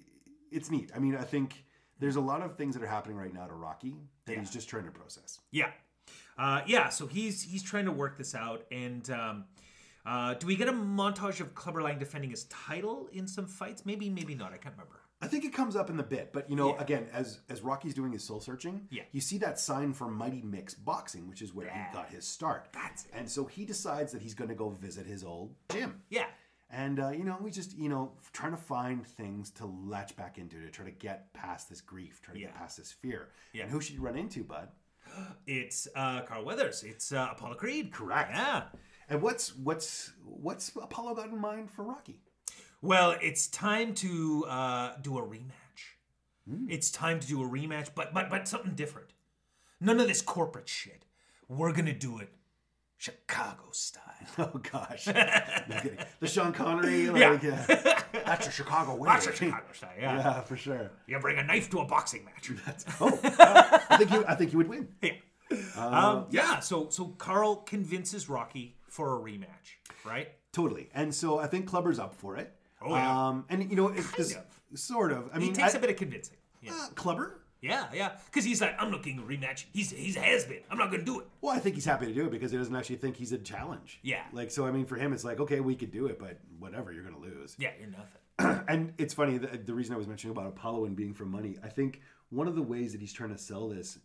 it's 0.52 0.70
neat. 0.70 0.90
I 0.94 0.98
mean, 1.00 1.16
I 1.16 1.22
think 1.24 1.64
there's 1.98 2.16
a 2.16 2.20
lot 2.20 2.42
of 2.42 2.56
things 2.56 2.74
that 2.74 2.82
are 2.82 2.88
happening 2.88 3.16
right 3.16 3.32
now 3.32 3.46
to 3.46 3.54
Rocky 3.54 3.96
that 4.26 4.32
Yeah. 4.34 4.40
he's 4.40 4.50
just 4.50 4.68
trying 4.68 4.84
to 4.84 4.90
process. 4.90 5.40
Yeah. 5.50 5.70
Uh, 6.36 6.62
yeah, 6.66 6.88
so 6.88 7.06
he's 7.06 7.42
he's 7.42 7.62
trying 7.62 7.84
to 7.84 7.92
work 7.92 8.18
this 8.18 8.34
out. 8.34 8.64
And 8.72 9.08
um, 9.10 9.44
uh, 10.04 10.34
do 10.34 10.46
we 10.46 10.56
get 10.56 10.68
a 10.68 10.72
montage 10.72 11.40
of 11.40 11.54
Clubber 11.54 11.82
Lang 11.82 11.98
defending 11.98 12.30
his 12.30 12.44
title 12.44 13.08
in 13.12 13.26
some 13.26 13.46
fights? 13.46 13.86
Maybe, 13.86 14.10
maybe 14.10 14.34
not. 14.34 14.52
I 14.52 14.56
can't 14.58 14.74
remember. 14.74 15.00
I 15.22 15.26
think 15.26 15.44
it 15.46 15.54
comes 15.54 15.74
up 15.74 15.88
in 15.88 15.96
the 15.96 16.02
bit, 16.02 16.32
but 16.34 16.50
you 16.50 16.56
know, 16.56 16.74
Yeah. 16.74 16.82
again, 16.82 17.06
as 17.12 17.40
as 17.48 17.62
Rocky's 17.62 17.94
doing 17.94 18.12
his 18.12 18.22
soul 18.24 18.40
searching, 18.40 18.86
Yeah. 18.90 19.04
you 19.12 19.20
see 19.20 19.38
that 19.38 19.58
sign 19.58 19.92
for 19.94 20.08
Mighty 20.08 20.42
Mick's 20.42 20.74
Boxing, 20.74 21.28
which 21.28 21.40
is 21.40 21.54
where 21.54 21.66
Yeah. 21.68 21.88
he 21.88 21.94
got 21.94 22.10
his 22.10 22.26
start. 22.26 22.68
That's 22.72 23.04
it. 23.06 23.10
And 23.14 23.30
so 23.30 23.46
he 23.46 23.64
decides 23.64 24.12
that 24.12 24.20
he's 24.20 24.34
going 24.34 24.48
to 24.50 24.56
go 24.56 24.68
visit 24.70 25.06
his 25.06 25.24
old 25.24 25.54
gym. 25.70 26.02
Yeah. 26.10 26.26
And 26.68 26.98
uh, 27.00 27.10
you 27.10 27.24
know, 27.24 27.38
we 27.40 27.50
just 27.52 27.74
you 27.78 27.88
know 27.88 28.12
trying 28.32 28.50
to 28.50 28.58
find 28.58 29.06
things 29.06 29.50
to 29.52 29.66
latch 29.66 30.14
back 30.16 30.36
into 30.36 30.60
to 30.60 30.68
try 30.70 30.84
to 30.84 30.90
get 30.90 31.32
past 31.32 31.70
this 31.70 31.80
grief, 31.80 32.20
try 32.20 32.34
to 32.34 32.40
get 32.40 32.54
past 32.54 32.76
this 32.76 32.92
fear. 32.92 33.30
Yeah. 33.54 33.62
And 33.62 33.70
who 33.70 33.80
should 33.80 33.94
you 33.94 34.02
run 34.02 34.16
into, 34.18 34.42
bud? 34.44 34.68
It's 35.46 35.88
uh, 35.94 36.22
Carl 36.22 36.44
Weathers. 36.44 36.82
It's 36.82 37.12
uh, 37.12 37.28
Apollo 37.32 37.54
Creed. 37.54 37.92
Correct. 37.92 38.30
Yeah. 38.32 38.64
And 39.08 39.20
what's 39.20 39.54
what's 39.56 40.12
what's 40.24 40.70
Apollo 40.74 41.14
got 41.16 41.28
in 41.28 41.38
mind 41.38 41.70
for 41.70 41.82
Rocky? 41.84 42.20
Well, 42.80 43.16
it's 43.22 43.46
time 43.48 43.94
to 43.96 44.44
uh, 44.48 44.92
do 45.00 45.18
a 45.18 45.22
rematch. 45.22 45.50
It's 46.68 46.90
time 46.90 47.20
to 47.20 47.26
do 47.26 47.42
a 47.42 47.48
rematch, 47.48 47.88
but 47.94 48.12
but 48.12 48.30
but 48.30 48.46
something 48.48 48.74
different. 48.74 49.08
None 49.80 50.00
of 50.00 50.08
this 50.08 50.22
corporate 50.22 50.68
shit. 50.68 51.04
We're 51.48 51.72
gonna 51.72 51.94
do 51.94 52.18
it 52.18 52.30
Chicago 52.98 53.64
style. 53.72 54.00
Oh 54.38 54.58
gosh, 54.72 55.06
no 55.68 55.80
kidding. 55.82 55.98
The 56.20 56.26
Sean 56.26 56.52
Connery, 56.52 57.10
like, 57.10 57.42
Yeah. 57.42 57.64
yeah. 57.68 58.00
that's 58.24 58.48
a 58.48 58.50
Chicago 58.50 58.94
way. 58.96 59.06
That's 59.06 59.26
a 59.26 59.32
Chicago 59.34 59.66
style. 59.74 59.90
Yeah. 60.00 60.16
Yeah, 60.16 60.40
for 60.40 60.56
sure. 60.56 60.90
You 61.06 61.18
bring 61.18 61.38
a 61.38 61.44
knife 61.44 61.68
to 61.70 61.80
a 61.80 61.84
boxing 61.84 62.24
match. 62.24 62.50
Oh, 63.00 63.18
I 63.90 63.96
think 63.98 64.10
you 64.12 64.24
I 64.26 64.34
think 64.34 64.52
you 64.52 64.58
would 64.58 64.68
win. 64.68 64.88
Yeah. 65.02 65.12
um, 65.76 66.26
yeah. 66.30 66.60
So 66.60 66.88
so 66.88 67.08
Carl 67.18 67.56
convinces 67.56 68.28
Rocky 68.30 68.76
for 68.88 69.18
a 69.18 69.20
rematch, 69.22 69.76
right? 70.04 70.28
Totally. 70.52 70.88
And 70.94 71.14
so 71.14 71.38
I 71.38 71.46
think 71.46 71.66
Clubber's 71.66 71.98
up 71.98 72.14
for 72.14 72.36
it. 72.36 72.50
Oh, 72.80 72.94
yeah. 72.94 73.28
Um, 73.28 73.44
and 73.50 73.68
you 73.70 73.76
know, 73.76 73.88
it's 73.88 74.10
this, 74.12 74.36
sort 74.74 75.12
of. 75.12 75.28
I 75.32 75.38
He 75.38 75.46
mean, 75.46 75.54
takes 75.54 75.74
I- 75.74 75.78
a 75.78 75.80
bit 75.80 75.90
of 75.90 75.96
convincing. 75.96 76.36
Yeah. 76.62 76.72
uh, 76.72 76.88
Clubber. 76.94 77.40
Yeah, 77.64 77.86
yeah. 77.94 78.12
Because 78.26 78.44
he's 78.44 78.60
like, 78.60 78.74
I'm 78.78 78.90
not 78.90 79.02
getting 79.02 79.20
a 79.20 79.22
rematch. 79.22 79.64
He's 79.72 79.90
he's 79.90 80.16
a 80.16 80.20
has 80.20 80.44
been. 80.44 80.60
I'm 80.70 80.78
not 80.78 80.90
gonna 80.90 81.04
do 81.04 81.20
it. 81.20 81.26
Well, 81.40 81.54
I 81.54 81.58
think 81.58 81.74
he's 81.74 81.84
happy 81.84 82.06
to 82.06 82.12
do 82.12 82.26
it 82.26 82.30
because 82.30 82.52
he 82.52 82.58
doesn't 82.58 82.74
actually 82.74 82.96
think 82.96 83.16
he's 83.16 83.32
a 83.32 83.38
challenge. 83.38 84.00
Yeah. 84.02 84.24
Like, 84.32 84.50
so 84.50 84.66
I 84.66 84.70
mean, 84.70 84.86
for 84.86 84.96
him, 84.96 85.12
it's 85.12 85.24
like, 85.24 85.40
okay, 85.40 85.60
we 85.60 85.74
could 85.74 85.90
do 85.90 86.06
it, 86.06 86.18
but 86.18 86.38
whatever, 86.58 86.92
you're 86.92 87.04
going 87.04 87.14
to 87.14 87.20
lose. 87.20 87.56
Yeah, 87.58 87.70
you're 87.78 87.88
nothing. 87.88 88.64
and 88.68 88.92
it's 88.98 89.14
funny, 89.14 89.38
the, 89.38 89.58
the 89.58 89.74
reason 89.74 89.94
I 89.94 89.98
was 89.98 90.06
mentioning 90.06 90.36
about 90.36 90.48
Apollo 90.48 90.86
and 90.86 90.96
being 90.96 91.14
for 91.14 91.24
money, 91.24 91.56
I 91.62 91.68
think 91.68 92.00
one 92.30 92.48
of 92.48 92.56
the 92.56 92.62
ways 92.62 92.92
that 92.92 93.00
he's 93.00 93.12
trying 93.12 93.30
to 93.30 93.38
sell 93.38 93.68
this 93.68 93.98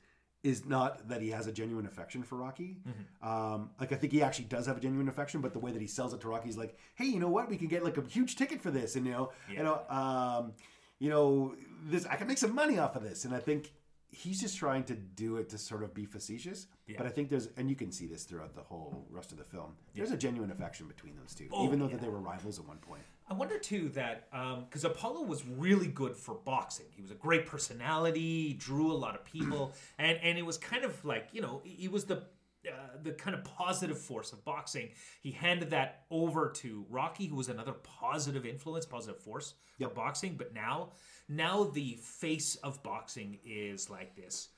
is 0.43 0.65
not 0.65 1.09
that 1.09 1.21
he 1.21 1.29
has 1.29 1.47
a 1.47 1.51
genuine 1.51 1.85
affection 1.85 2.23
for 2.23 2.37
Rocky. 2.37 2.77
Mm-hmm. 2.87 3.27
Um, 3.27 3.71
like, 3.79 3.91
I 3.91 3.95
think 3.95 4.13
he 4.13 4.21
actually 4.21 4.45
does 4.45 4.67
have 4.67 4.77
a 4.77 4.79
genuine 4.79 5.09
affection, 5.09 5.41
but 5.41 5.51
the 5.51 5.59
way 5.59 5.71
that 5.71 5.81
he 5.81 5.87
sells 5.87 6.13
it 6.13 6.21
to 6.21 6.29
Rocky 6.29 6.47
is 6.47 6.57
like, 6.57 6.77
hey, 6.95 7.05
you 7.05 7.19
know 7.19 7.27
what? 7.27 7.49
We 7.49 7.57
can 7.57 7.67
get 7.67 7.83
like 7.83 7.97
a 7.97 8.03
huge 8.03 8.35
ticket 8.35 8.61
for 8.61 8.71
this. 8.71 8.95
And, 8.95 9.05
you 9.05 9.11
know, 9.11 9.31
you 9.51 9.63
know, 9.63 9.81
um, 9.89 10.53
you 10.99 11.09
know, 11.09 11.55
this, 11.85 12.05
I 12.05 12.15
can 12.15 12.27
make 12.27 12.37
some 12.37 12.53
money 12.53 12.77
off 12.77 12.95
of 12.95 13.03
this. 13.03 13.25
And 13.25 13.33
I 13.33 13.39
think 13.39 13.71
he's 14.11 14.41
just 14.41 14.57
trying 14.57 14.83
to 14.83 14.95
do 14.95 15.37
it 15.37 15.49
to 15.49 15.57
sort 15.57 15.83
of 15.83 15.93
be 15.93 16.05
facetious. 16.05 16.67
But 16.97 17.05
I 17.05 17.09
think 17.09 17.29
there's, 17.29 17.49
and 17.57 17.69
you 17.69 17.75
can 17.75 17.91
see 17.91 18.07
this 18.07 18.23
throughout 18.23 18.55
the 18.55 18.61
whole 18.63 19.05
rest 19.11 19.31
of 19.31 19.37
the 19.37 19.43
film. 19.43 19.75
There's 19.93 20.11
a 20.11 20.17
genuine 20.17 20.51
affection 20.51 20.87
between 20.87 21.15
those 21.15 21.35
two, 21.35 21.47
Oh, 21.51 21.65
even 21.65 21.79
though 21.79 21.85
yeah. 21.85 21.93
that 21.93 22.01
they 22.01 22.09
were 22.09 22.19
rivals 22.19 22.57
at 22.59 22.65
one 22.67 22.77
point. 22.77 23.03
I 23.29 23.35
wonder 23.35 23.59
too 23.59 23.89
that 23.89 24.27
um, 24.33 24.65
because 24.67 24.83
Apollo 24.85 25.21
was 25.21 25.45
really 25.45 25.85
good 25.85 26.15
for 26.15 26.33
boxing. 26.33 26.87
He 26.95 27.01
was 27.03 27.11
a 27.11 27.15
great 27.15 27.45
personality, 27.45 28.53
drew 28.53 28.91
a 28.91 28.97
lot 28.97 29.13
of 29.13 29.23
people, 29.23 29.73
and 29.99 30.17
and 30.23 30.39
it 30.39 30.45
was 30.45 30.57
kind 30.57 30.83
of 30.83 31.05
like 31.05 31.27
you 31.31 31.41
know 31.41 31.61
he 31.63 31.87
was 31.87 32.05
the 32.05 32.23
uh, 32.67 32.97
the 33.03 33.11
kind 33.11 33.35
of 33.35 33.43
positive 33.43 33.97
force 33.97 34.33
of 34.33 34.43
boxing. 34.43 34.89
He 35.21 35.31
handed 35.31 35.69
that 35.71 36.03
over 36.11 36.49
to 36.57 36.85
Rocky, 36.89 37.27
who 37.27 37.35
was 37.35 37.49
another 37.49 37.73
positive 37.73 38.45
influence, 38.45 38.85
positive 38.85 39.21
force 39.21 39.53
for 39.79 39.89
boxing. 39.89 40.35
But 40.37 40.53
now, 40.53 40.91
now 41.27 41.65
the 41.65 41.97
face 42.01 42.55
of 42.57 42.81
boxing 42.83 43.39
is 43.45 43.89
like 43.89 44.15
this 44.15 44.49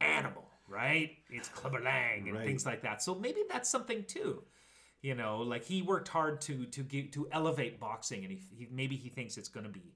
animal, 0.00 0.44
right? 0.68 1.12
It's 1.30 1.48
Clubber 1.48 1.80
Lang 1.80 2.28
and 2.28 2.38
Right. 2.38 2.46
things 2.46 2.64
like 2.64 2.82
that. 2.82 3.02
So 3.02 3.14
maybe 3.14 3.42
that's 3.50 3.68
something 3.68 4.04
too 4.04 4.42
you 5.02 5.14
know 5.14 5.42
like 5.42 5.62
he 5.62 5.82
worked 5.82 6.08
hard 6.08 6.40
to 6.40 6.64
to 6.64 6.82
get 6.82 7.12
to 7.12 7.28
elevate 7.30 7.78
boxing 7.78 8.24
and 8.24 8.32
he, 8.32 8.40
he 8.56 8.66
maybe 8.72 8.96
he 8.96 9.10
thinks 9.10 9.36
it's 9.36 9.50
going 9.50 9.66
to 9.66 9.70
be 9.70 9.92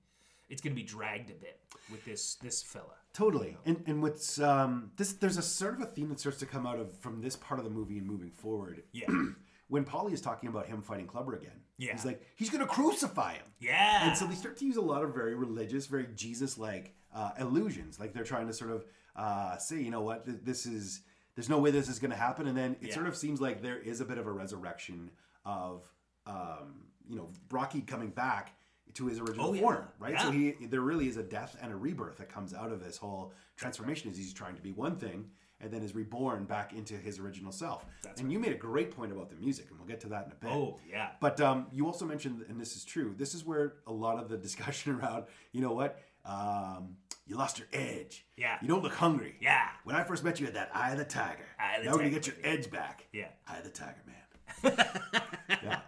it's 0.50 0.60
going 0.60 0.74
to 0.74 0.80
be 0.80 0.86
dragged 0.86 1.30
a 1.30 1.34
bit 1.34 1.58
with 1.90 2.04
this 2.04 2.34
this 2.36 2.62
fella. 2.62 2.97
Totally. 3.14 3.56
And 3.64 3.82
and 3.86 4.02
what's 4.02 4.40
um 4.40 4.92
this 4.96 5.12
there's 5.14 5.38
a 5.38 5.42
sort 5.42 5.74
of 5.74 5.80
a 5.80 5.86
theme 5.86 6.08
that 6.10 6.20
starts 6.20 6.38
to 6.38 6.46
come 6.46 6.66
out 6.66 6.78
of 6.78 6.92
from 6.98 7.20
this 7.20 7.36
part 7.36 7.58
of 7.58 7.64
the 7.64 7.70
movie 7.70 7.98
and 7.98 8.06
moving 8.06 8.30
forward. 8.30 8.82
Yeah. 8.92 9.06
when 9.68 9.84
Paulie 9.84 10.12
is 10.12 10.20
talking 10.20 10.48
about 10.48 10.66
him 10.66 10.82
fighting 10.82 11.06
Clubber 11.06 11.34
again. 11.34 11.60
Yeah. 11.78 11.92
He's 11.92 12.04
like, 12.04 12.22
he's 12.36 12.50
gonna 12.50 12.66
crucify 12.66 13.34
him. 13.34 13.46
Yeah. 13.60 14.06
And 14.08 14.16
so 14.16 14.26
they 14.26 14.34
start 14.34 14.56
to 14.58 14.64
use 14.66 14.76
a 14.76 14.80
lot 14.82 15.02
of 15.02 15.14
very 15.14 15.34
religious, 15.34 15.86
very 15.86 16.06
Jesus-like 16.14 16.94
uh, 17.14 17.30
illusions. 17.40 17.98
Like 17.98 18.12
they're 18.12 18.24
trying 18.24 18.46
to 18.46 18.52
sort 18.52 18.70
of 18.70 18.84
uh, 19.16 19.56
say, 19.58 19.80
you 19.80 19.90
know 19.90 20.02
what, 20.02 20.24
th- 20.24 20.38
this 20.44 20.64
is 20.66 21.00
there's 21.34 21.48
no 21.48 21.58
way 21.58 21.70
this 21.70 21.88
is 21.88 21.98
going 21.98 22.10
to 22.10 22.16
happen. 22.16 22.46
And 22.48 22.56
then 22.56 22.76
it 22.80 22.88
Yeah. 22.88 22.94
sort 22.94 23.06
of 23.06 23.16
seems 23.16 23.40
like 23.40 23.62
there 23.62 23.78
is 23.78 24.00
a 24.00 24.04
bit 24.04 24.18
of 24.18 24.26
a 24.26 24.32
resurrection 24.32 25.10
of, 25.44 25.82
um, 26.26 26.86
you 27.08 27.16
know, 27.16 27.30
Rocky 27.50 27.80
coming 27.80 28.10
back 28.10 28.54
to 28.94 29.06
his 29.06 29.18
original 29.20 29.48
Oh, 29.50 29.52
yeah. 29.54 29.60
form, 29.60 29.88
right? 29.98 30.20
So 30.20 30.30
he 30.30 30.52
there 30.66 30.80
really 30.80 31.08
is 31.08 31.16
a 31.16 31.22
death 31.22 31.56
and 31.62 31.72
a 31.72 31.76
rebirth 31.76 32.16
that 32.18 32.28
comes 32.28 32.52
out 32.54 32.72
of 32.72 32.82
this 32.82 32.96
whole 32.96 33.32
transformation. 33.56 34.10
As 34.10 34.16
he's 34.16 34.32
trying 34.32 34.56
to 34.56 34.62
be 34.62 34.72
one 34.72 34.96
thing. 34.96 35.30
And 35.60 35.72
then 35.72 35.82
is 35.82 35.92
reborn 35.92 36.44
back 36.44 36.72
into 36.72 36.94
his 36.94 37.18
original 37.18 37.50
self. 37.50 37.84
and 38.16 38.30
you 38.30 38.38
made 38.38 38.52
a 38.52 38.56
great 38.56 38.92
point 38.92 39.10
about 39.10 39.28
the 39.28 39.34
music, 39.34 39.66
and 39.70 39.76
we'll 39.80 39.88
get 39.88 39.98
to 40.02 40.08
that 40.10 40.26
in 40.26 40.30
a 40.30 40.34
bit. 40.36 40.50
oh 40.52 40.78
yeah. 40.88 41.08
But 41.20 41.40
um, 41.40 41.66
you 41.72 41.84
also 41.86 42.04
mentioned, 42.04 42.44
and 42.48 42.60
this 42.60 42.76
is 42.76 42.84
true, 42.84 43.12
this 43.18 43.34
is 43.34 43.44
where 43.44 43.72
a 43.88 43.92
lot 43.92 44.20
of 44.20 44.28
the 44.28 44.36
discussion 44.48 44.94
around, 44.94 45.24
you 45.50 45.60
know 45.60 45.72
what, 45.72 45.98
um, 46.24 46.94
you 47.26 47.36
lost 47.36 47.58
your 47.58 47.66
edge. 47.72 48.24
Yeah. 48.36 48.56
You 48.62 48.68
don't 48.68 48.84
look 48.84 48.94
hungry. 48.94 49.34
Yeah. 49.40 49.66
When 49.82 49.96
I 49.96 50.04
first 50.04 50.22
met 50.22 50.38
you, 50.38 50.46
you 50.46 50.52
had 50.52 50.54
that 50.54 50.70
eye 50.76 50.92
of 50.92 50.98
the 50.98 51.04
tiger. 51.04 51.42
Eye 51.58 51.78
of 51.78 51.82
the 51.82 51.86
now 51.90 51.96
we're 51.96 52.02
going 52.02 52.14
to 52.14 52.20
get 52.20 52.26
your 52.28 52.36
edge 52.44 52.70
back. 52.70 53.08
Yeah. 53.12 53.26
Eye 53.48 53.58
of 53.58 53.64
the 53.64 53.70
tiger, 53.70 54.04
man. 54.06 54.76
yeah. 55.64 55.80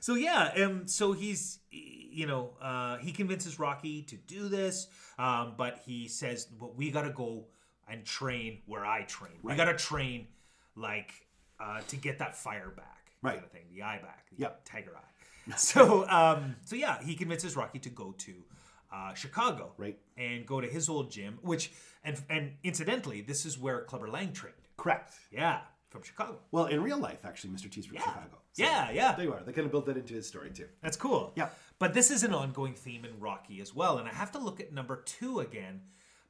So 0.00 0.14
yeah, 0.14 0.52
um, 0.64 0.86
so 0.86 1.10
he's, 1.12 1.58
you 2.18 2.26
know, 2.26 2.50
uh, 2.60 2.96
he 2.98 3.12
convinces 3.12 3.58
Rocky 3.60 4.02
to 4.02 4.16
do 4.16 4.48
this, 4.48 4.88
um, 5.18 5.54
but 5.56 5.78
he 5.86 6.08
says, 6.08 6.48
"Well, 6.58 6.72
we 6.76 6.90
got 6.90 7.02
to 7.02 7.10
go 7.10 7.44
and 7.88 8.04
train 8.04 8.58
where 8.66 8.84
I 8.84 9.02
train. 9.04 9.32
We 9.42 9.54
got 9.54 9.66
to 9.66 9.76
train, 9.76 10.26
like, 10.74 11.12
uh, 11.60 11.80
to 11.88 11.96
get 11.96 12.18
that 12.18 12.36
fire 12.36 12.70
back, 12.76 13.12
Right. 13.22 13.34
Kind 13.34 13.44
of 13.46 13.50
thing, 13.52 13.66
the 13.72 13.82
eye 13.82 13.98
back, 13.98 14.28
the 14.30 14.36
Yep. 14.42 14.64
tiger 14.64 14.92
eye. 14.96 15.12
So, 15.56 16.06
um, 16.08 16.56
so 16.64 16.76
yeah, 16.76 17.00
he 17.02 17.14
convinces 17.14 17.56
Rocky 17.56 17.78
to 17.78 17.88
go 17.90 18.12
to 18.26 18.34
uh, 18.92 19.14
Chicago, 19.14 19.72
Right. 19.76 19.98
and 20.16 20.44
go 20.46 20.60
to 20.60 20.66
his 20.68 20.88
old 20.88 21.10
gym, 21.12 21.38
which, 21.42 21.70
and 22.04 22.20
and 22.28 22.56
incidentally, 22.64 23.20
this 23.22 23.46
is 23.46 23.58
where 23.58 23.82
Clubber 23.84 24.08
Lang 24.10 24.32
trained. 24.32 24.64
Correct. 24.76 25.14
Yeah, 25.30 25.60
from 25.90 26.02
Chicago. 26.02 26.38
Well, 26.50 26.66
in 26.66 26.82
real 26.82 26.98
life, 26.98 27.24
actually, 27.24 27.50
Mr. 27.54 27.70
T's 27.70 27.86
from 27.86 27.96
Yeah. 27.96 28.02
Chicago. 28.08 28.38
Yeah, 28.56 28.90
yeah. 28.90 29.12
There 29.16 29.24
you 29.26 29.32
are. 29.34 29.42
They 29.44 29.52
kind 29.52 29.66
of 29.66 29.70
built 29.72 29.86
that 29.86 29.96
into 29.96 30.14
his 30.14 30.26
story, 30.26 30.50
too. 30.50 30.68
That's 30.82 30.96
cool. 30.96 31.32
Yeah. 31.36 31.48
But 31.78 31.94
this 31.94 32.10
is 32.10 32.24
an 32.24 32.34
ongoing 32.34 32.74
theme 32.74 33.04
in 33.04 33.20
Rocky 33.20 33.60
as 33.60 33.74
well. 33.74 33.98
And 33.98 34.08
I 34.08 34.12
have 34.12 34.32
to 34.32 34.38
look 34.38 34.60
at 34.60 34.72
number 34.72 35.02
two 35.04 35.40
again. 35.40 35.82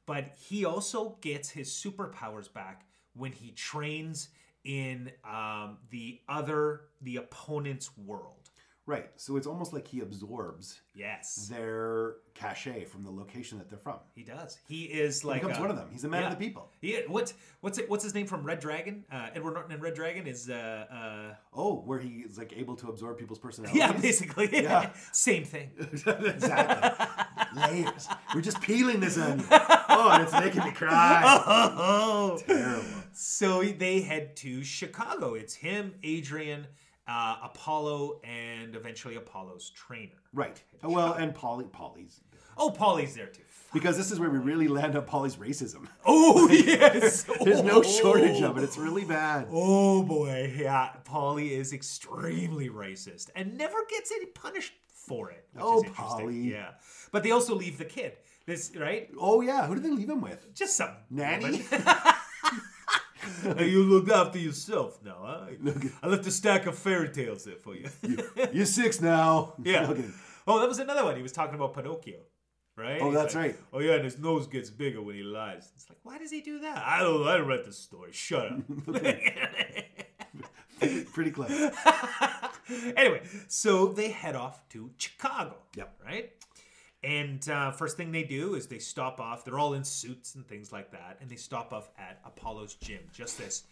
But 0.05 0.35
he 0.35 0.65
also 0.65 1.17
gets 1.21 1.49
his 1.49 1.69
superpowers 1.69 2.51
back 2.51 2.85
when 3.13 3.31
he 3.31 3.51
trains 3.51 4.29
in 4.63 5.11
um, 5.23 5.77
the 5.89 6.19
other, 6.27 6.81
the 7.01 7.17
opponent's 7.17 7.91
world. 7.97 8.49
Right. 8.89 9.09
So 9.17 9.37
it's 9.37 9.45
almost 9.45 9.71
like 9.71 9.87
he 9.87 9.99
absorbs 10.01 10.81
Yes, 10.95 11.47
their 11.49 12.15
cachet 12.33 12.85
from 12.85 13.03
the 13.03 13.11
location 13.11 13.59
that 13.59 13.69
they're 13.69 13.77
from. 13.77 13.99
he 14.15 14.23
does. 14.23 14.57
He 14.67 14.85
is 14.85 15.21
He 15.21 15.27
like 15.27 15.41
becomes 15.41 15.59
a- 15.59 15.61
one 15.61 15.69
of 15.69 15.75
them. 15.77 15.89
He's 15.91 16.03
a 16.05 16.07
man 16.09 16.21
yeah. 16.23 16.31
of 16.31 16.39
the 16.39 16.43
people. 16.43 16.71
He, 16.81 16.95
what's 17.07 17.35
what's 17.61 17.77
it? 17.77 17.87
What's 17.87 18.03
his 18.03 18.15
name 18.15 18.25
from 18.25 18.43
Red 18.43 18.59
Dragon? 18.59 19.05
Uh, 19.11 19.27
Edward 19.35 19.53
Norton 19.53 19.73
in 19.73 19.79
Red 19.79 19.93
Dragon 19.93 20.25
is 20.25 20.49
uh, 20.49 20.85
uh, 20.91 21.35
Oh, 21.53 21.81
where 21.85 21.99
he 21.99 22.09
is 22.27 22.37
like 22.39 22.51
able 22.57 22.75
to 22.77 22.87
absorb 22.87 23.19
people's 23.19 23.37
personalities. 23.39 23.79
yeah, 23.79 23.91
basically 23.91 24.49
Yeah. 24.51 24.89
same 25.11 25.43
thing. 25.43 25.69
exactly. 25.79 27.05
Layers. 27.55 28.07
We're 28.33 28.41
just 28.41 28.59
peeling 28.61 28.99
this 28.99 29.17
onion. 29.19 29.45
Oh, 29.51 30.09
and 30.13 30.23
it's 30.23 30.33
making 30.33 30.63
me 30.63 30.71
cry. 30.71 31.21
Oh, 31.45 32.39
Terrible. 32.45 32.83
So 33.13 33.61
they 33.63 34.01
head 34.01 34.35
to 34.37 34.63
Chicago. 34.63 35.33
It's 35.35 35.53
him, 35.55 35.93
Adrian, 36.03 36.67
uh, 37.09 37.37
Apollo, 37.43 38.21
and 38.23 38.75
eventually 38.75 39.15
Apollo's 39.15 39.71
trainer. 39.71 40.13
Right. 40.33 40.61
Well, 40.83 41.13
and 41.13 41.33
Paulie, 41.33 41.69
Paulie's. 41.71 42.21
Oh, 42.57 42.69
Paulie's 42.71 43.15
there 43.15 43.27
too. 43.27 43.41
Because 43.73 43.97
this 43.97 44.11
is 44.11 44.19
where 44.19 44.29
we 44.29 44.37
really 44.39 44.67
land 44.67 44.95
on 44.95 45.05
Paulie's 45.05 45.37
racism. 45.37 45.87
Oh 46.05 46.47
yes, 46.51 47.23
There's 47.43 47.61
no 47.63 47.81
shortage 47.81 48.41
of 48.41 48.57
it. 48.57 48.63
It's 48.63 48.77
really 48.77 49.05
bad. 49.05 49.47
Oh 49.51 50.03
boy, 50.03 50.53
yeah. 50.57 50.89
Paulie 51.05 51.51
is 51.51 51.71
extremely 51.73 52.69
racist 52.69 53.29
and 53.35 53.57
never 53.57 53.77
gets 53.89 54.11
any 54.11 54.25
punished 54.27 54.73
for 54.93 55.31
it. 55.31 55.45
Which 55.53 55.63
Oh, 55.65 55.83
is. 55.83 55.91
Paulie. 55.91 56.51
Yeah, 56.51 56.71
but 57.11 57.23
they 57.23 57.31
also 57.31 57.55
leave 57.55 57.77
the 57.77 57.85
kid. 57.85 58.13
This 58.45 58.71
right? 58.75 59.09
Oh, 59.19 59.41
yeah. 59.41 59.67
Who 59.67 59.75
do 59.75 59.81
they 59.81 59.91
leave 59.91 60.09
him 60.09 60.21
with? 60.21 60.53
Just 60.55 60.75
some 60.75 60.89
Nanny? 61.11 61.63
Hey, 63.57 63.69
you 63.69 63.83
look 63.83 64.09
after 64.09 64.37
yourself 64.39 64.99
now, 65.03 65.17
huh? 65.21 65.45
I 66.03 66.07
left 66.07 66.25
a 66.27 66.31
stack 66.31 66.65
of 66.65 66.77
fairy 66.77 67.09
tales 67.09 67.43
there 67.43 67.55
for 67.55 67.75
you. 67.75 67.89
You're 68.53 68.65
six 68.65 69.01
now. 69.01 69.53
Yeah. 69.63 69.89
Okay. 69.89 70.05
Oh, 70.47 70.59
that 70.59 70.67
was 70.67 70.79
another 70.79 71.03
one. 71.03 71.15
He 71.15 71.21
was 71.21 71.31
talking 71.31 71.55
about 71.55 71.73
Pinocchio, 71.75 72.19
right? 72.75 72.99
Oh, 73.01 73.11
that's 73.11 73.35
like, 73.35 73.43
right. 73.43 73.55
Oh 73.73 73.79
yeah, 73.79 73.93
and 73.93 74.03
his 74.03 74.17
nose 74.17 74.47
gets 74.47 74.69
bigger 74.69 75.01
when 75.01 75.15
he 75.15 75.21
lies. 75.23 75.71
It's 75.75 75.87
like, 75.89 75.99
why 76.03 76.17
does 76.17 76.31
he 76.31 76.41
do 76.41 76.59
that? 76.59 76.77
I 76.77 76.99
don't. 76.99 77.27
I 77.27 77.37
read 77.37 77.65
the 77.65 77.73
story. 77.73 78.11
Shut 78.11 78.51
up. 78.51 78.61
Pretty 81.13 81.31
close. 81.31 81.51
anyway, 82.95 83.21
so 83.47 83.87
they 83.87 84.09
head 84.09 84.35
off 84.35 84.67
to 84.69 84.89
Chicago. 84.97 85.55
Yep. 85.75 85.99
Right. 86.03 86.31
And 87.03 87.47
uh, 87.49 87.71
first 87.71 87.95
thing 87.95 88.11
they 88.11 88.23
do 88.23 88.55
is 88.55 88.67
they 88.67 88.79
stop 88.79 89.21
off. 89.21 89.45
They're 89.45 89.59
all 89.59 89.73
in 89.73 89.83
suits 89.83 90.35
and 90.35 90.45
things 90.45 90.71
like 90.71 90.91
that, 90.91 91.17
and 91.21 91.29
they 91.29 91.37
stop 91.37 91.71
off 91.71 91.89
at 91.97 92.19
Apollo's 92.25 92.73
gym. 92.75 92.99
Just 93.13 93.37
this 93.37 93.63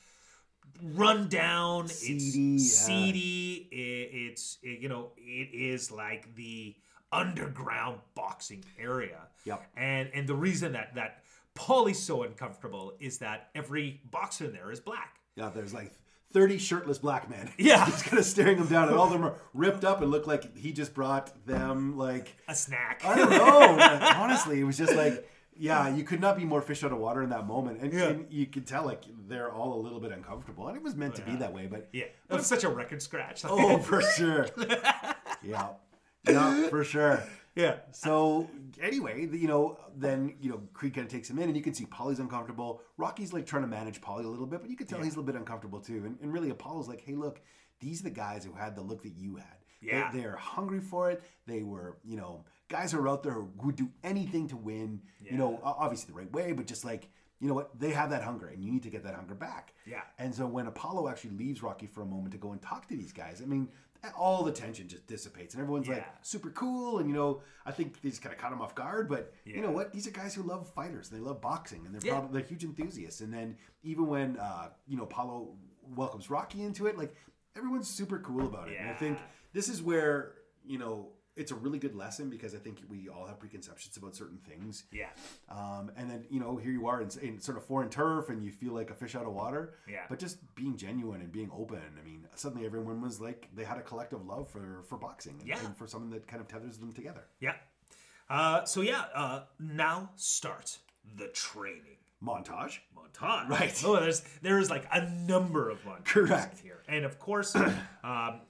rundown, 0.81 1.87
Seedy, 1.87 2.55
it's 2.55 2.79
yeah. 2.79 2.85
seedy. 2.85 3.67
It, 3.71 4.31
it's 4.31 4.57
it, 4.63 4.79
you 4.79 4.89
know 4.89 5.11
it 5.17 5.49
is 5.53 5.91
like 5.91 6.33
the 6.35 6.75
underground 7.11 7.99
boxing 8.15 8.63
area. 8.79 9.19
Yep. 9.45 9.63
And 9.75 10.09
and 10.13 10.27
the 10.27 10.35
reason 10.35 10.71
that 10.73 10.95
that 10.95 11.23
Paulie's 11.53 12.01
so 12.01 12.23
uncomfortable 12.23 12.93
is 12.99 13.17
that 13.19 13.49
every 13.55 14.01
boxer 14.11 14.45
in 14.45 14.53
there 14.53 14.71
is 14.71 14.79
black. 14.79 15.15
Yeah, 15.35 15.49
there's 15.53 15.73
like 15.73 15.91
30 16.33 16.57
shirtless 16.57 16.97
black 16.99 17.29
men. 17.29 17.49
Yeah. 17.57 17.85
He's 17.85 18.01
kind 18.01 18.17
of 18.19 18.25
staring 18.25 18.57
them 18.57 18.67
down, 18.67 18.89
and 18.89 18.97
all 18.97 19.05
of 19.07 19.11
them 19.13 19.23
are 19.23 19.35
ripped 19.53 19.83
up 19.85 20.01
and 20.01 20.11
look 20.11 20.27
like 20.27 20.55
he 20.57 20.71
just 20.73 20.93
brought 20.93 21.45
them, 21.45 21.97
like, 21.97 22.35
A 22.47 22.55
snack. 22.55 23.01
I 23.05 23.15
don't 23.15 23.29
know. 23.29 23.75
Like, 23.77 24.15
honestly, 24.17 24.59
it 24.59 24.63
was 24.63 24.77
just 24.77 24.95
like, 24.95 25.27
yeah, 25.59 25.87
you 25.89 26.03
could 26.03 26.21
not 26.21 26.37
be 26.37 26.45
more 26.45 26.61
fish 26.61 26.83
out 26.83 26.91
of 26.91 26.99
water 26.99 27.23
in 27.23 27.29
that 27.29 27.47
moment. 27.47 27.79
And, 27.81 27.91
Yeah. 27.93 28.09
and 28.09 28.25
you 28.31 28.45
could 28.45 28.67
tell, 28.67 28.85
like, 28.85 29.03
they're 29.27 29.51
all 29.51 29.73
a 29.73 29.81
little 29.81 29.99
bit 29.99 30.11
uncomfortable. 30.11 30.67
And 30.67 30.77
it 30.77 30.83
was 30.83 30.95
meant 30.95 31.15
to 31.15 31.21
be 31.23 31.35
that 31.37 31.53
way, 31.53 31.65
but 31.67 31.89
Yeah, 31.93 32.05
that 32.27 32.35
was 32.37 32.45
such 32.45 32.63
a 32.63 32.69
record 32.69 33.01
scratch. 33.01 33.43
oh, 33.45 33.79
for 33.79 34.01
sure. 34.01 34.47
Yeah. 35.43 35.69
Yeah, 36.27 36.67
for 36.69 36.83
sure. 36.83 37.23
Yeah, 37.57 37.77
So 37.91 38.49
anyway, 38.81 39.27
you 39.31 39.47
know, 39.47 39.77
then 39.95 40.35
you 40.39 40.49
know 40.49 40.61
Creed 40.73 40.93
kind 40.93 41.05
of 41.05 41.11
takes 41.11 41.29
him 41.29 41.39
in, 41.39 41.45
and 41.45 41.57
you 41.57 41.63
can 41.63 41.73
see 41.73 41.85
Paulie's 41.85 42.19
uncomfortable. 42.19 42.81
Rocky's 42.97 43.33
like 43.33 43.45
trying 43.45 43.63
to 43.63 43.67
manage 43.67 43.99
Paulie 43.99 44.25
a 44.25 44.27
little 44.27 44.45
bit, 44.45 44.61
but 44.61 44.69
you 44.69 44.77
can 44.77 44.85
tell 44.85 44.99
he's 44.99 45.15
a 45.15 45.19
little 45.19 45.23
bit 45.23 45.35
uncomfortable 45.35 45.79
too. 45.79 46.03
And, 46.05 46.17
and 46.21 46.31
really, 46.31 46.51
Apollo's 46.51 46.87
like, 46.87 47.01
"Hey, 47.01 47.15
look, 47.15 47.41
these 47.79 48.01
are 48.01 48.03
the 48.03 48.11
guys 48.11 48.45
who 48.45 48.53
had 48.53 48.75
the 48.75 48.81
look 48.81 49.01
that 49.03 49.15
you 49.15 49.37
had. 49.37 49.57
Yeah. 49.81 50.11
they, 50.11 50.19
they're 50.19 50.35
hungry 50.35 50.79
for 50.81 51.11
it. 51.11 51.23
They 51.45 51.63
were, 51.63 51.97
you 52.03 52.17
know, 52.17 52.45
guys 52.67 52.91
who 52.91 52.99
are 52.99 53.07
out 53.07 53.23
there 53.23 53.33
who 53.33 53.49
would 53.63 53.75
do 53.75 53.89
anything 54.03 54.47
to 54.49 54.57
win. 54.57 55.01
You 55.31 55.37
know, 55.37 55.59
obviously 55.63 56.13
the 56.13 56.19
right 56.19 56.31
way, 56.31 56.51
but 56.51 56.67
just 56.67 56.85
like." 56.85 57.09
You 57.39 57.47
know 57.47 57.53
what? 57.53 57.79
They 57.79 57.91
have 57.91 58.09
that 58.09 58.23
hunger, 58.23 58.47
and 58.47 58.63
you 58.63 58.71
need 58.71 58.81
to 58.81 58.89
get 58.89 59.03
that 59.03 59.13
hunger 59.13 59.35
back. 59.35 59.75
Yeah. 59.85 60.01
And 60.17 60.33
so 60.33 60.47
when 60.47 60.65
Apollo 60.65 61.07
actually 61.07 61.37
leaves 61.37 61.61
Rocky 61.61 61.85
for 61.85 62.01
a 62.01 62.05
moment 62.05 62.31
to 62.31 62.39
go 62.39 62.51
and 62.51 62.59
talk 62.59 62.87
to 62.87 62.95
these 62.95 63.13
guys, 63.13 63.43
I 63.43 63.45
mean, 63.45 63.69
all 64.17 64.43
the 64.43 64.51
tension 64.51 64.87
just 64.87 65.07
dissipates, 65.07 65.53
and 65.53 65.61
everyone's 65.61 65.87
like 65.87 66.05
super 66.21 66.49
cool. 66.51 66.99
And 66.99 67.09
you 67.09 67.15
know, 67.15 67.41
I 67.65 67.71
think 67.71 68.01
they 68.01 68.09
just 68.09 68.21
kind 68.21 68.33
of 68.33 68.39
caught 68.39 68.51
him 68.53 68.61
off 68.61 68.75
guard. 68.75 69.09
But 69.09 69.33
you 69.45 69.61
know 69.61 69.71
what? 69.71 69.91
These 69.93 70.07
are 70.07 70.11
guys 70.11 70.33
who 70.35 70.43
love 70.43 70.69
fighters. 70.73 71.09
They 71.09 71.19
love 71.19 71.41
boxing, 71.41 71.85
and 71.85 71.93
they're 71.93 72.01
Yeah. 72.05 72.19
probably 72.19 72.39
they're 72.41 72.47
huge 72.49 72.63
enthusiasts. 72.63 73.21
And 73.21 73.33
then 73.33 73.57
even 73.83 74.07
when 74.07 74.37
uh, 74.37 74.69
you 74.87 74.97
know 74.97 75.03
Apollo 75.03 75.49
welcomes 75.95 76.29
Rocky 76.29 76.63
into 76.63 76.87
it, 76.87 76.97
like 76.97 77.15
everyone's 77.55 77.87
super 77.89 78.19
cool 78.19 78.45
about 78.45 78.69
it. 78.69 78.77
And 78.79 78.89
I 78.89 78.93
think 78.93 79.17
this 79.53 79.69
is 79.69 79.81
where 79.81 80.33
you 80.65 80.77
know 80.77 81.09
it's 81.37 81.51
a 81.51 81.55
really 81.55 81.79
good 81.79 81.95
lesson 81.95 82.29
because 82.29 82.53
I 82.55 82.57
think 82.57 82.79
we 82.89 83.07
all 83.09 83.25
have 83.27 83.39
preconceptions 83.39 83.95
about 83.97 84.15
certain 84.15 84.39
things. 84.39 84.83
yeah, 84.91 85.09
Um, 85.49 85.91
and 85.95 86.09
then 86.09 86.25
you 86.29 86.39
know 86.39 86.57
here 86.57 86.71
you 86.71 86.87
are 86.87 87.01
in, 87.01 87.09
in 87.21 87.39
sort 87.39 87.57
of 87.57 87.65
foreign 87.65 87.89
turf, 87.89 88.29
and 88.29 88.43
you 88.43 88.51
feel 88.51 88.73
like 88.73 88.89
a 88.89 88.93
fish 88.95 89.15
out 89.15 89.25
of 89.25 89.33
water. 89.33 89.75
Yeah. 89.87 90.05
But 90.09 90.19
just 90.19 90.37
being 90.55 90.75
genuine 90.77 91.21
and 91.21 91.31
being 91.31 91.49
open. 91.53 91.81
I 91.99 92.03
mean, 92.03 92.27
suddenly 92.35 92.65
everyone 92.65 93.01
was 93.01 93.21
like 93.21 93.47
they 93.55 93.63
had 93.63 93.77
a 93.77 93.81
collective 93.83 94.25
love 94.25 94.49
for 94.49 94.83
for 94.89 94.97
boxing 94.97 95.35
and, 95.39 95.47
Yeah. 95.47 95.59
and 95.65 95.75
for 95.77 95.87
something 95.87 96.09
that 96.11 96.27
kind 96.27 96.41
of 96.41 96.47
tethers 96.47 96.77
them 96.77 96.91
together. 96.93 97.25
yeah. 97.39 97.55
Uh, 98.29 98.65
so 98.65 98.81
yeah, 98.81 99.05
uh, 99.15 99.43
now 99.59 100.09
starts 100.17 100.79
the 101.15 101.27
training 101.29 101.95
Montage. 102.21 102.79
montage. 102.97 103.47
Right. 103.47 103.81
Oh, 103.85 103.99
there's 103.99 104.21
there 104.41 104.57
is 104.59 104.69
like 104.69 104.85
a 104.91 105.07
number 105.09 105.69
of 105.69 105.77
montages 105.85 106.03
Correct. 106.05 106.59
here, 106.59 106.81
and 106.89 107.05
of 107.05 107.19
course, 107.19 107.55
um, 108.03 108.41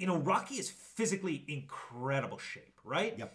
you 0.00 0.06
know, 0.06 0.16
Rocky 0.18 0.54
is 0.54 0.70
physically 0.70 1.44
incredible 1.46 2.38
shape, 2.38 2.78
right? 2.84 3.14
Yep. 3.18 3.34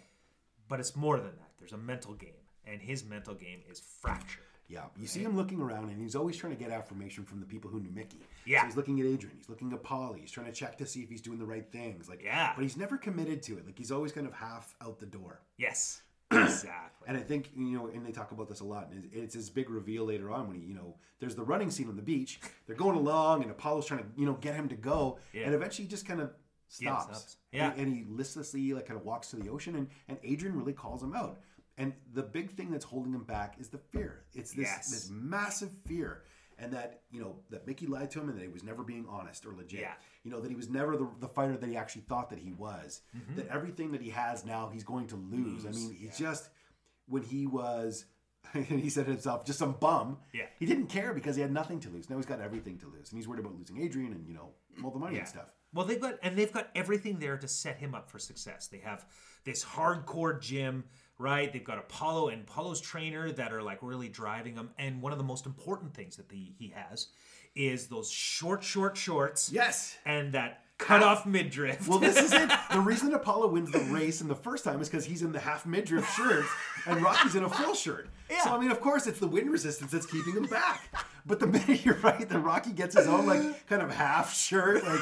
But 0.68 0.80
it's 0.80 0.96
more 0.96 1.16
than 1.18 1.26
that. 1.36 1.50
There's 1.58 1.72
a 1.72 1.78
mental 1.78 2.14
game, 2.14 2.30
and 2.66 2.80
his 2.82 3.04
mental 3.04 3.34
game 3.34 3.60
is 3.70 3.80
fractured. 3.80 4.42
Yeah, 4.68 4.80
you 5.00 5.06
see 5.06 5.20
him 5.20 5.36
looking 5.36 5.60
around, 5.60 5.90
and 5.90 6.02
he's 6.02 6.16
always 6.16 6.36
trying 6.36 6.56
to 6.56 6.58
get 6.60 6.72
affirmation 6.72 7.22
from 7.24 7.38
the 7.38 7.46
people 7.46 7.70
who 7.70 7.78
knew 7.78 7.92
Mickey. 7.94 8.18
Yeah. 8.44 8.62
so 8.62 8.66
he's 8.66 8.76
looking 8.76 8.98
at 8.98 9.06
Adrian, 9.06 9.36
he's 9.36 9.48
looking 9.48 9.72
at 9.72 9.80
Paulie, 9.84 10.18
he's 10.20 10.32
trying 10.32 10.46
to 10.46 10.52
check 10.52 10.76
to 10.78 10.86
see 10.86 11.02
if 11.02 11.08
he's 11.08 11.20
doing 11.20 11.38
the 11.38 11.44
right 11.46 11.70
things. 11.70 12.08
Like, 12.08 12.20
Yeah. 12.24 12.52
but 12.56 12.62
he's 12.62 12.76
never 12.76 12.96
committed 12.98 13.44
to 13.44 13.58
it. 13.58 13.64
Like, 13.64 13.78
he's 13.78 13.92
always 13.92 14.10
kind 14.10 14.26
of 14.26 14.32
half 14.32 14.74
out 14.82 14.98
the 14.98 15.06
door. 15.06 15.40
Yes, 15.56 16.02
exactly. 16.32 17.06
And 17.06 17.16
I 17.16 17.20
think 17.20 17.50
you 17.56 17.78
know, 17.78 17.86
and 17.86 18.04
they 18.04 18.10
talk 18.10 18.32
about 18.32 18.48
this 18.48 18.58
a 18.58 18.64
lot. 18.64 18.88
And 18.90 19.04
it's, 19.04 19.14
it's 19.14 19.34
his 19.34 19.50
big 19.50 19.70
reveal 19.70 20.04
later 20.04 20.32
on 20.32 20.48
when 20.48 20.60
he, 20.60 20.66
you 20.66 20.74
know, 20.74 20.96
there's 21.20 21.36
the 21.36 21.44
running 21.44 21.70
scene 21.70 21.88
on 21.88 21.94
the 21.94 22.02
beach. 22.02 22.40
They're 22.66 22.74
going 22.74 22.96
along, 22.96 23.42
and 23.42 23.50
Apollo's 23.52 23.86
trying 23.86 24.00
to, 24.00 24.06
you 24.16 24.26
know, 24.26 24.34
get 24.34 24.56
him 24.56 24.68
to 24.70 24.74
go, 24.76 25.18
Yeah. 25.32 25.44
and 25.44 25.54
eventually 25.54 25.84
he 25.84 25.88
just 25.90 26.06
kind 26.06 26.20
of 26.20 26.32
stops. 26.68 27.04
stops. 27.04 27.36
Yeah. 27.52 27.70
and, 27.72 27.80
and 27.80 27.94
he 27.96 28.04
listlessly 28.08 28.72
like 28.72 28.86
kind 28.86 28.98
of 28.98 29.04
walks 29.06 29.30
to 29.30 29.36
the 29.36 29.48
ocean, 29.50 29.76
and 29.76 29.88
and 30.08 30.18
Adrian 30.22 30.56
really 30.56 30.72
calls 30.72 31.02
him 31.02 31.14
out. 31.14 31.38
And 31.78 31.92
the 32.14 32.22
big 32.22 32.52
thing 32.56 32.70
that's 32.70 32.84
holding 32.86 33.12
him 33.12 33.24
back 33.24 33.56
is 33.58 33.68
the 33.68 33.78
fear. 33.78 34.24
It's 34.34 34.52
this 34.52 34.66
Yes. 34.66 34.90
this 34.90 35.10
massive 35.10 35.70
fear. 35.86 36.22
And 36.58 36.72
that 36.72 37.02
you 37.10 37.20
know 37.20 37.36
that 37.50 37.66
Mickey 37.66 37.86
lied 37.86 38.10
to 38.12 38.20
him, 38.20 38.30
and 38.30 38.38
that 38.38 38.42
he 38.42 38.48
was 38.48 38.64
never 38.64 38.82
being 38.82 39.04
honest 39.10 39.44
or 39.44 39.52
legit. 39.52 39.80
Yeah. 39.80 39.92
You 40.24 40.30
know 40.30 40.40
that 40.40 40.48
he 40.48 40.56
was 40.56 40.70
never 40.70 40.96
the, 40.96 41.06
the 41.20 41.28
fighter 41.28 41.54
that 41.54 41.68
he 41.68 41.76
actually 41.76 42.00
thought 42.08 42.30
that 42.30 42.38
he 42.38 42.52
was. 42.54 43.02
That 43.36 43.48
everything 43.48 43.92
that 43.92 44.00
he 44.00 44.08
has 44.08 44.42
now, 44.46 44.70
he's 44.72 44.82
going 44.82 45.06
to 45.08 45.16
lose. 45.16 45.66
I 45.66 45.70
mean, 45.72 45.94
he's 45.94 46.16
just 46.16 46.48
when 47.08 47.22
he 47.22 47.46
was, 47.46 48.06
and 48.54 48.64
he 48.64 48.88
said 48.88 49.04
to 49.04 49.10
himself, 49.12 49.44
just 49.44 49.58
some 49.58 49.72
bum. 49.72 50.16
Yeah. 50.32 50.46
He 50.58 50.64
didn't 50.64 50.86
care 50.86 51.12
because 51.12 51.36
he 51.36 51.42
had 51.42 51.52
nothing 51.52 51.78
to 51.80 51.90
lose. 51.90 52.08
Now 52.08 52.16
he's 52.16 52.24
got 52.24 52.40
everything 52.40 52.78
to 52.78 52.86
lose, 52.86 53.10
and 53.10 53.18
he's 53.18 53.28
worried 53.28 53.40
about 53.40 53.54
losing 53.58 53.82
Adrian 53.82 54.12
and 54.14 54.26
you 54.26 54.32
know 54.32 54.48
all 54.82 54.90
the 54.90 54.98
money 54.98 55.18
and 55.18 55.28
stuff. 55.28 55.52
Well, 55.76 55.84
they've 55.84 56.00
got 56.00 56.18
and 56.22 56.36
they've 56.36 56.52
got 56.52 56.70
everything 56.74 57.18
there 57.18 57.36
to 57.36 57.46
set 57.46 57.76
him 57.76 57.94
up 57.94 58.10
for 58.10 58.18
success. 58.18 58.66
They 58.66 58.78
have 58.78 59.04
this 59.44 59.64
hardcore 59.64 60.40
gym, 60.40 60.84
right? 61.18 61.52
They've 61.52 61.62
got 61.62 61.78
Apollo 61.78 62.28
and 62.28 62.42
Apollo's 62.42 62.80
trainer 62.80 63.30
that 63.32 63.52
are 63.52 63.62
like 63.62 63.78
really 63.82 64.08
driving 64.08 64.54
him. 64.54 64.70
And 64.78 65.02
one 65.02 65.12
of 65.12 65.18
the 65.18 65.24
most 65.24 65.44
important 65.44 65.94
things 65.94 66.16
that 66.16 66.30
the, 66.30 66.52
he 66.58 66.72
has 66.74 67.08
is 67.54 67.88
those 67.88 68.10
short, 68.10 68.64
short 68.64 68.96
shorts. 68.96 69.52
Yes. 69.52 69.96
And 70.04 70.32
that 70.32 70.62
cut 70.78 71.02
off 71.02 71.26
midriff. 71.26 71.88
Well, 71.88 71.98
this 71.98 72.16
is 72.18 72.32
it. 72.32 72.50
The 72.72 72.80
reason 72.80 73.14
Apollo 73.14 73.48
wins 73.48 73.70
the 73.70 73.78
race 73.78 74.20
in 74.20 74.28
the 74.28 74.34
first 74.34 74.62
time 74.62 74.82
is 74.82 74.90
because 74.90 75.06
he's 75.06 75.22
in 75.22 75.32
the 75.32 75.38
half 75.38 75.64
midriff 75.64 76.06
shirt 76.10 76.44
and 76.86 77.00
Rocky's 77.00 77.34
in 77.34 77.44
a 77.44 77.48
full 77.48 77.74
shirt. 77.74 78.10
Yeah. 78.28 78.44
So 78.44 78.50
I 78.50 78.58
mean, 78.58 78.70
of 78.70 78.82
course, 78.82 79.06
it's 79.06 79.18
the 79.18 79.26
wind 79.26 79.50
resistance 79.50 79.92
that's 79.92 80.04
keeping 80.04 80.34
him 80.34 80.44
back. 80.44 80.82
But 81.24 81.40
the 81.40 81.46
minute 81.46 81.84
you're 81.84 81.96
right, 81.96 82.28
then 82.28 82.42
Rocky 82.42 82.72
gets 82.72 82.96
his 82.96 83.06
own 83.06 83.26
like 83.26 83.66
kind 83.66 83.80
of 83.80 83.90
half 83.90 84.34
shirt, 84.34 84.84
like 84.84 85.00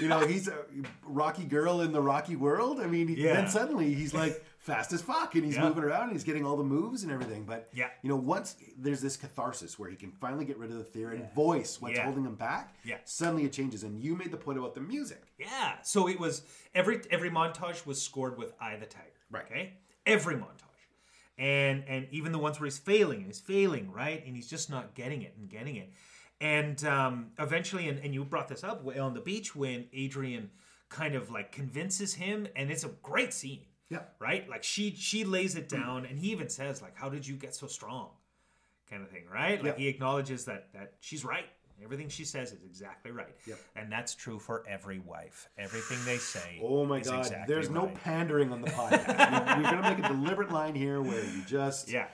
you 0.00 0.08
know, 0.08 0.20
he's 0.26 0.48
a 0.48 0.64
Rocky 1.04 1.44
girl 1.44 1.80
in 1.82 1.92
the 1.92 2.00
Rocky 2.00 2.36
world. 2.36 2.80
I 2.80 2.86
mean, 2.86 3.08
Yeah. 3.08 3.34
then 3.34 3.48
suddenly 3.48 3.92
he's 3.94 4.14
like 4.14 4.44
fast 4.58 4.92
as 4.92 5.00
fuck 5.00 5.34
and 5.34 5.44
he's 5.44 5.56
Yeah. 5.56 5.68
moving 5.68 5.84
around 5.84 6.04
and 6.04 6.12
he's 6.12 6.24
getting 6.24 6.44
all 6.44 6.56
the 6.56 6.64
moves 6.64 7.02
and 7.02 7.10
everything. 7.12 7.44
But 7.44 7.68
Yeah. 7.72 7.90
you 8.02 8.08
know, 8.08 8.16
once 8.16 8.56
there's 8.76 9.00
this 9.00 9.16
catharsis 9.16 9.78
where 9.78 9.88
he 9.90 9.96
can 9.96 10.12
finally 10.12 10.44
get 10.44 10.58
rid 10.58 10.70
of 10.70 10.78
the 10.78 10.84
fear 10.84 11.10
and 11.10 11.30
voice 11.34 11.80
what's 11.80 11.98
holding 11.98 12.24
him 12.24 12.34
back, 12.36 12.74
Yeah. 12.84 12.98
suddenly 13.04 13.44
it 13.44 13.52
changes. 13.52 13.82
And 13.84 14.00
you 14.02 14.16
made 14.16 14.30
the 14.30 14.36
point 14.36 14.58
about 14.58 14.74
the 14.74 14.80
music. 14.80 15.22
Yeah. 15.38 15.80
So 15.82 16.08
it 16.08 16.18
was 16.18 16.42
every 16.74 17.00
every 17.10 17.30
montage 17.30 17.86
was 17.86 18.00
scored 18.02 18.36
with 18.38 18.52
"Eye 18.60 18.76
the 18.76 18.86
Tiger." 18.86 19.06
Right. 19.30 19.44
Okay. 19.44 19.72
Every 20.06 20.34
montage, 20.34 20.88
and 21.38 21.84
and 21.86 22.06
even 22.10 22.32
the 22.32 22.38
ones 22.38 22.58
where 22.60 22.66
he's 22.66 22.78
failing 22.78 23.18
and 23.18 23.26
he's 23.26 23.40
failing, 23.40 23.90
right, 23.92 24.24
and 24.26 24.34
he's 24.36 24.48
just 24.48 24.70
not 24.70 24.94
getting 24.94 25.22
it 25.22 25.34
and 25.38 25.48
getting 25.48 25.76
it, 25.76 25.92
and 26.40 26.82
um, 26.84 27.30
eventually, 27.38 27.88
and, 27.88 27.98
and 27.98 28.14
you 28.14 28.24
brought 28.24 28.48
this 28.48 28.64
up 28.64 28.84
on 28.98 29.14
the 29.14 29.20
beach 29.20 29.54
when 29.54 29.86
Adrian 29.92 30.50
kind 30.88 31.14
of 31.14 31.30
like 31.30 31.52
convinces 31.52 32.14
him, 32.14 32.46
and 32.56 32.70
it's 32.70 32.84
a 32.84 32.88
great 33.02 33.32
scene. 33.34 33.60
Yeah. 33.90 34.00
Right. 34.18 34.48
Like 34.48 34.62
she 34.62 34.94
she 34.94 35.24
lays 35.24 35.56
it 35.56 35.68
down, 35.68 36.06
and 36.06 36.18
he 36.18 36.30
even 36.30 36.48
says 36.48 36.80
like, 36.80 36.96
"How 36.96 37.08
did 37.08 37.26
you 37.26 37.36
get 37.36 37.54
so 37.54 37.66
strong?" 37.66 38.10
Kind 38.88 39.02
of 39.02 39.10
thing, 39.10 39.24
right? 39.32 39.62
Like 39.62 39.74
Yeah. 39.74 39.78
he 39.84 39.88
acknowledges 39.88 40.44
that 40.46 40.72
that 40.74 40.94
she's 41.00 41.24
right. 41.24 41.46
Everything 41.82 42.10
she 42.10 42.26
says 42.26 42.52
is 42.52 42.62
exactly 42.62 43.10
right. 43.10 43.34
Yep. 43.46 43.58
And 43.74 43.90
that's 43.90 44.14
true 44.14 44.38
for 44.38 44.62
every 44.68 44.98
wife. 44.98 45.48
Everything 45.56 45.96
they 46.04 46.18
say. 46.18 46.60
Oh 46.64 46.84
my 46.84 47.00
God! 47.00 47.20
exactly 47.20 47.54
There's 47.54 47.70
no 47.70 47.86
pandering 48.04 48.52
on 48.52 48.60
the 48.60 48.68
podcast. 48.70 49.56
we, 49.56 49.62
we're 49.64 49.70
gonna 49.70 49.96
make 49.96 50.04
a 50.04 50.08
deliberate 50.08 50.52
line 50.52 50.74
here 50.74 51.00
where 51.00 51.24
you 51.24 51.42
just 51.46 51.88
Yeah. 51.90 52.08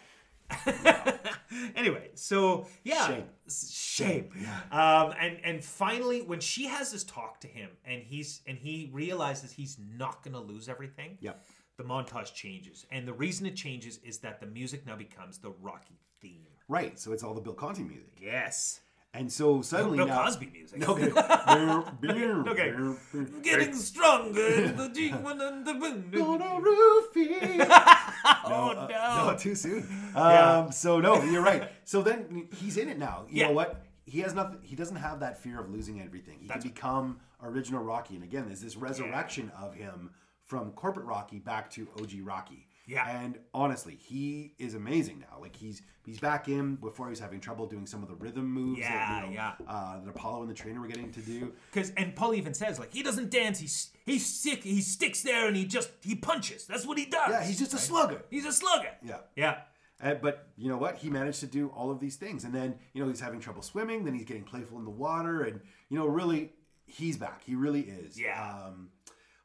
anyway, 1.76 2.10
so 2.14 2.66
yeah, 2.84 3.06
Shame. 3.06 3.24
Shame. 3.48 4.28
Um, 4.72 5.12
and 5.20 5.38
and 5.44 5.64
finally, 5.64 6.22
when 6.22 6.40
she 6.40 6.66
has 6.66 6.92
this 6.92 7.04
talk 7.04 7.40
to 7.40 7.48
him, 7.48 7.70
and 7.84 8.02
he's 8.02 8.40
and 8.46 8.58
he 8.58 8.90
realizes 8.92 9.52
he's 9.52 9.76
not 9.96 10.22
going 10.22 10.34
to 10.34 10.40
lose 10.40 10.68
everything. 10.68 11.18
Yep. 11.20 11.44
The 11.76 11.84
montage 11.84 12.32
changes, 12.32 12.86
and 12.90 13.06
the 13.06 13.12
reason 13.12 13.44
it 13.46 13.54
changes 13.54 14.00
is 14.02 14.18
that 14.18 14.40
the 14.40 14.46
music 14.46 14.86
now 14.86 14.96
becomes 14.96 15.38
the 15.38 15.50
Rocky 15.60 15.98
theme. 16.22 16.46
right. 16.68 16.98
So 16.98 17.12
it's 17.12 17.22
all 17.22 17.34
the 17.34 17.40
Bill 17.42 17.52
Conti 17.52 17.82
music, 17.82 18.16
Yes. 18.18 18.80
and 19.12 19.30
so 19.30 19.60
suddenly 19.60 19.98
Bill 19.98 20.06
now, 20.06 20.24
Cosby 20.24 20.46
music. 20.52 20.82
Okay. 20.88 21.10
Okay. 22.50 22.74
Getting 23.42 23.74
stronger. 23.74 24.68
the 24.72 24.88
deep 24.94 25.14
one 25.20 25.40
and 25.40 25.66
the 25.66 25.74
wind. 25.76 26.14
On 26.16 26.40
a 26.40 26.60
roofie. 26.60 27.95
Oh 28.46 28.70
Uh, 28.70 28.86
no. 28.88 29.30
no, 29.32 29.36
too 29.38 29.54
soon. 29.54 29.86
Yeah. 30.14 30.58
Um, 30.60 30.72
so 30.72 31.00
no, 31.00 31.22
you're 31.22 31.42
right. 31.42 31.70
So 31.84 32.00
then 32.02 32.48
he's 32.56 32.76
in 32.76 32.88
it 32.88 32.98
now. 32.98 33.24
You 33.28 33.40
Yeah. 33.40 33.46
know 33.48 33.52
what? 33.54 33.82
He 34.06 34.20
has 34.20 34.34
nothing. 34.34 34.58
He 34.62 34.76
doesn't 34.76 34.96
have 34.96 35.20
that 35.20 35.38
fear 35.42 35.60
of 35.60 35.68
losing 35.70 36.00
everything. 36.00 36.38
He 36.40 36.46
That's- 36.46 36.62
can 36.62 36.72
become 36.72 37.20
original 37.42 37.82
Rocky, 37.82 38.14
and 38.14 38.24
again, 38.24 38.46
there's 38.46 38.60
this 38.62 38.76
resurrection 38.76 39.50
of 39.60 39.74
him 39.74 40.10
from 40.44 40.70
corporate 40.72 41.06
Rocky 41.06 41.38
back 41.38 41.68
to 41.70 41.88
OG 42.00 42.20
Rocky. 42.22 42.65
Yeah. 42.86 43.08
And 43.08 43.38
honestly, 43.52 43.96
he 44.00 44.54
is 44.58 44.74
amazing 44.74 45.18
now. 45.20 45.40
Like 45.40 45.56
he's 45.56 45.82
he's 46.04 46.20
back 46.20 46.48
in. 46.48 46.76
Before 46.76 47.06
he 47.06 47.10
was 47.10 47.20
having 47.20 47.40
trouble 47.40 47.66
doing 47.66 47.86
some 47.86 48.02
of 48.02 48.08
the 48.08 48.14
rhythm 48.14 48.50
moves. 48.50 48.80
Yeah, 48.80 48.92
that, 48.92 49.24
you 49.24 49.30
know, 49.30 49.34
yeah. 49.34 49.52
Uh, 49.68 50.00
that 50.00 50.08
Apollo 50.08 50.42
and 50.42 50.50
the 50.50 50.54
trainer 50.54 50.80
were 50.80 50.86
getting 50.86 51.10
to 51.12 51.20
do. 51.20 51.52
Because 51.72 51.90
and 51.96 52.14
Paul 52.14 52.34
even 52.34 52.54
says 52.54 52.78
like 52.78 52.92
he 52.92 53.02
doesn't 53.02 53.30
dance. 53.30 53.58
He's 53.58 53.90
he's 54.04 54.24
sick. 54.24 54.62
He 54.62 54.80
sticks 54.80 55.22
there 55.22 55.48
and 55.48 55.56
he 55.56 55.64
just 55.64 55.90
he 56.02 56.14
punches. 56.14 56.66
That's 56.66 56.86
what 56.86 56.98
he 56.98 57.06
does. 57.06 57.30
Yeah, 57.30 57.44
he's 57.44 57.58
just 57.58 57.74
a 57.74 57.78
slugger. 57.78 58.22
he's 58.30 58.46
a 58.46 58.52
slugger. 58.52 58.92
Yeah. 59.02 59.18
Yeah. 59.34 59.58
Uh, 60.02 60.14
but 60.14 60.48
you 60.56 60.68
know 60.68 60.76
what? 60.76 60.96
He 60.96 61.10
managed 61.10 61.40
to 61.40 61.46
do 61.46 61.68
all 61.68 61.90
of 61.90 62.00
these 62.00 62.16
things, 62.16 62.44
and 62.44 62.54
then 62.54 62.76
you 62.92 63.02
know 63.02 63.08
he's 63.08 63.20
having 63.20 63.40
trouble 63.40 63.62
swimming. 63.62 64.04
Then 64.04 64.14
he's 64.14 64.26
getting 64.26 64.44
playful 64.44 64.78
in 64.78 64.84
the 64.84 64.90
water, 64.90 65.42
and 65.42 65.60
you 65.88 65.98
know 65.98 66.06
really 66.06 66.52
he's 66.84 67.16
back. 67.16 67.42
He 67.44 67.54
really 67.54 67.80
is. 67.80 68.20
Yeah. 68.20 68.64
Um, 68.66 68.90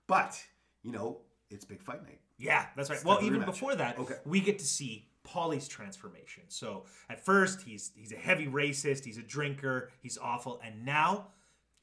but 0.08 0.42
you 0.84 0.92
know 0.92 1.22
it's 1.50 1.66
big 1.66 1.82
fight 1.82 2.04
night. 2.04 2.20
Yeah, 2.42 2.66
that's 2.76 2.90
right. 2.90 2.98
It's 2.98 3.06
Well, 3.06 3.20
even 3.24 3.42
rematch. 3.42 3.46
before 3.46 3.76
that, 3.76 3.98
Okay. 4.00 4.16
we 4.26 4.42
get 4.42 4.60
to 4.60 4.66
see 4.66 5.08
Paulie's 5.24 5.68
transformation. 5.68 6.44
So 6.48 6.86
at 7.10 7.24
first 7.24 7.62
he's 7.62 7.92
he's 7.96 8.12
a 8.12 8.18
heavy 8.18 8.48
racist. 8.48 9.06
He's 9.06 9.18
a 9.18 9.22
drinker. 9.24 9.90
He's 10.02 10.18
awful, 10.18 10.60
and 10.64 10.84
now. 10.86 11.28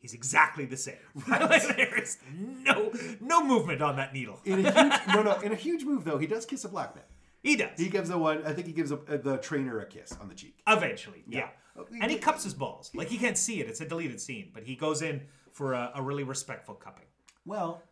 He's 0.00 0.14
exactly 0.14 0.64
the 0.64 0.76
same. 0.76 0.94
Right 1.26 1.60
There's 1.76 2.18
no 2.38 2.92
no 3.20 3.44
movement 3.44 3.82
on 3.82 3.96
that 3.96 4.12
needle. 4.14 4.38
In 4.44 4.64
a 4.64 4.70
huge 4.82 5.00
no 5.08 5.22
no 5.24 5.40
in 5.40 5.50
a 5.50 5.56
huge 5.56 5.82
move 5.84 6.04
though, 6.04 6.18
he 6.18 6.28
does 6.28 6.46
kiss 6.46 6.64
a 6.64 6.68
black 6.68 6.94
man. 6.94 7.02
He 7.42 7.56
does. 7.56 7.76
He 7.76 7.88
gives 7.88 8.08
the 8.08 8.16
one. 8.18 8.44
I 8.46 8.52
think 8.52 8.68
he 8.68 8.72
gives 8.72 8.92
a, 8.92 8.96
uh, 8.96 9.16
the 9.16 9.38
trainer 9.38 9.80
a 9.80 9.86
kiss 9.86 10.12
on 10.20 10.28
the 10.28 10.36
cheek. 10.36 10.60
Eventually, 10.68 11.24
yeah. 11.28 11.38
Yeah. 11.40 11.48
Oh, 11.82 11.86
and 12.00 12.12
he 12.12 12.18
cups 12.18 12.44
his 12.44 12.54
balls. 12.54 12.92
Like 12.94 13.08
he 13.08 13.18
can't 13.18 13.36
see 13.38 13.60
it. 13.60 13.68
It's 13.68 13.80
a 13.80 13.86
deleted 13.86 14.20
scene, 14.20 14.50
but 14.54 14.62
he 14.62 14.76
goes 14.76 15.02
in 15.02 15.22
for 15.52 15.72
a, 15.74 15.90
a 15.96 16.02
really 16.02 16.22
respectful 16.24 16.74
cupping. 16.76 17.06
Well, 17.44 17.82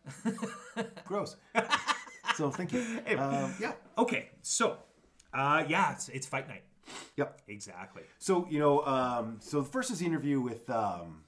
gross. 1.05 1.35
So 2.37 2.51
thank 2.51 2.71
you. 2.73 2.83
Um, 3.17 3.53
yeah. 3.59 3.73
Okay, 3.97 4.29
so 4.41 4.77
uh, 5.33 5.63
yeah, 5.67 5.93
it's, 5.93 6.09
it's 6.09 6.27
fight 6.27 6.47
night. 6.47 6.63
Yep. 7.17 7.41
Exactly. 7.47 8.03
So 8.19 8.47
you 8.49 8.59
know, 8.59 8.85
um, 8.85 9.37
so 9.41 9.61
the 9.61 9.67
first 9.69 9.91
is 9.91 9.99
the 9.99 10.05
interview 10.05 10.39
with 10.39 10.69
um, 10.69 11.23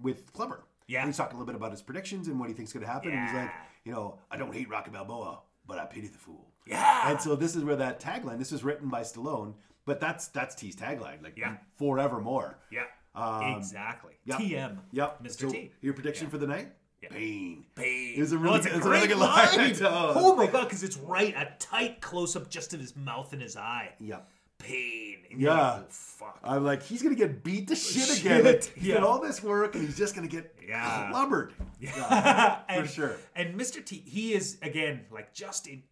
with 0.00 0.32
Clubber. 0.32 0.64
Yeah. 0.86 1.00
And 1.00 1.08
he's 1.08 1.16
talking 1.16 1.36
a 1.36 1.38
little 1.38 1.46
bit 1.52 1.56
about 1.56 1.70
his 1.72 1.82
predictions 1.82 2.28
and 2.28 2.38
what 2.38 2.48
he 2.48 2.54
thinks 2.54 2.70
is 2.70 2.74
going 2.74 2.86
to 2.86 2.92
happen. 2.92 3.10
And 3.12 3.24
he's 3.26 3.34
like, 3.34 3.50
you 3.84 3.92
know, 3.92 4.18
I 4.30 4.36
don't 4.36 4.52
hate 4.54 4.68
Rocky 4.68 4.90
Balboa, 4.90 5.40
but 5.66 5.78
I 5.78 5.86
pity 5.86 6.08
the 6.08 6.18
fool. 6.18 6.46
Yeah. 6.66 7.10
And 7.10 7.18
so 7.20 7.34
this 7.36 7.56
is 7.56 7.64
where 7.64 7.76
that 7.76 8.00
tagline. 8.00 8.38
This 8.38 8.52
was 8.52 8.62
written 8.62 8.88
by 8.88 9.00
Stallone, 9.00 9.54
but 9.86 9.98
that's 9.98 10.28
that's 10.28 10.54
T's 10.54 10.76
tagline, 10.76 11.22
like 11.22 11.36
Yeah. 11.36 11.56
forevermore. 11.78 12.58
Yeah. 12.70 12.82
Um, 13.14 13.54
exactly. 13.56 14.12
yep. 14.24 14.38
TM. 14.40 14.78
Yep. 14.92 15.24
Mr. 15.24 15.40
So 15.40 15.50
T. 15.50 15.70
Your 15.80 15.94
prediction 15.94 16.28
for 16.28 16.36
the 16.38 16.46
night? 16.46 16.68
Yeah. 17.10 17.16
Pain. 17.16 17.64
Pain. 17.74 18.14
It 18.16 18.20
was 18.20 18.32
a 18.32 18.36
Oh, 18.36 18.38
really, 18.40 18.56
it's 18.58 18.66
a 18.66 18.76
it's 18.76 18.86
a 18.86 18.88
really 18.88 18.98
great 19.06 19.08
good 19.10 19.18
line. 19.18 19.56
line. 19.56 19.76
Oh. 19.82 20.12
Oh 20.16 20.36
my 20.36 20.46
god, 20.46 20.64
because 20.64 20.82
it's 20.82 20.96
right, 20.96 21.34
a 21.36 21.52
tight 21.58 22.00
close 22.00 22.36
up 22.36 22.48
just 22.50 22.74
of 22.74 22.80
his 22.80 22.96
mouth 22.96 23.32
and 23.32 23.40
his 23.42 23.56
eye. 23.56 23.92
Yep. 24.00 24.28
Pain. 24.58 25.18
And 25.30 25.40
Yeah. 25.40 25.50
like, 25.72 25.80
oh, 25.82 25.86
fuck. 25.90 26.38
I'm 26.44 26.64
like, 26.64 26.82
he's 26.82 27.02
gonna 27.02 27.14
get 27.14 27.42
beat 27.44 27.68
to 27.68 27.76
shit 27.76 28.02
Shit, 28.08 28.20
again. 28.20 28.44
Like, 28.44 28.64
he 28.76 28.88
yeah. 28.88 28.94
did 28.94 29.02
all 29.04 29.20
this 29.20 29.42
work, 29.42 29.74
and 29.74 29.84
he's 29.84 29.96
just 29.98 30.14
gonna 30.14 30.28
get 30.28 30.56
Yeah. 30.66 31.08
clubbered. 31.10 31.52
and, 32.68 32.88
sure. 32.88 33.16
And 33.36 33.58
Mr. 33.60 33.84
T, 33.84 33.96
he 34.06 34.32
is 34.34 34.58
again 34.62 35.04
like 35.10 35.34
just 35.34 35.66
in 35.66 35.82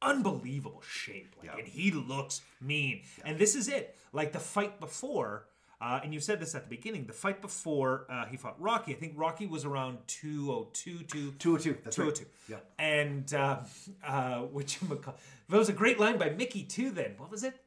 unbelievable 0.00 0.82
shape, 0.86 1.34
like, 1.38 1.46
Yeah. 1.46 1.58
and 1.58 1.68
he 1.68 1.90
looks 1.90 2.40
mean. 2.60 3.02
And 3.24 3.38
this 3.38 3.54
is 3.54 3.68
it. 3.68 3.96
Like 4.12 4.32
the 4.32 4.38
fight 4.40 4.78
before, 4.80 5.46
Uh, 5.84 6.00
and 6.02 6.14
you 6.14 6.20
said 6.20 6.40
this 6.40 6.54
at 6.54 6.62
the 6.62 6.70
beginning. 6.70 7.04
The 7.04 7.12
fight 7.12 7.42
before 7.42 8.06
uh, 8.08 8.24
he 8.24 8.38
fought 8.38 8.58
Rocky, 8.58 8.94
I 8.94 8.96
think 8.96 9.12
Rocky 9.16 9.46
was 9.46 9.66
around 9.66 9.98
202 10.06 11.04
to 11.04 11.32
202. 11.32 11.78
That's 11.84 11.98
right. 11.98 12.14
202. 12.14 12.26
Yeah. 12.48 12.56
And 12.78 13.34
uh, 13.34 13.58
uh, 14.02 14.38
which 14.52 14.78
it 14.82 15.54
was 15.54 15.68
a 15.68 15.74
great 15.74 16.00
line 16.00 16.16
by 16.16 16.30
Mickey 16.30 16.62
too. 16.62 16.90
Then 16.90 17.12
what 17.18 17.30
was 17.30 17.44
it? 17.44 17.60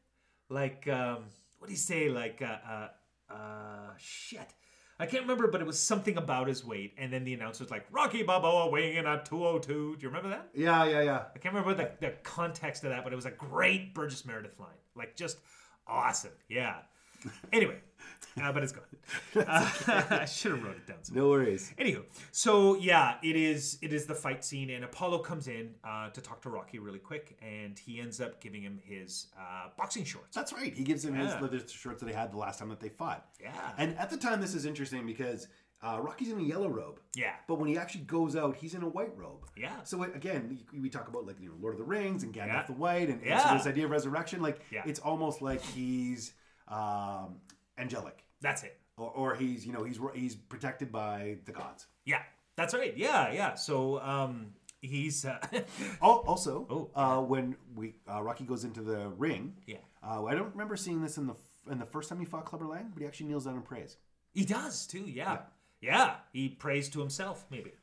Like 0.49 0.87
um, 0.87 1.25
what 1.59 1.67
do 1.67 1.73
you 1.73 1.77
say? 1.77 2.09
Like 2.09 2.41
uh, 2.41 2.57
uh, 2.67 2.87
uh, 3.31 3.91
shit. 3.97 4.51
I 4.99 5.05
can't 5.05 5.21
remember, 5.21 5.47
but 5.47 5.61
it 5.61 5.67
was 5.67 5.79
something 5.79 6.17
about 6.17 6.47
his 6.47 6.65
weight. 6.65 6.95
And 6.97 7.13
then 7.13 7.23
the 7.23 7.35
announcer's 7.35 7.69
like, 7.69 7.85
Rocky 7.91 8.23
Balboa 8.23 8.71
weighing 8.71 8.97
in 8.97 9.05
at 9.05 9.27
202. 9.27 9.67
Do 9.95 10.01
you 10.01 10.07
remember 10.07 10.29
that? 10.29 10.49
Yeah, 10.55 10.85
yeah, 10.85 11.01
yeah. 11.01 11.23
I 11.35 11.37
can't 11.37 11.53
remember 11.53 11.75
the, 11.75 11.91
the 11.99 12.15
context 12.23 12.83
of 12.83 12.89
that, 12.89 13.03
but 13.03 13.13
it 13.13 13.15
was 13.15 13.27
a 13.27 13.31
great 13.31 13.93
Burgess 13.93 14.25
Meredith 14.25 14.59
line. 14.59 14.69
Like, 14.95 15.15
just 15.15 15.37
awesome. 15.85 16.31
Yeah. 16.49 16.77
Anyway, 17.51 17.77
uh, 18.41 18.51
but 18.51 18.63
it's 18.63 18.71
gone. 18.71 18.83
Uh, 19.35 19.69
I 20.09 20.25
should 20.25 20.51
have 20.51 20.63
wrote 20.63 20.75
it 20.75 20.85
down. 20.87 20.97
somewhere. 21.03 21.23
No 21.23 21.29
worries. 21.29 21.73
Anywho, 21.79 22.03
so 22.31 22.75
yeah, 22.75 23.15
it 23.23 23.35
is 23.35 23.77
it 23.81 23.93
is 23.93 24.05
the 24.05 24.15
fight 24.15 24.43
scene, 24.43 24.69
and 24.71 24.83
Apollo 24.83 25.19
comes 25.19 25.47
in 25.47 25.75
uh, 25.83 26.09
to 26.09 26.19
talk 26.21 26.41
to 26.41 26.49
Rocky 26.49 26.79
really 26.79 26.99
quick, 26.99 27.37
and 27.41 27.77
he 27.79 27.99
ends 28.01 28.19
up 28.19 28.41
giving 28.41 28.61
him 28.61 28.79
his 28.83 29.27
uh, 29.39 29.69
boxing 29.77 30.03
shorts. 30.03 30.35
That's 30.35 30.51
right. 30.53 30.73
He 30.73 30.83
gives 30.83 31.05
him 31.05 31.15
Yeah. 31.15 31.31
his 31.33 31.41
leather 31.41 31.59
shorts 31.67 32.01
that 32.01 32.09
he 32.09 32.15
had 32.15 32.31
the 32.33 32.37
last 32.37 32.59
time 32.59 32.69
that 32.69 32.79
they 32.79 32.89
fought. 32.89 33.25
Yeah. 33.41 33.51
And 33.77 33.97
at 33.97 34.09
the 34.09 34.17
time, 34.17 34.41
this 34.41 34.53
is 34.55 34.65
interesting 34.65 35.05
because 35.05 35.47
uh, 35.81 35.99
Rocky's 36.01 36.31
in 36.31 36.39
a 36.39 36.43
yellow 36.43 36.67
robe. 36.69 36.99
Yeah. 37.15 37.33
But 37.47 37.59
when 37.59 37.69
he 37.69 37.77
actually 37.77 38.01
goes 38.05 38.35
out, 38.35 38.55
he's 38.55 38.73
in 38.73 38.81
a 38.83 38.87
white 38.89 39.15
robe. 39.15 39.45
Yeah. 39.55 39.71
So 39.83 40.03
it- 40.03 40.15
again, 40.15 40.59
we 40.73 40.89
talk 40.89 41.07
about 41.07 41.25
like 41.25 41.39
you 41.39 41.49
know 41.49 41.55
Lord 41.61 41.75
of 41.75 41.79
the 41.79 41.85
Rings 41.85 42.23
and 42.23 42.33
Gandalf 42.33 42.47
Yeah. 42.47 42.65
the 42.67 42.73
White, 42.73 43.09
and, 43.09 43.21
and 43.23 43.39
so 43.41 43.53
this 43.53 43.67
idea 43.67 43.85
of 43.85 43.91
resurrection, 43.91 44.41
like 44.41 44.59
Yeah. 44.71 44.81
it's 44.85 44.99
almost 44.99 45.41
like 45.41 45.61
he's 45.61 46.33
um, 46.67 47.37
angelic, 47.77 48.23
That's 48.41 48.63
it. 48.63 48.77
or, 48.97 49.11
or 49.11 49.35
he's 49.35 49.65
you 49.65 49.73
know 49.73 49.83
he's 49.83 49.99
he's 50.13 50.35
protected 50.35 50.91
by 50.91 51.37
the 51.45 51.51
gods. 51.51 51.87
Yeah, 52.05 52.21
that's 52.55 52.73
right. 52.73 52.95
Yeah, 52.97 53.31
yeah. 53.31 53.55
So 53.55 53.99
um, 54.01 54.53
he's 54.81 55.25
uh, 55.25 55.39
Also, 56.01 56.67
Oh, 56.69 56.89
uh, 56.95 57.21
when 57.21 57.55
we 57.75 57.95
uh, 58.11 58.21
Rocky 58.23 58.43
goes 58.45 58.63
into 58.63 58.81
the 58.81 59.09
ring, 59.09 59.55
yeah. 59.65 59.77
uh, 60.03 60.23
I 60.25 60.35
don't 60.35 60.51
remember 60.51 60.75
seeing 60.75 61.01
this 61.01 61.17
in 61.17 61.27
the 61.27 61.35
in 61.71 61.79
the 61.79 61.85
first 61.85 62.09
time 62.09 62.19
he 62.19 62.25
fought 62.25 62.45
Clubber 62.45 62.65
Lang, 62.65 62.91
but 62.93 63.01
he 63.01 63.07
actually 63.07 63.27
kneels 63.27 63.45
down 63.45 63.55
and 63.55 63.65
prays. 63.65 63.97
He 64.33 64.45
does 64.45 64.85
too. 64.87 65.03
Yeah. 65.07 65.39
yeah, 65.81 66.15
He 66.31 66.49
prays 66.49 66.89
to 66.89 66.99
himself, 66.99 67.45
maybe. 67.51 67.73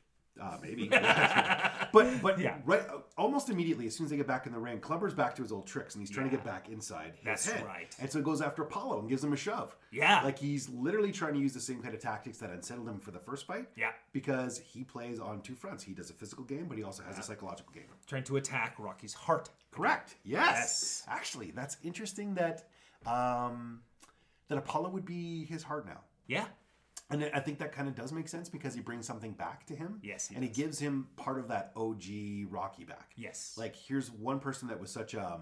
Uh, 0.41 0.57
maybe. 0.63 0.89
but 1.95 2.21
but 2.23 2.39
Yeah. 2.39 2.57
right 2.67 2.83
uh, 2.83 2.99
almost 3.17 3.49
immediately 3.49 3.87
as 3.87 3.95
soon 3.97 4.05
as 4.05 4.11
they 4.11 4.17
get 4.19 4.27
back 4.27 4.45
in 4.47 4.53
the 4.53 4.59
ring, 4.59 4.81
Clubber's 4.81 5.15
back 5.15 5.35
to 5.37 5.43
his 5.43 5.51
old 5.53 5.67
tricks 5.67 5.95
and 5.95 6.03
he's 6.03 6.11
trying 6.11 6.29
to 6.29 6.37
get 6.37 6.45
back 6.45 6.69
inside 6.69 7.15
That's 7.25 7.49
head. 7.51 7.65
right. 7.65 7.95
And 8.01 8.11
so 8.13 8.19
he 8.19 8.25
goes 8.25 8.43
after 8.43 8.61
Apollo 8.63 8.99
and 9.01 9.09
gives 9.09 9.25
him 9.25 9.33
a 9.33 9.37
shove. 9.37 9.75
Yeah. 9.91 10.21
Like 10.23 10.39
he's 10.39 10.69
literally 10.69 11.13
trying 11.13 11.33
to 11.35 11.41
use 11.41 11.55
the 11.55 11.61
same 11.61 11.81
kind 11.81 11.95
of 11.95 12.01
tactics 12.03 12.37
that 12.39 12.51
unsettled 12.51 12.89
him 12.89 12.99
for 12.99 13.13
the 13.13 13.19
first 13.21 13.47
fight. 13.47 13.69
Yeah. 13.77 13.93
Because 14.13 14.59
he 14.59 14.85
plays 14.85 15.19
on 15.21 15.41
two 15.41 15.55
fronts. 15.55 15.83
He 15.83 15.95
does 15.95 16.11
a 16.11 16.15
physical 16.15 16.45
game, 16.45 16.67
but 16.69 16.77
he 16.77 16.85
also 16.85 17.03
has 17.05 17.19
a 17.19 17.23
psychological 17.23 17.73
game. 17.73 17.85
Trying 18.07 18.25
to 18.25 18.37
attack 18.37 18.75
Rocky's 18.79 19.15
heart. 19.15 19.49
Correct. 19.71 20.17
Yes. 20.25 20.45
Yes. 20.45 21.05
Actually, 21.09 21.53
that's 21.53 21.77
interesting 21.83 22.35
that 22.35 22.65
um, 23.07 23.81
that 24.49 24.59
Apollo 24.59 24.91
would 24.91 25.05
be 25.07 25.45
his 25.47 25.63
heart 25.63 25.87
now. 25.87 26.01
Yeah. 26.27 26.47
And 27.23 27.31
I 27.35 27.41
think 27.41 27.59
that 27.59 27.73
kind 27.73 27.89
of 27.89 27.95
does 27.95 28.13
make 28.13 28.29
sense 28.29 28.49
because 28.49 28.75
he 28.75 28.81
brings 28.81 29.07
something 29.07 29.33
back 29.33 29.67
to 29.67 29.75
him. 29.75 30.01
Yes, 30.03 30.29
he 30.29 30.35
and 30.35 30.43
he 30.43 30.51
gives 30.51 30.79
him 30.79 31.09
part 31.17 31.39
of 31.39 31.49
that 31.49 31.73
OG 31.77 32.05
Rocky 32.51 32.85
back. 32.85 33.13
Yes. 33.17 33.55
Like 33.57 33.77
here's 33.77 34.11
one 34.11 34.41
person 34.41 34.69
that 34.69 34.81
was 34.81 34.91
such 34.91 35.15
a 35.15 35.41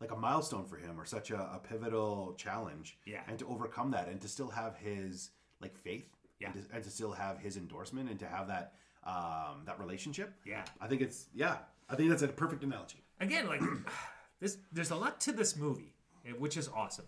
like 0.00 0.12
a 0.12 0.16
milestone 0.16 0.64
for 0.64 0.76
him 0.76 0.98
or 0.98 1.04
such 1.04 1.30
a, 1.30 1.36
a 1.36 1.60
pivotal 1.62 2.34
challenge. 2.38 2.98
Yeah. 3.04 3.20
And 3.28 3.38
to 3.38 3.48
overcome 3.48 3.90
that 3.90 4.08
and 4.08 4.20
to 4.22 4.28
still 4.28 4.48
have 4.48 4.76
his 4.76 5.30
like 5.60 5.76
faith. 5.76 6.08
Yeah. 6.38 6.52
And 6.52 6.62
to, 6.62 6.74
and 6.74 6.84
to 6.84 6.90
still 6.90 7.12
have 7.12 7.38
his 7.38 7.56
endorsement 7.56 8.08
and 8.08 8.18
to 8.20 8.26
have 8.26 8.48
that 8.48 8.74
um, 9.04 9.62
that 9.66 9.78
relationship. 9.78 10.34
Yeah. 10.46 10.64
I 10.80 10.86
think 10.86 11.02
it's 11.02 11.26
yeah. 11.34 11.56
I 11.88 11.96
think 11.96 12.10
that's 12.10 12.22
a 12.22 12.28
perfect 12.28 12.62
analogy. 12.62 13.02
again, 13.20 13.46
like 13.46 13.60
this, 14.40 14.58
there's 14.72 14.90
a 14.90 14.96
lot 14.96 15.20
to 15.22 15.32
this 15.32 15.56
movie, 15.56 15.92
eh, 16.26 16.30
which 16.38 16.56
is 16.56 16.68
awesome. 16.68 17.06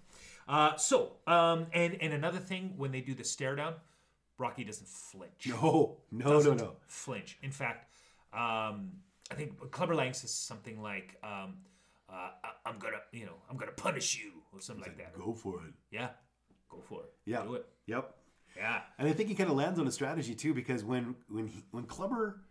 Uh, 0.49 0.77
so, 0.77 1.13
um, 1.27 1.67
and 1.73 1.97
and 2.01 2.13
another 2.13 2.41
thing, 2.41 2.75
when 2.77 2.91
they 2.91 3.01
do 3.01 3.15
the 3.15 3.25
stare 3.25 3.55
down, 3.55 3.75
Rocky 4.39 4.65
doesn't 4.65 4.89
flinch. 4.89 5.47
No, 5.49 5.99
no, 6.11 6.25
no, 6.27 6.33
doesn't 6.33 6.57
no. 6.59 6.77
flinch. 6.87 7.39
In 7.43 7.51
fact, 7.51 7.91
um, 8.33 8.93
I 9.31 9.35
think 9.35 9.71
Clubber 9.71 9.95
Lang 9.95 10.13
says 10.15 10.33
something 10.35 10.81
like, 10.83 11.17
um, 11.23 11.59
uh, 12.09 12.31
I- 12.45 12.55
"I'm 12.67 12.79
gonna, 12.79 13.01
you 13.13 13.27
know, 13.27 13.37
I'm 13.49 13.57
gonna 13.57 13.73
punish 13.73 14.19
you" 14.23 14.43
or 14.53 14.61
something 14.61 14.83
like 14.85 14.97
that. 14.99 15.17
Go 15.19 15.33
for 15.35 15.57
it. 15.67 15.75
Yeah, 15.91 16.11
go 16.69 16.81
for 16.81 17.03
it. 17.05 17.13
Yeah. 17.25 17.43
do 17.45 17.55
it. 17.55 17.67
Yep. 17.87 18.19
Yeah, 18.55 18.83
And 18.99 19.09
I 19.09 19.13
think 19.15 19.31
he 19.31 19.35
kind 19.35 19.49
of 19.49 19.57
lands 19.57 19.79
on 19.79 19.87
a 19.87 19.91
strategy 19.91 20.35
too, 20.35 20.53
because 20.53 20.85
when 20.85 21.17
when 21.29 21.47
he, 21.47 21.65
when 21.71 21.85
Clubber 21.85 22.43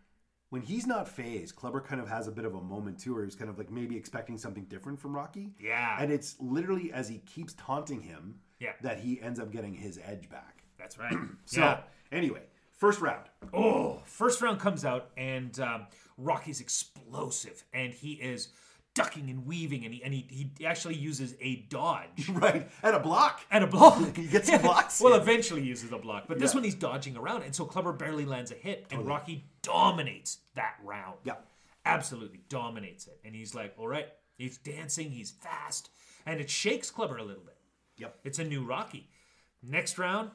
when 0.49 0.61
he's 0.63 0.87
not 0.87 1.07
phased, 1.07 1.55
Clubber 1.55 1.79
kind 1.79 2.01
of 2.01 2.09
has 2.09 2.27
a 2.27 2.31
bit 2.31 2.43
of 2.43 2.55
a 2.55 2.61
moment 2.61 2.99
too, 2.99 3.13
where 3.13 3.23
he's 3.23 3.35
kind 3.35 3.49
of 3.51 3.57
like 3.59 3.69
maybe 3.69 3.95
expecting 3.95 4.37
something 4.37 4.65
different 4.65 4.99
from 4.99 5.15
Rocky. 5.15 5.53
Yeah. 5.59 5.95
And 5.99 6.11
it's 6.11 6.35
literally 6.41 6.91
as 6.91 7.07
he 7.07 7.19
keeps 7.19 7.53
taunting 7.53 8.01
him 8.01 8.39
Yeah. 8.59 8.73
that 8.81 8.99
he 8.99 9.21
ends 9.21 9.39
up 9.39 9.51
getting 9.51 9.75
his 9.75 9.99
edge 10.03 10.27
back. 10.29 10.60
That's 10.81 10.97
right. 10.97 11.13
So 11.45 11.61
yeah. 11.61 11.79
anyway, 12.11 12.41
first 12.71 12.99
round. 12.99 13.25
Oh, 13.53 14.01
first 14.05 14.41
round 14.41 14.59
comes 14.59 14.83
out 14.83 15.09
and 15.17 15.57
um, 15.59 15.87
Rocky's 16.17 16.59
explosive 16.61 17.63
and 17.73 17.93
he 17.93 18.13
is 18.13 18.49
ducking 18.93 19.29
and 19.29 19.45
weaving 19.45 19.85
and 19.85 19.93
he 19.93 20.03
and 20.03 20.13
he, 20.13 20.25
he 20.57 20.65
actually 20.65 20.95
uses 20.95 21.33
a 21.39 21.55
dodge 21.69 22.27
Right. 22.29 22.69
And 22.83 22.95
a 22.95 22.99
block. 22.99 23.41
and 23.49 23.63
a 23.63 23.67
block. 23.67 23.99
He 24.17 24.27
gets 24.27 24.49
blocks 24.61 24.99
well, 25.01 25.13
eventually 25.13 25.61
uses 25.61 25.91
a 25.93 25.97
block, 25.97 26.25
but 26.27 26.39
this 26.39 26.51
Yeah. 26.51 26.57
one 26.57 26.63
he's 26.65 26.75
dodging 26.75 27.15
around, 27.15 27.43
and 27.43 27.55
so 27.55 27.63
Clubber 27.65 27.93
barely 27.93 28.25
lands 28.25 28.51
a 28.51 28.55
hit, 28.55 28.87
and 28.91 29.05
Rocky 29.07 29.45
dominates 29.61 30.39
that 30.55 30.75
round. 30.83 31.17
Yeah. 31.23 31.35
absolutely 31.85 32.41
dominates 32.49 33.07
it, 33.07 33.19
and 33.23 33.33
he's 33.35 33.55
like, 33.55 33.73
"All 33.77 33.87
right." 33.87 34.07
He's 34.37 34.57
dancing. 34.57 35.11
He's 35.11 35.29
fast, 35.31 35.89
and 36.25 36.39
it 36.41 36.49
shakes 36.49 36.89
Clubber 36.89 37.17
a 37.17 37.23
little 37.23 37.43
bit. 37.43 37.57
Yep. 37.97 38.15
It's 38.23 38.39
a 38.39 38.43
new 38.43 38.65
Rocky. 38.65 39.07
Next 39.63 39.97
round, 39.99 40.31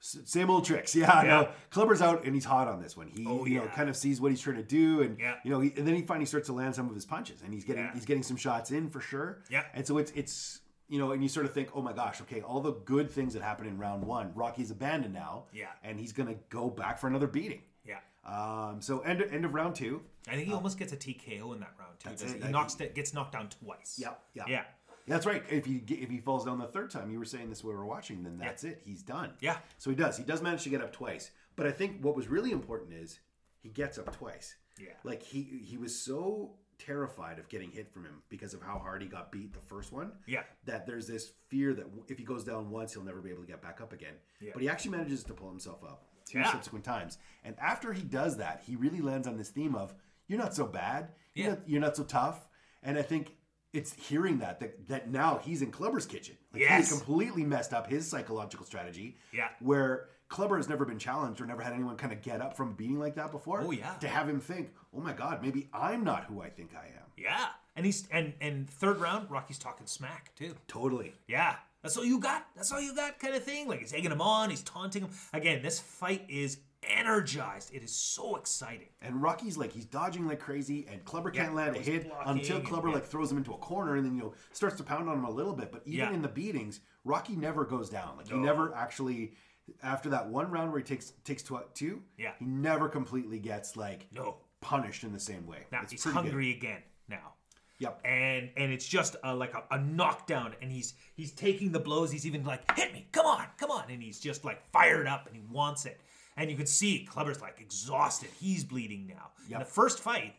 Same 0.00 0.48
old 0.50 0.64
tricks. 0.64 0.94
Yeah, 0.96 1.22
Yeah. 1.22 1.28
no. 1.28 1.48
Clubber's 1.70 2.00
out 2.02 2.24
and 2.24 2.34
he's 2.34 2.44
hot 2.44 2.68
on 2.68 2.80
this 2.80 2.96
one. 2.96 3.08
He 3.08 3.26
Oh, 3.26 3.44
you 3.44 3.58
know 3.58 3.66
kind 3.66 3.88
of 3.88 3.96
sees 3.96 4.20
what 4.20 4.30
he's 4.30 4.40
trying 4.40 4.56
to 4.56 4.62
do 4.62 5.02
and 5.02 5.18
Yeah. 5.18 5.34
you 5.44 5.50
know 5.50 5.60
he, 5.60 5.72
and 5.76 5.86
then 5.86 5.94
he 5.94 6.02
finally 6.02 6.26
starts 6.26 6.46
to 6.46 6.52
land 6.52 6.74
some 6.74 6.88
of 6.88 6.94
his 6.94 7.04
punches 7.04 7.42
and 7.42 7.52
he's 7.52 7.64
getting 7.64 7.84
Yeah. 7.84 7.92
he's 7.94 8.04
getting 8.06 8.22
some 8.22 8.36
shots 8.36 8.70
in 8.70 8.88
for 8.90 9.00
sure. 9.00 9.42
Yeah. 9.50 9.64
And 9.74 9.86
so 9.86 9.98
it's 9.98 10.12
it's 10.12 10.60
you 10.88 10.98
know 10.98 11.12
and 11.12 11.22
you 11.22 11.28
sort 11.28 11.46
of 11.46 11.52
think, 11.52 11.70
"Oh 11.74 11.82
my 11.82 11.92
gosh, 11.92 12.20
okay, 12.22 12.40
all 12.40 12.60
the 12.60 12.72
good 12.72 13.10
things 13.10 13.34
that 13.34 13.42
happened 13.42 13.68
in 13.68 13.76
round 13.76 14.04
1, 14.04 14.32
Rocky's 14.34 14.70
abandoned 14.70 15.14
now." 15.14 15.44
Yeah. 15.52 15.66
And 15.82 15.98
he's 15.98 16.12
going 16.12 16.28
to 16.28 16.38
go 16.48 16.70
back 16.70 16.98
for 16.98 17.08
another 17.08 17.26
beating. 17.26 17.62
yeah. 17.84 17.98
Um 18.24 18.80
so 18.80 19.00
end 19.00 19.22
end 19.22 19.44
of 19.44 19.52
round 19.54 19.74
2. 19.74 20.00
I 20.28 20.34
think 20.34 20.46
he 20.48 20.52
almost 20.54 20.78
gets 20.78 20.92
a 20.92 20.96
TKO 20.96 21.54
in 21.54 21.60
that 21.60 21.72
round 21.78 21.98
too. 21.98 22.10
He 22.26 22.40
He 22.46 22.48
knocks 22.52 22.78
it, 22.80 22.94
gets 22.94 23.12
knocked 23.14 23.32
down 23.32 23.48
twice. 23.48 23.98
Yep, 23.98 24.22
yeah. 24.34 24.44
Yeah. 24.46 24.64
That's 25.08 25.26
right. 25.26 25.42
If 25.50 25.64
he 25.64 25.82
if 25.88 26.10
he 26.10 26.18
falls 26.18 26.44
down 26.44 26.58
the 26.58 26.66
third 26.66 26.90
time, 26.90 27.10
you 27.10 27.18
were 27.18 27.24
saying 27.24 27.48
this 27.48 27.64
while 27.64 27.72
we 27.72 27.78
were 27.78 27.86
watching, 27.86 28.22
then 28.22 28.38
that's 28.38 28.64
it. 28.64 28.82
He's 28.84 29.02
done. 29.02 29.32
Yeah. 29.40 29.58
So 29.78 29.90
he 29.90 29.96
does. 29.96 30.16
He 30.16 30.24
does 30.24 30.42
manage 30.42 30.62
to 30.64 30.68
get 30.68 30.80
up 30.82 30.92
twice. 30.92 31.30
But 31.56 31.66
I 31.66 31.72
think 31.72 32.00
what 32.02 32.14
was 32.14 32.28
really 32.28 32.52
important 32.52 32.92
is 32.92 33.18
he 33.62 33.68
gets 33.68 33.98
up 33.98 34.14
twice. 34.16 34.54
Yeah. 34.78 34.88
Like 35.04 35.22
he 35.22 35.42
he 35.64 35.76
was 35.76 35.98
so 35.98 36.52
terrified 36.78 37.40
of 37.40 37.48
getting 37.48 37.70
hit 37.72 37.90
from 37.92 38.04
him 38.04 38.22
because 38.28 38.54
of 38.54 38.62
how 38.62 38.78
hard 38.78 39.02
he 39.02 39.08
got 39.08 39.32
beat 39.32 39.52
the 39.52 39.58
first 39.66 39.92
one. 39.92 40.12
Yeah. 40.26 40.42
That 40.64 40.86
there's 40.86 41.08
this 41.08 41.32
fear 41.48 41.74
that 41.74 41.86
if 42.06 42.18
he 42.18 42.24
goes 42.24 42.44
down 42.44 42.70
once, 42.70 42.92
he'll 42.94 43.02
never 43.02 43.20
be 43.20 43.30
able 43.30 43.42
to 43.42 43.48
get 43.48 43.60
back 43.60 43.80
up 43.80 43.92
again. 43.92 44.14
Yeah. 44.40 44.50
But 44.52 44.62
he 44.62 44.68
actually 44.68 44.92
manages 44.92 45.24
to 45.24 45.34
pull 45.34 45.48
himself 45.48 45.82
up 45.82 46.04
two 46.24 46.38
Yeah. 46.38 46.52
subsequent 46.52 46.84
times. 46.84 47.18
And 47.44 47.58
after 47.58 47.92
he 47.92 48.02
does 48.02 48.36
that, 48.36 48.62
he 48.64 48.76
really 48.76 49.00
lands 49.00 49.26
on 49.26 49.36
this 49.36 49.48
theme 49.48 49.74
of 49.74 49.92
you're 50.28 50.38
not 50.38 50.54
so 50.54 50.66
bad. 50.66 51.08
You're, 51.34 51.46
Yeah. 51.46 51.54
not, 51.54 51.68
you're 51.68 51.80
not 51.80 51.96
so 51.96 52.04
tough. 52.04 52.46
And 52.84 52.96
I 52.96 53.02
think 53.02 53.34
it's 53.72 53.92
hearing 53.94 54.38
that 54.38 54.60
that, 54.60 54.88
that 54.88 55.10
now 55.10 55.40
he's 55.44 55.62
in 55.62 55.70
Clubber's 55.70 56.06
kitchen. 56.06 56.36
Like 56.52 56.62
Yes. 56.62 56.90
He 56.90 56.96
completely 56.96 57.44
messed 57.44 57.72
up 57.72 57.88
his 57.88 58.06
psychological 58.08 58.64
strategy. 58.64 59.16
Yeah. 59.32 59.48
Where 59.60 60.08
Clubber 60.28 60.56
has 60.56 60.68
never 60.68 60.84
been 60.84 60.98
challenged 60.98 61.40
or 61.40 61.46
never 61.46 61.62
had 61.62 61.72
anyone 61.72 61.96
kind 61.96 62.12
of 62.12 62.20
get 62.22 62.40
up 62.40 62.56
from 62.56 62.74
beating 62.74 62.98
like 62.98 63.14
that 63.14 63.30
before. 63.32 63.62
Oh, 63.62 63.70
yeah. 63.70 63.94
To 63.94 64.08
have 64.08 64.28
him 64.28 64.40
think, 64.40 64.70
oh 64.94 65.00
my 65.00 65.12
God, 65.12 65.42
maybe 65.42 65.68
I'm 65.72 66.04
not 66.04 66.24
who 66.24 66.42
I 66.42 66.50
think 66.50 66.70
I 66.74 66.86
am. 66.86 67.06
Yeah. 67.16 67.46
And 67.76 67.86
he's 67.86 68.08
and 68.10 68.34
and 68.40 68.68
third 68.68 68.98
round, 69.00 69.30
Rocky's 69.30 69.58
talking 69.58 69.86
smack 69.86 70.34
too. 70.34 70.54
Totally. 70.66 71.14
Yeah. 71.26 71.56
That's 71.88 71.96
all 71.96 72.04
you 72.04 72.18
got. 72.20 72.46
That's 72.54 72.70
all 72.72 72.80
you 72.80 72.94
got, 72.94 73.18
kind 73.18 73.34
of 73.34 73.42
thing. 73.42 73.66
Like 73.68 73.80
he's 73.80 73.92
egging 73.94 74.12
him 74.12 74.20
on. 74.20 74.50
He's 74.50 74.62
taunting 74.62 75.02
him. 75.02 75.10
Again, 75.32 75.62
this 75.62 75.80
fight 75.80 76.24
is 76.28 76.58
energized. 76.82 77.72
It 77.74 77.82
is 77.82 77.94
so 77.94 78.36
exciting. 78.36 78.88
And 79.02 79.22
Rocky's 79.22 79.56
like 79.56 79.72
he's 79.72 79.84
dodging 79.84 80.26
like 80.26 80.40
crazy, 80.40 80.86
and 80.90 81.04
Clubber 81.04 81.30
Yeah, 81.34 81.44
can't 81.44 81.54
land 81.54 81.76
a 81.76 81.80
hit 81.80 82.10
until 82.26 82.56
and- 82.58 82.66
Clubber 82.66 82.88
yeah. 82.88 82.94
like 82.94 83.06
throws 83.06 83.30
him 83.32 83.38
into 83.38 83.52
a 83.52 83.58
corner, 83.58 83.96
and 83.96 84.04
then 84.04 84.14
you 84.16 84.22
know 84.22 84.34
starts 84.52 84.76
to 84.76 84.82
pound 84.82 85.08
on 85.08 85.18
him 85.18 85.24
a 85.24 85.30
little 85.30 85.54
bit. 85.54 85.72
But 85.72 85.82
even 85.86 85.98
Yeah. 86.08 86.12
in 86.14 86.22
the 86.22 86.28
beatings, 86.28 86.80
Rocky 87.04 87.36
never 87.36 87.64
goes 87.64 87.88
down. 87.90 88.16
Like 88.16 88.28
he 88.28 88.34
never 88.36 88.74
actually, 88.74 89.34
after 89.82 90.10
that 90.10 90.28
one 90.28 90.50
round 90.50 90.70
where 90.72 90.80
he 90.80 90.84
takes 90.84 91.12
takes 91.24 91.42
two, 91.74 92.02
Yeah. 92.16 92.32
he 92.38 92.44
never 92.44 92.88
completely 92.88 93.38
gets 93.38 93.76
like 93.76 94.06
No. 94.12 94.38
punished 94.60 95.04
in 95.04 95.12
the 95.12 95.20
same 95.20 95.46
way. 95.46 95.66
Now 95.72 95.82
It's 95.82 95.92
he's 95.92 96.02
pretty 96.02 96.16
good. 96.16 96.24
hungry 96.24 96.50
again. 96.50 96.82
Now. 97.08 97.34
Yep. 97.80 98.00
And 98.04 98.50
and 98.56 98.72
it's 98.72 98.86
just 98.86 99.16
a, 99.22 99.34
like 99.34 99.54
a, 99.54 99.62
a 99.74 99.78
knockdown, 99.80 100.54
and 100.60 100.70
he's 100.72 100.94
he's 101.14 101.30
taking 101.32 101.70
the 101.72 101.78
blows. 101.80 102.10
He's 102.10 102.26
even 102.26 102.44
like, 102.44 102.60
hit 102.76 102.92
me, 102.92 103.06
come 103.12 103.26
on, 103.26 103.46
come 103.56 103.70
on, 103.70 103.84
and 103.90 104.02
he's 104.02 104.18
just 104.20 104.44
like 104.44 104.60
fired 104.72 105.06
up, 105.06 105.26
and 105.26 105.36
he 105.36 105.42
wants 105.50 105.86
it. 105.86 106.00
And 106.36 106.50
you 106.50 106.56
can 106.56 106.66
see 106.66 107.04
Clubber's 107.08 107.40
like 107.40 107.60
exhausted. 107.60 108.30
He's 108.40 108.64
bleeding 108.64 109.06
now. 109.08 109.30
In 109.50 109.58
the 109.58 109.64
first 109.64 109.98
fight, 110.00 110.34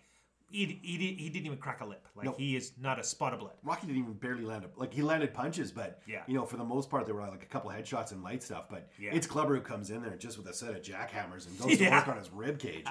he, 0.49 0.79
he, 0.81 0.97
he 1.17 1.29
didn't 1.29 1.45
even 1.45 1.57
crack 1.57 1.81
a 1.81 1.85
lip. 1.85 2.07
Like 2.15 2.35
he 2.37 2.55
is 2.55 2.71
not 2.81 2.99
a 2.99 3.03
spot 3.03 3.33
of 3.33 3.39
blood. 3.39 3.53
Rocky 3.63 3.87
didn't 3.87 4.01
even 4.01 4.13
barely 4.13 4.43
land 4.43 4.63
a 4.65 4.79
like 4.79 4.93
he 4.93 5.01
landed 5.01 5.33
punches, 5.33 5.71
but 5.71 6.01
Yeah. 6.07 6.23
you 6.27 6.33
know 6.35 6.45
for 6.45 6.57
the 6.57 6.63
most 6.63 6.89
part 6.89 7.05
there 7.05 7.15
were 7.15 7.21
like 7.27 7.43
a 7.43 7.47
couple 7.47 7.69
headshots 7.69 8.11
and 8.11 8.23
light 8.23 8.43
stuff. 8.43 8.65
But 8.69 8.89
Yeah. 8.99 9.11
it's 9.13 9.27
Clubber 9.27 9.55
who 9.55 9.61
comes 9.61 9.91
in 9.91 10.01
there 10.01 10.15
just 10.17 10.37
with 10.37 10.47
a 10.47 10.53
set 10.53 10.71
of 10.75 10.81
jackhammers 10.81 11.47
and 11.47 11.57
goes 11.59 11.77
to 11.77 11.89
work 11.91 12.07
on 12.07 12.17
his 12.17 12.29
rib 12.31 12.59
cage. 12.59 12.85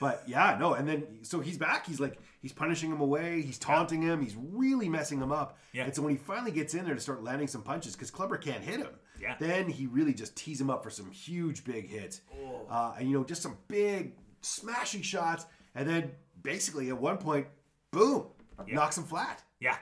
but 0.00 0.22
yeah, 0.26 0.56
no, 0.58 0.74
and 0.74 0.88
then 0.88 1.04
so 1.22 1.40
he's 1.40 1.58
back. 1.58 1.86
He's 1.86 2.00
like 2.00 2.18
he's 2.40 2.52
punishing 2.52 2.90
him 2.90 3.00
away. 3.00 3.42
He's 3.42 3.58
taunting 3.58 4.02
him. 4.02 4.20
He's 4.20 4.36
really 4.36 4.88
messing 4.88 5.20
him 5.20 5.32
up. 5.32 5.58
Yeah. 5.72 5.84
And 5.84 5.94
so 5.94 6.02
when 6.02 6.12
he 6.12 6.16
finally 6.18 6.50
gets 6.52 6.74
in 6.74 6.84
there 6.84 6.94
to 6.94 7.00
start 7.00 7.22
landing 7.22 7.48
some 7.48 7.62
punches, 7.62 7.94
because 7.94 8.10
Clubber 8.10 8.36
can't 8.36 8.62
hit 8.62 8.80
him. 8.80 8.90
Yeah. 9.20 9.36
Then 9.38 9.68
he 9.68 9.86
really 9.86 10.14
just 10.14 10.34
tees 10.36 10.60
him 10.60 10.70
up 10.70 10.82
for 10.82 10.90
some 10.90 11.10
huge 11.10 11.64
big 11.64 11.88
hits. 11.88 12.22
Oh. 12.34 12.66
Uh, 12.70 12.94
and 12.98 13.08
you 13.08 13.16
know 13.16 13.24
just 13.24 13.42
some 13.42 13.58
big 13.68 14.14
smashing 14.40 15.02
shots, 15.02 15.44
and 15.74 15.88
then 15.88 16.12
basically 16.42 16.88
at 16.88 16.98
one 16.98 17.18
point, 17.18 17.46
boom, 17.90 18.26
knocks 18.66 18.96
him 18.96 19.04
flat. 19.04 19.42
Yeah, 19.60 19.76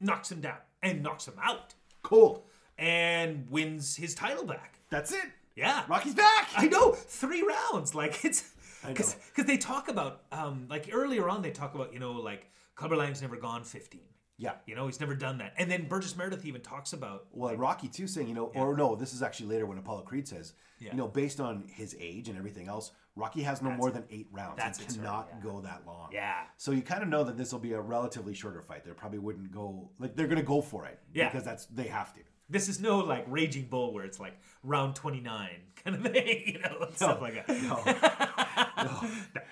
knocks 0.00 0.30
him 0.30 0.40
down 0.42 0.58
and 0.82 1.02
knocks 1.02 1.26
him 1.26 1.34
out, 1.42 1.72
Cold. 2.02 2.42
and 2.76 3.46
wins 3.50 3.96
his 3.96 4.14
title 4.14 4.44
back. 4.44 4.78
That's 4.90 5.12
it. 5.12 5.24
Yeah, 5.56 5.84
Rocky's 5.88 6.14
back. 6.14 6.48
I 6.56 6.66
know 6.66 6.92
three 6.92 7.42
rounds. 7.42 7.94
Like 7.94 8.24
it's. 8.24 8.51
Because 8.86 9.16
they 9.46 9.56
talk 9.56 9.88
about 9.88 10.22
um 10.32 10.66
like 10.68 10.88
earlier 10.92 11.28
on 11.28 11.42
they 11.42 11.50
talk 11.50 11.74
about 11.74 11.92
you 11.92 11.98
know 11.98 12.12
like 12.12 12.50
Clubber 12.74 12.96
Lang's 12.96 13.22
never 13.22 13.36
gone 13.36 13.64
fifteen. 13.64 14.02
Yeah. 14.38 14.54
You 14.66 14.74
know 14.74 14.86
he's 14.86 14.98
never 14.98 15.14
done 15.14 15.38
that. 15.38 15.54
And 15.56 15.70
then 15.70 15.86
Burgess 15.86 16.16
Meredith 16.16 16.44
even 16.46 16.62
talks 16.62 16.92
about 16.92 17.26
Well, 17.32 17.50
and 17.50 17.60
Rocky 17.60 17.86
too 17.86 18.08
saying, 18.08 18.26
you 18.28 18.34
know, 18.34 18.46
or 18.54 18.76
no, 18.76 18.96
this 18.96 19.12
is 19.14 19.22
actually 19.22 19.50
later 19.50 19.66
when 19.66 19.78
Apollo 19.78 20.02
Creed 20.02 20.26
says, 20.26 20.54
Yeah. 20.80 20.90
you 20.90 20.96
know, 20.96 21.06
based 21.06 21.38
on 21.38 21.64
his 21.68 21.94
age 22.00 22.28
and 22.28 22.36
everything 22.36 22.66
else, 22.66 22.90
Rocky 23.14 23.42
has 23.42 23.62
no 23.62 23.70
more 23.70 23.90
than 23.92 24.04
eight 24.10 24.26
rounds. 24.32 24.56
that's 24.56 24.78
He 24.80 24.86
it, 24.86 24.94
cannot 24.94 25.28
yeah. 25.30 25.38
go 25.44 25.60
that 25.60 25.82
long. 25.86 26.08
Yeah. 26.12 26.40
So 26.56 26.72
you 26.72 26.82
kind 26.82 27.02
of 27.04 27.08
know 27.08 27.22
that 27.24 27.36
this 27.36 27.52
will 27.52 27.60
be 27.60 27.74
a 27.74 27.80
relatively 27.80 28.34
shorter 28.34 28.62
fight. 28.62 28.84
They 28.84 28.90
probably 28.92 29.20
wouldn't 29.20 29.52
go 29.52 29.90
like 30.00 30.16
they're 30.16 30.26
going 30.26 30.40
to 30.40 30.46
go 30.46 30.60
for 30.60 30.86
it. 30.86 30.98
Yeah. 31.14 31.28
Because 31.28 31.44
that's 31.44 31.66
they 31.66 31.86
have 31.88 32.12
to. 32.14 32.20
This 32.52 32.68
is 32.68 32.80
no 32.80 32.98
like 32.98 33.24
Raging 33.28 33.64
Bull 33.66 33.92
where 33.92 34.04
it's 34.04 34.20
like 34.20 34.34
round 34.62 34.94
twenty 34.94 35.20
nine 35.20 35.56
kind 35.84 35.96
of 35.96 36.12
thing, 36.12 36.42
you 36.46 36.58
know, 36.60 36.86
and 36.86 36.96
stuff 36.96 37.20
like 37.20 37.46
that. 37.46 37.62
No. 37.62 39.10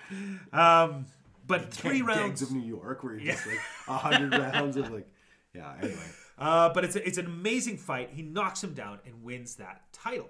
Um, 0.53 1.05
but 1.47 1.73
three 1.73 2.01
rounds. 2.01 2.41
of 2.41 2.51
New 2.51 2.61
York, 2.61 3.03
where 3.03 3.13
you're 3.13 3.33
just 3.33 3.47
like 3.47 3.59
a 3.87 3.97
hundred 3.97 4.33
rounds 4.37 4.75
of 4.77 4.91
like, 4.91 5.07
yeah. 5.53 5.73
Anyway, 5.81 5.97
Uh, 6.37 6.69
but 6.73 6.83
it's 6.83 6.95
a, 6.95 7.07
it's 7.07 7.17
an 7.17 7.25
amazing 7.25 7.77
fight. 7.77 8.09
He 8.11 8.21
knocks 8.21 8.63
him 8.63 8.73
down 8.73 8.99
and 9.05 9.23
wins 9.23 9.55
that 9.55 9.83
title, 9.93 10.29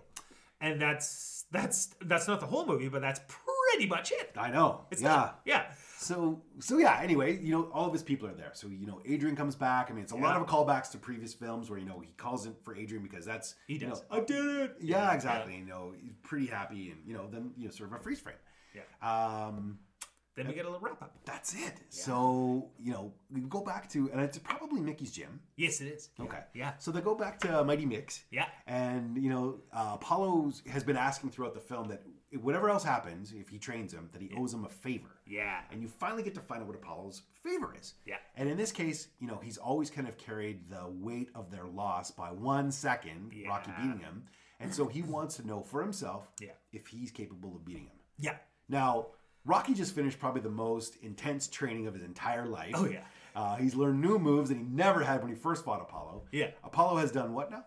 and 0.59 0.79
that's 0.79 1.45
that's 1.51 1.95
that's 2.01 2.27
not 2.27 2.39
the 2.39 2.45
whole 2.45 2.65
movie, 2.65 2.89
but 2.89 3.01
that's 3.01 3.21
pretty 3.27 3.87
much 3.87 4.11
it. 4.11 4.31
I 4.37 4.51
know. 4.51 4.81
It's 4.91 5.01
yeah. 5.01 5.15
done. 5.15 5.29
yeah, 5.45 5.63
So 6.01 6.41
so 6.57 6.79
yeah. 6.79 6.99
Anyway, 6.99 7.37
you 7.39 7.51
know, 7.51 7.69
all 7.71 7.85
of 7.85 7.93
his 7.93 8.01
people 8.01 8.27
are 8.27 8.33
there. 8.33 8.49
So 8.53 8.67
you 8.67 8.87
know, 8.87 9.01
Adrian 9.05 9.35
comes 9.35 9.55
back. 9.55 9.91
I 9.91 9.93
mean, 9.93 10.03
it's 10.03 10.11
a 10.11 10.15
lot 10.15 10.35
of 10.35 10.47
callbacks 10.47 10.89
to 10.93 10.97
previous 10.97 11.35
films 11.35 11.69
where 11.69 11.77
you 11.77 11.85
know 11.85 11.99
he 11.99 12.11
calls 12.17 12.47
in 12.47 12.55
for 12.63 12.75
Adrian 12.75 13.03
because 13.03 13.23
that's 13.23 13.53
he 13.67 13.75
you 13.75 13.81
does. 13.81 14.01
know, 14.09 14.17
I 14.17 14.19
did 14.21 14.45
it. 14.45 14.75
Yeah, 14.81 15.13
exactly. 15.13 15.55
You 15.55 15.65
know, 15.65 15.93
he's 16.01 16.15
pretty 16.23 16.47
happy, 16.47 16.89
and 16.89 17.01
you 17.05 17.13
know, 17.13 17.27
then 17.31 17.51
you 17.55 17.65
know, 17.65 17.71
sort 17.71 17.91
of 17.91 17.99
a 17.99 18.01
freeze 18.01 18.19
frame. 18.19 18.35
Yeah. 18.73 18.81
Um, 19.47 19.77
Then 20.43 20.49
we 20.49 20.55
get 20.55 20.65
a 20.65 20.69
little 20.69 20.85
wrap 20.85 21.01
up. 21.01 21.13
that's 21.25 21.53
it. 21.53 21.73
So 21.89 22.69
you 22.79 22.91
know, 22.93 23.13
we 23.31 23.41
go 23.41 23.61
back 23.61 23.89
to, 23.91 24.09
and 24.11 24.21
it's 24.21 24.37
probably 24.37 24.81
Mickey's 24.81 25.11
gym. 25.11 25.39
Yes, 25.55 25.81
it 25.81 25.87
is. 25.87 26.09
Okay. 26.19 26.39
Yeah. 26.53 26.73
So 26.79 26.91
they 26.91 27.01
go 27.01 27.15
back 27.15 27.39
to 27.41 27.63
Mighty 27.63 27.85
Mick's. 27.85 28.23
Yeah. 28.31 28.47
And 28.67 29.17
you 29.17 29.29
know, 29.29 29.59
uh, 29.73 29.91
Apollo 29.95 30.53
has 30.71 30.83
been 30.83 30.97
asking 30.97 31.31
throughout 31.31 31.53
the 31.53 31.59
film 31.59 31.87
that 31.89 32.03
whatever 32.41 32.69
else 32.69 32.83
happens, 32.83 33.33
if 33.33 33.49
he 33.49 33.57
trains 33.59 33.93
him, 33.93 34.09
that 34.13 34.21
he 34.21 34.31
owes 34.37 34.53
him 34.53 34.63
a 34.65 34.69
favor. 34.69 35.09
Yeah. 35.27 35.59
And 35.71 35.81
you 35.81 35.87
finally 35.89 36.23
get 36.23 36.33
to 36.35 36.39
find 36.41 36.61
out 36.61 36.67
what 36.67 36.75
Apollo's 36.77 37.23
favor 37.43 37.75
is. 37.79 37.95
Yeah. 38.05 38.15
And 38.37 38.47
in 38.47 38.57
this 38.57 38.71
case, 38.71 39.09
you 39.19 39.27
know, 39.27 39.39
he's 39.43 39.57
always 39.57 39.89
kind 39.89 40.07
of 40.07 40.17
carried 40.17 40.69
the 40.69 40.87
weight 40.87 41.29
of 41.35 41.51
their 41.51 41.65
loss 41.67 42.09
by 42.11 42.31
one 42.31 42.71
second, 42.71 43.33
Rocky 43.47 43.71
beating 43.77 43.99
him. 43.99 44.23
And 44.61 44.73
so 44.73 44.85
he 44.87 45.01
wants 45.01 45.35
to 45.37 45.47
know 45.47 45.61
for 45.61 45.81
himself 45.81 46.29
Yeah. 46.39 46.51
if 46.71 46.87
he's 46.87 47.11
capable 47.11 47.55
of 47.55 47.65
beating 47.65 47.85
him. 47.87 47.97
Yeah. 48.19 48.37
Now, 48.69 49.07
Rocky 49.45 49.73
just 49.73 49.95
finished 49.95 50.19
probably 50.19 50.41
the 50.41 50.49
most 50.49 50.97
intense 51.01 51.47
training 51.47 51.87
of 51.87 51.93
his 51.93 52.03
entire 52.03 52.45
life. 52.45 52.73
Oh, 52.75 52.85
yeah. 52.85 52.99
Uh, 53.35 53.55
he's 53.55 53.75
learned 53.75 54.01
new 54.01 54.19
moves 54.19 54.49
that 54.49 54.57
he 54.57 54.63
never 54.63 55.03
had 55.03 55.21
when 55.21 55.29
he 55.29 55.35
first 55.35 55.63
fought 55.65 55.81
Apollo. 55.81 56.23
Yeah. 56.31 56.51
Apollo 56.63 56.97
has 56.97 57.11
done 57.11 57.33
what 57.33 57.49
now? 57.49 57.65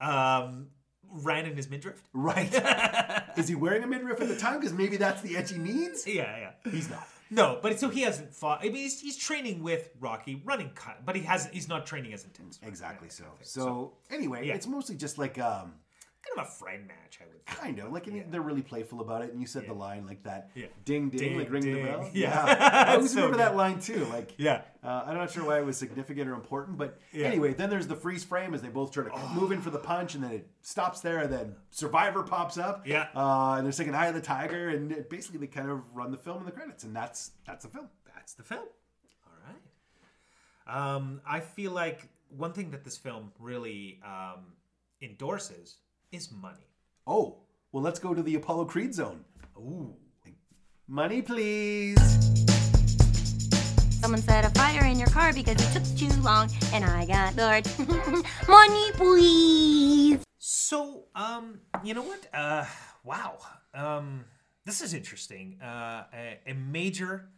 Um, 0.00 0.68
ran 1.10 1.46
in 1.46 1.56
his 1.56 1.68
midriff. 1.70 2.02
Right. 2.12 2.52
Is 3.36 3.48
he 3.48 3.54
wearing 3.54 3.82
a 3.82 3.86
midriff 3.86 4.20
at 4.20 4.28
the 4.28 4.36
time? 4.36 4.58
Because 4.60 4.72
maybe 4.72 4.96
that's 4.96 5.20
the 5.22 5.36
edge 5.36 5.52
he 5.52 5.58
needs? 5.58 6.06
Yeah, 6.06 6.50
yeah. 6.64 6.70
He's 6.70 6.88
not. 6.90 7.06
No, 7.30 7.58
but 7.62 7.78
so 7.80 7.88
he 7.88 8.02
hasn't 8.02 8.34
fought. 8.34 8.60
I 8.60 8.64
mean, 8.64 8.74
he's, 8.76 9.00
he's 9.00 9.16
training 9.16 9.62
with 9.62 9.90
Rocky, 9.98 10.40
running 10.44 10.70
cut, 10.74 11.04
but 11.04 11.16
he 11.16 11.22
hasn't. 11.22 11.54
He's 11.54 11.68
not 11.68 11.86
training 11.86 12.12
as 12.12 12.24
intense. 12.24 12.58
Exactly 12.62 13.08
Yeah, 13.08 13.12
so. 13.14 13.24
okay. 13.24 13.42
So, 13.42 13.92
anyway, 14.10 14.46
Yeah. 14.46 14.54
it's 14.54 14.66
mostly 14.66 14.96
just 14.96 15.18
like 15.18 15.38
um, 15.38 15.72
kind 16.26 16.38
of 16.40 16.46
a 16.46 16.50
friend 16.56 16.86
match, 16.86 17.18
I 17.20 17.26
would. 17.26 17.44
Think. 17.44 17.58
kind 17.58 17.78
of 17.80 17.92
like 17.92 18.06
and 18.06 18.32
they're 18.32 18.40
really 18.40 18.62
playful 18.62 19.00
about 19.00 19.22
it. 19.22 19.30
And 19.32 19.40
you 19.40 19.46
said 19.46 19.66
the 19.66 19.74
line 19.74 20.06
like 20.06 20.22
that, 20.24 20.50
Yeah. 20.54 20.66
ding 20.84 21.10
ding, 21.10 21.18
Ding, 21.20 21.38
like 21.38 21.50
ring 21.50 21.62
the 21.62 21.82
bell. 21.82 22.08
Yeah. 22.12 22.84
I 22.88 22.94
always 22.94 23.10
So 23.10 23.16
remember 23.16 23.36
that 23.38 23.56
line 23.56 23.78
too. 23.80 24.04
Like, 24.06 24.32
Yeah. 24.38 24.62
uh, 24.82 25.04
I'm 25.06 25.16
not 25.16 25.30
sure 25.30 25.44
why 25.44 25.58
it 25.58 25.64
was 25.64 25.76
significant 25.76 26.28
or 26.28 26.34
important, 26.34 26.78
but 26.78 26.98
Yeah. 27.12 27.26
anyway, 27.26 27.52
then 27.54 27.68
there's 27.70 27.86
the 27.86 27.96
freeze 27.96 28.24
frame 28.24 28.54
as 28.54 28.62
they 28.62 28.68
both 28.68 28.92
try 28.92 29.04
to 29.04 29.28
move 29.34 29.52
in 29.52 29.60
for 29.60 29.70
the 29.70 29.78
punch, 29.78 30.14
and 30.14 30.24
then 30.24 30.32
it 30.32 30.48
stops 30.62 31.00
there, 31.00 31.18
and 31.18 31.32
then 31.32 31.56
Survivor 31.70 32.22
pops 32.22 32.56
up. 32.58 32.86
Yeah. 32.86 33.08
uh, 33.14 33.54
and 33.56 33.66
they're 33.66 33.72
singing 33.72 33.94
"Eye 33.94 34.06
of 34.06 34.14
the 34.14 34.20
Tiger," 34.20 34.70
and 34.70 34.90
it 34.92 35.10
basically 35.10 35.38
they 35.38 35.46
kind 35.46 35.70
of 35.70 35.82
run 35.94 36.10
the 36.10 36.18
film 36.18 36.38
in 36.38 36.46
the 36.46 36.52
credits, 36.52 36.84
and 36.84 36.94
that's 36.96 37.32
that's 37.46 37.64
the 37.64 37.70
film. 37.70 37.88
That's 38.14 38.34
the 38.34 38.42
film. 38.42 38.66
All 39.26 39.32
right. 39.46 40.94
Um, 40.96 41.20
I 41.26 41.40
feel 41.40 41.72
like 41.72 42.08
one 42.30 42.52
thing 42.52 42.70
that 42.70 42.84
this 42.84 42.96
film 42.96 43.32
really 43.38 44.00
um, 44.04 44.54
endorses 45.02 45.76
is 46.14 46.30
money. 46.30 46.70
Oh, 47.06 47.40
well, 47.72 47.82
let's 47.82 47.98
go 47.98 48.14
to 48.14 48.22
the 48.22 48.36
Apollo 48.36 48.66
Creed 48.66 48.94
zone. 48.94 49.24
Ooh. 49.58 49.94
Money, 50.86 51.22
please. 51.22 51.98
Someone 54.00 54.22
set 54.22 54.44
a 54.44 54.50
fire 54.50 54.84
in 54.84 54.98
your 54.98 55.08
car 55.08 55.32
because 55.32 55.56
it 55.58 55.72
took 55.72 55.98
too 55.98 56.22
long, 56.22 56.50
and 56.72 56.84
I 56.84 57.04
got 57.04 57.34
bored. 57.34 57.66
Money, 58.48 58.92
please. 58.92 60.22
So, 60.38 61.06
um, 61.16 61.60
you 61.82 61.94
know 61.94 62.02
what? 62.02 62.28
Uh, 62.32 62.64
wow. 63.02 63.38
Um, 63.74 64.24
this 64.64 64.82
is 64.82 64.94
interesting. 64.94 65.58
Uh, 65.60 66.04
a, 66.14 66.38
a 66.46 66.54
major 66.54 67.30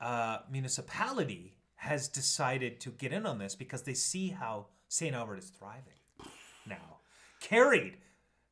uh, 0.00 0.38
municipality 0.50 1.56
has 1.74 2.08
decided 2.08 2.80
to 2.80 2.90
get 2.92 3.12
in 3.12 3.26
on 3.26 3.38
this 3.38 3.54
because 3.54 3.82
they 3.82 3.94
see 3.94 4.28
how 4.28 4.68
St. 4.88 5.14
Albert 5.14 5.38
is 5.38 5.50
thriving 5.50 5.92
now. 6.66 7.00
Carried 7.40 7.98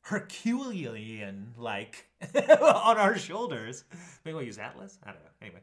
Herculean 0.05 1.55
like 1.57 2.07
on 2.35 2.99
our 2.99 3.17
shoulders. 3.17 3.85
Maybe 4.25 4.35
we'll 4.35 4.45
use 4.45 4.59
Atlas? 4.59 4.99
I 5.03 5.13
don't 5.13 5.23
know. 5.23 5.31
Anyway. 5.43 5.61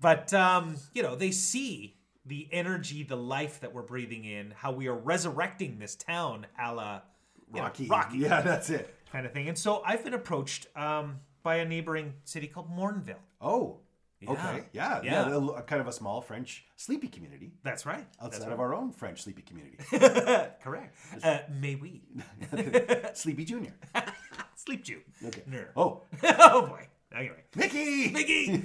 But, 0.00 0.32
um, 0.34 0.76
you 0.94 1.02
know, 1.02 1.14
they 1.14 1.30
see 1.30 1.96
the 2.24 2.48
energy, 2.52 3.02
the 3.02 3.16
life 3.16 3.60
that 3.60 3.72
we're 3.72 3.82
breathing 3.82 4.24
in, 4.24 4.52
how 4.56 4.72
we 4.72 4.88
are 4.88 4.96
resurrecting 4.96 5.78
this 5.78 5.94
town 5.94 6.46
a 6.60 6.74
la 6.74 7.00
you 7.48 7.56
know, 7.56 7.62
Rocky. 7.62 7.86
Rocky 7.86 8.18
Yeah, 8.18 8.40
that's 8.40 8.70
it. 8.70 8.92
kind 9.12 9.26
of 9.26 9.32
thing. 9.32 9.48
And 9.48 9.56
so 9.58 9.82
I've 9.84 10.02
been 10.02 10.14
approached 10.14 10.66
um, 10.76 11.20
by 11.42 11.56
a 11.56 11.64
neighboring 11.64 12.14
city 12.24 12.46
called 12.46 12.70
Morinville. 12.70 13.20
Oh, 13.40 13.78
Yeah. 14.20 14.30
okay. 14.30 14.64
Yeah, 14.72 15.00
Yeah. 15.02 15.28
yeah. 15.28 15.48
a- 15.58 15.62
kind 15.62 15.80
of 15.80 15.88
a 15.88 15.92
small 15.92 16.20
French 16.22 16.64
sleepy 16.76 17.08
community 17.08 17.52
That's 17.62 17.84
right. 17.84 18.06
outside 18.20 18.50
of 18.50 18.60
our 18.60 18.74
own 18.74 18.92
French 18.92 19.22
sleepy 19.22 19.42
community. 19.42 19.76
Correct. 20.62 20.96
Uh, 21.22 21.38
may 21.60 21.74
we 21.74 22.02
sleepy 23.14 23.44
Junior. 23.44 23.74
sleep 24.54 24.84
Jew? 24.84 25.00
Okay. 25.24 25.42
No. 25.46 25.64
Oh, 25.76 26.02
oh 26.22 26.66
boy. 26.66 26.86
Anyway, 27.14 27.44
Mickey. 27.54 28.10
Mickey. 28.10 28.64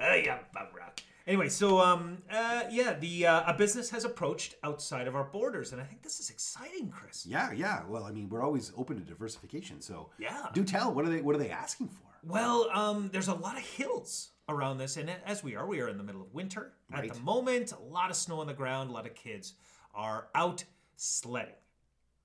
oh 0.00 0.14
yeah, 0.14 0.38
bum 0.54 0.66
rock. 0.76 1.00
Anyway, 1.26 1.48
so 1.48 1.78
um, 1.80 2.18
uh, 2.30 2.62
yeah, 2.70 2.94
the 2.98 3.26
uh, 3.26 3.52
a 3.52 3.54
business 3.56 3.90
has 3.90 4.04
approached 4.04 4.56
outside 4.64 5.06
of 5.06 5.14
our 5.14 5.24
borders, 5.24 5.70
and 5.72 5.80
I 5.80 5.84
think 5.84 6.02
this 6.02 6.18
is 6.18 6.30
exciting, 6.30 6.90
Chris. 6.90 7.24
Yeah, 7.26 7.52
yeah. 7.52 7.82
Well, 7.88 8.02
I 8.04 8.10
mean, 8.10 8.28
we're 8.28 8.42
always 8.42 8.72
open 8.76 8.96
to 8.98 9.04
diversification. 9.04 9.80
So 9.80 10.10
Yeah. 10.18 10.46
do 10.52 10.64
tell. 10.64 10.92
What 10.92 11.04
are 11.04 11.10
they? 11.10 11.20
What 11.22 11.36
are 11.36 11.38
they 11.38 11.50
asking 11.50 11.88
for? 11.88 12.02
Well, 12.22 12.68
um, 12.72 13.10
there's 13.12 13.28
a 13.28 13.34
lot 13.34 13.56
of 13.56 13.62
hills 13.64 14.30
around 14.48 14.78
this, 14.78 14.96
and 14.96 15.10
as 15.26 15.42
we 15.42 15.56
are, 15.56 15.66
we 15.66 15.80
are 15.80 15.88
in 15.88 15.98
the 15.98 16.04
middle 16.04 16.22
of 16.22 16.32
winter 16.32 16.72
at 16.92 17.12
the 17.12 17.20
moment. 17.20 17.72
A 17.72 17.92
lot 17.92 18.10
of 18.10 18.16
snow 18.16 18.40
on 18.40 18.46
the 18.46 18.54
ground. 18.54 18.90
A 18.90 18.92
lot 18.92 19.06
of 19.06 19.14
kids 19.14 19.54
are 19.94 20.28
out 20.34 20.64
sledding, 20.96 21.54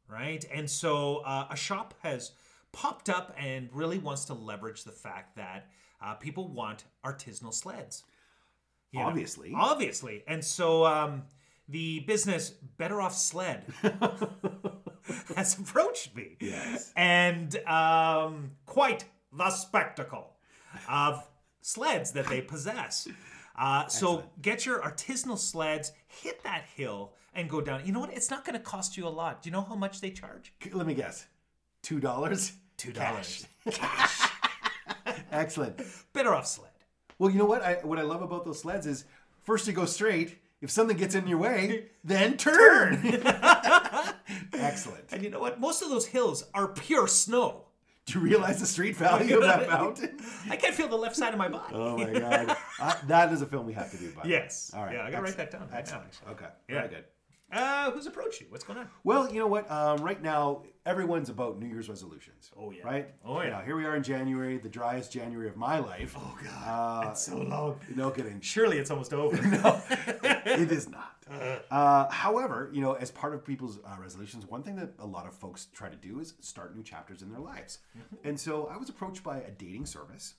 right? 0.08 0.46
And 0.54 0.70
so 0.70 1.18
uh, 1.18 1.48
a 1.50 1.56
shop 1.56 1.96
has 2.04 2.32
popped 2.72 3.10
up 3.10 3.36
and 3.38 3.70
really 3.74 3.98
wants 3.98 4.26
to 4.26 4.34
leverage 4.34 4.84
the 4.84 4.92
fact 4.92 5.36
that 5.38 5.70
uh, 6.02 6.14
people 6.14 6.48
want 6.48 6.84
artisanal 7.04 7.54
sleds. 7.54 8.04
you 8.92 9.00
know? 9.00 9.08
Obviously. 9.08 9.52
Obviously. 9.56 10.24
And 10.28 10.44
so 10.44 10.86
um, 10.86 11.24
the 11.68 12.02
business 12.02 12.52
Better 12.78 13.02
Off 13.02 13.16
Sled 13.16 13.66
has 15.36 15.58
approached 15.58 16.16
me. 16.16 16.38
Yes. 16.40 16.92
And 16.96 17.56
um, 17.68 18.52
quite 18.66 19.06
the 19.32 19.50
spectacle 19.50 20.36
of 20.90 21.28
sleds 21.62 22.12
that 22.14 22.28
they 22.28 22.42
possess. 22.42 23.08
Uh, 23.58 23.88
so 23.88 24.24
get 24.42 24.66
your 24.66 24.80
artisanal 24.82 25.38
sleds, 25.38 25.92
hit 26.08 26.44
that 26.44 26.66
hill, 26.76 27.14
and 27.34 27.50
go 27.50 27.62
down. 27.62 27.86
You 27.86 27.92
know 27.92 28.00
what? 28.00 28.14
It's 28.14 28.30
not 28.30 28.46
going 28.46 28.54
to 28.54 28.64
cost 28.64 28.98
you 28.98 29.08
a 29.08 29.10
lot. 29.10 29.42
Do 29.42 29.50
you 29.50 29.52
know 29.54 29.62
how 29.62 29.76
much 29.76 30.02
they 30.02 30.12
charge? 30.12 30.54
Let 30.72 30.86
me 30.86 30.94
guess. 30.94 31.26
Two 31.82 32.00
dollars. 32.00 32.54
Two 32.78 32.92
dollars. 32.92 33.48
Cash. 33.70 34.30
Excellent. 35.32 35.82
Better 36.14 36.34
Off 36.34 36.48
Sled. 36.48 36.70
Well, 37.20 37.32
you 37.32 37.38
know 37.38 37.46
what? 37.46 37.64
I, 37.64 37.76
what 37.76 37.98
I 37.98 38.04
love 38.04 38.22
about 38.22 38.46
those 38.46 38.62
sleds 38.62 38.86
is 38.86 39.06
first 39.44 39.68
you 39.68 39.74
go 39.74 39.86
straight. 39.86 40.38
If 40.62 40.72
something 40.72 40.98
gets 40.98 41.16
in 41.16 41.28
your 41.28 41.38
way, 41.38 41.86
then 42.04 42.38
turn. 42.38 43.00
Excellent. 44.54 45.06
And 45.12 45.24
you 45.24 45.30
know 45.30 45.40
what? 45.40 45.60
Most 45.60 45.82
of 45.82 45.90
those 45.90 46.08
hills 46.08 46.46
are 46.54 46.68
pure 46.68 47.08
snow. 47.08 47.67
Do 48.08 48.14
you 48.20 48.20
realize 48.26 48.60
the 48.62 48.66
street 48.66 48.96
value 48.96 49.36
of 49.38 49.44
that 49.44 49.68
mountain? 49.70 50.18
I 50.50 50.56
can't 50.56 50.74
feel 50.74 50.88
the 50.88 50.96
left 50.96 51.18
side 51.18 51.34
of 51.34 51.38
my 51.38 51.50
body. 51.50 51.74
Oh 51.76 51.98
my 51.98 52.12
god, 52.18 52.56
uh, 52.80 52.96
that 53.08 53.34
is 53.34 53.42
a 53.42 53.46
film 53.46 53.66
we 53.66 53.74
have 53.74 53.92
to 53.92 53.98
do. 53.98 54.10
By. 54.12 54.22
Yes. 54.26 54.72
All 54.74 54.86
right. 54.86 54.94
Yeah, 54.96 55.04
I 55.06 55.12
gotta 55.12 55.24
write 55.24 55.36
that 55.36 55.52
down. 55.52 55.68
right 55.70 55.80
Excellent. 55.80 56.06
now, 56.26 56.32
Okay. 56.32 56.46
Yeah. 56.70 56.76
Very 56.76 56.88
good. 56.88 57.04
Uh, 57.52 57.92
who's 57.92 58.08
approached 58.08 58.40
you? 58.42 58.48
What's 58.50 58.64
going 58.64 58.80
on? 58.80 58.90
Well, 59.04 59.32
you 59.32 59.40
know 59.40 59.48
what? 59.48 59.70
Um, 59.70 59.98
right 60.00 60.22
now, 60.22 60.64
everyone's 60.88 61.30
about 61.30 61.60
New 61.60 61.68
Year's 61.68 61.90
resolutions. 61.90 62.50
Oh, 62.58 62.72
yeah. 62.72 62.84
Right. 62.86 63.10
Oh, 63.26 63.42
yeah. 63.42 63.50
Now, 63.50 63.62
here 63.62 63.76
we 63.76 63.86
are 63.86 63.96
in 63.96 64.04
January, 64.04 64.58
the 64.58 64.70
driest 64.70 65.12
January 65.12 65.50
of 65.50 65.58
my 65.58 65.80
life. 65.80 66.16
Oh 66.18 66.38
god, 66.44 67.08
Uh, 67.08 67.14
so 67.14 67.38
long. 67.38 67.80
no 67.96 68.10
kidding. 68.10 68.40
Surely 68.42 68.78
it's 68.78 68.90
almost 68.90 69.14
over. 69.14 69.36
No, 69.48 69.82
it 70.46 70.72
is 70.72 70.88
not. 70.90 71.14
Uh, 71.70 72.10
however, 72.10 72.70
you 72.74 72.80
know, 72.82 72.94
as 72.94 73.12
part 73.12 73.34
of 73.34 73.44
people's 73.46 73.80
uh, 73.86 73.98
resolutions, 74.02 74.46
one 74.46 74.64
thing 74.64 74.78
that 74.78 74.92
a 75.00 75.06
lot 75.06 75.28
of 75.28 75.34
folks 75.34 75.68
try 75.74 75.90
to 75.90 75.96
do 75.98 76.20
is 76.22 76.36
start 76.40 76.74
new 76.76 76.84
chapters 76.84 77.22
in 77.22 77.30
their 77.30 77.40
lives. 77.42 77.80
And 78.24 78.40
so 78.40 78.68
I 78.74 78.78
was 78.78 78.88
approached 78.88 79.24
by 79.24 79.40
a 79.40 79.52
dating 79.52 79.86
service 79.88 80.36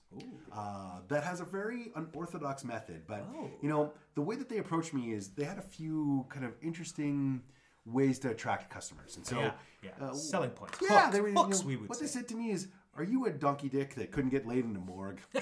uh, 0.51 0.99
that 1.09 1.23
has 1.23 1.41
a 1.41 1.45
very 1.45 1.91
unorthodox 1.95 2.63
method. 2.63 3.03
But, 3.07 3.23
Oh. 3.35 3.49
you 3.61 3.69
know, 3.69 3.93
the 4.15 4.21
way 4.21 4.35
that 4.35 4.49
they 4.49 4.57
approached 4.57 4.93
me 4.93 5.13
is 5.13 5.29
they 5.29 5.43
had 5.43 5.59
a 5.59 5.67
few 5.77 6.25
kind 6.29 6.43
of 6.45 6.53
interesting 6.61 7.43
ways 7.91 8.19
to 8.19 8.29
attract 8.29 8.69
customers. 8.69 9.17
And 9.17 9.25
so, 9.25 9.39
yeah, 9.39 9.51
yeah. 9.83 9.91
uh, 10.05 10.13
Selling 10.13 10.51
points. 10.51 10.77
yeah, 10.81 11.01
Hooks, 11.05 11.13
they 11.13 11.21
were. 11.21 11.29
you 11.29 11.33
know, 11.35 11.49
we 11.65 11.75
would 11.75 11.89
what 11.89 11.97
say. 11.97 12.05
they 12.05 12.09
said 12.11 12.27
to 12.29 12.35
me 12.35 12.51
is, 12.51 12.67
"Are 12.97 13.03
you 13.03 13.25
a 13.25 13.31
donkey 13.31 13.69
dick 13.69 13.95
that 13.95 14.11
couldn't 14.11 14.29
get 14.31 14.47
laid 14.47 14.65
in 14.65 14.75
a 14.75 14.79
morgue?" 14.79 15.19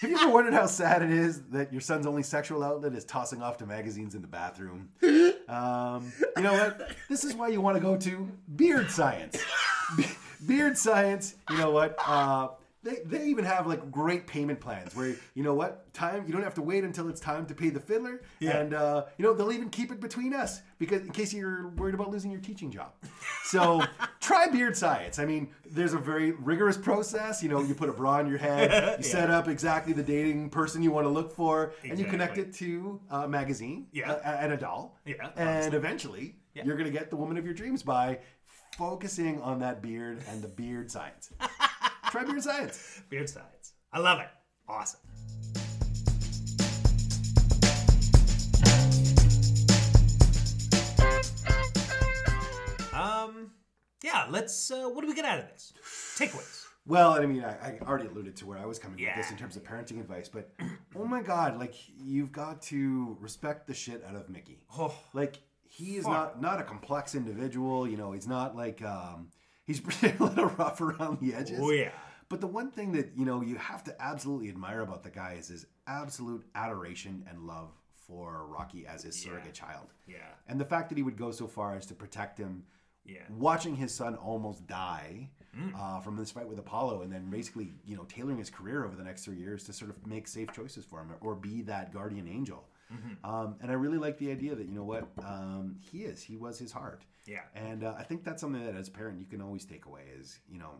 Have 0.00 0.08
you 0.08 0.16
ever 0.16 0.30
wondered 0.30 0.54
how 0.54 0.64
sad 0.64 1.02
it 1.02 1.10
is 1.10 1.42
that 1.50 1.70
your 1.72 1.82
son's 1.82 2.06
only 2.06 2.22
sexual 2.22 2.64
outlet 2.64 2.94
is 2.94 3.04
tossing 3.04 3.42
off 3.42 3.58
to 3.58 3.66
magazines 3.66 4.14
in 4.14 4.22
the 4.22 4.28
bathroom? 4.28 4.88
Um, 5.50 6.12
you 6.36 6.44
know 6.44 6.52
what? 6.52 6.92
This 7.08 7.24
is 7.24 7.34
why 7.34 7.48
you 7.48 7.60
want 7.60 7.76
to 7.76 7.80
go 7.82 7.96
to 7.96 8.28
Beard 8.54 8.88
Science. 8.88 9.36
Be- 9.96 10.06
Beard 10.46 10.78
Science. 10.78 11.34
You 11.50 11.58
know 11.58 11.72
what? 11.72 11.96
Uh, 12.06 12.50
they, 12.82 12.98
they 13.04 13.26
even 13.26 13.44
have 13.44 13.66
like 13.66 13.90
great 13.90 14.26
payment 14.26 14.58
plans 14.60 14.94
where 14.96 15.14
you 15.34 15.42
know 15.42 15.54
what 15.54 15.92
time 15.92 16.24
you 16.26 16.32
don't 16.32 16.42
have 16.42 16.54
to 16.54 16.62
wait 16.62 16.82
until 16.84 17.08
it's 17.08 17.20
time 17.20 17.44
to 17.46 17.54
pay 17.54 17.68
the 17.68 17.80
fiddler. 17.80 18.22
And 18.40 18.72
uh, 18.74 19.04
you 19.18 19.24
know 19.24 19.34
they'll 19.34 19.52
even 19.52 19.68
keep 19.70 19.92
it 19.92 20.00
between 20.00 20.32
us 20.34 20.62
because 20.78 21.02
in 21.02 21.10
case 21.10 21.32
you're 21.34 21.68
worried 21.76 21.94
about 21.94 22.10
losing 22.10 22.30
your 22.30 22.40
teaching 22.40 22.70
job. 22.70 22.92
So 23.44 23.82
try 24.20 24.46
beard 24.48 24.76
science. 24.76 25.18
I 25.18 25.26
mean 25.26 25.50
there's 25.66 25.92
a 25.92 25.98
very 25.98 26.32
rigorous 26.32 26.76
process. 26.78 27.42
You 27.42 27.48
know 27.50 27.60
you 27.60 27.74
put 27.74 27.88
a 27.88 27.92
bra 27.92 28.12
on 28.12 28.28
your 28.28 28.38
head 28.38 28.96
you 28.98 29.04
set 29.04 29.30
up 29.30 29.48
exactly 29.48 29.92
the 29.92 30.02
dating 30.02 30.50
person 30.50 30.82
you 30.82 30.90
want 30.90 31.04
to 31.04 31.10
look 31.10 31.32
for 31.32 31.72
and 31.84 31.98
you 31.98 32.04
connect 32.06 32.38
it 32.38 32.54
to 32.54 33.00
a 33.10 33.28
magazine 33.28 33.86
Yeah. 33.92 34.12
uh, 34.12 34.38
and 34.40 34.52
a 34.52 34.56
doll 34.56 34.96
Yeah, 35.04 35.14
and 35.36 35.48
obviously. 35.48 35.76
eventually 35.76 36.36
you're 36.54 36.76
going 36.76 36.90
to 36.90 36.98
get 36.98 37.10
the 37.10 37.16
woman 37.16 37.36
of 37.36 37.44
your 37.44 37.54
dreams 37.54 37.82
by 37.82 38.18
focusing 38.76 39.40
on 39.42 39.58
that 39.60 39.82
beard 39.82 40.22
and 40.30 40.42
the 40.42 40.48
beard 40.48 40.90
science 40.90 41.30
try 42.10 42.24
beard 42.24 42.42
science 42.42 43.02
Beard 43.08 43.28
sides. 43.28 43.72
I 43.92 43.98
love 43.98 44.20
it. 44.20 44.28
Awesome. 44.68 45.00
Um, 52.92 53.50
yeah. 54.02 54.26
Let's. 54.30 54.70
Uh, 54.70 54.88
what 54.88 55.02
do 55.02 55.08
we 55.08 55.14
get 55.14 55.24
out 55.24 55.38
of 55.38 55.48
this? 55.48 55.72
Takeaways. 56.16 56.66
Well, 56.86 57.12
I 57.12 57.26
mean, 57.26 57.44
I, 57.44 57.50
I 57.50 57.78
already 57.86 58.08
alluded 58.08 58.36
to 58.36 58.46
where 58.46 58.58
I 58.58 58.64
was 58.64 58.78
coming 58.78 58.98
with 58.98 59.14
this 59.14 59.30
in 59.30 59.36
terms 59.36 59.56
of 59.56 59.62
parenting 59.62 60.00
advice, 60.00 60.28
but 60.28 60.50
oh 60.96 61.04
my 61.04 61.22
god, 61.22 61.58
like 61.58 61.74
you've 61.96 62.32
got 62.32 62.62
to 62.62 63.16
respect 63.20 63.66
the 63.66 63.74
shit 63.74 64.02
out 64.08 64.16
of 64.16 64.28
Mickey. 64.28 64.58
Oh. 64.76 64.94
Like 65.12 65.36
he 65.68 65.96
is 65.96 66.06
not 66.06 66.40
not 66.40 66.58
a 66.60 66.64
complex 66.64 67.14
individual. 67.14 67.86
You 67.86 67.96
know, 67.96 68.12
he's 68.12 68.26
not 68.26 68.56
like 68.56 68.82
um, 68.82 69.28
he's 69.70 70.02
a 70.02 70.22
little 70.22 70.46
rough 70.58 70.80
around 70.80 71.20
the 71.20 71.34
edges. 71.34 71.58
Oh 71.62 71.70
yeah. 71.70 71.90
But 72.28 72.40
the 72.40 72.46
one 72.46 72.70
thing 72.70 72.92
that 72.92 73.12
you 73.16 73.24
know 73.24 73.40
you 73.42 73.56
have 73.56 73.82
to 73.84 74.02
absolutely 74.02 74.48
admire 74.48 74.80
about 74.82 75.02
the 75.02 75.10
guy 75.10 75.36
is 75.38 75.48
his 75.48 75.66
absolute 75.86 76.44
adoration 76.54 77.24
and 77.28 77.46
love 77.46 77.70
for 78.06 78.46
Rocky 78.46 78.86
as 78.86 79.02
his 79.04 79.14
surrogate 79.20 79.54
child. 79.54 79.86
Yeah. 80.06 80.16
And 80.48 80.60
the 80.60 80.64
fact 80.64 80.88
that 80.88 80.98
he 80.98 81.02
would 81.02 81.16
go 81.16 81.30
so 81.30 81.46
far 81.46 81.74
as 81.76 81.86
to 81.86 81.94
protect 81.94 82.38
him, 82.38 82.64
Yeah. 83.04 83.22
watching 83.30 83.76
his 83.76 83.92
son 83.94 84.14
almost 84.16 84.66
die 84.66 85.30
Mm. 85.58 85.74
uh, 85.76 85.98
from 85.98 86.14
this 86.16 86.30
fight 86.30 86.48
with 86.48 86.60
Apollo, 86.60 87.02
and 87.02 87.12
then 87.12 87.28
basically, 87.28 87.72
you 87.84 87.96
know, 87.96 88.04
tailoring 88.04 88.38
his 88.38 88.50
career 88.50 88.84
over 88.84 88.94
the 88.94 89.02
next 89.02 89.24
three 89.24 89.36
years 89.36 89.64
to 89.64 89.72
sort 89.72 89.90
of 89.90 90.06
make 90.06 90.28
safe 90.28 90.52
choices 90.52 90.84
for 90.84 91.00
him 91.00 91.10
or 91.20 91.34
be 91.34 91.62
that 91.62 91.92
guardian 91.92 92.28
angel. 92.28 92.68
Mm-hmm. 92.92 93.28
Um, 93.28 93.56
and 93.60 93.68
I 93.68 93.74
really 93.74 93.98
like 93.98 94.16
the 94.18 94.30
idea 94.30 94.54
that 94.54 94.66
you 94.66 94.72
know 94.72 94.84
what 94.84 95.08
um, 95.24 95.74
he 95.80 96.04
is. 96.04 96.22
He 96.22 96.36
was 96.36 96.56
his 96.60 96.70
heart. 96.70 97.02
Yeah. 97.26 97.40
And 97.54 97.84
uh, 97.84 97.94
I 97.98 98.02
think 98.02 98.24
that's 98.24 98.40
something 98.40 98.64
that 98.64 98.74
as 98.74 98.88
a 98.88 98.90
parent 98.90 99.18
you 99.20 99.26
can 99.26 99.40
always 99.42 99.64
take 99.64 99.86
away 99.86 100.02
is 100.18 100.38
you 100.50 100.58
know. 100.58 100.72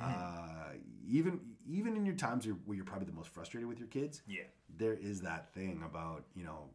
Uh, 0.00 0.72
even 1.06 1.38
even 1.68 1.96
in 1.96 2.04
your 2.04 2.16
times 2.16 2.48
where 2.64 2.74
you're 2.74 2.84
probably 2.84 3.06
the 3.06 3.12
most 3.12 3.28
frustrated 3.28 3.68
with 3.68 3.78
your 3.78 3.86
kids, 3.86 4.22
Yeah. 4.26 4.42
there 4.76 4.94
is 4.94 5.20
that 5.20 5.54
thing 5.54 5.82
about 5.86 6.24
you 6.34 6.42
know 6.44 6.68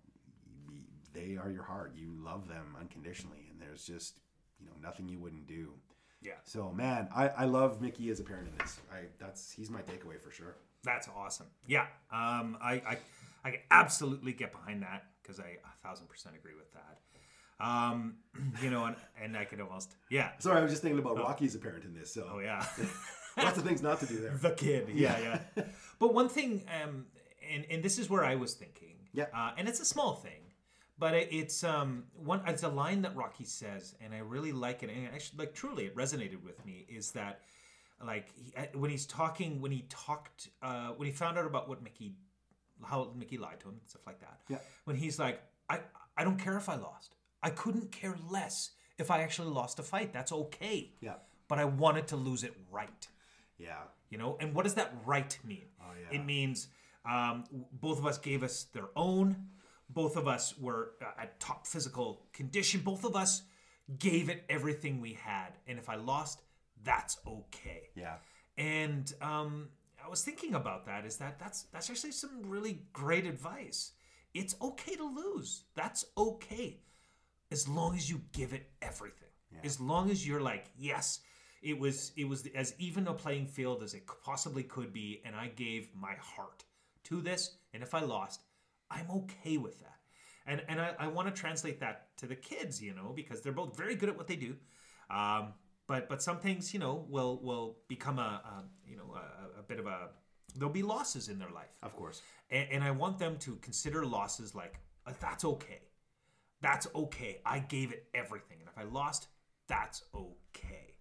they 1.14 1.38
are 1.42 1.52
your 1.52 1.64
heart 1.64 1.94
you 1.98 2.12
love 2.24 2.48
them 2.48 2.76
unconditionally 2.80 3.48
and 3.52 3.60
there's 3.62 3.84
just 3.84 4.20
you 4.60 4.66
know 4.68 4.72
nothing 4.82 5.10
you 5.10 5.20
wouldn't 5.20 5.48
do 5.48 5.74
Yeah. 6.22 6.34
so 6.44 6.72
man 6.72 7.10
i, 7.16 7.28
I 7.30 7.46
love 7.46 7.82
mickey 7.82 8.10
as 8.10 8.20
a 8.20 8.24
parent 8.24 8.48
in 8.48 8.58
this 8.60 8.80
i 8.94 9.00
that's 9.18 9.52
he's 9.52 9.70
my 9.70 9.82
takeaway 9.82 10.22
for 10.22 10.32
sure 10.32 10.56
That's 10.84 11.10
awesome. 11.18 11.48
Yeah. 11.68 11.88
Um, 12.12 12.58
I, 12.62 12.74
I, 12.88 12.98
I 13.44 13.52
can 13.52 13.60
absolutely 13.70 14.32
get 14.34 14.52
behind 14.54 14.82
that 14.84 15.04
because 15.22 15.40
I 15.40 15.58
a 15.66 15.88
thousand 15.88 16.08
percent 16.08 16.36
agree 16.36 16.56
with 16.56 16.72
that. 16.74 17.00
Um, 17.60 18.16
you 18.62 18.70
know, 18.70 18.86
and, 18.86 18.96
and 19.22 19.38
I 19.38 19.44
could 19.44 19.60
almost, 19.60 19.96
yeah. 20.10 20.32
sorry 20.40 20.60
i 20.60 20.62
was 20.62 20.72
just 20.72 20.82
thinking 20.82 21.00
about 21.00 21.18
rocky 21.18 21.46
as 21.46 21.56
a 21.56 21.60
parent 21.60 21.84
in 21.84 21.94
this 21.94 22.14
so 22.14 22.30
Oh 22.34 22.40
yeah. 22.40 22.66
lots 23.44 23.58
of 23.58 23.64
things 23.64 23.82
not 23.82 24.00
to 24.00 24.06
do 24.06 24.20
there 24.20 24.38
the 24.42 24.52
kid. 24.52 24.90
Yeah, 24.94 25.40
yeah. 25.56 25.64
but 26.00 26.14
one 26.14 26.30
thing, 26.30 26.64
um, 26.82 27.06
and 27.52 27.66
and 27.70 27.84
this 27.84 27.98
is 28.00 28.10
where 28.10 28.24
I 28.24 28.36
was 28.36 28.54
thinking. 28.54 28.96
Yeah. 29.14 29.26
Uh, 29.34 29.52
and 29.58 29.68
it's 29.68 29.80
a 29.80 29.86
small 29.86 30.16
thing, 30.16 30.42
but 30.98 31.14
it, 31.14 31.30
it's 31.32 31.64
um 31.64 32.06
one. 32.16 32.42
It's 32.48 32.64
a 32.64 32.70
line 32.70 33.02
that 33.04 33.16
Rocky 33.16 33.46
says, 33.46 33.96
and 34.02 34.14
I 34.14 34.20
really 34.20 34.52
like 34.52 34.84
it. 34.84 34.90
And 34.90 35.08
actually, 35.08 35.40
like 35.40 35.54
truly, 35.54 35.86
it 35.86 35.96
resonated 35.96 36.44
with 36.44 36.64
me. 36.66 36.86
Is 36.90 37.12
that 37.12 37.42
like 38.06 38.30
he, 38.36 38.54
uh, 38.56 38.66
when 38.74 38.92
he's 38.92 39.06
talking, 39.06 39.62
when 39.62 39.72
he 39.72 39.86
talked, 39.90 40.50
uh, 40.62 40.90
when 40.90 41.08
he 41.08 41.12
found 41.12 41.38
out 41.38 41.46
about 41.46 41.68
what 41.68 41.84
Mickey, 41.84 42.14
how 42.84 43.12
Mickey 43.16 43.38
lied 43.38 43.60
to 43.62 43.70
him, 43.70 43.80
stuff 43.86 44.06
like 44.06 44.20
that. 44.20 44.40
Yeah. 44.48 44.58
When 44.86 44.96
he's 44.96 45.20
like, 45.20 45.42
I 45.70 45.80
I 46.18 46.24
don't 46.24 46.38
care 46.38 46.58
if 46.58 46.70
I 46.70 46.76
lost. 46.76 47.16
I 47.42 47.50
couldn't 47.50 47.92
care 47.92 48.16
less 48.30 48.72
if 48.98 49.10
I 49.10 49.22
actually 49.22 49.52
lost 49.52 49.80
a 49.80 49.84
fight. 49.84 50.14
That's 50.14 50.32
okay. 50.32 50.92
Yeah. 51.02 51.16
But 51.48 51.60
I 51.60 51.66
wanted 51.66 52.08
to 52.10 52.16
lose 52.16 52.44
it 52.44 52.54
right. 52.72 53.08
Yeah. 53.58 53.84
You 54.10 54.18
know? 54.18 54.38
And 54.40 54.54
what 54.54 54.64
does 54.64 54.76
that 54.76 54.94
right 55.06 55.38
mean? 55.44 55.66
Oh, 55.82 55.92
yeah. 56.00 56.20
it 56.20 56.26
means 56.26 56.68
um, 57.10 57.46
both 57.72 57.98
of 57.98 58.06
us 58.06 58.18
gave 58.18 58.44
us 58.44 58.66
their 58.74 58.90
own. 58.96 59.36
Both 59.90 60.18
of 60.18 60.28
us 60.28 60.58
were 60.58 60.92
uh, 61.02 61.22
at 61.22 61.40
top 61.40 61.66
physical 61.66 62.26
condition. 62.34 62.82
Both 62.82 63.06
of 63.06 63.16
us 63.16 63.44
gave 63.98 64.30
it 64.30 64.44
everything 64.50 65.02
we 65.02 65.14
had. 65.14 65.58
And 65.68 65.80
if 65.80 65.90
i 65.90 65.96
lost 65.96 66.42
that's 66.84 67.18
okay. 67.28 67.90
Yeah. 67.96 68.16
And 68.58 69.12
um, 69.22 69.70
i 70.04 70.08
was 70.08 70.24
thinking 70.24 70.54
about 70.54 70.86
that 70.86 71.06
is 71.06 71.18
that 71.18 71.40
that's 71.40 71.64
that's 71.74 71.90
actually 71.90 72.12
some 72.12 72.42
really 72.44 72.84
great 72.94 73.26
advice. 73.26 73.94
It's 74.34 74.56
okay 74.62 74.96
to 74.96 75.04
lose. 75.04 75.64
That's 75.76 76.06
okay 76.18 76.80
as 77.52 77.68
long 77.68 77.96
as 77.96 78.10
you 78.10 78.22
give 78.32 78.54
it 78.54 78.70
everything 78.82 79.28
as 79.64 79.80
long 79.80 80.10
as 80.10 80.26
you're 80.26 80.42
like 80.42 80.66
yes 80.78 81.20
it 81.62 81.78
was 81.78 82.12
it 82.16 82.24
was 82.24 82.48
as 82.56 82.74
even 82.78 83.08
a 83.08 83.14
playing 83.14 83.48
field 83.48 83.84
as 83.84 83.94
it 83.94 84.04
possibly 84.24 84.64
could 84.64 84.94
be 84.94 85.22
and 85.26 85.36
i 85.36 85.48
gave 85.48 85.90
my 85.96 86.14
heart 86.22 86.64
to 87.04 87.22
this 87.22 87.58
and 87.74 87.82
if 87.82 87.94
i 87.94 88.00
lost 88.00 88.44
i'm 88.92 89.10
okay 89.10 89.58
with 89.58 89.80
that 89.80 89.98
and 90.46 90.62
and 90.70 90.80
i, 90.80 90.94
I 91.00 91.08
want 91.08 91.34
to 91.34 91.42
translate 91.42 91.80
that 91.80 92.16
to 92.18 92.28
the 92.28 92.36
kids 92.36 92.82
you 92.82 92.94
know 92.94 93.12
because 93.16 93.42
they're 93.42 93.52
both 93.52 93.76
very 93.76 93.96
good 93.96 94.10
at 94.10 94.18
what 94.18 94.28
they 94.28 94.36
do 94.36 94.56
um, 95.10 95.54
but 95.88 96.08
but 96.08 96.22
some 96.22 96.38
things 96.38 96.74
you 96.74 96.80
know 96.80 97.06
will 97.10 97.42
will 97.42 97.78
become 97.88 98.20
a, 98.20 98.42
a 98.46 98.64
you 98.88 98.96
know 98.96 99.16
a, 99.16 99.60
a 99.60 99.64
bit 99.64 99.80
of 99.80 99.88
a 99.88 100.10
there'll 100.56 100.74
be 100.74 100.84
losses 100.84 101.30
in 101.30 101.40
their 101.40 101.50
life. 101.50 101.70
Of 101.84 101.96
course. 101.96 102.22
And, 102.50 102.68
and 102.72 102.84
I 102.84 102.92
want 102.92 103.20
them 103.20 103.38
to 103.40 103.56
consider 103.58 104.06
losses 104.06 104.56
like, 104.56 104.80
uh, 105.06 105.14
that's 105.20 105.46
okay. 105.46 105.82
That's 106.62 106.88
okay. 106.94 107.40
I 107.46 107.60
gave 107.60 107.92
it 107.92 108.08
everything. 108.14 108.58
And 108.60 108.70
if 108.70 108.78
I 108.78 108.84
lost, 108.84 109.28
that's 109.68 110.04
okay. 110.14 110.96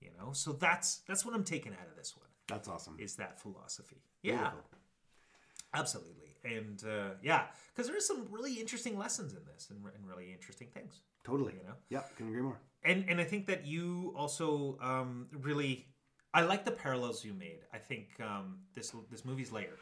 You 0.00 0.10
know? 0.18 0.32
So 0.32 0.52
that's 0.52 0.98
that's 1.08 1.24
what 1.24 1.34
I'm 1.34 1.44
taking 1.44 1.72
out 1.72 1.88
of 1.90 1.96
this 1.96 2.16
one 2.16 2.28
That's 2.48 2.68
awesome. 2.68 2.96
is 2.98 3.16
that 3.16 3.40
philosophy. 3.40 4.02
Yeah. 4.22 4.36
Beautiful. 4.50 4.64
Absolutely. 5.74 6.36
And 6.44 6.82
uh, 6.84 7.10
yeah, 7.22 7.44
because 7.74 7.88
there's 7.90 8.06
some 8.06 8.26
really 8.30 8.54
interesting 8.54 8.98
lessons 8.98 9.32
in 9.34 9.40
this 9.52 9.68
and, 9.70 9.78
and 9.94 10.06
really 10.06 10.32
interesting 10.32 10.68
things. 10.72 11.00
Totally. 11.24 11.54
You 11.54 11.64
know? 11.68 11.74
Yep, 11.90 12.16
can 12.16 12.28
agree 12.28 12.40
more. 12.42 12.58
and 12.82 13.04
and 13.08 13.20
I 13.20 13.24
think 13.24 13.46
that 13.46 13.66
you 13.66 14.14
also 14.16 14.78
um, 14.80 15.26
really 15.42 15.86
I 16.32 16.42
like 16.42 16.64
the 16.64 16.70
parallels 16.70 17.24
you 17.24 17.34
made. 17.34 17.60
I 17.74 17.78
think 17.78 18.08
um, 18.20 18.60
this 18.74 18.92
this 19.10 19.24
movie's 19.24 19.52
layered. 19.52 19.78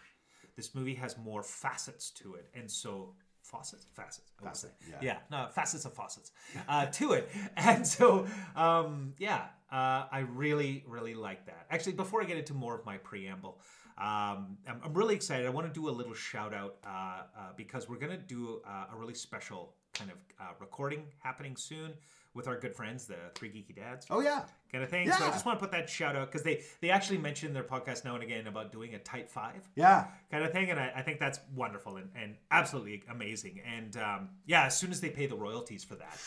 This 0.56 0.74
movie 0.74 0.94
has 0.94 1.16
more 1.16 1.42
facets 1.44 2.10
to 2.12 2.34
it, 2.34 2.48
and 2.54 2.68
so 2.68 3.14
faucets, 3.48 3.86
facets, 3.94 4.30
Facet, 4.42 4.72
yeah. 4.88 4.96
yeah, 5.00 5.16
no 5.30 5.48
facets 5.52 5.84
of 5.84 5.92
faucets 5.94 6.32
uh, 6.68 6.86
to 6.86 7.12
it, 7.12 7.28
and 7.56 7.86
so 7.86 8.26
um, 8.56 9.14
yeah, 9.18 9.46
uh, 9.72 10.04
I 10.10 10.26
really 10.34 10.84
really 10.86 11.14
like 11.14 11.46
that. 11.46 11.66
Actually, 11.70 11.94
before 11.94 12.22
I 12.22 12.24
get 12.24 12.38
into 12.38 12.54
more 12.54 12.74
of 12.74 12.84
my 12.84 12.98
preamble. 12.98 13.58
Um, 13.98 14.58
I'm, 14.68 14.80
I'm 14.84 14.94
really 14.94 15.16
excited. 15.16 15.44
I 15.44 15.48
want 15.48 15.66
to 15.66 15.72
do 15.72 15.88
a 15.88 15.90
little 15.90 16.14
shout 16.14 16.54
out 16.54 16.76
uh, 16.86 16.88
uh, 16.88 17.40
because 17.56 17.88
we're 17.88 17.98
going 17.98 18.12
to 18.12 18.16
do 18.16 18.62
uh, 18.64 18.94
a 18.94 18.96
really 18.96 19.14
special 19.14 19.74
kind 19.92 20.12
of 20.12 20.18
uh, 20.40 20.52
recording 20.60 21.02
happening 21.18 21.56
soon 21.56 21.94
with 22.38 22.48
our 22.48 22.58
good 22.58 22.74
friends, 22.74 23.04
the 23.06 23.16
Three 23.34 23.50
Geeky 23.50 23.74
Dads 23.76 24.06
Oh 24.08 24.20
yeah. 24.20 24.44
kind 24.72 24.82
of 24.82 24.88
thing. 24.88 25.10
So 25.12 25.24
I 25.26 25.28
just 25.28 25.44
want 25.44 25.58
to 25.58 25.62
put 25.62 25.72
that 25.72 25.90
shout 25.90 26.16
out 26.16 26.28
because 26.32 26.42
they 26.44 26.62
they 26.80 26.88
actually 26.88 27.18
mention 27.18 27.52
their 27.52 27.64
podcast 27.64 28.04
now 28.06 28.14
and 28.14 28.22
again 28.22 28.46
about 28.46 28.72
doing 28.72 28.94
a 28.94 28.98
tight 28.98 29.28
five 29.30 29.68
Yeah. 29.74 30.06
kind 30.30 30.42
of 30.44 30.52
thing, 30.52 30.70
and 30.70 30.80
I, 30.80 30.92
I 30.96 31.02
think 31.02 31.20
that's 31.20 31.40
wonderful 31.54 31.96
and, 31.98 32.08
and 32.16 32.36
absolutely 32.50 33.02
amazing. 33.10 33.60
And 33.76 33.94
um, 33.98 34.28
yeah, 34.46 34.64
as 34.64 34.78
soon 34.78 34.90
as 34.90 35.00
they 35.02 35.10
pay 35.10 35.26
the 35.26 35.36
royalties 35.36 35.84
for 35.84 35.96
that, 35.96 36.18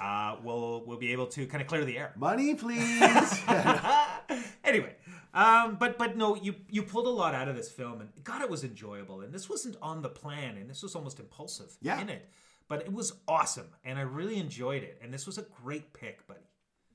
uh, 0.00 0.36
we'll 0.44 0.84
we'll 0.86 0.98
be 0.98 1.10
able 1.12 1.26
to 1.28 1.46
kind 1.46 1.60
of 1.62 1.66
clear 1.66 1.84
the 1.84 1.98
air. 1.98 2.12
Money, 2.16 2.54
please. 2.54 3.00
anyway, 4.64 4.94
um, 5.32 5.76
but 5.78 5.98
but 5.98 6.16
no, 6.16 6.34
you 6.36 6.54
you 6.70 6.82
pulled 6.82 7.06
a 7.06 7.10
lot 7.10 7.34
out 7.34 7.48
of 7.48 7.56
this 7.56 7.70
film, 7.70 8.00
and 8.00 8.10
God, 8.22 8.42
it 8.42 8.50
was 8.50 8.64
enjoyable. 8.64 9.20
And 9.22 9.32
this 9.32 9.48
wasn't 9.48 9.76
on 9.80 10.02
the 10.02 10.08
plan, 10.08 10.56
and 10.56 10.68
this 10.68 10.82
was 10.82 10.94
almost 10.94 11.20
impulsive 11.20 11.76
Yeah. 11.80 12.00
in 12.00 12.08
it, 12.08 12.28
but 12.68 12.80
it 12.82 12.92
was 12.92 13.12
awesome, 13.28 13.68
and 13.84 13.98
I 13.98 14.02
really 14.02 14.36
enjoyed 14.38 14.82
it. 14.82 14.98
And 15.02 15.12
this 15.12 15.26
was 15.26 15.38
a 15.38 15.42
great 15.62 15.92
pick, 15.92 16.26
buddy. 16.26 16.40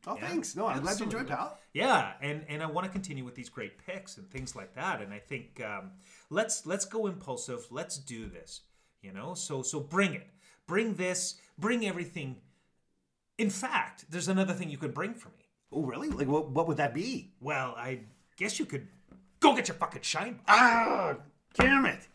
oh, 0.07 0.15
thanks. 0.15 0.55
No, 0.55 0.65
I'm 0.67 0.81
glad 0.81 0.99
you 0.99 1.05
enjoyed, 1.05 1.27
pal. 1.27 1.57
Yeah, 1.73 2.13
and 2.21 2.43
and 2.47 2.61
I 2.63 2.67
want 2.67 2.85
to 2.85 2.91
continue 2.91 3.23
with 3.25 3.35
these 3.35 3.49
great 3.49 3.77
picks 3.85 4.17
and 4.17 4.29
things 4.29 4.55
like 4.55 4.73
that. 4.75 5.01
And 5.01 5.13
I 5.13 5.19
think 5.19 5.61
um, 5.63 5.91
let's 6.29 6.65
let's 6.65 6.85
go 6.85 7.07
impulsive. 7.07 7.65
Let's 7.71 7.97
do 7.97 8.27
this. 8.27 8.61
You 9.01 9.13
know, 9.13 9.33
so 9.33 9.61
so 9.61 9.79
bring 9.79 10.13
it, 10.13 10.27
bring 10.67 10.95
this, 10.95 11.35
bring 11.57 11.85
everything. 11.85 12.37
In 13.37 13.49
fact, 13.49 14.05
there's 14.09 14.27
another 14.27 14.53
thing 14.53 14.69
you 14.69 14.77
could 14.77 14.93
bring 14.93 15.13
for 15.13 15.29
me. 15.29 15.45
Oh, 15.71 15.83
really? 15.85 16.09
Like, 16.09 16.27
what, 16.27 16.49
what 16.49 16.67
would 16.67 16.77
that 16.77 16.93
be? 16.93 17.31
Well, 17.39 17.73
I 17.77 18.01
guess 18.35 18.59
you 18.59 18.65
could 18.65 18.87
go 19.39 19.55
get 19.55 19.67
your 19.69 19.75
fucking 19.75 20.01
shine 20.01 20.39
Ah, 20.47 21.15
damn 21.53 21.85
it. 21.85 22.07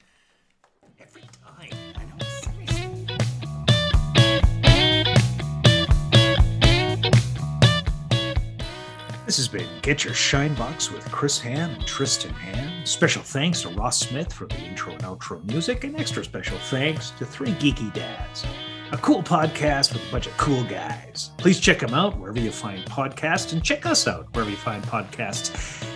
This 9.27 9.39
has 9.39 9.49
been 9.49 9.67
Get 9.81 10.05
Your 10.05 10.13
Shine 10.13 10.55
Box 10.55 10.91
with 10.91 11.11
Chris 11.11 11.41
Han 11.41 11.71
and 11.71 11.87
Tristan 11.87 12.35
Han. 12.35 12.85
Special 12.85 13.23
thanks 13.23 13.63
to 13.63 13.71
Ross 13.71 13.99
Smith 14.01 14.31
for 14.31 14.47
the 14.47 14.59
intro 14.59 14.93
and 14.93 15.03
outro 15.03 15.43
music, 15.51 15.85
and 15.85 15.99
extra 15.99 16.23
special 16.23 16.59
thanks 16.69 17.11
to 17.13 17.25
Three 17.25 17.53
Geeky 17.53 17.91
Dads, 17.95 18.45
a 18.93 18.99
cool 18.99 19.23
podcast 19.23 19.95
with 19.95 20.07
a 20.07 20.13
bunch 20.13 20.27
of 20.27 20.37
cool 20.37 20.63
guys. 20.65 21.31
Please 21.39 21.59
check 21.59 21.79
them 21.79 21.95
out 21.95 22.19
wherever 22.19 22.39
you 22.39 22.51
find 22.51 22.85
podcasts, 22.85 23.55
and 23.55 23.65
check 23.65 23.87
us 23.87 24.07
out 24.07 24.29
wherever 24.35 24.51
you 24.51 24.59
find 24.59 24.85
podcasts, 24.85 25.87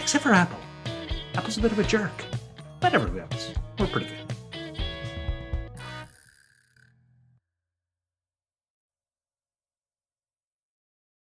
except 0.00 0.24
for 0.24 0.32
Apple. 0.32 0.58
Apple's 1.34 1.58
a 1.58 1.60
bit 1.60 1.72
of 1.72 1.78
a 1.78 1.84
jerk, 1.84 2.24
but 2.80 2.94
everybody 2.94 3.20
else, 3.20 3.52
we're 3.78 3.88
pretty 3.88 4.06
good. 4.06 4.19